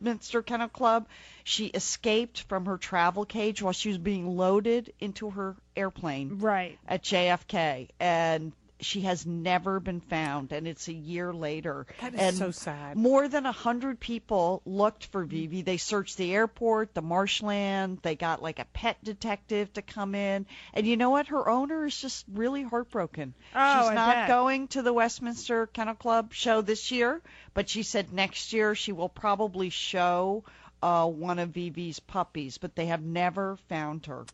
Westminster 0.00 0.42
Kennel 0.42 0.68
Club, 0.68 1.08
she 1.42 1.66
escaped 1.66 2.42
from 2.42 2.66
her 2.66 2.78
travel 2.78 3.24
cage 3.24 3.60
while 3.60 3.72
she 3.72 3.88
was 3.88 3.98
being 3.98 4.36
loaded 4.36 4.92
into 5.00 5.30
her 5.30 5.56
airplane 5.76 6.38
Right. 6.38 6.78
at 6.86 7.02
JFK, 7.02 7.88
and 7.98 8.52
she 8.80 9.02
has 9.02 9.26
never 9.26 9.80
been 9.80 10.00
found, 10.00 10.52
and 10.52 10.66
it's 10.66 10.88
a 10.88 10.92
year 10.92 11.32
later. 11.32 11.86
That 12.00 12.14
is 12.14 12.20
and 12.20 12.36
so 12.36 12.50
sad. 12.50 12.96
More 12.96 13.28
than 13.28 13.46
a 13.46 13.52
hundred 13.52 14.00
people 14.00 14.62
looked 14.64 15.06
for 15.06 15.24
Vivi. 15.24 15.62
They 15.62 15.76
searched 15.76 16.16
the 16.16 16.34
airport, 16.34 16.94
the 16.94 17.02
marshland. 17.02 17.98
They 18.02 18.14
got 18.14 18.42
like 18.42 18.58
a 18.58 18.64
pet 18.66 19.02
detective 19.02 19.72
to 19.74 19.82
come 19.82 20.14
in, 20.14 20.46
and 20.74 20.86
you 20.86 20.96
know 20.96 21.10
what? 21.10 21.28
Her 21.28 21.48
owner 21.48 21.86
is 21.86 22.00
just 22.00 22.24
really 22.32 22.62
heartbroken. 22.62 23.34
Oh, 23.54 23.80
She's 23.80 23.90
I 23.90 23.94
not 23.94 24.14
bet. 24.14 24.28
going 24.28 24.68
to 24.68 24.82
the 24.82 24.92
Westminster 24.92 25.66
Kennel 25.66 25.94
Club 25.94 26.32
show 26.32 26.60
this 26.60 26.90
year, 26.90 27.20
but 27.54 27.68
she 27.68 27.82
said 27.82 28.12
next 28.12 28.52
year 28.52 28.74
she 28.74 28.92
will 28.92 29.08
probably 29.08 29.70
show 29.70 30.44
uh, 30.82 31.06
one 31.06 31.38
of 31.38 31.50
Vivi's 31.50 31.98
puppies, 32.00 32.58
but 32.58 32.76
they 32.76 32.86
have 32.86 33.02
never 33.02 33.56
found 33.68 34.06
her. 34.06 34.24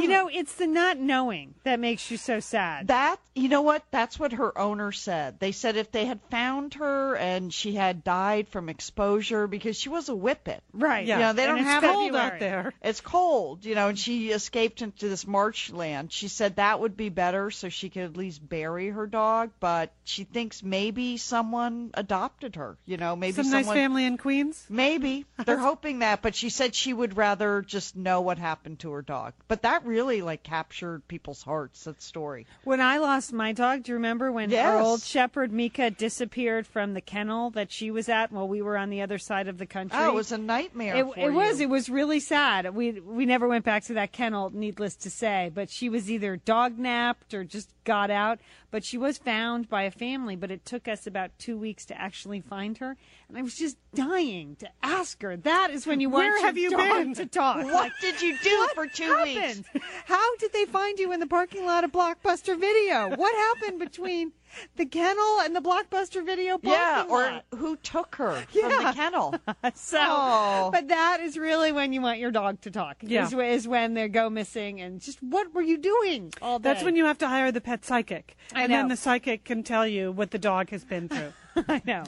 You 0.00 0.08
oh. 0.08 0.12
know, 0.12 0.30
it's 0.32 0.54
the 0.54 0.66
not 0.66 0.98
knowing 0.98 1.54
that 1.64 1.80
makes 1.80 2.10
you 2.10 2.16
so 2.16 2.40
sad. 2.40 2.88
That 2.88 3.18
you 3.34 3.48
know 3.48 3.62
what? 3.62 3.82
That's 3.90 4.18
what 4.18 4.32
her 4.32 4.56
owner 4.56 4.92
said. 4.92 5.40
They 5.40 5.52
said 5.52 5.76
if 5.76 5.90
they 5.90 6.04
had 6.04 6.20
found 6.30 6.74
her 6.74 7.16
and 7.16 7.52
she 7.52 7.74
had 7.74 8.04
died 8.04 8.48
from 8.48 8.68
exposure 8.68 9.46
because 9.46 9.76
she 9.76 9.88
was 9.88 10.08
a 10.08 10.14
whippet. 10.14 10.60
right. 10.72 11.04
Yeah. 11.04 11.16
You 11.16 11.22
know, 11.24 11.32
they 11.32 11.44
And 11.44 11.50
don't 11.50 11.58
it's 11.58 11.68
have 11.68 11.82
cold 11.82 12.16
out 12.16 12.38
there. 12.38 12.72
It's 12.82 13.00
cold, 13.00 13.64
you 13.64 13.74
know, 13.74 13.88
and 13.88 13.98
she 13.98 14.30
escaped 14.30 14.82
into 14.82 15.08
this 15.08 15.26
marshland. 15.26 16.12
She 16.12 16.28
said 16.28 16.56
that 16.56 16.80
would 16.80 16.96
be 16.96 17.08
better 17.08 17.50
so 17.50 17.68
she 17.68 17.88
could 17.88 18.02
at 18.02 18.16
least 18.16 18.46
bury 18.48 18.90
her 18.90 19.06
dog, 19.06 19.50
but 19.58 19.92
she 20.04 20.24
thinks 20.24 20.62
maybe 20.62 21.16
someone 21.16 21.90
adopted 21.94 22.56
her, 22.56 22.76
you 22.86 22.96
know, 22.96 23.16
maybe 23.16 23.32
Some 23.32 23.46
someone 23.46 23.64
nice 23.64 23.74
family 23.74 24.04
in 24.04 24.16
Queens. 24.16 24.64
Maybe. 24.68 25.26
They're 25.44 25.58
hoping 25.58 26.00
that, 26.00 26.22
but 26.22 26.34
she 26.34 26.50
said 26.50 26.74
she 26.74 26.92
would 26.92 27.16
rather 27.16 27.62
just 27.62 27.96
know 27.96 28.20
what 28.20 28.38
happened 28.38 28.78
to 28.80 28.92
her 28.92 29.02
dog. 29.02 29.32
But 29.48 29.62
that 29.62 29.83
really 29.84 30.22
like 30.22 30.42
captured 30.42 31.06
people's 31.08 31.42
hearts, 31.42 31.84
that 31.84 32.00
story. 32.02 32.46
When 32.64 32.80
I 32.80 32.98
lost 32.98 33.32
my 33.32 33.52
dog, 33.52 33.82
do 33.84 33.92
you 33.92 33.94
remember 33.96 34.32
when 34.32 34.50
Yes. 34.50 34.66
our 34.66 34.80
old 34.80 35.02
shepherd 35.02 35.52
Mika 35.52 35.90
disappeared 35.90 36.66
from 36.66 36.94
the 36.94 37.00
kennel 37.00 37.50
that 37.50 37.70
she 37.72 37.90
was 37.90 38.08
at 38.08 38.32
while 38.32 38.48
we 38.48 38.62
were 38.62 38.76
on 38.76 38.90
the 38.90 39.02
other 39.02 39.18
side 39.18 39.48
of 39.48 39.58
the 39.58 39.66
country? 39.66 39.98
Oh, 40.00 40.08
it 40.08 40.14
was 40.14 40.32
a 40.32 40.38
nightmare 40.38 40.96
It, 40.96 41.06
it 41.16 41.30
was. 41.32 41.60
It 41.60 41.68
was 41.68 41.88
really 41.88 42.20
sad. 42.20 42.74
We 42.74 42.92
we 43.00 43.26
never 43.26 43.46
went 43.48 43.64
back 43.64 43.84
to 43.84 43.94
that 43.94 44.12
kennel, 44.12 44.50
needless 44.54 44.96
to 44.96 45.10
say. 45.10 45.50
But 45.54 45.70
she 45.70 45.88
was 45.88 46.10
either 46.10 46.36
dog 46.36 46.78
napped 46.78 47.34
or 47.34 47.44
just 47.44 47.70
got 47.84 48.10
out. 48.10 48.38
But 48.70 48.84
she 48.84 48.98
was 48.98 49.18
found 49.18 49.68
by 49.68 49.82
a 49.84 49.90
family. 49.90 50.34
But 50.36 50.50
it 50.50 50.64
took 50.64 50.88
us 50.88 51.06
about 51.06 51.30
two 51.38 51.56
weeks 51.56 51.84
to 51.86 52.00
actually 52.00 52.40
find 52.40 52.76
her. 52.78 52.96
And 53.28 53.38
I 53.38 53.42
was 53.42 53.54
just 53.54 53.76
dying 53.94 54.56
to 54.56 54.68
ask 54.82 55.22
her. 55.22 55.36
That 55.36 55.70
is 55.70 55.86
when 55.86 56.00
you 56.00 56.10
want 56.10 56.24
Where 56.24 56.38
your 56.38 56.46
have 56.46 56.58
you 56.58 56.70
dog 56.70 56.78
been? 57.04 57.14
to 57.14 57.26
talk. 57.26 57.56
What 57.58 57.72
Like, 57.72 57.92
did 58.00 58.20
you 58.20 58.36
do 58.42 58.68
for 58.74 58.86
two 58.86 59.04
happened? 59.04 59.64
weeks? 59.73 59.73
How 60.06 60.36
did 60.36 60.52
they 60.52 60.64
find 60.66 60.98
you 60.98 61.12
in 61.12 61.20
the 61.20 61.26
parking 61.26 61.66
lot 61.66 61.84
of 61.84 61.92
Blockbuster 61.92 62.58
Video? 62.58 63.14
What 63.16 63.34
happened 63.34 63.78
between 63.80 64.32
the 64.76 64.86
kennel 64.86 65.40
and 65.40 65.54
the 65.56 65.60
Blockbuster 65.60 66.24
Video 66.24 66.58
parking 66.58 66.70
Yeah, 66.72 67.06
or 67.08 67.20
lot? 67.22 67.44
who 67.56 67.76
took 67.78 68.14
her 68.16 68.32
from 68.50 68.70
Yeah. 68.70 68.88
the 68.90 68.92
kennel? 68.94 69.34
So, 69.74 69.98
Oh. 70.00 70.70
but 70.72 70.88
that 70.88 71.20
is 71.20 71.36
really 71.36 71.72
when 71.72 71.92
you 71.92 72.00
want 72.00 72.18
your 72.18 72.30
dog 72.30 72.60
to 72.62 72.70
talk. 72.70 72.98
Yeah. 73.02 73.24
Is, 73.26 73.32
is 73.34 73.68
when 73.68 73.94
they 73.94 74.06
go 74.08 74.30
missing 74.30 74.80
and 74.80 75.00
just 75.00 75.22
what 75.22 75.52
were 75.54 75.62
you 75.62 75.76
doing 75.78 76.32
all 76.40 76.58
day? 76.58 76.72
That's 76.72 76.84
when 76.84 76.94
you 76.96 77.04
have 77.06 77.18
to 77.18 77.28
hire 77.28 77.50
the 77.50 77.60
pet 77.60 77.84
psychic. 77.84 78.36
I 78.54 78.62
and 78.64 78.72
then 78.72 78.88
the 78.88 78.96
psychic 78.96 79.44
can 79.44 79.62
tell 79.62 79.86
you 79.86 80.12
what 80.12 80.30
the 80.30 80.38
dog 80.38 80.70
has 80.70 80.84
been 80.84 81.08
through. 81.08 81.32
I 81.68 81.82
know. 81.84 82.04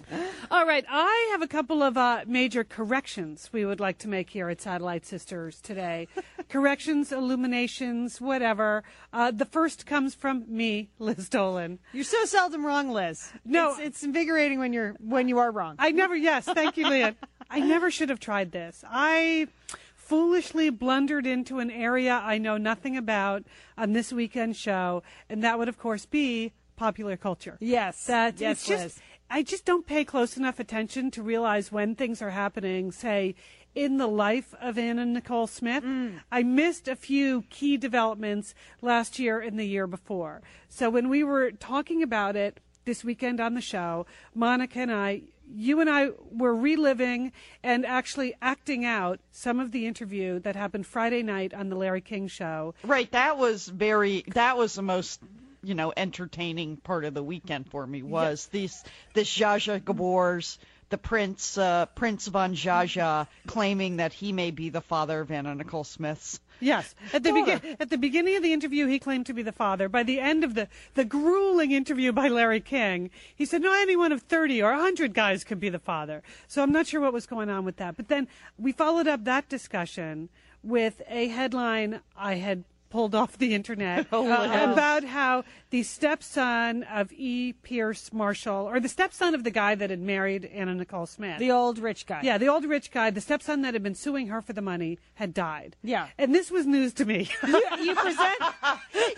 All 0.50 0.66
right, 0.66 0.84
I 0.88 1.28
have 1.32 1.42
a 1.42 1.46
couple 1.46 1.82
of 1.82 1.96
uh, 1.96 2.24
major 2.26 2.64
corrections 2.64 3.50
we 3.52 3.64
would 3.64 3.80
like 3.80 3.98
to 3.98 4.08
make 4.08 4.30
here 4.30 4.48
at 4.48 4.60
Satellite 4.60 5.06
Sisters 5.06 5.60
today. 5.60 6.08
corrections, 6.48 7.12
illuminations, 7.12 8.20
whatever. 8.20 8.82
Uh, 9.12 9.30
the 9.30 9.44
first 9.44 9.86
comes 9.86 10.14
from 10.14 10.44
me, 10.48 10.90
Liz 10.98 11.28
Dolan. 11.28 11.78
You're 11.92 12.04
so 12.04 12.24
seldom 12.24 12.64
wrong, 12.66 12.90
Liz. 12.90 13.32
No. 13.44 13.70
it's, 13.70 13.80
it's 13.80 14.02
invigorating 14.02 14.58
when 14.58 14.72
you're 14.72 14.94
when 14.98 15.28
you 15.28 15.38
are 15.38 15.50
wrong. 15.50 15.76
I 15.78 15.92
never, 15.92 16.16
yes, 16.16 16.44
thank 16.44 16.76
you, 16.76 16.86
Lian. 16.86 17.16
I 17.50 17.60
never 17.60 17.90
should 17.90 18.08
have 18.08 18.20
tried 18.20 18.50
this. 18.50 18.82
I 18.88 19.46
foolishly 19.94 20.70
blundered 20.70 21.26
into 21.26 21.58
an 21.58 21.70
area 21.70 22.20
I 22.22 22.38
know 22.38 22.56
nothing 22.56 22.96
about 22.96 23.44
on 23.78 23.92
this 23.92 24.12
weekend 24.12 24.56
show, 24.56 25.02
and 25.28 25.44
that 25.44 25.58
would, 25.58 25.68
of 25.68 25.78
course, 25.78 26.06
be 26.06 26.52
popular 26.76 27.16
culture. 27.16 27.56
Yes. 27.60 28.04
That 28.04 28.40
Yes, 28.40 28.58
it's 28.58 28.66
just 28.66 28.82
Liz. 28.82 29.00
I 29.28 29.42
just 29.42 29.64
don't 29.64 29.86
pay 29.86 30.04
close 30.04 30.36
enough 30.36 30.60
attention 30.60 31.10
to 31.12 31.22
realize 31.22 31.72
when 31.72 31.94
things 31.94 32.22
are 32.22 32.30
happening, 32.30 32.92
say, 32.92 33.34
in 33.74 33.98
the 33.98 34.06
life 34.06 34.54
of 34.60 34.78
Anna 34.78 35.04
Nicole 35.04 35.46
Smith. 35.46 35.84
Mm. 35.84 36.20
I 36.32 36.42
missed 36.42 36.88
a 36.88 36.96
few 36.96 37.42
key 37.50 37.76
developments 37.76 38.54
last 38.80 39.18
year 39.18 39.38
and 39.38 39.58
the 39.58 39.66
year 39.66 39.86
before. 39.86 40.42
So 40.68 40.88
when 40.88 41.08
we 41.08 41.22
were 41.22 41.50
talking 41.52 42.02
about 42.02 42.36
it 42.36 42.60
this 42.86 43.04
weekend 43.04 43.40
on 43.40 43.54
the 43.54 43.60
show, 43.60 44.06
Monica 44.34 44.80
and 44.80 44.92
I 44.92 45.22
you 45.48 45.80
and 45.80 45.88
I 45.88 46.08
were 46.32 46.54
reliving 46.54 47.30
and 47.62 47.86
actually 47.86 48.34
acting 48.42 48.84
out 48.84 49.20
some 49.30 49.60
of 49.60 49.70
the 49.70 49.86
interview 49.86 50.40
that 50.40 50.56
happened 50.56 50.86
Friday 50.86 51.22
night 51.22 51.54
on 51.54 51.68
the 51.68 51.76
Larry 51.76 52.00
King 52.00 52.26
show. 52.26 52.74
Right, 52.82 53.08
that 53.12 53.38
was 53.38 53.68
very 53.68 54.24
that 54.28 54.56
was 54.56 54.74
the 54.74 54.82
most 54.82 55.20
you 55.66 55.74
know 55.74 55.92
entertaining 55.96 56.76
part 56.76 57.04
of 57.04 57.14
the 57.14 57.22
weekend 57.22 57.68
for 57.68 57.86
me 57.86 58.02
was 58.02 58.46
these 58.46 58.84
this 59.14 59.28
Zsa 59.28 59.58
Zsa 59.58 59.80
Gabor's 59.82 60.58
the 60.88 60.98
prince, 60.98 61.58
uh, 61.58 61.86
Prince 61.86 62.28
von 62.28 62.54
Jaja, 62.54 63.26
claiming 63.46 63.96
that 63.96 64.12
he 64.12 64.32
may 64.32 64.52
be 64.52 64.68
the 64.68 64.80
father 64.80 65.20
of 65.20 65.30
Anna 65.30 65.54
Nicole 65.54 65.82
Smith's. 65.84 66.40
Yes. 66.60 66.94
At 67.12 67.22
the 67.22 67.32
begin 67.32 67.60
at 67.80 67.90
the 67.90 67.98
beginning 67.98 68.36
of 68.36 68.42
the 68.42 68.52
interview, 68.52 68.86
he 68.86 68.98
claimed 68.98 69.26
to 69.26 69.34
be 69.34 69.42
the 69.42 69.52
father. 69.52 69.88
By 69.88 70.04
the 70.04 70.20
end 70.20 70.44
of 70.44 70.54
the 70.54 70.68
the 70.94 71.04
grueling 71.04 71.72
interview 71.72 72.12
by 72.12 72.28
Larry 72.28 72.60
King, 72.60 73.10
he 73.34 73.44
said, 73.44 73.62
"No, 73.62 73.74
anyone 73.74 74.12
of 74.12 74.22
thirty 74.22 74.62
or 74.62 74.72
hundred 74.72 75.12
guys 75.12 75.44
could 75.44 75.60
be 75.60 75.68
the 75.68 75.78
father." 75.78 76.22
So 76.46 76.62
I'm 76.62 76.72
not 76.72 76.86
sure 76.86 77.00
what 77.00 77.12
was 77.12 77.26
going 77.26 77.50
on 77.50 77.64
with 77.64 77.76
that. 77.76 77.96
But 77.96 78.08
then 78.08 78.28
we 78.58 78.72
followed 78.72 79.06
up 79.06 79.24
that 79.24 79.48
discussion 79.48 80.30
with 80.62 81.02
a 81.08 81.28
headline 81.28 82.00
I 82.16 82.36
had 82.36 82.64
pulled 82.90 83.14
off 83.14 83.36
the 83.38 83.54
internet 83.54 84.06
Oh, 84.12 84.24
uh, 84.24 84.46
wow. 84.46 84.72
about 84.72 85.04
how 85.04 85.44
the 85.70 85.82
stepson 85.82 86.84
of 86.84 87.12
E. 87.12 87.52
Pierce 87.52 88.12
Marshall, 88.12 88.68
or 88.68 88.78
the 88.80 88.88
stepson 88.88 89.34
of 89.34 89.42
the 89.44 89.50
guy 89.50 89.74
that 89.74 89.90
had 89.90 90.00
married 90.00 90.44
Anna 90.46 90.74
Nicole 90.74 91.06
Smith, 91.06 91.38
The 91.38 91.50
old 91.50 91.78
rich 91.78 92.06
guy. 92.06 92.20
yeah, 92.22 92.38
the 92.38 92.48
old 92.48 92.64
rich 92.64 92.90
guy, 92.90 93.10
the 93.10 93.20
stepson 93.20 93.62
that 93.62 93.74
had 93.74 93.82
been 93.82 93.94
suing 93.94 94.28
her 94.28 94.40
for 94.40 94.52
the 94.52 94.62
money, 94.62 94.98
had 95.14 95.34
died. 95.34 95.76
Yeah. 95.82 96.06
And 96.18 96.34
this 96.34 96.50
was 96.50 96.66
news 96.66 96.92
to 96.94 97.04
me. 97.04 97.28
You, 97.46 97.62
you 97.82 97.94
present. 97.94 98.34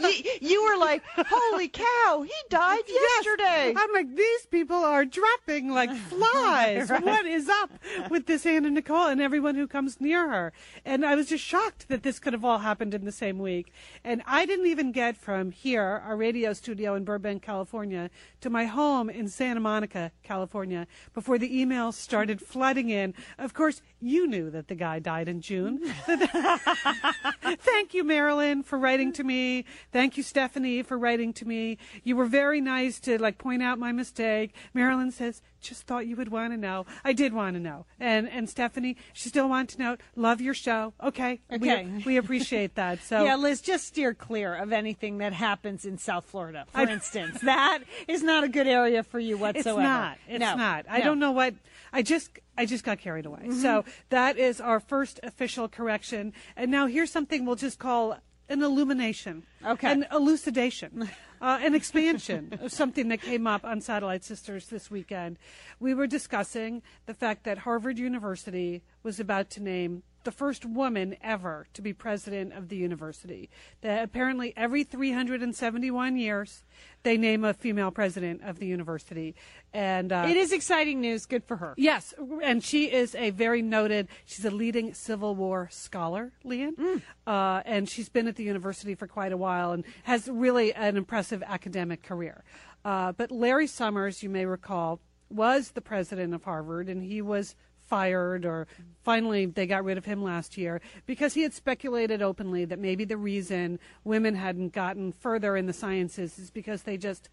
you, 0.01 0.33
you 0.41 0.65
were 0.65 0.77
like, 0.79 1.03
"Holy 1.17 1.69
cow, 1.69 2.23
he 2.23 2.33
died 2.51 2.83
yesterday." 2.89 3.75
I'm 3.77 3.93
like, 3.93 4.15
these 4.15 4.47
people 4.51 4.77
are 4.77 5.05
dropping 5.05 5.71
like 5.71 5.91
flies. 6.11 6.91
Right. 6.91 7.05
What 7.05 7.27
is 7.27 7.49
up 7.49 7.71
with 8.11 8.27
this 8.27 8.45
Anna 8.47 8.71
Nicole 8.71 9.07
and 9.07 9.21
everyone 9.21 9.55
who 9.55 9.67
comes 9.67 10.01
near 10.01 10.29
her? 10.29 10.53
And 10.85 11.05
I 11.05 11.15
was 11.15 11.29
just 11.29 11.45
shocked 11.45 11.89
that 11.89 12.03
this 12.03 12.19
could 12.19 12.33
have 12.33 12.45
all 12.45 12.59
happened 12.59 12.95
in 12.95 13.05
the 13.05 13.13
same 13.13 13.39
week. 13.39 13.68
And 14.05 14.23
I 14.27 14.47
didn't 14.47 14.67
even 14.67 14.93
get 14.93 15.17
from 15.17 15.51
here, 15.51 15.83
our 15.83 16.17
radio 16.17 16.53
studio 16.53 16.95
in 16.95 17.05
Burbank, 17.05 17.43
California, 17.43 18.11
to 18.41 18.51
my 18.51 18.65
home 18.65 19.11
in 19.11 19.29
Santa 19.29 19.61
Monica, 19.61 20.13
California, 20.23 20.87
before 21.15 21.39
the 21.39 21.51
emails 21.51 21.95
started 21.95 22.41
flooding 22.41 22.91
in. 22.91 23.15
Of 23.39 23.55
course, 23.55 23.83
you 24.01 24.27
knew 24.27 24.51
that 24.51 24.69
the 24.69 24.75
guy 24.75 24.99
died 24.99 25.29
in 25.29 25.41
June. 25.41 25.81
Mm. 26.07 27.59
Thank 27.59 27.95
you, 27.95 28.05
Marilyn, 28.05 28.63
for 28.63 28.79
writing 28.79 29.13
to 29.15 29.25
me. 29.25 29.65
Thank 29.93 30.17
you, 30.17 30.23
Stephanie, 30.23 30.83
for 30.83 30.99
writing 30.99 31.33
to 31.35 31.47
me. 31.47 31.79
You 32.05 32.17
were 32.17 32.27
very 32.27 32.61
nice 32.61 33.01
to 33.01 33.21
like 33.21 33.39
point 33.39 33.63
out 33.63 33.79
my 33.79 33.93
mistake. 33.93 34.55
Marilyn 34.75 35.11
says, 35.11 35.43
just 35.61 35.83
thought 35.87 36.07
you 36.07 36.17
would 36.17 36.31
want 36.31 36.53
to 36.53 36.57
know. 36.57 36.87
I 37.05 37.13
did 37.13 37.33
want 37.33 37.55
to 37.55 37.61
know. 37.61 37.87
And 37.99 38.29
and 38.29 38.49
Stephanie, 38.49 38.97
she 39.13 39.29
still 39.29 39.49
wanted 39.49 39.77
to 39.77 39.83
know. 39.83 39.97
Love 40.15 40.41
your 40.41 40.55
show. 40.55 40.95
Okay. 41.03 41.41
Okay. 41.53 41.85
We, 41.85 42.03
we 42.05 42.17
appreciate 42.17 42.77
that. 42.77 43.03
So 43.03 43.25
yeah, 43.25 43.37
Liz, 43.37 43.61
just 43.61 43.87
steer 43.87 44.15
clear 44.15 44.55
of 44.55 44.73
anything 44.73 45.19
that 45.19 45.33
happens 45.33 45.85
in 45.85 45.99
South 45.99 46.25
Florida, 46.27 46.65
for 46.71 46.81
I- 46.81 46.93
instance. 46.93 47.41
that 47.41 47.81
is 48.07 48.23
not 48.29 48.45
a 48.45 48.49
good 48.49 48.67
area 48.69 49.03
for 49.03 49.19
you 49.19 49.37
whatsoever. 49.37 49.81
it's 49.81 49.89
not. 49.89 50.19
It's 50.29 50.41
No, 50.41 50.55
not. 50.55 50.87
I 50.89 50.99
no. 50.99 51.05
don't 51.07 51.19
know 51.19 51.33
what 51.33 51.55
I 51.93 52.03
just 52.03 52.31
I 52.57 52.67
just 52.67 52.85
got 52.85 52.99
carried 52.99 53.27
away. 53.27 53.41
Mm-hmm. 53.43 53.63
So 53.63 53.85
that 54.11 54.39
is 54.39 54.61
our 54.61 54.79
first 54.79 55.19
official 55.25 55.69
correction. 55.69 56.33
And 56.57 56.71
now 56.71 56.87
here's 56.87 57.11
something 57.11 57.45
we'll 57.47 57.57
just 57.57 57.79
call 57.79 58.19
an 58.49 58.63
illumination. 58.63 59.45
Okay. 59.67 59.91
An 59.91 60.07
elucidation. 60.13 61.09
Uh, 61.41 61.57
an 61.63 61.73
expansion 61.73 62.59
of 62.61 62.73
something 62.73 63.07
that 63.11 63.23
came 63.23 63.47
up 63.47 63.65
on 63.65 63.81
Satellite 63.81 64.25
Sisters 64.25 64.67
this 64.67 64.91
weekend. 64.91 65.39
We 65.79 65.95
were 65.95 66.09
discussing 66.09 66.83
the 67.07 67.15
fact 67.15 67.45
that 67.45 67.59
Harvard 67.59 67.97
University 67.97 68.83
was 69.05 69.21
about 69.21 69.49
to 69.51 69.63
name 69.63 70.03
the 70.25 70.33
first 70.33 70.65
woman 70.65 71.17
ever 71.23 71.67
to 71.75 71.81
be 71.83 71.93
president 71.93 72.53
of 72.53 72.69
the 72.69 72.77
university. 72.77 73.49
That 73.81 74.03
apparently 74.05 74.53
every 74.57 74.85
371 74.85 76.17
years 76.17 76.65
they 77.05 77.17
name 77.17 77.45
a 77.45 77.55
female 77.55 77.91
president 77.91 78.43
of 78.43 78.59
the 78.59 78.67
university, 78.67 79.35
and 79.73 80.13
uh, 80.13 80.27
It 80.29 80.37
is 80.37 80.53
exciting 80.53 81.01
news. 81.01 81.27
Good 81.27 81.45
for 81.45 81.57
her. 81.57 81.75
Yes, 81.77 82.13
and 82.43 82.63
she 82.63 82.87
is 82.91 83.15
a 83.15 83.31
very 83.31 83.63
noted. 83.63 84.09
She's 84.27 84.45
a 84.45 84.51
leading 84.51 84.93
Civil 84.95 85.35
War 85.37 85.69
scholar, 85.71 86.33
Lian, 86.45 86.75
Mm. 86.77 87.03
uh, 87.27 87.63
and 87.65 87.89
she's 87.89 88.09
been 88.09 88.27
at 88.27 88.37
the 88.37 88.43
university 88.45 88.95
for 88.95 89.07
quite 89.07 89.33
a 89.33 89.37
while 89.37 89.73
and 89.73 89.85
has 90.05 90.29
really 90.29 90.75
an 90.75 90.97
impressive 90.97 91.43
academic 91.47 92.03
career. 92.03 92.43
Uh, 92.85 93.13
but 93.13 93.31
Larry 93.31 93.67
Summers, 93.67 94.23
you 94.23 94.29
may 94.29 94.45
recall, 94.47 95.01
was 95.31 95.73
the 95.73 95.81
president 95.81 96.35
of 96.35 96.45
Harvard, 96.45 96.89
and 96.89 97.03
he 97.03 97.23
was 97.23 97.55
fired 97.89 98.45
or 98.45 98.67
finally 99.03 99.47
they 99.47 99.67
got 99.67 99.85
rid 99.85 99.97
of 99.99 100.05
him 100.05 100.23
last 100.23 100.57
year 100.59 100.81
because 101.07 101.35
he 101.35 101.43
had 101.43 101.55
speculated 101.55 102.21
openly 102.23 102.65
that 102.65 102.79
maybe 102.79 103.05
the 103.05 103.17
reason 103.17 103.79
women 104.05 104.35
hadn't 104.35 104.73
gotten 104.73 105.11
further 105.13 105.57
in 105.57 105.67
the 105.67 105.73
sciences 105.73 106.39
is 106.39 106.51
because 106.51 106.83
they 106.83 106.97
just 106.97 107.29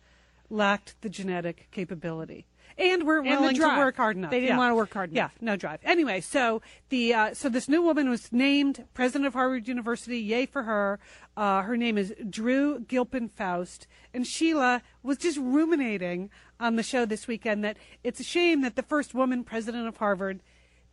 lacked 0.49 0.95
the 1.02 1.10
genetic 1.10 1.68
capability 1.72 2.45
and 2.77 3.03
weren't 3.06 3.27
And 3.27 3.40
willing 3.40 3.56
to 3.56 3.61
work 3.77 3.95
hard 3.95 4.18
enough. 4.18 4.32
They 4.32 4.40
didn't 4.40 4.56
Yeah. 4.56 4.57
wanna 4.57 4.76
work 4.76 4.94
hard 4.94 5.11
enough. 5.11 5.32
Yeah, 5.38 5.45
no 5.45 5.56
drive. 5.56 5.80
Anyway, 5.84 6.19
so 6.22 6.61
the 6.90 7.14
uh, 7.14 7.34
so 7.34 7.48
this 7.48 7.69
new 7.69 7.82
woman 7.82 8.10
was 8.10 8.32
named 8.34 8.86
president 8.94 9.27
of 9.27 9.34
Harvard 9.34 9.68
University. 9.68 10.19
Yay 10.19 10.45
for 10.45 10.64
her! 10.64 10.99
Uh, 11.38 11.61
her 11.61 11.77
name 11.77 11.98
is 11.98 12.14
Drew 12.30 12.80
Gilpin 12.80 13.30
Faust, 13.30 13.88
and 14.14 14.26
Sheila 14.26 14.82
was 15.03 15.18
just 15.18 15.38
ruminating 15.38 16.30
on 16.60 16.76
the 16.76 16.84
show 16.84 17.06
this 17.06 17.27
weekend 17.27 17.64
that 17.64 17.77
it's 18.03 18.19
a 18.19 18.23
shame 18.23 18.61
that 18.61 18.76
the 18.76 18.84
first 18.84 19.14
woman 19.14 19.44
president 19.44 19.88
of 19.88 19.98
Harvard 19.98 20.41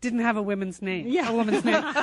didn't 0.01 0.19
have 0.19 0.37
a 0.37 0.43
woman's 0.43 0.83
name. 0.83 1.07
Yeah. 1.07 1.31
a 1.31 1.33
woman's 1.35 1.65
name. 1.65 1.83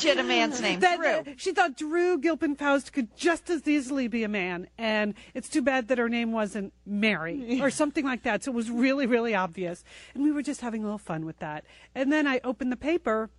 She 0.00 0.08
had 0.08 0.18
a 0.18 0.24
man's 0.24 0.60
name, 0.60 0.80
That- 0.80 1.24
Drew. 1.24 1.34
she 1.38 1.52
thought 1.52 1.76
Drew 1.76 2.18
Gilpin 2.18 2.54
Faust 2.54 2.92
could 2.92 3.16
just 3.16 3.48
as 3.48 3.66
easily 3.66 4.08
be 4.08 4.24
a 4.24 4.28
man, 4.28 4.68
and 4.76 5.14
it's 5.32 5.48
too 5.48 5.62
bad 5.62 5.88
that 5.88 5.96
her 5.96 6.08
name 6.10 6.32
wasn't 6.32 6.74
Mary 6.84 7.60
or 7.62 7.70
something 7.70 8.04
like 8.04 8.22
that. 8.24 8.44
So 8.44 8.50
it 8.50 8.54
was 8.54 8.70
really, 8.70 9.06
really 9.06 9.34
obvious, 9.34 9.84
and 10.12 10.22
we 10.22 10.32
were 10.32 10.42
just 10.42 10.60
having 10.60 10.82
a 10.82 10.84
little 10.84 10.98
fun 10.98 11.24
with 11.24 11.38
that. 11.38 11.64
And 11.94 12.12
then 12.12 12.26
I 12.26 12.40
opened 12.44 12.70
the 12.72 12.76
paper 12.76 13.30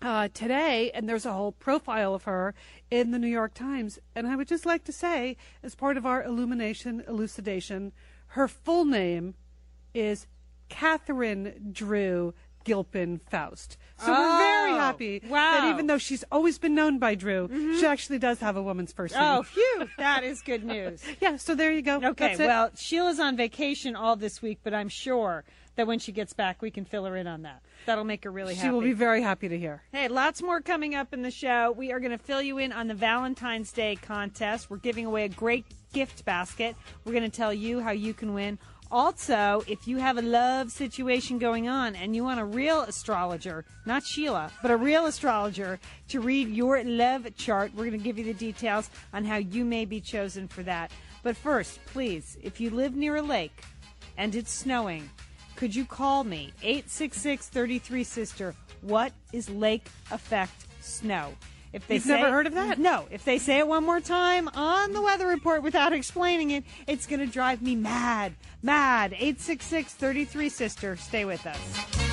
uh, 0.00 0.28
today, 0.32 0.90
and 0.94 1.06
there's 1.06 1.26
a 1.26 1.34
whole 1.34 1.52
profile 1.52 2.14
of 2.14 2.22
her 2.24 2.54
in 2.90 3.10
the 3.10 3.18
New 3.18 3.28
York 3.28 3.52
Times. 3.52 3.98
And 4.14 4.26
I 4.26 4.36
would 4.36 4.48
just 4.48 4.64
like 4.64 4.84
to 4.84 4.92
say, 4.92 5.36
as 5.62 5.74
part 5.74 5.98
of 5.98 6.06
our 6.06 6.22
illumination 6.22 7.04
elucidation, 7.06 7.92
her 8.30 8.48
full 8.48 8.84
name 8.84 9.34
is 9.94 10.26
Catherine 10.68 11.70
Drew 11.72 12.32
Gilpin 12.64 13.18
Faust. 13.18 13.76
So 13.98 14.10
we're 14.12 14.38
very 14.38 14.70
Oh, 14.72 14.76
happy 14.76 15.18
that 15.18 15.72
even 15.72 15.86
though 15.86 15.98
she's 15.98 16.24
always 16.30 16.58
been 16.58 16.74
known 16.74 16.98
by 16.98 17.14
Drew, 17.14 17.48
mm-hmm. 17.48 17.78
she 17.78 17.86
actually 17.86 18.18
does 18.18 18.38
have 18.40 18.56
a 18.56 18.62
woman's 18.62 18.92
first 18.92 19.14
name. 19.14 19.22
Oh, 19.24 19.42
phew. 19.42 19.88
That 19.98 20.22
is 20.22 20.42
good 20.42 20.64
news. 20.64 21.02
yeah. 21.20 21.36
So 21.36 21.54
there 21.54 21.72
you 21.72 21.82
go. 21.82 21.96
Okay, 21.96 22.28
That's 22.28 22.40
it. 22.40 22.46
well, 22.46 22.70
Sheila's 22.76 23.18
on 23.18 23.36
vacation 23.36 23.96
all 23.96 24.14
this 24.16 24.40
week, 24.40 24.60
but 24.62 24.74
I'm 24.74 24.88
sure 24.88 25.44
that 25.76 25.86
when 25.86 25.98
she 25.98 26.12
gets 26.12 26.32
back, 26.32 26.62
we 26.62 26.70
can 26.70 26.84
fill 26.84 27.06
her 27.06 27.16
in 27.16 27.26
on 27.26 27.42
that. 27.42 27.62
That'll 27.86 28.04
make 28.04 28.24
her 28.24 28.30
really 28.30 28.54
happy. 28.54 28.68
she 28.68 28.70
will 28.70 28.82
be 28.82 28.92
very 28.92 29.22
happy 29.22 29.48
to 29.48 29.58
hear. 29.58 29.82
Hey, 29.92 30.08
lots 30.08 30.42
more 30.42 30.60
coming 30.60 30.94
up 30.94 31.12
in 31.12 31.22
the 31.22 31.30
show. 31.30 31.72
We 31.72 31.92
are 31.92 31.98
going 32.00 32.16
to 32.16 32.18
fill 32.18 32.42
you 32.42 32.58
in 32.58 32.72
on 32.72 32.86
the 32.86 32.94
Valentine's 32.94 33.72
Day 33.72 33.96
contest. 33.96 34.70
We're 34.70 34.76
giving 34.76 35.06
away 35.06 35.24
a 35.24 35.28
great 35.28 35.64
gift 35.92 36.24
basket. 36.24 36.76
We're 37.04 37.12
going 37.12 37.30
to 37.30 37.36
tell 37.36 37.52
you 37.52 37.80
how 37.80 37.90
you 37.90 38.14
can 38.14 38.34
win. 38.34 38.58
Also, 38.92 39.62
if 39.68 39.86
you 39.86 39.98
have 39.98 40.18
a 40.18 40.22
love 40.22 40.72
situation 40.72 41.38
going 41.38 41.68
on 41.68 41.94
and 41.94 42.16
you 42.16 42.24
want 42.24 42.40
a 42.40 42.44
real 42.44 42.80
astrologer, 42.82 43.64
not 43.86 44.04
Sheila, 44.04 44.50
but 44.62 44.72
a 44.72 44.76
real 44.76 45.06
astrologer 45.06 45.78
to 46.08 46.20
read 46.20 46.48
your 46.48 46.82
love 46.82 47.28
chart, 47.36 47.70
we're 47.74 47.84
going 47.84 47.98
to 47.98 48.04
give 48.04 48.18
you 48.18 48.24
the 48.24 48.34
details 48.34 48.90
on 49.12 49.24
how 49.24 49.36
you 49.36 49.64
may 49.64 49.84
be 49.84 50.00
chosen 50.00 50.48
for 50.48 50.64
that. 50.64 50.90
But 51.22 51.36
first, 51.36 51.78
please, 51.86 52.36
if 52.42 52.60
you 52.60 52.70
live 52.70 52.96
near 52.96 53.16
a 53.16 53.22
lake 53.22 53.62
and 54.16 54.34
it's 54.34 54.52
snowing, 54.52 55.08
could 55.54 55.74
you 55.74 55.84
call 55.84 56.24
me 56.24 56.52
866 56.62 57.48
33 57.48 58.02
sister 58.02 58.54
what 58.80 59.12
is 59.32 59.50
lake 59.50 59.86
effect 60.10 60.66
snow 60.80 61.34
if 61.72 61.86
they 61.86 61.94
You've 61.94 62.04
say, 62.04 62.20
never 62.20 62.30
heard 62.30 62.46
of 62.46 62.54
that? 62.54 62.78
no. 62.78 63.06
If 63.10 63.24
they 63.24 63.38
say 63.38 63.58
it 63.58 63.66
one 63.68 63.84
more 63.84 64.00
time 64.00 64.48
on 64.48 64.92
the 64.92 65.02
weather 65.02 65.26
report 65.26 65.62
without 65.62 65.92
explaining 65.92 66.50
it 66.50 66.64
it's 66.86 67.06
going 67.06 67.20
to 67.20 67.26
drive 67.26 67.62
me 67.62 67.76
mad. 67.76 68.34
Mad. 68.62 69.12
866 69.12 69.94
33 69.94 70.48
sister. 70.48 70.96
Stay 70.96 71.24
with 71.24 71.46
us 71.46 72.09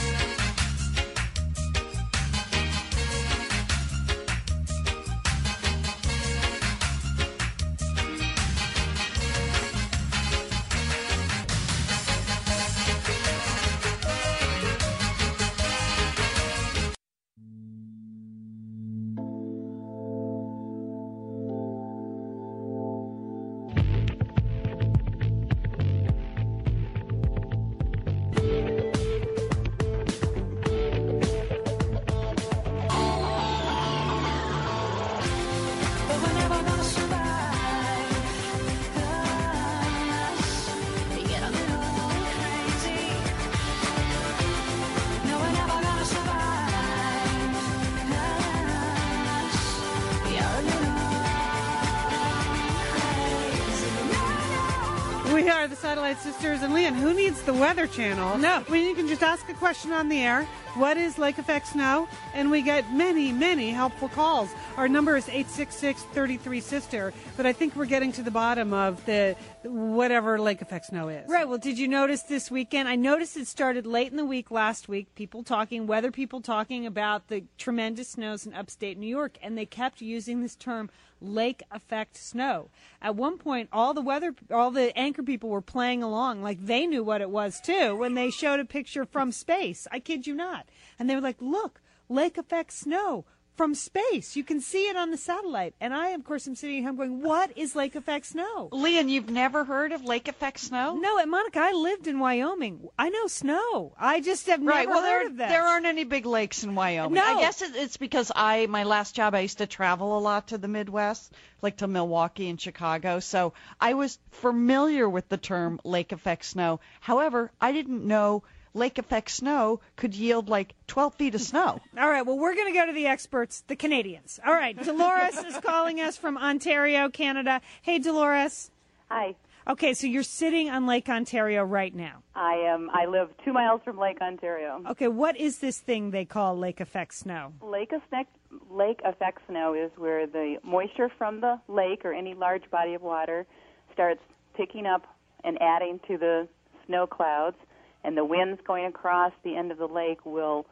Weather 57.78 57.94
Channel? 57.94 58.40
No. 58.40 58.62
When 58.70 58.84
you 58.84 58.96
can 58.96 59.08
just 59.08 59.22
ask 59.22 59.48
a 59.50 59.54
question 59.54 59.92
on 59.92 60.10
the 60.10 60.20
air. 60.24 60.46
What 60.74 60.98
is 60.98 61.20
lake 61.20 61.38
effect 61.38 61.68
snow? 61.68 62.08
And 62.34 62.50
we 62.50 62.64
get 62.64 62.92
many, 62.92 63.32
many 63.32 63.70
helpful 63.70 64.10
calls. 64.10 64.52
Our 64.78 64.88
number 64.88 65.18
is 65.18 65.26
866-33-SISTER, 65.26 67.12
but 67.36 67.48
I 67.48 67.54
think 67.54 67.76
we're 67.76 67.88
getting 67.88 68.12
to 68.12 68.22
the 68.22 68.30
bottom 68.30 68.76
of 68.76 69.04
the 69.08 69.36
whatever 69.64 70.40
lake 70.40 70.62
effect 70.62 70.86
snow 70.86 71.08
is. 71.08 71.28
Right. 71.28 71.50
Well, 71.50 71.58
did 71.58 71.80
you 71.80 71.88
notice 71.88 72.22
this 72.22 72.52
weekend? 72.52 72.88
I 72.88 72.96
noticed 72.96 73.36
it 73.38 73.48
started 73.48 73.88
late 73.88 74.12
in 74.12 74.18
the 74.18 74.26
week 74.26 74.52
last 74.52 74.88
week. 74.88 75.16
People 75.16 75.42
talking, 75.42 75.88
weather 75.88 76.12
people 76.12 76.42
talking 76.42 76.86
about 76.86 77.28
the 77.28 77.46
tremendous 77.58 78.10
snows 78.10 78.46
in 78.46 78.54
upstate 78.54 79.00
New 79.00 79.08
York, 79.08 79.40
and 79.42 79.58
they 79.58 79.66
kept 79.66 80.00
using 80.00 80.44
this 80.44 80.56
term 80.56 80.92
lake 81.20 81.64
effect 81.72 82.16
snow. 82.16 82.70
At 83.02 83.16
one 83.16 83.40
point, 83.40 83.70
all 83.74 83.96
the 83.96 84.02
weather, 84.02 84.36
all 84.52 84.70
the 84.70 84.96
anchor 84.96 85.24
people 85.24 85.50
were 85.50 85.60
playing 85.60 86.04
along 86.04 86.44
like 86.44 86.64
they 86.64 86.86
knew 86.86 87.04
what 87.04 87.22
it 87.22 87.32
was 87.32 87.60
too 87.60 87.96
when 87.96 88.14
they 88.14 88.30
showed 88.30 88.60
a 88.60 88.66
picture 88.66 89.06
from 89.06 89.32
space. 89.32 89.88
I 89.92 89.98
kid 89.98 90.28
you 90.28 90.36
not. 90.36 90.70
And 91.00 91.10
they 91.10 91.16
were 91.16 91.22
like, 91.22 91.42
look, 91.42 91.82
lake 92.10 92.38
effect 92.38 92.74
snow 92.74 93.26
from 93.58 93.74
space. 93.76 94.36
You 94.36 94.44
can 94.44 94.62
see 94.62 94.88
it 94.88 94.96
on 94.96 95.10
the 95.12 95.18
satellite. 95.18 95.74
And 95.82 95.94
I, 95.94 96.10
of 96.10 96.24
course, 96.24 96.48
am 96.48 96.56
sitting 96.56 96.78
at 96.80 96.86
home 96.86 96.96
going, 96.96 97.22
what 97.22 97.52
is 97.58 97.76
lake 97.76 97.96
effect 97.96 98.28
snow? 98.28 98.70
Lian, 98.72 99.10
you've 99.10 99.30
never 99.30 99.64
heard 99.66 99.92
of 99.92 100.06
lake 100.06 100.28
effect 100.28 100.60
snow? 100.60 100.96
No, 100.96 101.18
and 101.18 101.30
Monica, 101.32 101.60
I 101.60 101.72
lived 101.74 102.08
in 102.08 102.20
Wyoming. 102.20 102.88
I 102.98 103.10
know 103.10 103.28
snow. 103.28 103.94
I 104.00 104.22
just 104.22 104.48
have 104.48 104.62
Right. 104.62 104.88
never 104.88 104.92
Well, 104.92 105.02
heard 105.02 105.08
there, 105.22 105.28
of 105.28 105.38
that. 105.38 105.50
there 105.50 105.66
aren't 105.66 105.88
any 105.88 106.04
big 106.04 106.26
lakes 106.26 106.64
in 106.64 106.76
Wyoming. 106.76 107.16
No. 107.16 107.24
I 107.24 107.40
guess 107.42 107.62
it's 107.62 107.98
because 107.98 108.32
I, 108.36 108.68
my 108.68 108.84
last 108.84 109.16
job, 109.16 109.34
I 109.34 109.40
used 109.40 109.58
to 109.58 109.68
travel 109.68 110.18
a 110.18 110.22
lot 110.22 110.48
to 110.50 110.58
the 110.60 110.68
Midwest, 110.68 111.34
like 111.62 111.78
to 111.78 111.88
Milwaukee 111.88 112.50
and 112.50 112.62
Chicago. 112.62 113.20
So 113.20 113.54
I 113.82 113.96
was 113.96 114.20
familiar 114.30 115.10
with 115.10 115.28
the 115.30 115.38
term 115.38 115.80
lake 115.84 116.12
effect 116.12 116.46
snow. 116.46 116.80
However, 117.02 117.52
I 117.60 117.72
didn't 117.72 118.06
know 118.06 118.44
lake 118.78 118.98
effect 118.98 119.32
snow 119.32 119.80
could 119.96 120.16
yield 120.16 120.50
like 120.50 120.74
12 120.88 121.16
feet 121.16 121.36
of 121.36 121.42
snow. 121.42 121.80
All 122.00 122.10
right, 122.10 122.26
well, 122.26 122.38
we're 122.38 122.56
going 122.56 122.72
to 122.72 122.78
go 122.78 122.86
to 122.86 122.94
the 122.94 123.08
experts, 123.08 123.64
the 123.68 123.76
Canadians. 123.76 124.40
All 124.46 124.54
right, 124.54 124.82
Dolores 124.82 125.38
is 125.38 125.58
calling 125.58 126.00
us 126.00 126.18
from 126.18 126.38
Ontario, 126.38 127.10
Canada. 127.10 127.62
Hey, 127.82 128.00
Dolores. 128.00 128.72
Hi. 129.10 129.36
Okay, 129.70 129.94
so 129.94 130.08
you're 130.08 130.24
sitting 130.24 130.70
on 130.70 130.86
Lake 130.86 131.10
Ontario 131.10 131.62
right 131.62 131.94
now. 131.94 132.24
I 132.36 132.54
am. 132.54 132.90
I 132.94 133.06
live 133.06 133.30
two 133.44 133.52
miles 133.52 133.82
from 133.84 133.98
Lake 133.98 134.22
Ontario. 134.22 134.82
Okay, 134.92 135.10
what 135.10 135.36
is 135.36 135.60
this 135.60 135.78
thing 135.80 136.12
they 136.12 136.24
call 136.24 136.58
lake 136.58 136.80
effect 136.80 137.14
snow? 137.14 137.52
Lake 137.62 137.92
effect, 137.92 138.34
lake 138.72 139.02
effect 139.04 139.42
snow 139.50 139.74
is 139.74 139.92
where 139.98 140.26
the 140.26 140.58
moisture 140.64 141.12
from 141.18 141.42
the 141.42 141.60
lake 141.68 142.06
or 142.06 142.14
any 142.14 142.34
large 142.34 142.70
body 142.72 142.94
of 142.94 143.02
water 143.02 143.46
starts 143.92 144.22
picking 144.56 144.86
up 144.86 145.06
and 145.44 145.62
adding 145.62 146.00
to 146.08 146.18
the 146.18 146.48
snow 146.86 147.06
clouds, 147.06 147.58
and 148.08 148.16
the 148.16 148.24
winds 148.24 148.62
going 148.66 148.86
across 148.86 149.34
the 149.44 149.58
end 149.58 149.70
of 149.70 149.78
the 149.78 149.86
lake 149.86 150.26
will 150.26 150.66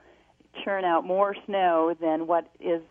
churn 0.63 0.85
out 0.85 1.05
more 1.05 1.35
snow 1.45 1.93
than 1.99 2.27
what 2.27 2.49
is 2.61 2.81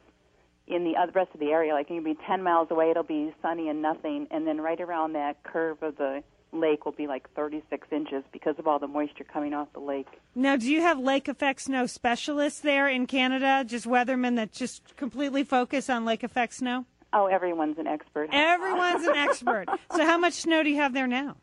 in 0.67 0.85
the 0.85 0.97
other 1.01 1.13
rest 1.15 1.31
of 1.33 1.41
the 1.41 1.51
area. 1.51 1.73
Like 1.73 1.89
you 1.89 1.97
can 1.97 2.05
be 2.05 2.19
10 2.27 2.43
miles 2.43 2.71
away, 2.71 2.91
it'll 2.91 3.03
be 3.03 3.35
sunny 3.41 3.71
and 3.71 3.81
nothing, 3.81 4.27
and 4.31 4.47
then 4.47 4.61
right 4.61 4.81
around 4.81 5.15
that 5.15 5.43
curve 5.45 5.83
of 5.83 5.97
the 5.97 6.23
lake 6.53 6.85
will 6.85 6.93
be 6.93 7.07
like 7.07 7.29
36 7.35 7.89
inches 7.91 8.23
because 8.33 8.55
of 8.59 8.69
all 8.69 8.79
the 8.79 8.87
moisture 8.87 9.25
coming 9.25 9.55
off 9.55 9.73
the 9.73 9.81
lake. 9.81 10.09
Now, 10.35 10.57
do 10.57 10.71
you 10.71 10.83
have 10.83 10.99
lake 10.99 11.27
effect 11.27 11.63
snow 11.63 11.87
specialists 11.87 12.61
there 12.61 12.87
in 12.87 13.07
Canada, 13.07 13.65
just 13.67 13.87
weathermen 13.87 14.37
that 14.37 14.53
just 14.53 14.95
completely 14.97 15.43
focus 15.43 15.89
on 15.89 16.05
lake 16.05 16.23
effect 16.23 16.53
snow? 16.53 16.85
Oh, 17.15 17.27
everyone's 17.27 17.79
an 17.79 17.87
expert. 17.87 18.29
Everyone's 18.33 19.07
an 19.07 19.17
expert. 19.17 19.69
So, 19.95 20.05
how 20.05 20.19
much 20.19 20.35
snow 20.35 20.65
do 20.65 20.71
you 20.71 20.77
have 20.77 20.93
there 20.93 21.07
now? 21.07 21.37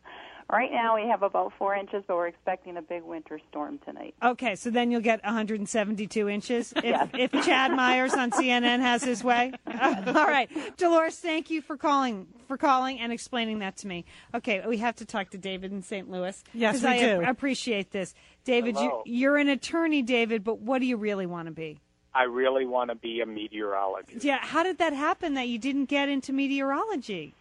Right 0.52 0.70
now 0.72 0.96
we 1.02 1.08
have 1.08 1.24
about 1.24 1.54
four 1.58 1.74
inches, 1.76 2.04
but 2.08 2.18
we're 2.18 2.28
expecting 2.28 2.76
a 2.76 2.82
big 2.82 3.04
winter 3.04 3.40
storm 3.50 3.80
tonight. 3.86 4.14
Okay, 4.22 4.56
so 4.56 4.70
then 4.70 4.92
you'll 4.92 5.00
get 5.00 5.24
172 5.24 6.28
inches 6.28 6.74
if, 6.76 6.84
Yes. 6.84 7.08
if 7.14 7.32
Chad 7.46 7.72
Myers 7.76 8.14
on 8.14 8.32
CNN 8.32 8.80
has 8.82 9.02
his 9.02 9.24
way. 9.24 9.54
All 9.66 10.28
right, 10.28 10.50
Dolores, 10.78 11.18
thank 11.18 11.50
you 11.50 11.62
for 11.62 11.78
calling 11.78 12.28
for 12.50 12.58
calling 12.58 13.00
and 13.00 13.14
explaining 13.14 13.60
that 13.60 13.78
to 13.78 13.88
me. 13.88 14.04
Okay, 14.36 14.62
we 14.68 14.78
have 14.80 14.96
to 14.98 15.06
talk 15.06 15.30
to 15.30 15.38
David 15.38 15.72
in 15.72 15.82
St. 15.84 16.10
Louis. 16.12 16.44
Yes, 16.54 16.76
'cause 16.76 16.84
we 16.84 16.90
I 16.90 17.00
do. 17.00 17.22
ap- 17.24 17.30
appreciate 17.32 17.92
this, 17.92 18.14
David. 18.44 18.76
You, 18.78 19.02
you're 19.06 19.38
an 19.38 19.48
attorney, 19.48 20.02
David, 20.02 20.44
but 20.44 20.60
what 20.60 20.80
do 20.80 20.86
you 20.86 20.98
really 20.98 21.26
want 21.26 21.46
to 21.48 21.54
be? 21.54 21.80
I 22.14 22.24
really 22.24 22.66
want 22.66 22.90
to 22.90 22.96
be 22.96 23.22
a 23.22 23.26
meteorologist. 23.26 24.26
Yeah, 24.26 24.40
how 24.42 24.64
did 24.64 24.80
that 24.80 24.92
happen 24.92 25.36
that 25.36 25.48
you 25.48 25.58
didn't 25.58 25.86
get 25.86 26.10
into 26.10 26.34
meteorology? 26.34 27.36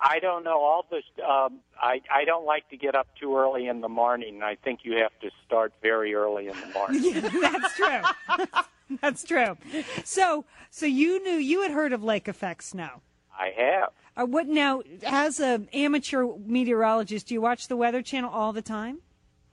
I 0.00 0.18
don't 0.18 0.44
know 0.44 0.58
all 0.58 0.84
the. 0.90 0.98
Um, 1.24 1.60
I 1.80 2.00
I 2.14 2.24
don't 2.24 2.44
like 2.44 2.68
to 2.70 2.76
get 2.76 2.94
up 2.94 3.08
too 3.18 3.36
early 3.36 3.66
in 3.66 3.80
the 3.80 3.88
morning. 3.88 4.42
I 4.42 4.56
think 4.56 4.80
you 4.82 4.98
have 4.98 5.18
to 5.20 5.30
start 5.46 5.72
very 5.82 6.14
early 6.14 6.48
in 6.48 6.54
the 6.60 6.66
morning. 6.74 7.02
yeah, 7.14 7.50
That's 7.50 7.76
true. 7.76 8.46
That's 9.00 9.24
true. 9.24 9.56
So, 10.04 10.44
so 10.70 10.86
you 10.86 11.22
knew 11.22 11.36
you 11.36 11.62
had 11.62 11.70
heard 11.72 11.92
of 11.92 12.04
lake 12.04 12.28
effect 12.28 12.64
snow. 12.64 13.02
I 13.36 13.50
have. 13.56 13.90
Uh, 14.16 14.26
what 14.26 14.46
now? 14.46 14.82
As 15.04 15.40
an 15.40 15.68
amateur 15.72 16.26
meteorologist, 16.44 17.28
do 17.28 17.34
you 17.34 17.40
watch 17.40 17.68
the 17.68 17.76
Weather 17.76 18.02
Channel 18.02 18.30
all 18.30 18.52
the 18.52 18.62
time? 18.62 19.00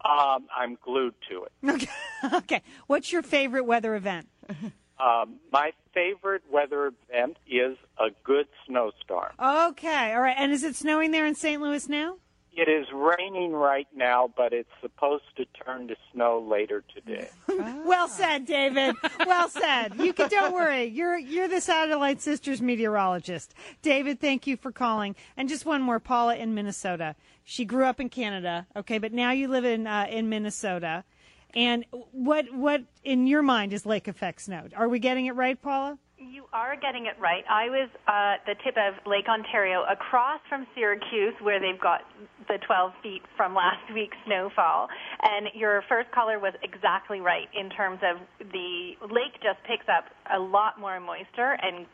Um, 0.05 0.47
I'm 0.55 0.77
glued 0.83 1.15
to 1.29 1.45
it. 1.45 1.51
Okay. 1.69 1.87
okay. 2.33 2.61
What's 2.87 3.11
your 3.11 3.21
favorite 3.21 3.65
weather 3.65 3.95
event? 3.95 4.27
Um, 4.99 5.35
my 5.51 5.71
favorite 5.93 6.43
weather 6.51 6.87
event 7.09 7.37
is 7.47 7.77
a 7.99 8.09
good 8.23 8.47
snowstorm. 8.67 9.31
Okay. 9.39 10.13
All 10.13 10.21
right. 10.21 10.35
And 10.37 10.51
is 10.51 10.63
it 10.63 10.75
snowing 10.75 11.11
there 11.11 11.25
in 11.25 11.35
St. 11.35 11.61
Louis 11.61 11.87
now? 11.89 12.17
It 12.55 12.69
is 12.69 12.85
raining 12.93 13.51
right 13.51 13.87
now, 13.95 14.31
but 14.37 14.53
it's 14.53 14.69
supposed 14.79 15.23
to 15.37 15.45
turn 15.45 15.87
to 15.87 15.95
snow 16.11 16.39
later 16.39 16.83
today. 16.93 17.29
Well 17.85 18.07
said, 18.07 18.45
David. 18.45 18.95
Well 19.25 19.49
said. 19.49 19.95
You 19.99 20.13
can 20.13 20.29
don't 20.29 20.53
worry. 20.53 20.85
You're 20.85 21.17
you're 21.17 21.47
the 21.47 21.61
Satellite 21.61 22.21
Sisters 22.21 22.61
meteorologist. 22.61 23.53
David, 23.81 24.19
thank 24.19 24.47
you 24.47 24.57
for 24.57 24.71
calling. 24.71 25.15
And 25.37 25.49
just 25.49 25.65
one 25.65 25.81
more, 25.81 25.99
Paula 25.99 26.35
in 26.35 26.53
Minnesota. 26.55 27.15
She 27.43 27.65
grew 27.65 27.85
up 27.85 27.99
in 27.99 28.09
Canada, 28.09 28.65
okay, 28.75 28.97
but 28.97 29.13
now 29.13 29.31
you 29.31 29.47
live 29.47 29.65
in 29.65 29.85
uh, 29.85 30.07
in 30.09 30.29
Minnesota. 30.29 31.03
And 31.55 31.85
what 32.11 32.45
what 32.53 32.81
in 33.03 33.27
your 33.27 33.41
mind 33.41 33.73
is 33.73 33.85
lake 33.85 34.07
effect 34.07 34.41
snow? 34.41 34.67
Are 34.75 34.89
we 34.89 34.99
getting 34.99 35.27
it 35.27 35.35
right, 35.35 35.61
Paula? 35.61 35.97
You 36.17 36.45
are 36.53 36.75
getting 36.75 37.05
it 37.05 37.19
right. 37.19 37.43
I 37.49 37.69
was 37.69 37.89
uh, 38.07 38.35
the 38.45 38.55
tip 38.63 38.77
of 38.77 38.95
Lake 39.05 39.27
Ontario, 39.27 39.83
across 39.91 40.39
from 40.47 40.65
Syracuse, 40.73 41.33
where 41.41 41.59
they've 41.59 41.79
got 41.79 42.01
the 42.47 42.59
12 42.65 42.93
feet 43.03 43.21
from 43.35 43.53
last 43.53 43.93
week's 43.93 44.15
snowfall. 44.25 44.87
And 45.21 45.49
your 45.53 45.83
first 45.89 46.11
caller 46.11 46.39
was 46.39 46.53
exactly 46.63 47.19
right 47.19 47.49
in 47.53 47.69
terms 47.69 47.99
of 48.03 48.21
the 48.39 48.93
lake 49.01 49.35
just 49.43 49.59
picks 49.67 49.89
up 49.89 50.05
a 50.33 50.39
lot 50.39 50.79
more 50.79 50.99
moisture 50.99 51.57
and 51.61 51.85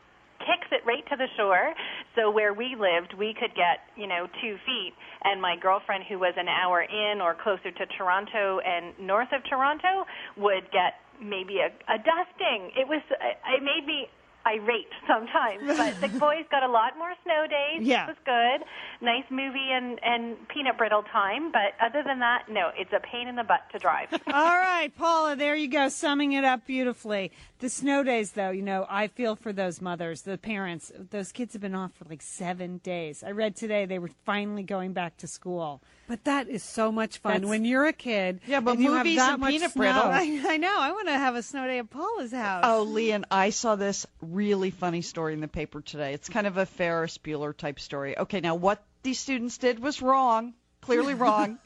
kicks 0.50 0.68
it 0.72 0.82
right 0.86 1.06
to 1.10 1.16
the 1.16 1.28
shore. 1.38 1.74
So 2.16 2.32
where 2.32 2.54
we 2.54 2.74
lived, 2.74 3.14
we 3.14 3.36
could 3.38 3.54
get, 3.54 3.86
you 3.96 4.08
know, 4.08 4.26
two 4.42 4.58
feet. 4.66 4.94
And 5.24 5.42
my 5.42 5.56
girlfriend, 5.56 6.06
who 6.10 6.18
was 6.18 6.34
an 6.38 6.48
hour 6.48 6.82
in 6.82 7.22
or 7.22 7.36
closer 7.36 7.70
to 7.70 7.86
Toronto 7.98 8.60
and 8.66 8.98
north 8.98 9.30
of 9.32 9.44
Toronto, 9.46 10.06
would 10.38 10.72
get 10.72 10.98
maybe 11.22 11.60
a, 11.60 11.70
a 11.92 11.98
dusting. 11.98 12.72
It 12.76 12.88
was, 12.88 13.02
uh, 13.12 13.54
it 13.54 13.62
made 13.62 13.86
me 13.86 14.08
irate 14.46 14.88
sometimes. 15.08 15.62
But 15.80 16.02
the 16.02 16.20
boys 16.20 16.46
got 16.52 16.64
a 16.64 16.72
lot 16.72 16.98
more 16.98 17.14
snow 17.24 17.46
days. 17.48 17.86
Yeah. 17.86 18.06
It 18.06 18.16
was 18.16 18.18
good. 18.26 18.66
Nice 19.06 19.26
movie 19.30 19.70
and, 19.72 20.00
and 20.04 20.36
peanut 20.48 20.78
brittle 20.78 21.04
time. 21.04 21.52
But 21.52 21.76
other 21.84 22.04
than 22.06 22.20
that, 22.20 22.44
no, 22.50 22.70
it's 22.78 22.92
a 22.92 23.00
pain 23.00 23.28
in 23.28 23.36
the 23.36 23.44
butt 23.44 23.62
to 23.74 23.80
drive. 23.80 24.08
All 24.28 24.58
right, 24.58 24.92
Paula, 24.98 25.36
there 25.36 25.56
you 25.56 25.68
go, 25.68 25.90
summing 25.90 26.34
it 26.34 26.44
up 26.44 26.66
beautifully. 26.66 27.32
The 27.60 27.68
snow 27.70 28.04
days, 28.04 28.32
though, 28.32 28.52
you 28.52 28.62
know, 28.62 28.86
I 28.90 29.08
feel 29.08 29.36
for 29.36 29.52
those 29.52 29.82
mothers, 29.82 30.22
the 30.22 30.38
parents. 30.38 30.94
Those 31.12 31.34
kids 31.34 31.52
have 31.54 31.62
been 31.62 31.76
off 31.76 31.92
for 31.94 32.06
like 32.06 32.22
seven 32.22 32.78
days. 32.78 33.22
I 33.22 33.32
read 33.32 33.58
today 33.58 33.86
they 33.86 34.00
were 34.00 34.12
finally 34.26 34.64
going 34.64 34.94
back 34.94 35.18
to 35.18 35.28
school. 35.28 35.82
But 36.08 36.24
that 36.24 36.48
is 36.48 36.64
so 36.64 36.90
much 36.90 37.18
fun 37.18 37.34
That's- 37.34 37.50
when 37.50 37.66
you're 37.66 37.86
a 37.86 37.92
kid. 37.92 38.40
Yeah, 38.48 38.62
but 38.62 38.76
and 38.76 38.82
you 38.84 38.94
have 38.94 39.06
movies 39.06 39.18
that 39.18 39.34
and 39.34 39.42
much 39.42 39.52
peanut 39.52 39.72
snow. 39.74 39.82
brittle. 39.82 40.02
I, 40.06 40.42
I 40.54 40.58
know. 40.58 40.74
I 40.80 40.92
want 40.94 41.10
to 41.10 41.18
have 41.18 41.36
a 41.36 41.44
snow 41.44 41.68
day 41.68 41.80
at 41.80 41.90
Paula's 41.90 42.32
house. 42.32 42.64
Oh, 42.66 42.84
Lian, 42.84 43.26
I 43.30 43.50
saw 43.50 43.76
this 43.76 44.08
really 44.22 44.72
funny 44.72 45.02
story 45.02 45.34
in 45.34 45.42
the 45.42 45.50
paper 45.50 45.82
today. 45.82 46.14
It's 46.14 46.30
kind 46.30 46.48
of 46.48 46.56
a 46.56 46.66
Ferris 46.66 47.18
Bueller 47.18 47.56
type 47.56 47.82
story. 47.82 48.18
Okay, 48.18 48.40
now 48.40 48.56
what 48.56 48.82
these 49.04 49.20
students 49.20 49.58
did 49.58 49.80
was 49.80 50.02
wrong, 50.02 50.54
clearly 50.80 51.14
wrong, 51.26 51.60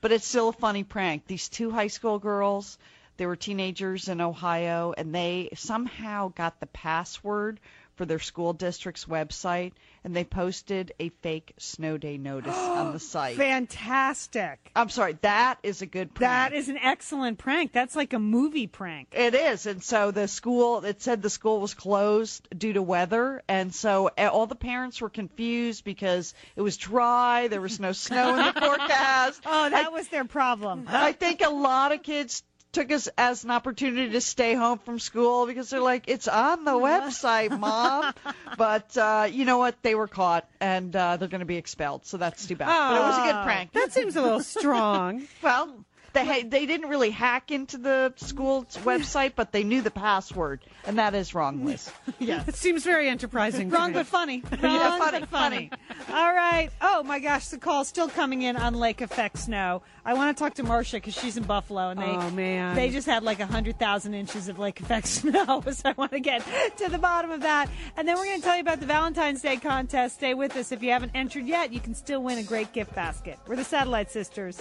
but 0.00 0.12
it's 0.12 0.28
still 0.28 0.50
a 0.50 0.52
funny 0.52 0.84
prank. 0.84 1.26
These 1.26 1.48
two 1.48 1.72
high 1.72 1.88
school 1.88 2.20
girls, 2.20 2.78
they 3.20 3.26
were 3.26 3.36
teenagers 3.36 4.08
in 4.08 4.22
Ohio, 4.22 4.94
and 4.96 5.14
they 5.14 5.50
somehow 5.54 6.28
got 6.28 6.58
the 6.58 6.64
password 6.64 7.60
for 7.96 8.06
their 8.06 8.18
school 8.18 8.54
district's 8.54 9.04
website, 9.04 9.72
and 10.04 10.16
they 10.16 10.24
posted 10.24 10.90
a 10.98 11.10
fake 11.20 11.52
snow 11.58 11.98
day 11.98 12.16
notice 12.16 12.56
on 12.56 12.94
the 12.94 12.98
site. 13.12 13.36
Fantastic. 13.36 14.70
I'm 14.74 14.88
sorry, 14.88 15.18
that 15.20 15.58
is 15.62 15.82
a 15.82 15.86
good 15.86 16.14
prank. 16.14 16.30
That 16.30 16.56
is 16.56 16.70
an 16.70 16.78
excellent 16.78 17.36
prank. 17.36 17.72
That's 17.72 17.94
like 17.94 18.14
a 18.14 18.18
movie 18.18 18.68
prank. 18.68 19.08
It 19.12 19.34
is, 19.34 19.66
and 19.66 19.82
so 19.82 20.12
the 20.12 20.26
school. 20.26 20.82
It 20.82 21.02
said 21.02 21.20
the 21.20 21.28
school 21.28 21.60
was 21.60 21.74
closed 21.74 22.48
due 22.56 22.72
to 22.72 22.80
weather, 22.80 23.42
and 23.48 23.74
so 23.74 24.08
uh, 24.16 24.30
all 24.32 24.46
the 24.46 24.54
parents 24.54 25.02
were 25.02 25.10
confused 25.10 25.84
because 25.84 26.32
it 26.56 26.62
was 26.62 26.78
dry. 26.78 27.48
There 27.48 27.60
was 27.60 27.78
no 27.78 27.92
snow 27.92 28.30
in 28.30 28.46
the 28.46 28.60
forecast. 28.60 29.42
Oh, 29.44 29.68
that 29.68 29.92
was 29.92 30.08
their 30.08 30.24
problem. 30.24 30.86
I 30.88 31.12
think 31.12 31.42
a 31.42 31.50
lot 31.50 31.92
of 31.92 32.02
kids 32.02 32.42
took 32.72 32.92
us 32.92 33.08
as 33.18 33.44
an 33.44 33.50
opportunity 33.50 34.12
to 34.12 34.20
stay 34.20 34.54
home 34.54 34.78
from 34.78 34.98
school 34.98 35.46
because 35.46 35.70
they're 35.70 35.80
like, 35.80 36.04
it's 36.08 36.28
on 36.28 36.64
the 36.64 36.72
website, 36.72 37.58
mom. 37.58 38.12
but 38.58 38.96
uh, 38.96 39.28
you 39.30 39.44
know 39.44 39.58
what? 39.58 39.82
They 39.82 39.94
were 39.94 40.06
caught, 40.08 40.48
and 40.60 40.94
uh, 40.94 41.16
they're 41.16 41.28
going 41.28 41.40
to 41.40 41.44
be 41.46 41.56
expelled. 41.56 42.06
So 42.06 42.16
that's 42.16 42.46
too 42.46 42.56
bad. 42.56 42.66
but 42.68 42.96
it 42.96 43.04
was 43.04 43.18
a 43.18 43.22
good 43.22 43.40
Oh, 43.40 43.44
prank. 43.44 43.72
That 43.72 43.92
seems 43.92 44.16
a 44.16 44.22
little 44.22 44.40
strong. 44.58 45.26
well. 45.42 45.84
They, 46.12 46.26
ha- 46.26 46.42
they 46.48 46.66
didn't 46.66 46.88
really 46.88 47.10
hack 47.10 47.50
into 47.52 47.78
the 47.78 48.12
school's 48.16 48.76
website, 48.78 49.34
but 49.36 49.52
they 49.52 49.62
knew 49.62 49.80
the 49.80 49.92
password, 49.92 50.60
and 50.84 50.98
that 50.98 51.14
is 51.14 51.34
wrong, 51.34 51.64
Liz. 51.64 51.90
Yeah. 52.18 52.42
It 52.46 52.54
seems 52.56 52.84
very 52.84 53.08
enterprising. 53.08 53.70
Wrong 53.70 53.92
but 53.92 54.06
funny. 54.06 54.42
Wrong 54.60 54.74
Yeah, 54.74 54.98
funny, 54.98 55.20
but 55.20 55.28
funny. 55.28 55.70
All 56.10 56.34
right. 56.34 56.68
Oh 56.80 57.02
my 57.04 57.18
gosh, 57.20 57.48
the 57.48 57.58
call's 57.58 57.88
still 57.88 58.08
coming 58.08 58.42
in 58.42 58.56
on 58.56 58.74
Lake 58.74 59.00
Effect 59.00 59.38
Snow. 59.38 59.82
I 60.04 60.14
want 60.14 60.36
to 60.36 60.42
talk 60.42 60.54
to 60.54 60.62
Marcia 60.64 60.96
because 60.96 61.14
she's 61.14 61.36
in 61.36 61.44
Buffalo, 61.44 61.88
and 61.90 62.00
they 62.00 62.04
Oh, 62.06 62.30
man. 62.30 62.74
they 62.74 62.90
just 62.90 63.06
had 63.06 63.22
like 63.22 63.40
hundred 63.40 63.78
thousand 63.78 64.14
inches 64.14 64.48
of 64.48 64.58
Lake 64.58 64.80
Effect 64.80 65.06
Snow. 65.20 65.62
So 65.70 65.88
I 65.90 65.92
want 65.96 66.12
to 66.12 66.20
get 66.20 66.42
to 66.78 66.90
the 66.90 66.98
bottom 66.98 67.30
of 67.30 67.42
that, 67.42 67.68
and 67.96 68.06
then 68.08 68.16
we're 68.16 68.24
going 68.24 68.40
to 68.40 68.44
tell 68.44 68.56
you 68.56 68.62
about 68.62 68.80
the 68.80 68.86
Valentine's 68.86 69.42
Day 69.42 69.56
contest. 69.56 70.16
Stay 70.16 70.34
with 70.34 70.56
us 70.56 70.72
if 70.72 70.82
you 70.82 70.90
haven't 70.90 71.12
entered 71.14 71.46
yet. 71.46 71.72
You 71.72 71.80
can 71.80 71.94
still 71.94 72.22
win 72.22 72.38
a 72.38 72.42
great 72.42 72.72
gift 72.72 72.94
basket. 72.94 73.38
We're 73.46 73.56
the 73.56 73.64
Satellite 73.64 74.10
Sisters. 74.10 74.60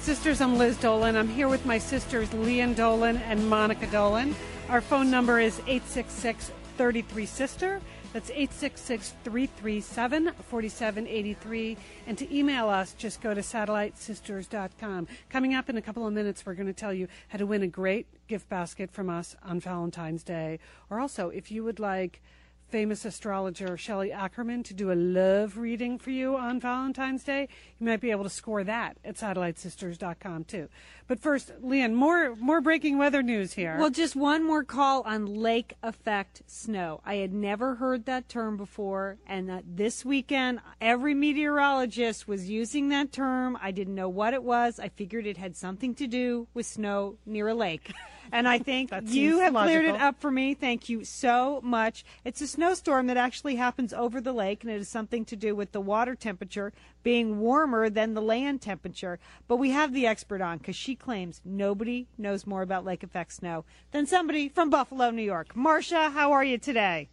Sisters. 0.00 0.40
I'm 0.40 0.58
Liz 0.58 0.76
Dolan. 0.76 1.16
I'm 1.16 1.28
here 1.28 1.48
with 1.48 1.64
my 1.64 1.78
sisters, 1.78 2.32
Lian 2.34 2.74
Dolan 2.74 3.16
and 3.18 3.48
Monica 3.48 3.86
Dolan. 3.86 4.34
Our 4.68 4.80
phone 4.80 5.10
number 5.10 5.38
is 5.38 5.60
866 5.60 6.50
33 6.76 7.26
Sister. 7.26 7.80
That's 8.12 8.30
866 8.30 9.14
337 9.24 10.32
4783. 10.48 11.76
And 12.06 12.18
to 12.18 12.36
email 12.36 12.68
us, 12.68 12.94
just 12.94 13.20
go 13.20 13.34
to 13.34 13.40
satellitesisters.com. 13.40 15.08
Coming 15.30 15.54
up 15.54 15.68
in 15.68 15.76
a 15.76 15.82
couple 15.82 16.06
of 16.06 16.12
minutes, 16.12 16.44
we're 16.44 16.54
going 16.54 16.66
to 16.66 16.72
tell 16.72 16.92
you 16.92 17.08
how 17.28 17.38
to 17.38 17.46
win 17.46 17.62
a 17.62 17.68
great 17.68 18.06
gift 18.26 18.48
basket 18.48 18.90
from 18.90 19.08
us 19.08 19.36
on 19.42 19.60
Valentine's 19.60 20.22
Day. 20.22 20.58
Or 20.90 21.00
also, 21.00 21.28
if 21.28 21.50
you 21.50 21.64
would 21.64 21.78
like 21.80 22.20
famous 22.68 23.04
astrologer 23.04 23.76
Shelley 23.76 24.12
Ackerman 24.12 24.62
to 24.64 24.74
do 24.74 24.90
a 24.90 24.94
love 24.94 25.56
reading 25.56 25.98
for 25.98 26.10
you 26.10 26.36
on 26.36 26.60
Valentine's 26.60 27.24
Day, 27.24 27.48
you 27.78 27.86
might 27.86 28.00
be 28.00 28.10
able 28.10 28.24
to 28.24 28.30
score 28.30 28.64
that 28.64 28.96
at 29.04 29.16
satellitesisters.com 29.16 30.44
too. 30.44 30.68
But 31.06 31.20
first, 31.20 31.52
Lian, 31.62 31.94
more 31.94 32.34
more 32.36 32.60
breaking 32.60 32.98
weather 32.98 33.22
news 33.22 33.52
here. 33.52 33.76
Well, 33.78 33.90
just 33.90 34.16
one 34.16 34.42
more 34.44 34.64
call 34.64 35.02
on 35.02 35.26
lake 35.26 35.74
effect 35.82 36.42
snow. 36.46 37.00
I 37.04 37.16
had 37.16 37.32
never 37.32 37.74
heard 37.74 38.06
that 38.06 38.28
term 38.28 38.56
before, 38.56 39.18
and 39.26 39.62
this 39.66 40.04
weekend, 40.04 40.60
every 40.80 41.14
meteorologist 41.14 42.26
was 42.26 42.48
using 42.48 42.88
that 42.88 43.12
term. 43.12 43.58
I 43.60 43.70
didn't 43.70 43.94
know 43.94 44.08
what 44.08 44.34
it 44.34 44.42
was. 44.42 44.80
I 44.80 44.88
figured 44.88 45.26
it 45.26 45.36
had 45.36 45.56
something 45.56 45.94
to 45.96 46.06
do 46.06 46.48
with 46.54 46.66
snow 46.66 47.16
near 47.26 47.48
a 47.48 47.54
lake. 47.54 47.92
And 48.32 48.48
I 48.48 48.58
think 48.58 48.90
you 49.04 49.40
have 49.40 49.54
cleared 49.54 49.84
it 49.84 50.00
up 50.00 50.20
for 50.20 50.30
me. 50.30 50.54
Thank 50.54 50.88
you 50.88 51.04
so 51.04 51.60
much. 51.62 52.04
It's 52.24 52.40
a 52.40 52.46
snowstorm 52.46 53.06
that 53.06 53.16
actually 53.16 53.56
happens 53.56 53.92
over 53.92 54.20
the 54.20 54.32
lake, 54.32 54.62
and 54.62 54.72
it 54.72 54.78
has 54.78 54.88
something 54.88 55.24
to 55.26 55.36
do 55.36 55.54
with 55.54 55.72
the 55.72 55.80
water 55.80 56.14
temperature 56.14 56.72
being 57.02 57.38
warmer 57.38 57.90
than 57.90 58.14
the 58.14 58.22
land 58.22 58.62
temperature. 58.62 59.18
But 59.46 59.56
we 59.56 59.70
have 59.70 59.92
the 59.92 60.06
expert 60.06 60.40
on 60.40 60.58
because 60.58 60.76
she 60.76 60.94
claims 60.94 61.40
nobody 61.44 62.06
knows 62.18 62.46
more 62.46 62.62
about 62.62 62.84
lake 62.84 63.02
effect 63.02 63.32
snow 63.34 63.64
than 63.92 64.06
somebody 64.06 64.48
from 64.48 64.70
Buffalo, 64.70 65.10
New 65.10 65.22
York. 65.22 65.54
Marcia, 65.54 66.10
how 66.10 66.32
are 66.32 66.44
you 66.44 66.58
today? 66.58 67.08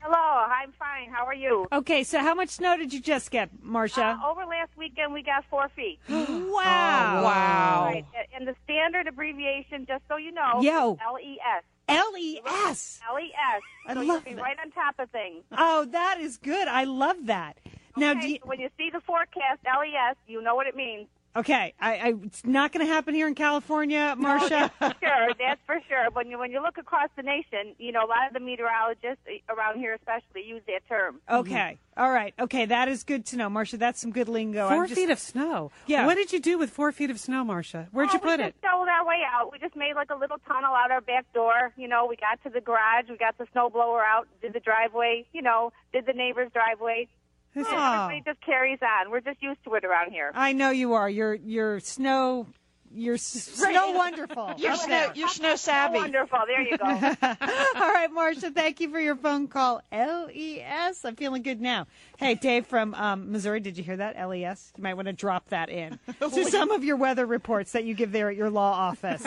Hello, 0.00 0.16
I'm 0.16 0.72
fine. 0.78 1.10
How 1.12 1.26
are 1.26 1.34
you? 1.34 1.66
Okay, 1.72 2.04
so 2.04 2.20
how 2.20 2.34
much 2.34 2.48
snow 2.48 2.76
did 2.76 2.92
you 2.92 3.00
just 3.00 3.30
get, 3.30 3.50
Marcia? 3.62 4.18
Uh, 4.22 4.30
over 4.30 4.46
last 4.46 4.70
weekend, 4.76 5.12
we 5.12 5.22
got 5.22 5.44
four 5.50 5.68
feet. 5.76 5.98
wow. 6.08 7.22
wow. 7.22 7.84
Right, 7.86 8.04
and 8.34 8.48
the 8.48 8.54
standard 8.64 9.06
abbreviation, 9.06 9.84
just 9.86 10.02
so 10.08 10.16
you 10.16 10.32
know, 10.32 10.60
Yo. 10.62 10.94
is 10.94 10.98
LES. 11.12 11.62
L 11.88 12.12
E 12.18 12.40
S. 12.46 13.00
LES. 13.12 13.62
I 13.86 13.94
so 13.94 14.00
love 14.00 14.06
you'll 14.06 14.20
be 14.20 14.34
that. 14.34 14.42
right 14.42 14.56
on 14.64 14.70
top 14.70 14.94
of 14.98 15.10
things. 15.10 15.42
Oh, 15.52 15.84
that 15.86 16.18
is 16.20 16.36
good. 16.38 16.68
I 16.68 16.84
love 16.84 17.26
that. 17.26 17.58
Now, 17.96 18.12
Okay, 18.12 18.20
do 18.20 18.28
you, 18.28 18.38
so 18.42 18.48
when 18.48 18.60
you 18.60 18.68
see 18.78 18.90
the 18.92 19.00
forecast, 19.00 19.60
LES, 19.64 20.16
you 20.28 20.40
know 20.40 20.54
what 20.54 20.66
it 20.66 20.76
means. 20.76 21.08
Okay, 21.36 21.74
I, 21.80 21.96
I, 21.96 22.14
it's 22.24 22.44
not 22.44 22.72
going 22.72 22.86
to 22.86 22.92
happen 22.92 23.14
here 23.14 23.28
in 23.28 23.34
California, 23.34 24.14
Marcia. 24.18 24.70
sure, 24.80 25.28
that's 25.38 25.60
for 25.66 25.80
sure. 25.88 26.10
When 26.12 26.30
you 26.30 26.38
when 26.38 26.50
you 26.50 26.62
look 26.62 26.78
across 26.78 27.08
the 27.16 27.22
nation, 27.22 27.74
you 27.78 27.92
know 27.92 28.04
a 28.04 28.08
lot 28.08 28.26
of 28.26 28.32
the 28.32 28.40
meteorologists 28.40 29.22
eh, 29.28 29.38
around 29.48 29.78
here, 29.78 29.94
especially, 29.94 30.44
use 30.46 30.62
that 30.66 30.86
term. 30.88 31.20
Okay. 31.28 31.78
All 31.96 32.10
right. 32.10 32.32
Okay. 32.38 32.66
That 32.66 32.88
is 32.88 33.04
good 33.04 33.26
to 33.26 33.36
know, 33.36 33.50
Marcia. 33.50 33.76
That's 33.76 34.00
some 34.00 34.10
good 34.10 34.28
lingo. 34.28 34.68
4 34.68 34.82
I'm 34.82 34.88
just- 34.88 34.98
feet 34.98 35.10
of 35.10 35.18
snow. 35.18 35.70
Yeah. 35.86 36.06
What 36.06 36.14
did 36.14 36.32
you 36.32 36.40
do 36.40 36.58
with 36.58 36.70
four 36.70 36.92
feet 36.92 37.10
of 37.10 37.20
snow, 37.20 37.44
Marcia? 37.44 37.88
Where'd 37.92 38.10
oh, 38.10 38.12
you 38.14 38.18
put 38.18 38.38
we 38.38 38.46
it? 38.46 38.54
just 38.54 38.64
shoveled 38.64 38.88
our 38.88 39.06
way 39.06 39.20
out. 39.26 39.52
We 39.52 39.58
just 39.58 39.76
made 39.76 39.94
like 39.94 40.10
a 40.10 40.16
little 40.16 40.38
tunnel 40.48 40.74
out 40.74 40.90
our 40.90 41.00
back 41.00 41.30
door. 41.32 41.72
You 41.76 41.88
know, 41.88 42.06
we 42.06 42.16
got 42.16 42.42
to 42.44 42.50
the 42.50 42.60
garage. 42.60 43.08
We 43.08 43.16
got 43.16 43.36
the 43.38 43.46
snow 43.52 43.68
blower 43.70 44.02
out. 44.02 44.28
Did 44.40 44.52
the 44.54 44.60
driveway. 44.60 45.26
You 45.32 45.42
know, 45.42 45.72
did 45.92 46.06
the 46.06 46.12
neighbor's 46.12 46.50
driveway. 46.52 47.08
Oh. 47.56 47.60
Everybody 47.62 48.22
just 48.24 48.40
carries 48.44 48.78
on. 48.82 49.10
We're 49.10 49.20
just 49.20 49.42
used 49.42 49.62
to 49.64 49.74
it 49.74 49.84
around 49.84 50.12
here. 50.12 50.30
I 50.34 50.52
know 50.52 50.70
you 50.70 50.92
are. 50.94 51.08
You're 51.10 51.34
you're 51.34 51.80
snow. 51.80 52.46
You're 52.92 53.14
s- 53.14 53.22
snow 53.22 53.92
wonderful. 53.92 54.52
You're 54.58 54.72
Okay. 54.72 54.80
snow, 54.82 55.12
you're 55.14 55.28
snow 55.28 55.54
savvy. 55.54 55.98
Wonderful. 55.98 56.40
There 56.48 56.60
you 56.60 56.76
go. 56.76 56.84
All 57.22 57.92
right, 57.92 58.08
Marcia. 58.12 58.50
Thank 58.50 58.80
you 58.80 58.90
for 58.90 58.98
your 58.98 59.14
phone 59.14 59.46
call. 59.46 59.80
L 59.92 60.28
E 60.34 60.60
S. 60.60 61.04
I'm 61.04 61.14
feeling 61.14 61.42
good 61.44 61.60
now. 61.60 61.86
Hey, 62.16 62.34
Dave 62.34 62.66
from 62.66 62.92
um, 62.94 63.30
Missouri. 63.30 63.60
Did 63.60 63.78
you 63.78 63.84
hear 63.84 63.96
that? 63.98 64.14
L 64.16 64.34
E 64.34 64.44
S. 64.44 64.72
You 64.76 64.82
might 64.82 64.94
want 64.94 65.06
to 65.06 65.12
drop 65.12 65.50
that 65.50 65.68
in 65.70 66.00
to 66.20 66.44
some 66.46 66.72
of 66.72 66.82
your 66.82 66.96
weather 66.96 67.26
reports 67.26 67.70
that 67.72 67.84
you 67.84 67.94
give 67.94 68.10
there 68.10 68.28
at 68.28 68.34
your 68.34 68.50
law 68.50 68.72
office. 68.72 69.24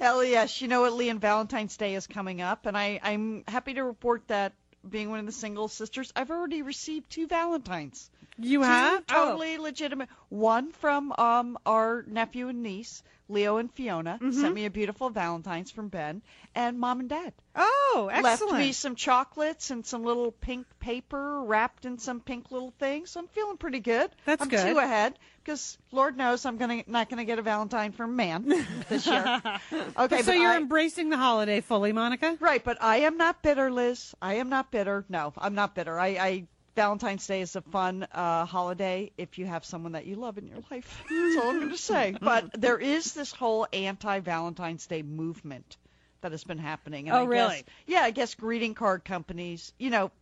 LES, 0.00 0.60
you 0.60 0.68
know 0.68 0.82
what, 0.82 0.92
Lee, 0.92 1.08
and 1.08 1.20
Valentine's 1.20 1.76
Day 1.76 1.94
is 1.96 2.06
coming 2.06 2.40
up, 2.40 2.66
and 2.66 2.76
I, 2.76 3.00
I'm 3.02 3.42
happy 3.48 3.74
to 3.74 3.82
report 3.82 4.22
that 4.28 4.52
being 4.90 5.10
one 5.10 5.20
of 5.20 5.26
the 5.26 5.32
single 5.32 5.68
sisters, 5.68 6.12
I've 6.16 6.30
already 6.30 6.62
received 6.62 7.10
two 7.10 7.26
Valentines. 7.26 8.10
You 8.38 8.60
Two 8.60 8.64
have? 8.64 9.04
Oh. 9.10 9.26
Totally 9.26 9.58
legitimate. 9.58 10.08
One 10.28 10.72
from 10.72 11.12
um, 11.18 11.58
our 11.66 12.04
nephew 12.06 12.48
and 12.48 12.62
niece, 12.62 13.02
Leo 13.28 13.58
and 13.58 13.70
Fiona, 13.72 14.18
Mm-hmm. 14.22 14.40
sent 14.40 14.54
me 14.54 14.64
a 14.64 14.70
beautiful 14.70 15.10
Valentine's 15.10 15.70
from 15.70 15.88
Ben, 15.88 16.22
and 16.54 16.78
mom 16.78 17.00
and 17.00 17.08
dad. 17.08 17.32
Oh, 17.54 18.08
excellent. 18.12 18.52
Left 18.52 18.58
me 18.60 18.72
some 18.72 18.94
chocolates 18.94 19.70
and 19.70 19.84
some 19.84 20.02
little 20.04 20.32
pink 20.32 20.66
paper 20.80 21.42
wrapped 21.42 21.84
in 21.84 21.98
some 21.98 22.20
pink 22.20 22.50
little 22.50 22.72
things. 22.78 23.10
So 23.10 23.20
I'm 23.20 23.28
feeling 23.28 23.56
pretty 23.56 23.80
good. 23.80 24.10
That's 24.24 24.40
I'm 24.42 24.48
good. 24.48 24.66
two 24.72 24.78
ahead 24.78 25.18
because 25.44 25.76
Lord 25.92 26.16
knows 26.16 26.46
I'm 26.46 26.56
gonna 26.56 26.84
not 26.86 27.08
gonna 27.10 27.24
get 27.24 27.38
a 27.38 27.42
Valentine 27.42 27.92
from 27.92 28.16
man 28.16 28.48
this 28.88 29.06
year. 29.06 29.42
Okay, 29.98 30.22
so 30.22 30.32
you're 30.32 30.52
I- 30.52 30.56
embracing 30.56 31.10
the 31.10 31.16
holiday 31.16 31.60
fully, 31.60 31.92
Monica? 31.92 32.36
Right, 32.40 32.62
but 32.62 32.78
I 32.82 32.98
am 32.98 33.16
not 33.16 33.42
bitter, 33.42 33.70
Liz. 33.70 34.14
I 34.22 34.34
am 34.34 34.48
not 34.48 34.70
bitter. 34.70 35.04
No, 35.08 35.32
I'm 35.36 35.54
not 35.54 35.74
bitter. 35.74 35.98
I, 35.98 36.06
I 36.08 36.44
Valentine's 36.78 37.26
Day 37.26 37.40
is 37.40 37.56
a 37.56 37.60
fun 37.60 38.06
uh, 38.12 38.44
holiday 38.44 39.10
if 39.18 39.36
you 39.36 39.46
have 39.46 39.64
someone 39.64 39.92
that 39.92 40.06
you 40.06 40.14
love 40.14 40.38
in 40.38 40.46
your 40.46 40.58
life. 40.70 41.04
That's 41.10 41.36
all 41.36 41.50
I'm 41.50 41.56
going 41.58 41.70
to 41.70 41.76
say. 41.76 42.14
But 42.20 42.52
there 42.60 42.78
is 42.78 43.14
this 43.14 43.32
whole 43.32 43.66
anti-Valentine's 43.72 44.86
Day 44.86 45.02
movement 45.02 45.76
that 46.20 46.30
has 46.30 46.44
been 46.44 46.58
happening. 46.58 47.08
And 47.08 47.16
Oh, 47.16 47.22
I 47.22 47.24
really? 47.24 47.56
Guess, 47.56 47.64
yeah, 47.86 48.00
I 48.02 48.12
guess 48.12 48.36
greeting 48.36 48.74
card 48.74 49.04
companies, 49.04 49.72
you 49.76 49.90
know, 49.90 50.12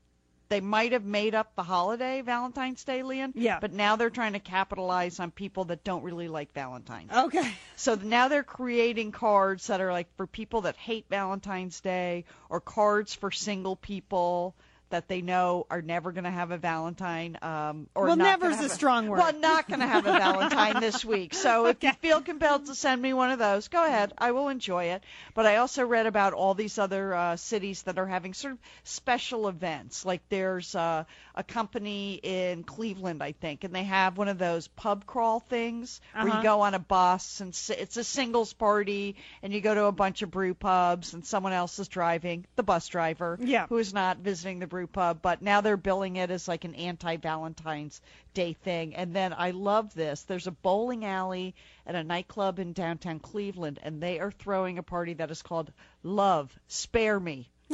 they 0.49 0.61
might 0.62 0.93
have 0.93 1.05
made 1.05 1.35
up 1.35 1.55
the 1.57 1.62
holiday 1.62 2.23
Valentine's 2.23 2.85
Day, 2.85 3.03
Lian. 3.03 3.33
Yeah. 3.35 3.59
But 3.61 3.73
now 3.74 3.97
they're 3.97 4.09
trying 4.09 4.33
to 4.33 4.39
capitalize 4.39 5.20
on 5.20 5.33
people 5.33 5.65
that 5.65 5.85
don't 5.85 6.05
really 6.05 6.28
like 6.28 6.53
Valentine's. 6.55 7.12
Okay. 7.12 7.53
So 7.74 7.97
now 7.97 8.28
they're 8.28 8.45
creating 8.45 9.12
cards 9.12 9.66
that 9.66 9.83
are 9.83 9.93
like 9.93 10.07
for 10.16 10.27
people 10.27 10.62
that 10.62 10.77
hate 10.77 11.05
Valentine's 11.11 11.81
Day 11.81 12.24
or 12.49 12.61
cards 12.61 13.15
for 13.15 13.31
single 13.31 13.77
people 13.77 14.55
that 14.91 15.09
they 15.09 15.21
know 15.21 15.67
are 15.71 15.83
never 15.83 16.13
going 16.13 16.25
to 16.25 16.31
have 16.31 16.51
a 16.53 16.59
Valentine. 16.59 17.39
Um, 17.43 17.89
or 17.95 18.07
Well, 18.07 18.17
never's 18.17 18.61
a 18.61 18.69
strong 18.69 19.09
word. 19.09 19.19
Well, 19.19 19.33
not 19.39 19.69
going 19.69 19.81
to 19.81 19.87
have 19.87 20.07
a 20.07 20.13
Valentine 20.19 20.81
this 20.81 21.05
week. 21.05 21.35
So 21.35 21.67
if 21.67 21.83
you 21.83 21.93
feel 21.95 22.21
compelled 22.21 22.67
to 22.67 22.75
send 22.75 23.01
me 23.03 23.13
one 23.13 23.31
of 23.31 23.39
those, 23.39 23.69
go 23.69 23.85
ahead. 23.85 24.13
I 24.19 24.31
will 24.33 24.49
enjoy 24.49 24.85
it. 24.87 25.03
But 25.35 25.47
I 25.47 25.57
also 25.57 25.85
read 25.85 26.07
about 26.07 26.35
all 26.35 26.55
these 26.55 26.79
other 26.79 27.15
uh, 27.15 27.37
cities 27.37 27.83
that 27.83 27.99
are 27.99 28.07
having 28.07 28.33
sort 28.35 28.53
of 28.55 28.59
special 28.85 29.49
events. 29.49 30.05
Like 30.05 30.23
there's 30.29 30.75
uh, 30.75 31.05
a 31.35 31.43
company 31.43 32.21
in 32.23 32.63
Cleveland, 32.63 33.23
I 33.23 33.33
think, 33.33 33.65
and 33.65 33.75
they 33.75 33.85
have 33.85 34.19
one 34.19 34.29
of 34.29 34.39
those 34.39 34.69
pub 34.69 35.07
crawl 35.07 35.41
things 35.41 36.01
where 36.13 36.27
Uh-huh. 36.29 36.37
you 36.39 36.43
go 36.43 36.61
on 36.61 36.75
a 36.75 36.79
bus 36.79 37.41
and 37.41 37.49
it's 37.79 37.97
a 37.97 38.05
singles 38.05 38.53
party 38.53 39.17
and 39.43 39.53
you 39.53 39.61
go 39.61 39.75
to 39.75 39.85
a 39.87 39.93
bunch 39.93 40.23
of 40.23 40.31
brew 40.31 40.55
pubs 40.55 41.15
and 41.15 41.25
someone 41.25 41.53
else 41.53 41.79
is 41.79 41.89
driving, 41.89 42.45
the 42.57 42.63
bus 42.63 42.89
driver, 42.89 43.39
Yeah. 43.41 43.67
who 43.69 43.79
is 43.79 43.93
not 43.95 44.19
visiting 44.19 44.59
the 44.59 44.67
brew 44.67 44.76
pub, 44.85 45.20
but 45.23 45.40
now 45.40 45.62
they're 45.62 45.78
billing 45.78 46.16
it 46.16 46.31
as 46.31 46.47
like 46.47 46.65
an 46.65 46.74
anti-Valentine's 46.74 48.03
Day 48.35 48.53
thing. 48.53 48.94
And 48.94 49.15
then 49.15 49.32
I 49.32 49.53
love 49.53 49.94
this. 49.94 50.24
There's 50.24 50.47
a 50.47 50.51
bowling 50.51 51.07
alley 51.07 51.55
and 51.86 51.97
a 51.97 52.05
nightclub 52.05 52.59
in 52.59 52.74
downtown 52.74 53.19
Cleveland 53.20 53.78
and 53.82 54.03
they 54.03 54.20
are 54.20 54.31
throwing 54.31 54.77
a 54.77 54.82
party 54.82 55.15
that 55.15 55.31
is 55.31 55.40
called 55.40 55.73
Love 56.03 56.55
Spare 56.69 57.19
Me. 57.19 57.48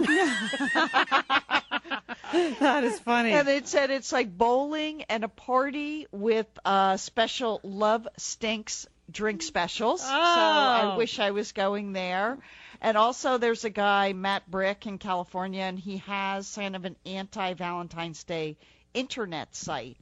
that 2.32 2.84
is 2.84 2.98
funny. 3.00 3.32
And 3.32 3.48
it 3.48 3.68
said 3.68 3.90
it's 3.90 4.12
like 4.12 4.36
bowling 4.36 5.02
and 5.08 5.24
a 5.24 5.28
party 5.28 6.06
with 6.12 6.46
uh, 6.64 6.96
special 6.96 7.60
Love 7.62 8.06
Stinks 8.16 8.86
drink 9.10 9.42
specials. 9.42 10.00
So 10.00 10.08
I 10.08 10.92
Oh. 10.94 10.96
wish 10.96 11.18
I 11.18 11.32
was 11.32 11.52
going 11.52 11.92
there. 11.92 12.38
And 12.84 12.96
also, 12.96 13.38
there's 13.38 13.64
a 13.64 13.70
guy, 13.70 14.12
Matt 14.12 14.50
Brick, 14.50 14.88
in 14.88 14.98
California, 14.98 15.62
and 15.62 15.78
he 15.78 15.98
has 15.98 16.52
kind 16.52 16.74
of 16.74 16.84
an 16.84 16.96
anti 17.06 17.54
Valentine's 17.54 18.24
Day 18.24 18.56
internet 18.92 19.54
site. 19.54 19.98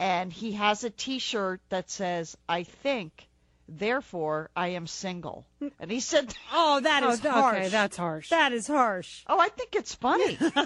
And 0.00 0.32
he 0.32 0.50
has 0.52 0.82
a 0.82 0.90
t 0.90 1.20
shirt 1.20 1.60
that 1.68 1.90
says, 1.90 2.36
I 2.48 2.64
think, 2.64 3.28
therefore, 3.68 4.50
I 4.56 4.68
am 4.68 4.86
single. 4.86 5.46
And 5.80 5.90
he 5.90 6.00
said, 6.00 6.34
Oh, 6.52 6.80
that 6.80 7.02
is 7.02 7.08
Oh, 7.08 7.12
is 7.12 7.20
okay, 7.20 7.28
harsh. 7.30 7.70
that's 7.70 7.96
harsh. 7.96 8.30
That 8.30 8.52
is 8.52 8.66
harsh. 8.66 9.22
Oh, 9.26 9.38
I 9.38 9.48
think 9.48 9.74
it's 9.74 9.94
funny. 9.94 10.38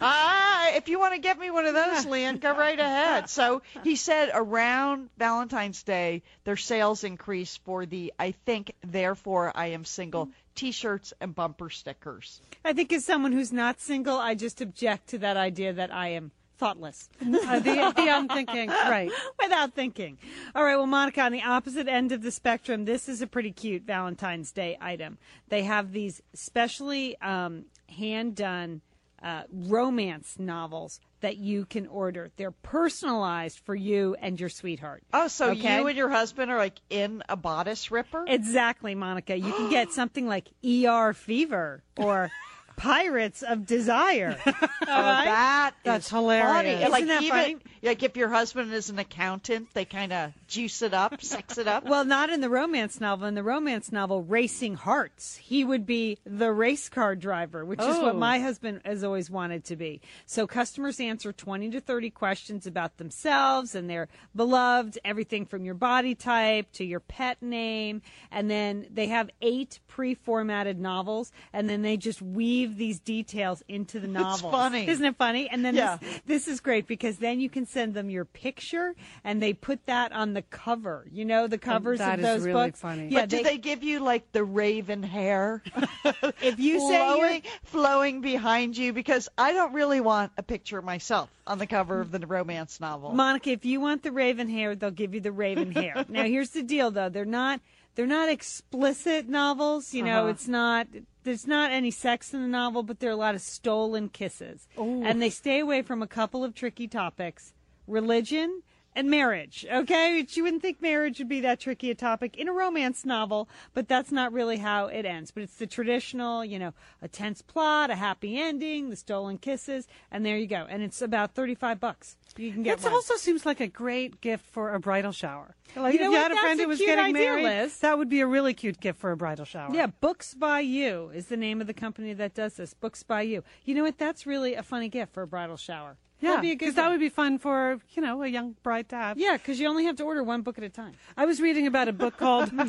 ah, 0.00 0.70
if 0.74 0.88
you 0.88 0.98
want 0.98 1.14
to 1.14 1.20
get 1.20 1.38
me 1.38 1.50
one 1.50 1.64
of 1.66 1.74
those, 1.74 2.04
Lian, 2.12 2.38
go 2.38 2.56
right 2.56 2.78
ahead. 2.78 3.28
So 3.30 3.62
he 3.82 3.96
said 3.96 4.30
around 4.34 5.08
Valentine's 5.18 5.82
Day, 5.82 6.22
their 6.44 6.56
sales 6.56 7.04
increase 7.04 7.56
for 7.64 7.86
the 7.86 8.12
I 8.18 8.32
think, 8.44 8.72
therefore 8.84 9.52
I 9.54 9.68
am 9.68 9.84
single 9.84 10.28
t-shirts 10.54 11.14
and 11.20 11.34
bumper 11.34 11.70
stickers. 11.70 12.40
I 12.64 12.72
think 12.74 12.92
as 12.92 13.04
someone 13.04 13.32
who's 13.32 13.52
not 13.52 13.80
single, 13.80 14.18
I 14.18 14.34
just 14.34 14.60
object 14.60 15.08
to 15.08 15.18
that 15.18 15.36
idea 15.36 15.72
that 15.72 15.92
I 15.92 16.08
am 16.08 16.30
thoughtless. 16.58 17.08
Uh, 17.22 17.58
the, 17.58 17.92
the 17.96 18.08
unthinking, 18.08 18.68
right. 18.68 19.10
Without 19.42 19.74
thinking. 19.74 20.16
All 20.54 20.62
right, 20.64 20.76
well, 20.76 20.86
Monica, 20.86 21.22
on 21.22 21.32
the 21.32 21.42
opposite 21.42 21.88
end 21.88 22.12
of 22.12 22.22
the 22.22 22.30
spectrum, 22.30 22.84
this 22.84 23.08
is 23.08 23.20
a 23.22 23.26
pretty 23.26 23.50
cute 23.52 23.82
Valentine's 23.82 24.52
Day 24.52 24.78
item. 24.80 25.18
They 25.48 25.62
have 25.64 25.92
these 25.92 26.22
specially 26.34 27.20
um, 27.20 27.64
hand 27.88 28.36
done 28.36 28.80
uh, 29.22 29.42
romance 29.52 30.36
novels 30.38 31.00
that 31.20 31.36
you 31.36 31.64
can 31.64 31.86
order. 31.86 32.30
They're 32.36 32.50
personalized 32.50 33.60
for 33.60 33.74
you 33.74 34.16
and 34.20 34.38
your 34.38 34.48
sweetheart. 34.48 35.02
Oh, 35.12 35.28
so 35.28 35.50
Okay? 35.50 35.78
you 35.78 35.86
and 35.86 35.96
your 35.96 36.10
husband 36.10 36.50
are 36.50 36.58
like 36.58 36.80
in 36.90 37.22
a 37.28 37.36
bodice 37.36 37.90
ripper? 37.90 38.24
Exactly, 38.26 38.94
Monica. 38.94 39.36
You 39.36 39.52
can 39.52 39.70
get 39.70 39.92
something 39.92 40.26
like 40.26 40.48
ER 40.64 41.12
Fever 41.12 41.82
or 41.96 42.30
Pirates 42.82 43.42
of 43.42 43.64
Desire. 43.64 44.36
All 44.46 44.54
Oh, 44.82 45.24
that 45.24 45.72
That's 45.84 46.06
is 46.06 46.10
hilarious. 46.10 46.50
funny. 46.52 46.68
Isn't 46.70 46.90
like 46.90 47.06
that 47.06 47.22
even 47.22 47.38
funny? 47.38 47.56
like 47.82 48.02
if 48.02 48.16
your 48.16 48.28
husband 48.28 48.72
is 48.72 48.90
an 48.90 48.98
accountant, 48.98 49.68
they 49.72 49.84
kind 49.84 50.12
of 50.12 50.32
juice 50.48 50.82
it 50.82 50.92
up, 50.92 51.22
sex 51.22 51.58
it 51.58 51.68
up. 51.68 51.84
Well, 51.84 52.04
not 52.04 52.28
in 52.30 52.40
the 52.40 52.50
romance 52.50 53.00
novel. 53.00 53.28
In 53.28 53.34
the 53.36 53.42
romance 53.44 53.92
novel, 53.92 54.22
Racing 54.22 54.74
Hearts, 54.74 55.36
he 55.36 55.62
would 55.64 55.86
be 55.86 56.18
the 56.26 56.50
race 56.52 56.88
car 56.88 57.14
driver, 57.14 57.64
which 57.64 57.80
is 57.80 57.98
what 57.98 58.14
Oh. 58.16 58.18
my 58.18 58.40
husband 58.40 58.80
has 58.84 59.04
always 59.04 59.30
wanted 59.30 59.64
to 59.66 59.76
be. 59.76 60.00
So 60.26 60.46
customers 60.48 60.98
answer 60.98 61.32
20 61.32 61.70
to 61.70 61.80
30 61.80 62.10
questions 62.10 62.66
about 62.66 62.96
themselves 62.98 63.76
and 63.76 63.88
their 63.88 64.08
beloved, 64.34 64.98
everything 65.04 65.46
from 65.46 65.64
your 65.64 65.74
body 65.74 66.16
type 66.16 66.70
to 66.72 66.84
your 66.84 67.00
pet 67.00 67.40
name. 67.40 68.02
And 68.32 68.50
then 68.50 68.86
they 68.90 69.06
have 69.06 69.30
eight 69.40 69.78
pre 69.86 70.14
formatted 70.14 70.80
novels, 70.80 71.30
and 71.52 71.70
then 71.70 71.82
they 71.82 71.96
just 71.96 72.20
weave 72.20 72.71
these 72.76 72.98
details 73.00 73.62
into 73.68 74.00
the 74.00 74.06
novels. 74.08 74.52
funny. 74.52 74.88
Isn't 74.88 75.04
it 75.04 75.16
funny? 75.16 75.48
And 75.48 75.64
then 75.64 75.74
Yeah. 75.74 75.98
this, 76.00 76.20
this 76.26 76.48
is 76.48 76.60
great 76.60 76.86
because 76.86 77.18
then 77.18 77.40
you 77.40 77.48
can 77.48 77.66
send 77.66 77.94
them 77.94 78.10
your 78.10 78.24
picture 78.24 78.94
and 79.24 79.42
they 79.42 79.52
put 79.52 79.84
that 79.86 80.12
on 80.12 80.32
the 80.34 80.42
cover. 80.42 81.06
You 81.10 81.24
know, 81.24 81.46
the 81.46 81.58
covers 81.58 81.98
that 81.98 82.14
of 82.14 82.20
is 82.20 82.26
those 82.26 82.42
really 82.46 82.66
books. 82.68 82.80
funny. 82.80 83.08
Yeah, 83.08 83.20
but 83.22 83.28
do 83.30 83.42
they 83.42 83.58
give 83.58 83.82
you 83.82 84.00
like 84.00 84.30
the 84.32 84.44
raven 84.44 85.02
hair? 85.02 85.62
if 86.42 86.58
you 86.58 86.80
say 86.80 86.98
flowing, 87.06 87.42
flowing 87.64 88.20
behind 88.20 88.76
you 88.76 88.92
because 88.92 89.28
I 89.38 89.52
don't 89.52 89.72
really 89.72 90.00
want 90.00 90.32
a 90.36 90.42
picture 90.42 90.78
of 90.78 90.84
myself 90.84 91.30
on 91.46 91.58
the 91.58 91.66
cover 91.66 92.00
of 92.00 92.10
the 92.10 92.26
romance 92.26 92.80
novel. 92.80 93.12
Monica, 93.12 93.50
if 93.50 93.64
you 93.64 93.80
want 93.80 94.02
the 94.02 94.12
raven 94.12 94.48
hair, 94.48 94.74
they'll 94.74 94.90
give 94.90 95.14
you 95.14 95.20
the 95.20 95.32
raven 95.32 95.72
hair. 95.72 96.04
now, 96.08 96.24
here's 96.24 96.50
the 96.50 96.62
deal, 96.62 96.90
though. 96.90 97.08
They're 97.08 97.24
not 97.24 97.60
they're 97.94 98.06
not 98.06 98.30
explicit 98.30 99.28
novels. 99.28 99.92
You 99.92 100.02
know, 100.02 100.20
Uh-huh. 100.22 100.28
it's 100.28 100.48
not 100.48 100.86
there's 101.24 101.46
not 101.46 101.70
any 101.70 101.90
sex 101.90 102.32
in 102.34 102.42
the 102.42 102.48
novel, 102.48 102.82
but 102.82 103.00
there 103.00 103.10
are 103.10 103.14
a 103.14 103.16
lot 103.16 103.34
of 103.34 103.40
stolen 103.40 104.08
kisses, 104.08 104.66
and 104.76 105.20
they 105.20 105.30
stay 105.30 105.60
away 105.60 105.82
from 105.82 106.02
a 106.02 106.06
couple 106.06 106.44
of 106.44 106.54
tricky 106.54 106.88
topics: 106.88 107.52
religion. 107.86 108.62
And 108.94 109.08
marriage, 109.10 109.64
okay? 109.72 110.26
You 110.28 110.42
wouldn't 110.42 110.60
think 110.60 110.82
marriage 110.82 111.18
would 111.18 111.28
be 111.28 111.40
that 111.40 111.60
tricky 111.60 111.90
a 111.90 111.94
topic 111.94 112.36
in 112.36 112.46
a 112.46 112.52
romance 112.52 113.06
novel, 113.06 113.48
but 113.72 113.88
that's 113.88 114.12
not 114.12 114.34
really 114.34 114.58
how 114.58 114.86
it 114.86 115.06
ends. 115.06 115.30
But 115.30 115.44
it's 115.44 115.56
the 115.56 115.66
traditional, 115.66 116.44
you 116.44 116.58
know, 116.58 116.74
a 117.00 117.08
tense 117.08 117.40
plot, 117.40 117.90
a 117.90 117.94
happy 117.94 118.38
ending, 118.38 118.90
the 118.90 118.96
stolen 118.96 119.38
kisses, 119.38 119.88
and 120.10 120.26
there 120.26 120.36
you 120.36 120.46
go. 120.46 120.66
And 120.68 120.82
it's 120.82 121.00
about 121.00 121.34
thirty-five 121.34 121.80
bucks. 121.80 122.16
You 122.36 122.52
can 122.52 122.62
get 122.62 122.80
That 122.80 122.92
also 122.92 123.16
seems 123.16 123.46
like 123.46 123.60
a 123.60 123.66
great 123.66 124.20
gift 124.20 124.44
for 124.46 124.74
a 124.74 124.80
bridal 124.80 125.12
shower. 125.12 125.54
Like 125.74 125.94
You 125.94 126.00
know 126.00 126.06
if 126.06 126.12
you 126.12 126.18
what? 126.18 126.30
had 126.30 126.32
a 126.32 126.36
friend 126.40 126.60
who 126.60 126.68
was 126.68 126.78
getting 126.78 127.12
married, 127.14 127.44
Liz. 127.44 127.78
that 127.78 127.96
would 127.96 128.10
be 128.10 128.20
a 128.20 128.26
really 128.26 128.52
cute 128.52 128.78
gift 128.80 128.98
for 129.00 129.10
a 129.10 129.16
bridal 129.16 129.44
shower. 129.46 129.74
Yeah, 129.74 129.86
Books 129.86 130.34
by 130.34 130.60
You 130.60 131.10
is 131.14 131.26
the 131.26 131.36
name 131.38 131.62
of 131.62 131.66
the 131.66 131.74
company 131.74 132.12
that 132.12 132.34
does 132.34 132.54
this. 132.54 132.74
Books 132.74 133.02
by 133.02 133.22
You. 133.22 133.42
You 133.64 133.74
know 133.74 133.84
what? 133.84 133.96
That's 133.98 134.26
really 134.26 134.54
a 134.54 134.62
funny 134.62 134.88
gift 134.90 135.14
for 135.14 135.22
a 135.22 135.26
bridal 135.26 135.56
shower. 135.56 135.96
Yeah, 136.22 136.30
That'd 136.30 136.42
be 136.42 136.50
a 136.52 136.54
good 136.54 136.58
because 136.60 136.74
that 136.76 136.88
would 136.88 137.00
be 137.00 137.08
fun 137.08 137.38
for 137.38 137.80
you 137.94 138.00
know 138.00 138.22
a 138.22 138.28
young 138.28 138.54
bride 138.62 138.88
to 138.90 138.96
have. 138.96 139.18
Yeah, 139.18 139.36
because 139.36 139.58
you 139.58 139.66
only 139.66 139.86
have 139.86 139.96
to 139.96 140.04
order 140.04 140.22
one 140.22 140.42
book 140.42 140.56
at 140.56 140.62
a 140.62 140.68
time. 140.68 140.92
I 141.16 141.26
was 141.26 141.40
reading 141.40 141.66
about 141.66 141.88
a 141.88 141.92
book 141.92 142.16
called 142.16 142.52
and 142.52 142.68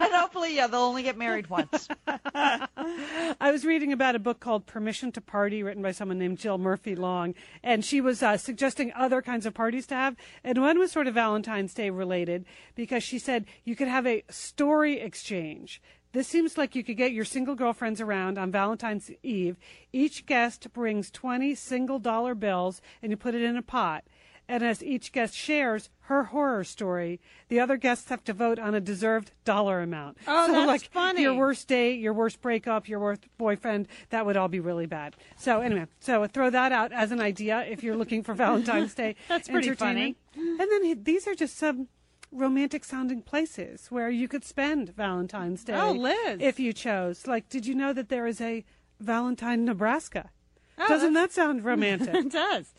hopefully, 0.00 0.54
yeah, 0.54 0.68
they'll 0.68 0.80
only 0.80 1.02
get 1.02 1.18
married 1.18 1.50
once. 1.50 1.88
I 2.06 3.50
was 3.50 3.64
reading 3.64 3.92
about 3.92 4.14
a 4.14 4.20
book 4.20 4.38
called 4.38 4.66
Permission 4.66 5.10
to 5.12 5.20
Party, 5.20 5.64
written 5.64 5.82
by 5.82 5.90
someone 5.90 6.20
named 6.20 6.38
Jill 6.38 6.56
Murphy 6.56 6.94
Long, 6.94 7.34
and 7.64 7.84
she 7.84 8.00
was 8.00 8.22
uh, 8.22 8.36
suggesting 8.36 8.92
other 8.94 9.22
kinds 9.22 9.44
of 9.44 9.54
parties 9.54 9.88
to 9.88 9.96
have. 9.96 10.14
And 10.44 10.60
one 10.60 10.78
was 10.78 10.92
sort 10.92 11.08
of 11.08 11.14
Valentine's 11.14 11.74
Day 11.74 11.90
related 11.90 12.44
because 12.76 13.02
she 13.02 13.18
said 13.18 13.46
you 13.64 13.74
could 13.74 13.88
have 13.88 14.06
a 14.06 14.22
story 14.30 15.00
exchange. 15.00 15.82
This 16.12 16.28
seems 16.28 16.58
like 16.58 16.74
you 16.74 16.84
could 16.84 16.98
get 16.98 17.12
your 17.12 17.24
single 17.24 17.54
girlfriends 17.54 18.00
around 18.00 18.36
on 18.36 18.50
Valentine's 18.50 19.10
Eve. 19.22 19.56
Each 19.94 20.26
guest 20.26 20.70
brings 20.74 21.10
20 21.10 21.54
single 21.54 21.98
dollar 21.98 22.34
bills 22.34 22.82
and 23.00 23.10
you 23.10 23.16
put 23.16 23.34
it 23.34 23.42
in 23.42 23.56
a 23.56 23.62
pot. 23.62 24.04
And 24.46 24.62
as 24.62 24.82
each 24.82 25.12
guest 25.12 25.34
shares 25.34 25.88
her 26.00 26.24
horror 26.24 26.64
story, 26.64 27.20
the 27.48 27.60
other 27.60 27.78
guests 27.78 28.10
have 28.10 28.22
to 28.24 28.34
vote 28.34 28.58
on 28.58 28.74
a 28.74 28.80
deserved 28.80 29.30
dollar 29.46 29.80
amount. 29.80 30.18
Oh, 30.26 30.48
so 30.48 30.52
that's 30.52 30.66
like 30.66 30.90
funny. 30.92 31.22
Your 31.22 31.34
worst 31.34 31.68
date, 31.68 32.00
your 32.00 32.12
worst 32.12 32.42
breakup, 32.42 32.88
your 32.88 33.00
worst 33.00 33.24
boyfriend, 33.38 33.88
that 34.10 34.26
would 34.26 34.36
all 34.36 34.48
be 34.48 34.60
really 34.60 34.84
bad. 34.84 35.16
So 35.38 35.60
anyway, 35.60 35.86
so 36.00 36.26
throw 36.26 36.50
that 36.50 36.72
out 36.72 36.92
as 36.92 37.12
an 37.12 37.20
idea 37.20 37.64
if 37.66 37.82
you're 37.82 37.96
looking 37.96 38.22
for 38.22 38.34
Valentine's 38.34 38.94
Day. 38.94 39.16
That's 39.28 39.48
pretty 39.48 39.68
entertainment. 39.68 40.18
And 40.34 40.58
then 40.60 41.02
these 41.04 41.26
are 41.26 41.34
just 41.34 41.56
some 41.56 41.88
romantic 42.32 42.84
sounding 42.84 43.22
places 43.22 43.86
where 43.90 44.10
you 44.10 44.26
could 44.26 44.44
spend 44.44 44.94
Valentine's 44.96 45.62
Day. 45.64 45.74
Oh, 45.74 45.92
Liz. 45.92 46.38
If 46.40 46.58
you 46.58 46.72
chose. 46.72 47.26
Like, 47.26 47.48
did 47.48 47.66
you 47.66 47.74
know 47.74 47.92
that 47.92 48.08
there 48.08 48.26
is 48.26 48.40
a 48.40 48.64
Valentine, 48.98 49.64
Nebraska? 49.64 50.30
Oh, 50.78 50.88
Doesn't 50.88 51.12
that 51.14 51.32
sound 51.32 51.64
romantic? 51.64 52.14
it 52.14 52.32
does. 52.32 52.72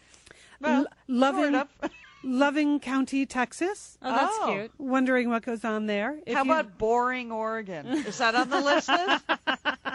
Well, 0.59 0.81
L- 0.81 0.87
loving, 1.07 1.53
Loving 2.23 2.79
County, 2.79 3.25
Texas. 3.25 3.97
Oh, 4.01 4.11
that's 4.15 4.35
Oh. 4.41 4.51
cute. 4.53 4.71
Wondering 4.77 5.29
what 5.29 5.43
goes 5.43 5.63
on 5.65 5.85
there. 5.87 6.17
If 6.25 6.35
How 6.35 6.43
you- 6.43 6.51
about 6.51 6.77
Boring, 6.77 7.31
Oregon? 7.31 7.85
Is 7.87 8.17
that 8.19 8.33
on 8.35 8.49
the 8.49 8.61
list? 8.61 8.89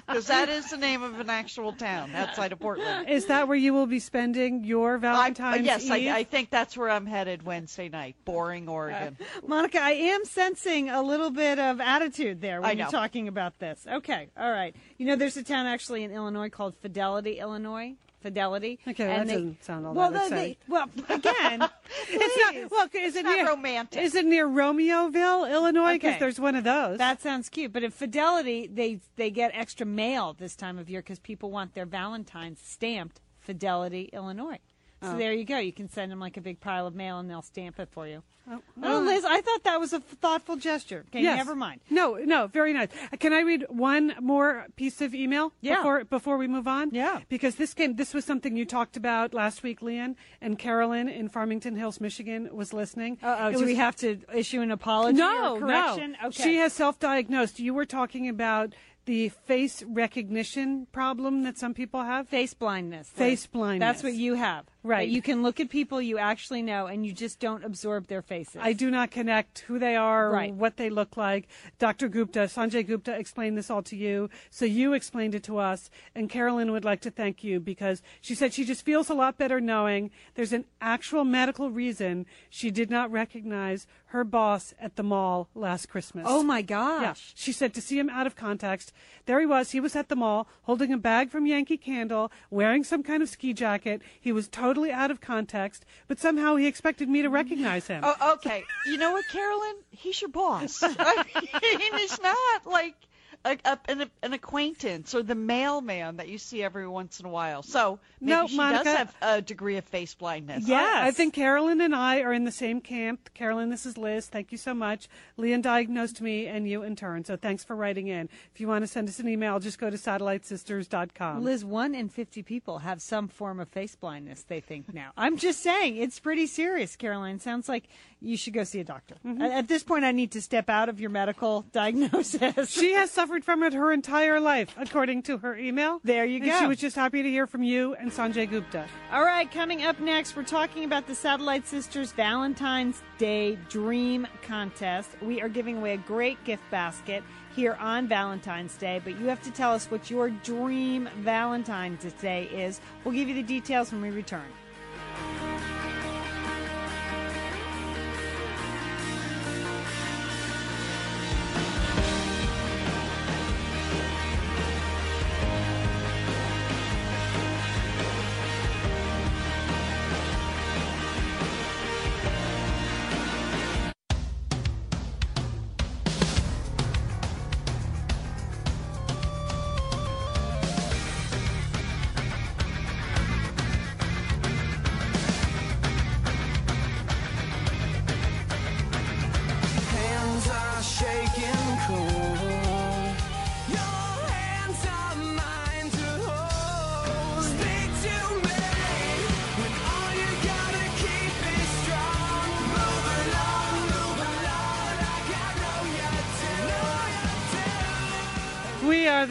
Because 0.09 0.27
that 0.29 0.49
is 0.49 0.71
the 0.71 0.79
name 0.79 1.03
of 1.03 1.21
an 1.21 1.29
actual 1.29 1.75
town 1.75 2.15
outside 2.15 2.53
of 2.53 2.59
Portland. 2.59 3.11
Is 3.11 3.27
that 3.27 3.47
where 3.47 3.59
you 3.59 3.75
will 3.75 3.87
be 3.87 3.99
spending 4.01 4.65
your 4.65 4.97
Valentine's 4.97 5.67
yes, 5.67 5.89
I, 5.91 5.99
Eve? 5.99 6.13
I 6.13 6.25
think 6.25 6.49
that's 6.49 6.79
where 6.79 6.89
I'm 6.89 7.05
headed 7.05 7.43
Wednesday 7.43 7.91
night. 7.91 8.17
Boring, 8.25 8.71
Oregon. 8.71 9.19
Uh, 9.21 9.25
Monica, 9.47 9.79
I 9.83 9.91
am 9.91 10.25
sensing 10.25 10.89
a 10.89 11.03
little 11.03 11.31
bit 11.31 11.59
of 11.59 11.79
attitude 11.83 12.41
there 12.41 12.63
when 12.63 12.79
you're 12.79 12.89
talking 12.89 13.29
about 13.29 13.59
this. 13.59 13.87
Okay, 13.87 14.31
all 14.35 14.51
right. 14.51 14.75
You 14.97 15.05
know, 15.07 15.15
there's 15.17 15.37
a 15.37 15.45
town 15.45 15.67
actually 15.67 16.05
in 16.05 16.11
Illinois 16.11 16.49
called 16.49 16.75
Fidelity, 16.81 17.39
Illinois. 17.39 17.95
Fidelity. 18.21 18.79
Okay, 18.87 19.07
well, 19.07 19.21
and 19.21 19.29
that 19.29 19.33
they- 19.33 19.39
doesn't 19.41 19.65
sound 19.65 19.87
all 19.87 19.95
well, 19.95 20.11
that 20.11 20.25
exciting. 20.27 20.57
they- 20.67 20.73
well, 20.73 20.91
again, 21.09 21.69
it's 22.09 22.63
not. 22.63 22.71
Well, 22.71 22.89
is 22.93 23.15
it 23.17 23.25
near 23.25 23.47
romantic. 23.49 24.03
Is 24.03 24.15
it 24.15 24.27
near 24.27 24.47
Romeoville, 24.49 25.51
Illinois? 25.51 25.95
Because 25.95 26.11
Okay. 26.11 26.19
there's 26.19 26.41
one 26.41 26.57
of 26.57 26.65
those. 26.65 26.99
That 26.99 27.21
sounds 27.23 27.49
cute. 27.49 27.73
But 27.73 27.85
at 27.85 27.93
Fidelity, 27.93 28.67
they 28.67 29.01
they 29.17 29.31
get 29.31 29.53
extra 29.55 29.87
mail 29.87 30.35
this 30.39 30.57
time 30.57 30.79
of 30.79 30.91
year 30.91 31.01
because 31.01 31.19
people 31.21 31.51
want 31.51 31.75
their 31.75 31.87
Valentine's 31.87 32.61
stamped 32.61 33.21
Fidelity, 33.39 34.11
Illinois. 34.13 34.59
So 35.03 35.13
Oh. 35.15 35.17
there 35.19 35.33
you 35.33 35.45
go. 35.45 35.59
You 35.59 35.73
can 35.73 35.89
send 35.89 36.11
them 36.11 36.19
like 36.21 36.37
a 36.37 36.41
big 36.41 36.61
pile 36.61 36.87
of 36.87 36.95
mail, 36.95 37.19
and 37.19 37.31
they'll 37.31 37.43
stamp 37.43 37.79
it 37.79 37.89
for 37.91 38.07
you. 38.07 38.23
Oh, 38.51 38.63
Oh, 38.83 39.01
Liz, 39.01 39.27
I 39.27 39.43
thought 39.43 39.65
that 39.65 39.79
was 39.79 39.93
a 39.93 40.01
thoughtful 40.01 40.57
gesture. 40.57 41.05
Okay, 41.09 41.21
Yes. 41.23 41.37
never 41.37 41.55
mind. 41.55 41.83
No, 41.91 42.15
no, 42.15 42.47
very 42.47 42.73
nice. 42.73 42.89
Uh, 43.13 43.17
Can 43.19 43.35
I 43.35 43.41
read 43.41 43.67
one 43.69 44.15
more 44.23 44.67
piece 44.75 45.03
of 45.03 45.15
email 45.15 45.53
Yeah. 45.61 45.77
before 45.77 46.05
before 46.05 46.39
we 46.39 46.49
move 46.49 46.67
on? 46.67 46.89
Yeah. 46.93 47.21
Because 47.29 47.57
this 47.57 47.75
came 47.75 47.97
this 47.97 48.15
was 48.15 48.25
something 48.25 48.57
you 48.57 48.65
talked 48.65 48.97
about 48.97 49.35
last 49.35 49.63
week, 49.63 49.83
Lian, 49.83 50.17
and 50.41 50.59
Carolyn 50.59 51.09
in 51.11 51.29
Farmington 51.29 51.77
Hills, 51.77 52.01
Michigan 52.01 52.49
was 52.57 52.73
listening. 52.73 53.19
Uh-oh, 53.23 53.53
do 53.53 53.59
was- 53.59 53.67
we 53.67 53.75
have 53.75 53.97
to 53.97 54.19
issue 54.35 54.63
an 54.63 54.71
apology 54.71 55.19
no, 55.19 55.57
or 55.57 55.61
correction? 55.61 56.17
No. 56.21 56.29
Okay. 56.29 56.43
She 56.43 56.57
has 56.57 56.73
self-diagnosed. 56.73 57.61
You 57.61 57.75
were 57.75 57.85
talking 57.85 58.31
about 58.31 58.75
the 59.05 59.29
face 59.31 59.83
recognition 59.85 60.87
problem 60.93 61.43
that 61.43 61.57
some 61.59 61.73
people 61.75 62.03
have. 62.03 62.29
Face 62.29 62.53
blindness. 62.55 63.09
Face 63.09 63.47
blindness. 63.47 63.87
That's 63.87 64.03
what 64.03 64.13
you 64.15 64.35
have. 64.35 64.67
Right. 64.85 65.09
You 65.09 65.21
can 65.21 65.43
look 65.43 65.59
at 65.61 65.69
people 65.71 66.01
you 66.01 66.19
actually 66.19 66.63
know, 66.63 66.87
and 66.87 67.05
you 67.05 67.13
just 67.13 67.41
don't 67.41 67.65
absorb 67.65 68.07
their 68.07 68.23
faces. 68.23 68.57
I 68.61 68.73
do 68.73 68.91
not 68.91 69.11
connect 69.11 69.61
who 69.61 69.79
they 69.79 69.97
are, 69.97 70.31
Right. 70.31 70.55
what 70.55 70.77
they 70.77 70.89
look 70.89 71.17
like. 71.17 71.49
Dr. 71.79 72.09
Gupta, 72.09 72.41
Sanjay 72.41 72.87
Gupta 72.87 73.13
explained 73.13 73.59
this 73.59 73.71
all 73.71 73.83
to 73.83 73.97
you. 73.97 74.31
So 74.51 74.65
you 74.65 74.93
explained 74.95 75.35
it 75.35 75.43
to 75.45 75.59
us. 75.59 75.91
And 76.15 76.31
Carolyn 76.31 76.71
would 76.71 76.85
like 76.85 77.01
to 77.01 77.11
thank 77.11 77.43
you 77.43 77.59
because 77.59 78.03
she 78.21 78.35
said 78.37 78.55
she 78.55 78.65
just 78.65 78.85
feels 78.85 79.11
a 79.11 79.15
lot 79.15 79.37
better 79.37 79.61
knowing 79.61 80.11
there's 80.35 80.53
an 80.53 80.65
actual 80.81 81.25
medical 81.25 81.71
reason 81.71 82.25
she 82.49 82.71
did 82.71 82.89
not 82.89 83.11
recognize 83.11 83.87
her 84.13 84.25
boss 84.25 84.73
at 84.81 84.97
the 84.97 85.03
mall 85.03 85.49
last 85.55 85.89
Christmas. 85.91 86.25
Oh 86.27 86.43
my 86.43 86.63
gosh. 86.63 87.03
Yeah. 87.03 87.33
She 87.35 87.53
said 87.53 87.75
to 87.75 87.83
see 87.83 87.99
him 87.99 88.09
out 88.09 88.27
of 88.27 88.37
context. 88.37 88.93
There 89.27 89.39
he 89.41 89.45
was. 89.45 89.73
He 89.73 89.81
was 89.81 89.95
at 89.97 90.09
the 90.09 90.17
mall 90.17 90.47
holding 90.63 90.93
a 90.93 90.97
bag 90.97 91.31
from 91.31 91.47
Yankee 91.47 91.77
Candle, 91.77 92.31
wearing 92.49 92.85
some 92.85 93.03
kind 93.03 93.23
of 93.23 93.29
ski 93.29 93.53
jacket. 93.53 94.01
He 94.19 94.33
was 94.33 94.49
totally 94.49 94.68
out 94.91 95.11
of 95.11 95.21
context, 95.21 95.85
but 96.07 96.19
somehow 96.19 96.57
he 96.57 96.67
expected 96.67 97.09
me 97.09 97.23
to 97.23 97.31
recognize 97.31 97.87
him. 97.87 98.03
Oh, 98.05 98.35
okay. 98.35 98.65
You 98.87 98.99
know 98.99 99.13
what, 99.13 99.25
Carolyn? 99.31 99.77
He's 99.91 100.21
your 100.21 100.31
boss. 100.31 100.83
I 100.83 101.25
mean, 101.35 101.95
it's 101.95 102.21
not 102.21 102.67
like 102.67 102.95
a, 103.45 103.57
a, 103.65 103.79
an, 103.89 104.11
an 104.23 104.33
acquaintance 104.33 105.15
or 105.15 105.23
the 105.23 105.35
mailman 105.35 106.17
that 106.17 106.29
you 106.29 106.39
see 106.39 106.63
every 106.63 106.87
once 106.89 107.21
in 107.21 107.27
a 107.27 107.29
while. 107.29 107.63
So 107.63 107.99
maybe 108.21 108.31
No, 108.33 108.47
she 108.47 108.57
Monica- 108.57 108.85
does 108.85 108.97
have 108.97 109.17
a 109.23 109.41
degree 109.43 109.77
of 109.77 109.85
face 109.85 110.15
blindness. 110.15 110.69
I, 110.69 111.09
I 111.09 111.11
think 111.13 111.35
Carolyn 111.35 111.81
and 111.81 111.95
I 111.95 112.21
are 112.21 112.33
in 112.33 112.45
the 112.45 112.53
same 112.53 112.81
camp. 112.81 113.31
Carolyn, 113.35 113.71
this 113.71 113.87
is 113.87 113.97
Liz. 113.97 114.27
Thank 114.27 114.53
you 114.53 114.59
so 114.59 114.75
much. 114.75 115.09
Lian 115.37 115.63
diagnosed 115.63 116.21
me 116.21 116.47
and 116.47 116.69
you 116.69 116.83
in 116.83 116.97
turn. 116.97 117.25
So 117.25 117.37
thanks 117.37 117.65
for 117.65 117.75
writing 117.77 118.09
in. 118.09 118.29
If 118.55 118.61
you 118.61 118.69
want 118.69 118.83
to 118.83 118.87
send 118.87 119.09
us 119.09 119.19
an 119.21 119.29
email, 119.29 119.59
just 119.61 119.79
go 119.79 119.89
to 119.91 119.97
satellitesisters.com. 119.97 121.45
Liz, 121.45 121.65
one 121.65 121.95
in 121.95 122.09
50 122.09 122.43
people 122.43 122.79
have 122.79 123.01
some 123.01 123.29
form 123.29 123.61
of 123.61 123.69
face 123.69 123.95
blindness, 123.97 124.43
they 124.43 124.61
think 124.61 124.93
now. 124.93 125.11
I'm 125.17 125.37
just 125.37 125.63
saying, 125.63 125.97
it's 125.97 126.19
pretty 126.21 126.47
serious, 126.47 126.97
Caroline. 126.97 127.39
Sounds 127.41 127.69
like 127.69 127.85
you 128.21 128.37
should 128.37 128.53
go 128.53 128.65
see 128.65 128.81
a 128.81 128.85
doctor. 128.85 129.17
Mm-hmm. 129.25 129.43
At, 129.43 129.69
this 129.69 129.83
point, 129.83 130.05
I 130.05 130.13
need 130.13 130.33
to 130.33 130.43
step 130.43 130.69
out 130.69 130.89
of 130.89 131.01
your 131.01 131.11
medical 131.11 131.63
diagnosis. 131.73 132.71
She 132.71 132.93
has 132.93 133.11
suffered 133.11 133.45
from 133.45 133.63
it 133.63 133.73
her 133.73 133.93
entire 133.93 134.41
life, 134.41 134.75
according 134.77 135.23
to 135.25 135.39
her 135.39 135.57
email. 135.57 136.01
There 136.05 136.25
you 136.25 136.37
And 136.37 136.47
go. 136.47 136.59
she 136.59 136.67
was 136.67 136.79
just 136.79 136.97
happy 136.97 137.23
to 137.23 137.29
hear 137.29 137.47
from 137.47 137.63
you 137.63 137.95
and 137.95 138.11
Sanjay 138.11 138.49
Gupta. 138.49 138.87
All 139.13 139.25
right, 139.25 139.51
coming 139.51 139.85
up 139.85 140.01
next, 140.01 140.37
we're 140.37 140.43
talking 140.43 140.85
about 140.85 141.07
the 141.07 141.15
Satellite 141.15 141.67
Sisters 141.67 142.13
Valentine's 142.13 143.03
Day 143.19 143.59
Dream 143.69 144.27
Contest. 144.43 145.11
We 145.23 145.41
are 145.41 145.49
giving 145.49 145.79
away 145.79 145.95
a 145.95 145.99
great 145.99 146.43
gift 146.45 146.69
basket 146.71 147.23
here 147.55 147.75
on 147.75 148.07
Valentine's 148.09 148.77
Day, 148.77 149.01
but 149.03 149.19
you 149.19 149.27
have 149.27 149.43
to 149.43 149.51
tell 149.51 149.73
us 149.73 149.91
what 149.91 150.11
your 150.11 150.31
dream 150.31 151.09
Valentine's 151.21 152.13
Day 152.15 152.45
is. 152.45 152.81
We'll 153.05 153.15
give 153.15 153.29
you 153.29 153.35
the 153.35 153.43
details 153.43 153.93
when 153.93 154.03
we 154.03 154.11
return. 154.11 154.47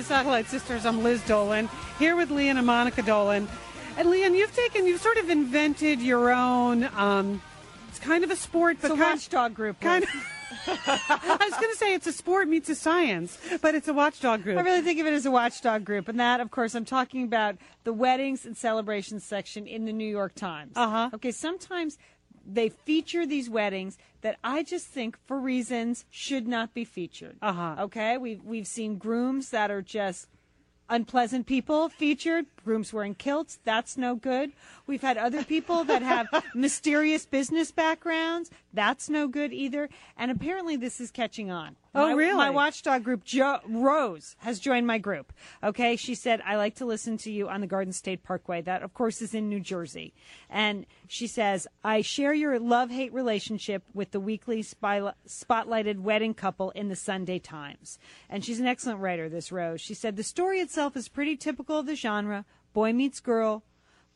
Satellite 0.07 0.47
Sisters. 0.47 0.85
I'm 0.85 1.03
Liz 1.03 1.21
Dolan, 1.25 1.69
here 1.99 2.15
with 2.15 2.31
Lian 2.31 2.55
and 2.57 2.65
Monica 2.65 3.01
Dolan. 3.01 3.45
And 3.97 4.09
Lian, 4.09 4.35
you've 4.35 4.55
taken, 4.55 4.87
you've 4.87 5.01
sort 5.01 5.17
of 5.17 5.29
invented 5.29 5.99
your 5.99 6.31
own, 6.31 6.85
um, 6.95 7.41
it's 7.89 7.99
kind 7.99 8.23
of 8.23 8.31
a 8.31 8.35
sport, 8.37 8.77
but 8.81 8.91
It's 8.91 8.99
a 8.99 9.03
kind, 9.03 9.15
watchdog 9.17 9.53
group. 9.53 9.81
kind 9.81 10.05
of, 10.05 10.09
I 10.67 11.37
was 11.41 11.53
going 11.59 11.71
to 11.73 11.77
say 11.77 11.93
it's 11.93 12.07
a 12.07 12.13
sport 12.13 12.47
meets 12.47 12.69
a 12.69 12.75
science, 12.75 13.37
but 13.61 13.75
it's 13.75 13.89
a 13.89 13.93
watchdog 13.93 14.43
group. 14.43 14.57
I 14.57 14.61
really 14.61 14.81
think 14.81 15.01
of 15.01 15.07
it 15.07 15.13
as 15.13 15.25
a 15.25 15.31
watchdog 15.31 15.83
group, 15.83 16.07
and 16.07 16.17
that, 16.21 16.39
of 16.39 16.51
course, 16.51 16.73
I'm 16.73 16.85
talking 16.85 17.23
about 17.23 17.57
the 17.83 17.91
weddings 17.91 18.45
and 18.45 18.55
celebrations 18.55 19.25
section 19.25 19.67
in 19.67 19.83
the 19.83 19.91
New 19.93 20.09
York 20.09 20.35
Times. 20.35 20.71
Uh 20.77 20.89
huh. 20.89 21.09
Okay, 21.15 21.31
sometimes 21.31 21.97
they 22.47 22.69
feature 22.69 23.25
these 23.25 23.49
weddings 23.49 23.97
that 24.21 24.37
I 24.43 24.63
just 24.63 24.87
think, 24.87 25.17
for 25.25 25.39
reasons, 25.39 26.05
should 26.09 26.47
not 26.47 26.73
be 26.73 26.85
featured. 26.85 27.37
Uh 27.41 27.53
huh. 27.53 27.75
Okay, 27.79 28.17
we've 28.17 28.43
we've 28.43 28.67
seen 28.67 28.97
grooms 28.97 29.49
that 29.49 29.69
are 29.69 29.81
just 29.81 30.27
unpleasant 30.89 31.45
people 31.45 31.89
featured. 31.89 32.45
Grooms 32.63 32.93
wearing 32.93 33.15
kilts, 33.15 33.59
that's 33.63 33.97
no 33.97 34.15
good. 34.15 34.51
We've 34.85 35.01
had 35.01 35.17
other 35.17 35.43
people 35.43 35.83
that 35.85 36.01
have 36.01 36.27
mysterious 36.55 37.25
business 37.25 37.71
backgrounds, 37.71 38.49
that's 38.73 39.09
no 39.09 39.27
good 39.27 39.53
either. 39.53 39.89
And 40.17 40.31
apparently, 40.31 40.75
this 40.77 40.99
is 40.99 41.11
catching 41.11 41.51
on. 41.51 41.75
Oh, 41.97 42.07
My- 42.07 42.13
really? 42.13 42.37
My 42.37 42.49
watchdog 42.49 43.03
group, 43.03 43.23
jo- 43.23 43.59
Rose, 43.67 44.35
has 44.39 44.59
joined 44.59 44.85
my 44.85 44.97
group. 44.97 45.33
Okay, 45.63 45.95
she 45.95 46.15
said, 46.15 46.41
I 46.45 46.55
like 46.55 46.75
to 46.75 46.85
listen 46.85 47.17
to 47.19 47.31
you 47.31 47.49
on 47.49 47.61
the 47.61 47.67
Garden 47.67 47.91
State 47.93 48.23
Parkway. 48.23 48.61
That, 48.61 48.83
of 48.83 48.93
course, 48.93 49.21
is 49.21 49.33
in 49.33 49.49
New 49.49 49.59
Jersey. 49.59 50.13
And 50.49 50.85
she 51.07 51.27
says, 51.27 51.67
I 51.83 52.01
share 52.01 52.33
your 52.33 52.59
love 52.59 52.89
hate 52.91 53.13
relationship 53.13 53.83
with 53.93 54.11
the 54.11 54.19
weekly 54.19 54.61
spy- 54.61 55.13
spotlighted 55.27 55.99
wedding 55.99 56.33
couple 56.33 56.71
in 56.71 56.89
the 56.89 56.95
Sunday 56.95 57.39
Times. 57.39 57.97
And 58.29 58.45
she's 58.45 58.59
an 58.59 58.67
excellent 58.67 58.99
writer, 58.99 59.29
this 59.29 59.51
Rose. 59.51 59.81
She 59.81 59.93
said, 59.93 60.15
The 60.15 60.23
story 60.23 60.59
itself 60.59 60.95
is 60.95 61.09
pretty 61.09 61.35
typical 61.35 61.79
of 61.79 61.85
the 61.85 61.95
genre 61.95 62.45
boy 62.73 62.93
meets 62.93 63.19
girl. 63.19 63.63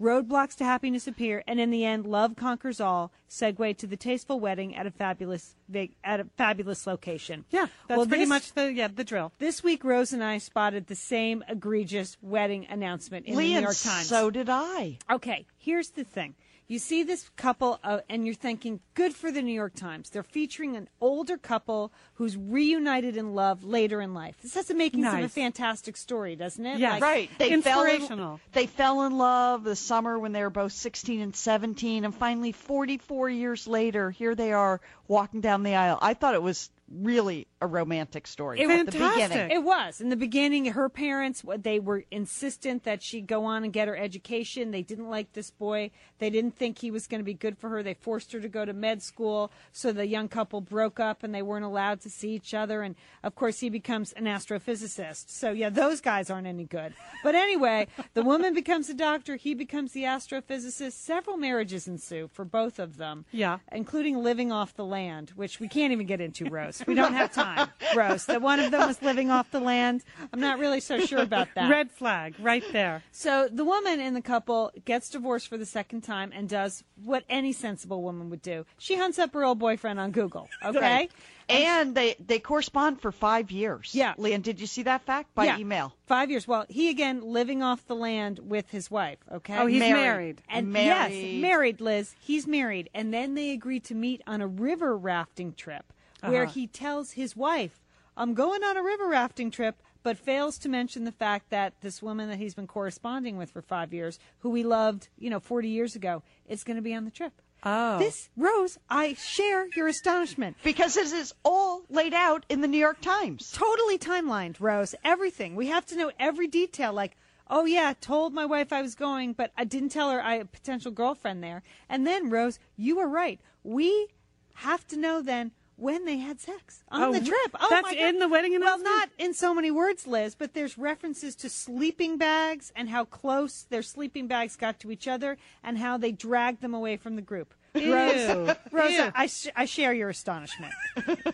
Roadblocks 0.01 0.55
to 0.55 0.63
happiness 0.63 1.07
appear, 1.07 1.43
and 1.47 1.59
in 1.59 1.69
the 1.69 1.85
end, 1.85 2.05
love 2.07 2.35
conquers 2.35 2.81
all. 2.81 3.11
Segue 3.29 3.77
to 3.77 3.85
the 3.87 3.95
tasteful 3.95 4.39
wedding 4.39 4.75
at 4.75 4.87
a 4.87 4.91
fabulous 4.91 5.55
at 6.03 6.19
a 6.19 6.25
fabulous 6.37 6.87
location. 6.87 7.45
Yeah, 7.51 7.67
that's 7.87 7.97
Well, 7.97 8.07
pretty 8.07 8.23
this- 8.23 8.29
much 8.29 8.53
the 8.53 8.73
yeah 8.73 8.87
the 8.87 9.03
drill. 9.03 9.31
This 9.37 9.63
week, 9.63 9.83
Rose 9.83 10.11
and 10.11 10.23
I 10.23 10.39
spotted 10.39 10.87
the 10.87 10.95
same 10.95 11.43
egregious 11.47 12.17
wedding 12.21 12.65
announcement 12.69 13.27
in 13.27 13.35
Lee, 13.35 13.49
the 13.53 13.59
New 13.61 13.65
York 13.67 13.77
Times. 13.77 14.07
so 14.07 14.31
did 14.31 14.49
I. 14.49 14.97
Okay, 15.09 15.45
here's 15.57 15.91
the 15.91 16.03
thing. 16.03 16.33
You 16.71 16.79
see 16.79 17.03
this 17.03 17.29
couple, 17.35 17.81
uh, 17.83 17.99
and 18.09 18.25
you're 18.25 18.33
thinking, 18.33 18.79
good 18.93 19.13
for 19.13 19.29
the 19.29 19.41
New 19.41 19.51
York 19.51 19.75
Times. 19.75 20.09
They're 20.09 20.23
featuring 20.23 20.77
an 20.77 20.87
older 21.01 21.35
couple 21.35 21.91
who's 22.13 22.37
reunited 22.37 23.17
in 23.17 23.35
love 23.35 23.65
later 23.65 23.99
in 23.99 24.13
life. 24.13 24.37
This 24.41 24.53
has 24.53 24.67
the 24.67 24.73
makings 24.73 25.05
of 25.05 25.19
a 25.19 25.27
fantastic 25.27 25.97
story, 25.97 26.37
doesn't 26.37 26.65
it? 26.65 26.79
Yeah, 26.79 26.93
Like- 26.93 27.01
right. 27.01 27.29
They 27.39 27.61
fell 27.61 27.83
in, 27.83 27.89
Inspirational. 27.89 28.39
they 28.53 28.67
fell 28.67 29.01
in 29.01 29.17
love 29.17 29.65
the 29.65 29.75
summer 29.75 30.17
when 30.17 30.31
they 30.31 30.43
were 30.43 30.49
both 30.49 30.71
16 30.71 31.19
and 31.19 31.35
17, 31.35 32.05
and 32.05 32.15
finally, 32.15 32.53
44 32.53 33.29
years 33.29 33.67
later, 33.67 34.09
here 34.09 34.33
they 34.33 34.53
are 34.53 34.79
walking 35.09 35.41
down 35.41 35.63
the 35.63 35.75
aisle. 35.75 35.99
I 36.01 36.13
thought 36.13 36.35
it 36.35 36.41
was 36.41 36.69
really 36.93 37.47
a 37.61 37.67
romantic 37.67 38.27
story 38.27 38.59
at 38.61 38.85
the 38.85 38.91
beginning. 38.91 39.51
It 39.51 39.63
was 39.63 40.01
in 40.01 40.09
the 40.09 40.15
beginning. 40.15 40.65
Her 40.65 40.89
parents 40.89 41.43
they 41.59 41.79
were 41.79 42.03
insistent 42.11 42.83
that 42.83 43.01
she 43.03 43.21
go 43.21 43.45
on 43.45 43.63
and 43.63 43.71
get 43.71 43.87
her 43.87 43.95
education. 43.95 44.71
They 44.71 44.81
didn't 44.81 45.09
like 45.09 45.33
this 45.33 45.51
boy. 45.51 45.91
They 46.19 46.29
didn't 46.29 46.55
think 46.57 46.79
he 46.79 46.91
was 46.91 47.07
going 47.07 47.19
to 47.19 47.25
be 47.25 47.33
good 47.33 47.57
for 47.57 47.69
her. 47.69 47.83
They 47.83 47.93
forced 47.93 48.31
her 48.33 48.39
to 48.39 48.49
go 48.49 48.65
to 48.65 48.73
med 48.73 49.01
school. 49.01 49.51
So 49.71 49.91
the 49.91 50.07
young 50.07 50.27
couple 50.27 50.61
broke 50.61 50.99
up 50.99 51.23
and 51.23 51.33
they 51.33 51.41
weren't 51.41 51.65
allowed 51.65 52.01
to 52.01 52.09
see 52.09 52.31
each 52.31 52.53
other. 52.53 52.81
And 52.81 52.95
of 53.23 53.35
course, 53.35 53.59
he 53.59 53.69
becomes 53.69 54.11
an 54.13 54.25
astrophysicist. 54.25 55.29
So 55.29 55.51
yeah, 55.51 55.69
those 55.69 56.01
guys 56.01 56.29
aren't 56.29 56.47
any 56.47 56.65
good. 56.65 56.93
But 57.23 57.35
anyway, 57.35 57.87
the 58.13 58.23
woman 58.23 58.53
becomes 58.53 58.89
a 58.89 58.93
doctor. 58.93 59.35
He 59.35 59.53
becomes 59.53 59.91
the 59.93 60.03
astrophysicist. 60.03 60.93
Several 60.93 61.37
marriages 61.37 61.87
ensue 61.87 62.29
for 62.33 62.45
both 62.45 62.79
of 62.79 62.97
them. 62.97 63.25
Yeah. 63.31 63.59
including 63.71 64.21
living 64.23 64.51
off 64.51 64.73
the 64.73 64.85
land, 64.85 65.31
which 65.35 65.59
we 65.59 65.67
can't 65.67 65.91
even 65.91 66.05
get 66.07 66.21
into, 66.21 66.45
Rose. 66.45 66.80
We 66.87 66.95
don't 66.95 67.13
have 67.13 67.31
time, 67.33 67.69
Rose. 67.95 68.25
That 68.25 68.41
one 68.41 68.59
of 68.59 68.71
them 68.71 68.87
was 68.87 69.01
living 69.01 69.29
off 69.31 69.49
the 69.51 69.59
land. 69.59 70.03
I'm 70.33 70.39
not 70.39 70.59
really 70.59 70.79
so 70.79 70.99
sure 70.99 71.19
about 71.21 71.47
that. 71.55 71.69
Red 71.69 71.91
flag 71.91 72.35
right 72.39 72.63
there. 72.71 73.03
So 73.11 73.47
the 73.51 73.65
woman 73.65 73.99
in 73.99 74.13
the 74.13 74.21
couple 74.21 74.71
gets 74.85 75.09
divorced 75.09 75.47
for 75.47 75.57
the 75.57 75.65
second 75.65 76.01
time 76.01 76.31
and 76.33 76.47
does 76.49 76.83
what 77.03 77.23
any 77.29 77.53
sensible 77.53 78.01
woman 78.03 78.29
would 78.29 78.41
do. 78.41 78.65
She 78.77 78.95
hunts 78.97 79.19
up 79.19 79.33
her 79.33 79.43
old 79.43 79.59
boyfriend 79.59 79.99
on 79.99 80.11
Google. 80.11 80.47
Okay. 80.63 80.79
Right. 80.79 81.11
And 81.49 81.95
they 81.95 82.15
they 82.25 82.39
correspond 82.39 83.01
for 83.01 83.11
five 83.11 83.51
years. 83.51 83.93
Yeah. 83.93 84.13
Lian, 84.17 84.41
did 84.41 84.61
you 84.61 84.67
see 84.67 84.83
that 84.83 85.01
fact 85.01 85.33
by 85.35 85.45
Yeah. 85.45 85.57
email? 85.57 85.93
Five 86.05 86.29
years. 86.29 86.47
Well, 86.47 86.65
he 86.69 86.89
again 86.89 87.21
living 87.21 87.61
off 87.61 87.85
the 87.87 87.95
land 87.95 88.39
with 88.39 88.69
his 88.69 88.89
wife. 88.89 89.17
Okay. 89.29 89.57
Oh, 89.57 89.65
he's 89.65 89.79
Married. 89.79 90.01
married. 90.01 90.41
And 90.47 90.71
Married. 90.71 91.13
yes, 91.13 91.41
married, 91.41 91.81
Liz. 91.81 92.15
He's 92.21 92.47
married, 92.47 92.89
and 92.93 93.13
then 93.13 93.33
they 93.33 93.51
agree 93.51 93.79
to 93.81 93.95
meet 93.95 94.21
on 94.27 94.39
a 94.41 94.47
river 94.47 94.95
rafting 94.95 95.53
trip, 95.53 95.91
where 96.21 96.43
Uh-huh. 96.43 96.53
he 96.53 96.67
tells 96.67 97.11
his 97.11 97.35
wife, 97.35 97.81
"I'm 98.15 98.33
going 98.33 98.63
on 98.63 98.77
a 98.77 98.83
river 98.83 99.07
rafting 99.07 99.51
trip." 99.51 99.81
But 100.03 100.17
fails 100.17 100.57
to 100.57 100.67
mention 100.69 101.03
the 101.03 101.11
fact 101.11 101.51
that 101.51 101.79
this 101.81 102.01
woman 102.01 102.27
that 102.29 102.37
he's 102.39 102.55
been 102.55 102.65
corresponding 102.65 103.37
with 103.37 103.51
for 103.51 103.61
five 103.61 103.93
years, 103.93 104.17
who 104.39 104.55
he 104.55 104.63
loved, 104.63 105.09
you 105.15 105.29
know, 105.29 105.39
40 105.39 105.69
years 105.69 105.95
ago, 105.95 106.23
is 106.47 106.63
going 106.63 106.77
to 106.77 106.81
be 106.81 106.95
on 106.95 107.05
the 107.05 107.11
trip. 107.11 107.39
Oh. 107.63 107.99
This, 107.99 108.27
Rose, 108.35 108.79
I 108.89 109.13
share 109.13 109.67
your 109.75 109.87
astonishment. 109.87 110.57
Because 110.63 110.95
this 110.95 111.11
is 111.13 111.35
all 111.45 111.83
laid 111.87 112.15
out 112.15 112.47
in 112.49 112.61
the 112.61 112.67
New 112.67 112.79
York 112.79 112.99
Times. 113.01 113.51
Totally 113.51 113.99
timelined, 113.99 114.55
Rose. 114.59 114.95
Everything. 115.03 115.55
We 115.55 115.67
have 115.67 115.85
to 115.85 115.95
know 115.95 116.11
every 116.19 116.47
detail. 116.47 116.93
Like, 116.93 117.15
oh 117.47 117.65
yeah, 117.65 117.93
told 118.01 118.33
my 118.33 118.47
wife 118.47 118.73
I 118.73 118.81
was 118.81 118.95
going, 118.95 119.33
but 119.33 119.51
I 119.55 119.65
didn't 119.65 119.89
tell 119.89 120.09
her 120.09 120.19
I 120.19 120.37
had 120.37 120.41
a 120.41 120.45
potential 120.45 120.89
girlfriend 120.91 121.43
there. 121.43 121.61
And 121.87 122.07
then, 122.07 122.31
Rose, 122.31 122.57
you 122.75 122.95
were 122.95 123.07
right. 123.07 123.39
We 123.63 124.07
have 124.55 124.87
to 124.87 124.97
know 124.97 125.21
then 125.21 125.51
when 125.81 126.05
they 126.05 126.17
had 126.17 126.39
sex 126.39 126.83
on 126.89 127.01
Oh, 127.01 127.11
the 127.11 127.19
trip. 127.25 127.51
Oh 127.59 127.67
that's 127.69 127.83
my 127.83 127.93
God. 127.95 128.03
in 128.03 128.19
the 128.19 128.27
wedding 128.29 128.59
Well, 128.59 128.79
not 128.81 129.09
in 129.17 129.33
so 129.33 129.53
many 129.53 129.71
words, 129.71 130.05
Liz, 130.05 130.35
but 130.35 130.53
there's 130.53 130.77
references 130.77 131.35
to 131.37 131.49
sleeping 131.49 132.17
bags 132.17 132.71
and 132.75 132.89
how 132.89 133.03
close 133.05 133.63
their 133.63 133.81
sleeping 133.81 134.27
bags 134.27 134.55
got 134.55 134.79
to 134.81 134.91
each 134.91 135.07
other 135.07 135.37
and 135.63 135.77
how 135.79 135.97
they 135.97 136.11
dragged 136.11 136.61
them 136.61 136.73
away 136.73 136.97
from 136.97 137.15
the 137.15 137.21
group. 137.21 137.53
Ew. 137.73 137.93
Rose, 137.93 138.55
Rose 138.71 138.91
Ew. 138.91 139.11
I, 139.15 139.27
sh- 139.27 139.47
I 139.55 139.65
share 139.65 139.93
your 139.93 140.09
astonishment. 140.09 140.73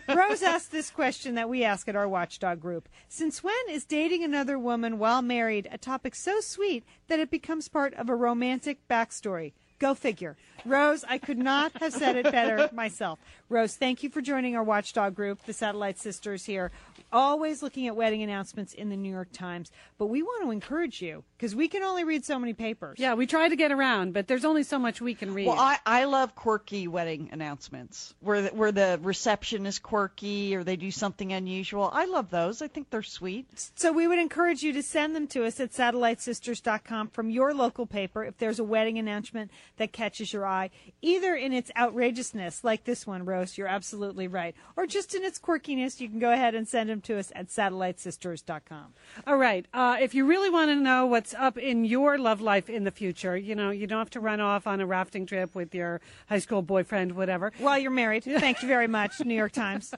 Rose 0.07 0.43
asked 0.43 0.71
this 0.71 0.91
question 0.91 1.35
that 1.35 1.49
we 1.49 1.63
ask 1.63 1.89
at 1.89 1.95
our 1.95 2.07
watchdog 2.07 2.59
group. 2.61 2.87
Since 3.09 3.43
when 3.43 3.55
is 3.69 3.85
dating 3.85 4.23
another 4.23 4.57
woman 4.59 4.99
while 4.99 5.21
married 5.23 5.67
a 5.71 5.77
topic 5.79 6.13
so 6.15 6.39
sweet 6.39 6.83
that 7.07 7.19
it 7.19 7.31
becomes 7.31 7.67
part 7.67 7.93
of 7.95 8.07
a 8.07 8.15
romantic 8.15 8.87
backstory? 8.87 9.53
Go 9.79 9.93
figure. 9.93 10.35
Rose, 10.65 11.05
I 11.07 11.19
could 11.19 11.37
not 11.37 11.71
have 11.79 11.93
said 11.93 12.15
it 12.15 12.31
better 12.31 12.69
myself. 12.73 13.19
Rose, 13.47 13.75
thank 13.75 14.01
you 14.01 14.09
for 14.09 14.21
joining 14.21 14.55
our 14.55 14.63
watchdog 14.63 15.13
group, 15.13 15.45
the 15.45 15.53
Satellite 15.53 15.99
Sisters 15.99 16.45
here. 16.45 16.71
Always 17.13 17.61
looking 17.61 17.87
at 17.87 17.95
wedding 17.95 18.23
announcements 18.23 18.73
in 18.73 18.89
the 18.89 18.97
New 18.97 19.11
York 19.11 19.31
Times. 19.31 19.71
But 19.99 20.07
we 20.07 20.23
want 20.23 20.43
to 20.43 20.51
encourage 20.51 21.01
you 21.01 21.23
because 21.37 21.55
we 21.55 21.67
can 21.67 21.83
only 21.83 22.03
read 22.03 22.25
so 22.25 22.39
many 22.39 22.53
papers. 22.53 22.97
Yeah, 22.99 23.13
we 23.13 23.27
try 23.27 23.47
to 23.47 23.55
get 23.55 23.71
around, 23.71 24.13
but 24.13 24.27
there's 24.27 24.45
only 24.45 24.63
so 24.63 24.79
much 24.79 24.99
we 24.99 25.13
can 25.13 25.33
read. 25.33 25.47
Well, 25.47 25.59
I, 25.59 25.77
I 25.85 26.05
love 26.05 26.33
quirky 26.33 26.87
wedding 26.87 27.29
announcements 27.31 28.15
where 28.21 28.41
the, 28.43 28.49
where 28.49 28.71
the 28.71 28.99
reception 29.03 29.65
is 29.67 29.77
quirky 29.77 30.55
or 30.55 30.63
they 30.63 30.75
do 30.75 30.89
something 30.89 31.31
unusual. 31.31 31.89
I 31.93 32.05
love 32.05 32.31
those. 32.31 32.61
I 32.61 32.67
think 32.67 32.89
they're 32.89 33.03
sweet. 33.03 33.47
So 33.75 33.91
we 33.91 34.07
would 34.07 34.19
encourage 34.19 34.63
you 34.63 34.73
to 34.73 34.83
send 34.83 35.15
them 35.15 35.27
to 35.27 35.45
us 35.45 35.59
at 35.59 35.71
satellitesisters.com 35.71 37.09
from 37.09 37.29
your 37.29 37.53
local 37.53 37.85
paper 37.85 38.23
if 38.23 38.37
there's 38.37 38.59
a 38.59 38.63
wedding 38.63 38.97
announcement 38.97 39.51
that 39.77 39.93
catches 39.93 40.33
your 40.33 40.45
eye, 40.45 40.71
either 41.01 41.35
in 41.35 41.53
its 41.53 41.71
outrageousness, 41.77 42.63
like 42.63 42.83
this 42.83 43.05
one, 43.05 43.25
Rose, 43.25 43.57
you're 43.57 43.67
absolutely 43.67 44.27
right, 44.27 44.55
or 44.75 44.87
just 44.87 45.13
in 45.13 45.23
its 45.23 45.37
quirkiness, 45.37 45.99
you 45.99 46.09
can 46.09 46.19
go 46.19 46.31
ahead 46.31 46.55
and 46.55 46.67
send 46.67 46.89
them 46.89 47.01
to 47.01 47.19
us 47.19 47.31
at 47.35 47.47
satellitesisters.com. 47.47 48.93
All 49.27 49.37
right. 49.37 49.65
Uh, 49.73 49.97
if 49.99 50.15
you 50.15 50.25
really 50.25 50.49
want 50.49 50.69
to 50.69 50.75
know 50.75 51.05
what's 51.27 51.43
up 51.43 51.57
in 51.57 51.83
your 51.83 52.17
love 52.17 52.39
life 52.39 52.69
in 52.69 52.85
the 52.85 52.91
future, 52.91 53.35
you 53.35 53.53
know, 53.53 53.69
you 53.69 53.85
don't 53.85 53.99
have 53.99 54.09
to 54.09 54.21
run 54.21 54.39
off 54.39 54.65
on 54.65 54.79
a 54.79 54.85
rafting 54.85 55.25
trip 55.25 55.53
with 55.53 55.75
your 55.75 55.99
high 56.29 56.39
school 56.39 56.61
boyfriend, 56.61 57.11
whatever. 57.11 57.51
While 57.57 57.77
you're 57.79 57.91
married. 57.91 58.23
Thank 58.23 58.61
you 58.61 58.67
very 58.69 58.87
much, 58.87 59.19
New 59.19 59.35
York 59.35 59.51
Times. 59.51 59.93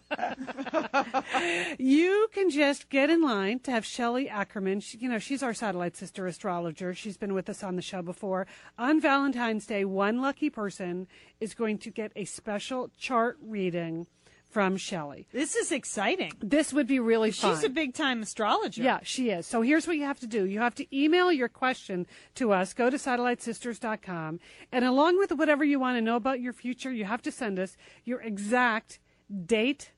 You 1.78 2.30
can 2.34 2.50
just 2.50 2.90
get 2.90 3.12
in 3.12 3.22
line 3.22 3.60
to 3.60 3.70
have 3.70 3.86
Shelley 3.86 4.28
Ackerman. 4.28 4.80
She, 4.80 4.98
you 4.98 5.08
know, 5.08 5.20
she's 5.20 5.44
our 5.44 5.54
satellite 5.54 5.96
sister 5.96 6.26
astrologer. 6.26 6.96
She's 6.96 7.18
been 7.18 7.36
with 7.36 7.48
us 7.48 7.64
on 7.64 7.76
the 7.76 7.84
show 7.84 8.02
before. 8.02 8.48
On 8.80 9.00
Valentine's 9.00 9.68
Day, 9.68 9.86
one 9.86 10.24
lucky 10.24 10.50
person 10.50 11.08
is 11.40 11.54
going 11.54 11.78
to 11.80 11.92
get 11.92 12.12
a 12.16 12.26
special 12.26 12.90
chart 12.98 13.38
reading 13.40 14.08
from 14.50 14.78
Shelley. 14.78 15.28
This 15.32 15.56
is 15.56 15.72
exciting. 15.72 16.34
This 16.42 16.74
would 16.74 16.88
be 16.88 17.00
really 17.00 17.32
fun. 17.32 17.56
She's 17.56 17.64
a 17.64 17.70
big 17.70 17.94
time 17.94 18.22
astrologer. 18.22 18.82
Yeah, 18.82 19.00
she 19.04 19.30
is. 19.30 19.46
So 19.46 19.62
here's 19.62 19.88
what 19.88 19.98
you 19.98 20.04
have 20.04 20.20
to 20.22 20.28
do. 20.28 20.46
You 20.46 20.60
have 20.60 20.76
to 20.76 20.98
email 20.98 21.32
your 21.32 21.50
question 21.50 22.08
to 22.36 22.52
us. 22.52 22.74
Go 22.74 22.90
to 22.90 22.98
satellitesisters.com. 22.98 24.40
And 24.72 24.86
along 24.86 25.18
with 25.18 25.32
whatever 25.32 25.64
you 25.64 25.80
want 25.80 25.98
to 25.98 26.02
know 26.02 26.16
about 26.16 26.42
your 26.42 26.54
future, 26.54 26.92
you 26.92 27.06
have 27.06 27.22
to 27.24 27.32
send 27.32 27.60
us 27.60 27.78
your 28.04 28.22
exact 28.22 29.00
date 29.46 29.92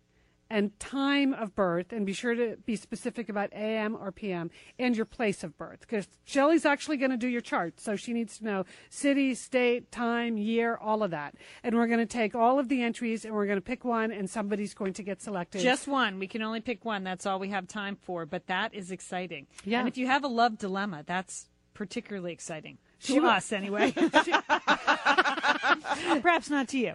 and 0.51 0.77
time 0.79 1.33
of 1.33 1.55
birth. 1.55 1.91
And 1.93 2.05
be 2.05 2.13
sure 2.13 2.35
to 2.35 2.57
be 2.65 2.75
specific 2.75 3.29
about 3.29 3.51
AM 3.53 3.95
or 3.95 4.11
PM 4.11 4.51
and 4.77 4.95
your 4.95 5.05
place 5.05 5.43
of 5.43 5.57
birth. 5.57 5.79
Because 5.79 6.07
Shelley's 6.25 6.65
actually 6.65 6.97
going 6.97 7.11
to 7.11 7.17
do 7.17 7.27
your 7.27 7.41
chart. 7.41 7.79
So 7.79 7.95
she 7.95 8.11
needs 8.13 8.37
to 8.39 8.43
know 8.43 8.65
city, 8.89 9.33
state, 9.33 9.91
time, 9.91 10.37
year, 10.37 10.75
all 10.75 11.01
of 11.03 11.11
that. 11.11 11.35
And 11.63 11.75
we're 11.75 11.87
going 11.87 11.99
to 11.99 12.05
take 12.05 12.35
all 12.35 12.59
of 12.59 12.67
the 12.67 12.83
entries 12.83 13.23
and 13.25 13.33
we're 13.33 13.45
going 13.45 13.57
to 13.57 13.61
pick 13.61 13.85
one 13.85 14.11
and 14.11 14.29
somebody's 14.29 14.73
going 14.73 14.93
to 14.93 15.03
get 15.03 15.21
selected. 15.21 15.61
Just 15.61 15.87
one. 15.87 16.19
We 16.19 16.27
can 16.27 16.41
only 16.41 16.59
pick 16.59 16.83
one. 16.83 17.03
That's 17.03 17.25
all 17.25 17.39
we 17.39 17.49
have 17.49 17.67
time 17.67 17.95
for. 17.95 18.25
But 18.25 18.47
that 18.47 18.73
is 18.73 18.91
exciting. 18.91 19.47
Yeah. 19.63 19.79
And 19.79 19.87
if 19.87 19.97
you 19.97 20.07
have 20.07 20.23
a 20.23 20.27
love 20.27 20.57
dilemma, 20.57 21.03
that's 21.07 21.47
particularly 21.73 22.33
exciting. 22.33 22.77
To 23.03 23.07
She 23.13 23.19
will- 23.19 23.29
us, 23.29 23.51
anyway. 23.53 23.93
Perhaps 26.21 26.49
not 26.49 26.67
to 26.69 26.77
you. 26.77 26.93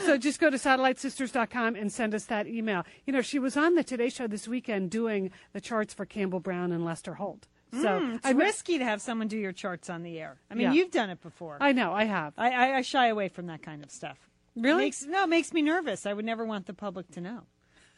so 0.00 0.16
just 0.18 0.40
go 0.40 0.50
to 0.50 0.56
satellitesisters.com 0.56 1.76
and 1.76 1.92
send 1.92 2.14
us 2.14 2.24
that 2.26 2.46
email. 2.46 2.84
You 3.06 3.12
know, 3.12 3.22
she 3.22 3.38
was 3.38 3.56
on 3.56 3.74
the 3.74 3.84
Today 3.84 4.08
Show 4.08 4.26
this 4.26 4.48
weekend 4.48 4.90
doing 4.90 5.30
the 5.52 5.60
charts 5.60 5.94
for 5.94 6.04
Campbell 6.06 6.40
Brown 6.40 6.72
and 6.72 6.84
Lester 6.84 7.14
Holt. 7.14 7.46
So 7.72 7.78
Mm, 8.00 8.16
it's 8.16 8.26
I 8.26 8.30
risky 8.30 8.78
to 8.78 8.84
have 8.84 9.02
someone 9.02 9.28
do 9.28 9.36
your 9.36 9.52
charts 9.52 9.90
on 9.90 10.02
the 10.02 10.18
air. 10.18 10.36
I 10.50 10.54
mean, 10.54 10.68
Yeah. 10.68 10.72
you've 10.72 10.90
done 10.90 11.10
it 11.10 11.20
before. 11.20 11.58
I 11.60 11.72
know, 11.72 11.92
I 11.92 12.04
have. 12.04 12.32
I, 12.38 12.50
I, 12.50 12.76
I 12.78 12.82
shy 12.82 13.08
away 13.08 13.28
from 13.28 13.46
that 13.48 13.62
kind 13.62 13.84
of 13.84 13.90
stuff. 13.90 14.16
Really? 14.56 14.84
Makes, 14.84 15.04
no, 15.04 15.24
it 15.24 15.28
makes 15.28 15.52
me 15.52 15.60
nervous. 15.62 16.06
I 16.06 16.14
would 16.14 16.24
never 16.24 16.44
want 16.44 16.66
the 16.66 16.74
public 16.74 17.10
to 17.12 17.20
know. 17.20 17.42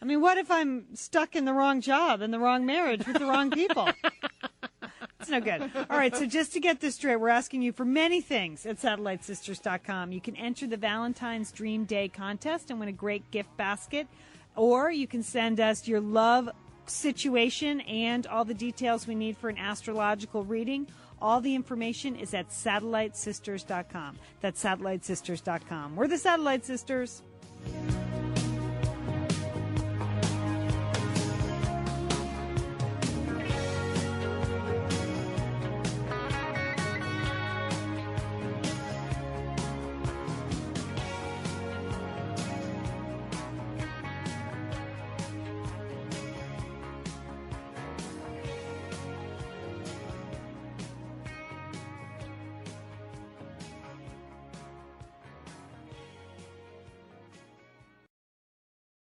I 0.02 0.06
mean, 0.06 0.20
what 0.20 0.38
if 0.38 0.50
I'm 0.50 0.86
stuck 0.96 1.36
in 1.36 1.44
the 1.44 1.52
wrong 1.52 1.80
job, 1.80 2.20
in 2.20 2.30
the 2.32 2.38
wrong 2.38 2.66
marriage, 2.66 3.06
with 3.06 3.18
the 3.18 3.26
wrong 3.26 3.50
people? 3.50 3.88
It's 5.20 5.28
no 5.28 5.40
good. 5.40 5.70
All 5.90 5.98
right, 5.98 6.16
so 6.16 6.26
just 6.26 6.52
to 6.54 6.60
get 6.60 6.80
this 6.80 6.94
straight, 6.94 7.16
we're 7.16 7.28
asking 7.28 7.62
you 7.62 7.72
for 7.72 7.84
many 7.84 8.20
things 8.20 8.64
at 8.64 8.78
satellitesisters.com. 8.78 10.12
You 10.12 10.20
can 10.20 10.34
enter 10.36 10.66
the 10.66 10.76
Valentine's 10.76 11.52
Dream 11.52 11.84
Day 11.84 12.08
contest 12.08 12.70
and 12.70 12.80
win 12.80 12.88
a 12.88 12.92
great 12.92 13.30
gift 13.30 13.54
basket, 13.56 14.06
or 14.56 14.90
you 14.90 15.06
can 15.06 15.22
send 15.22 15.60
us 15.60 15.86
your 15.86 16.00
love 16.00 16.48
situation 16.86 17.80
and 17.82 18.26
all 18.26 18.44
the 18.44 18.54
details 18.54 19.06
we 19.06 19.14
need 19.14 19.36
for 19.36 19.48
an 19.48 19.58
astrological 19.58 20.44
reading. 20.44 20.86
All 21.20 21.40
the 21.40 21.54
information 21.54 22.16
is 22.16 22.32
at 22.32 22.48
satellitesisters.com. 22.48 24.18
That's 24.40 24.62
satellitesisters.com. 24.64 25.96
We're 25.96 26.08
the 26.08 26.18
Satellite 26.18 26.64
Sisters. 26.64 27.22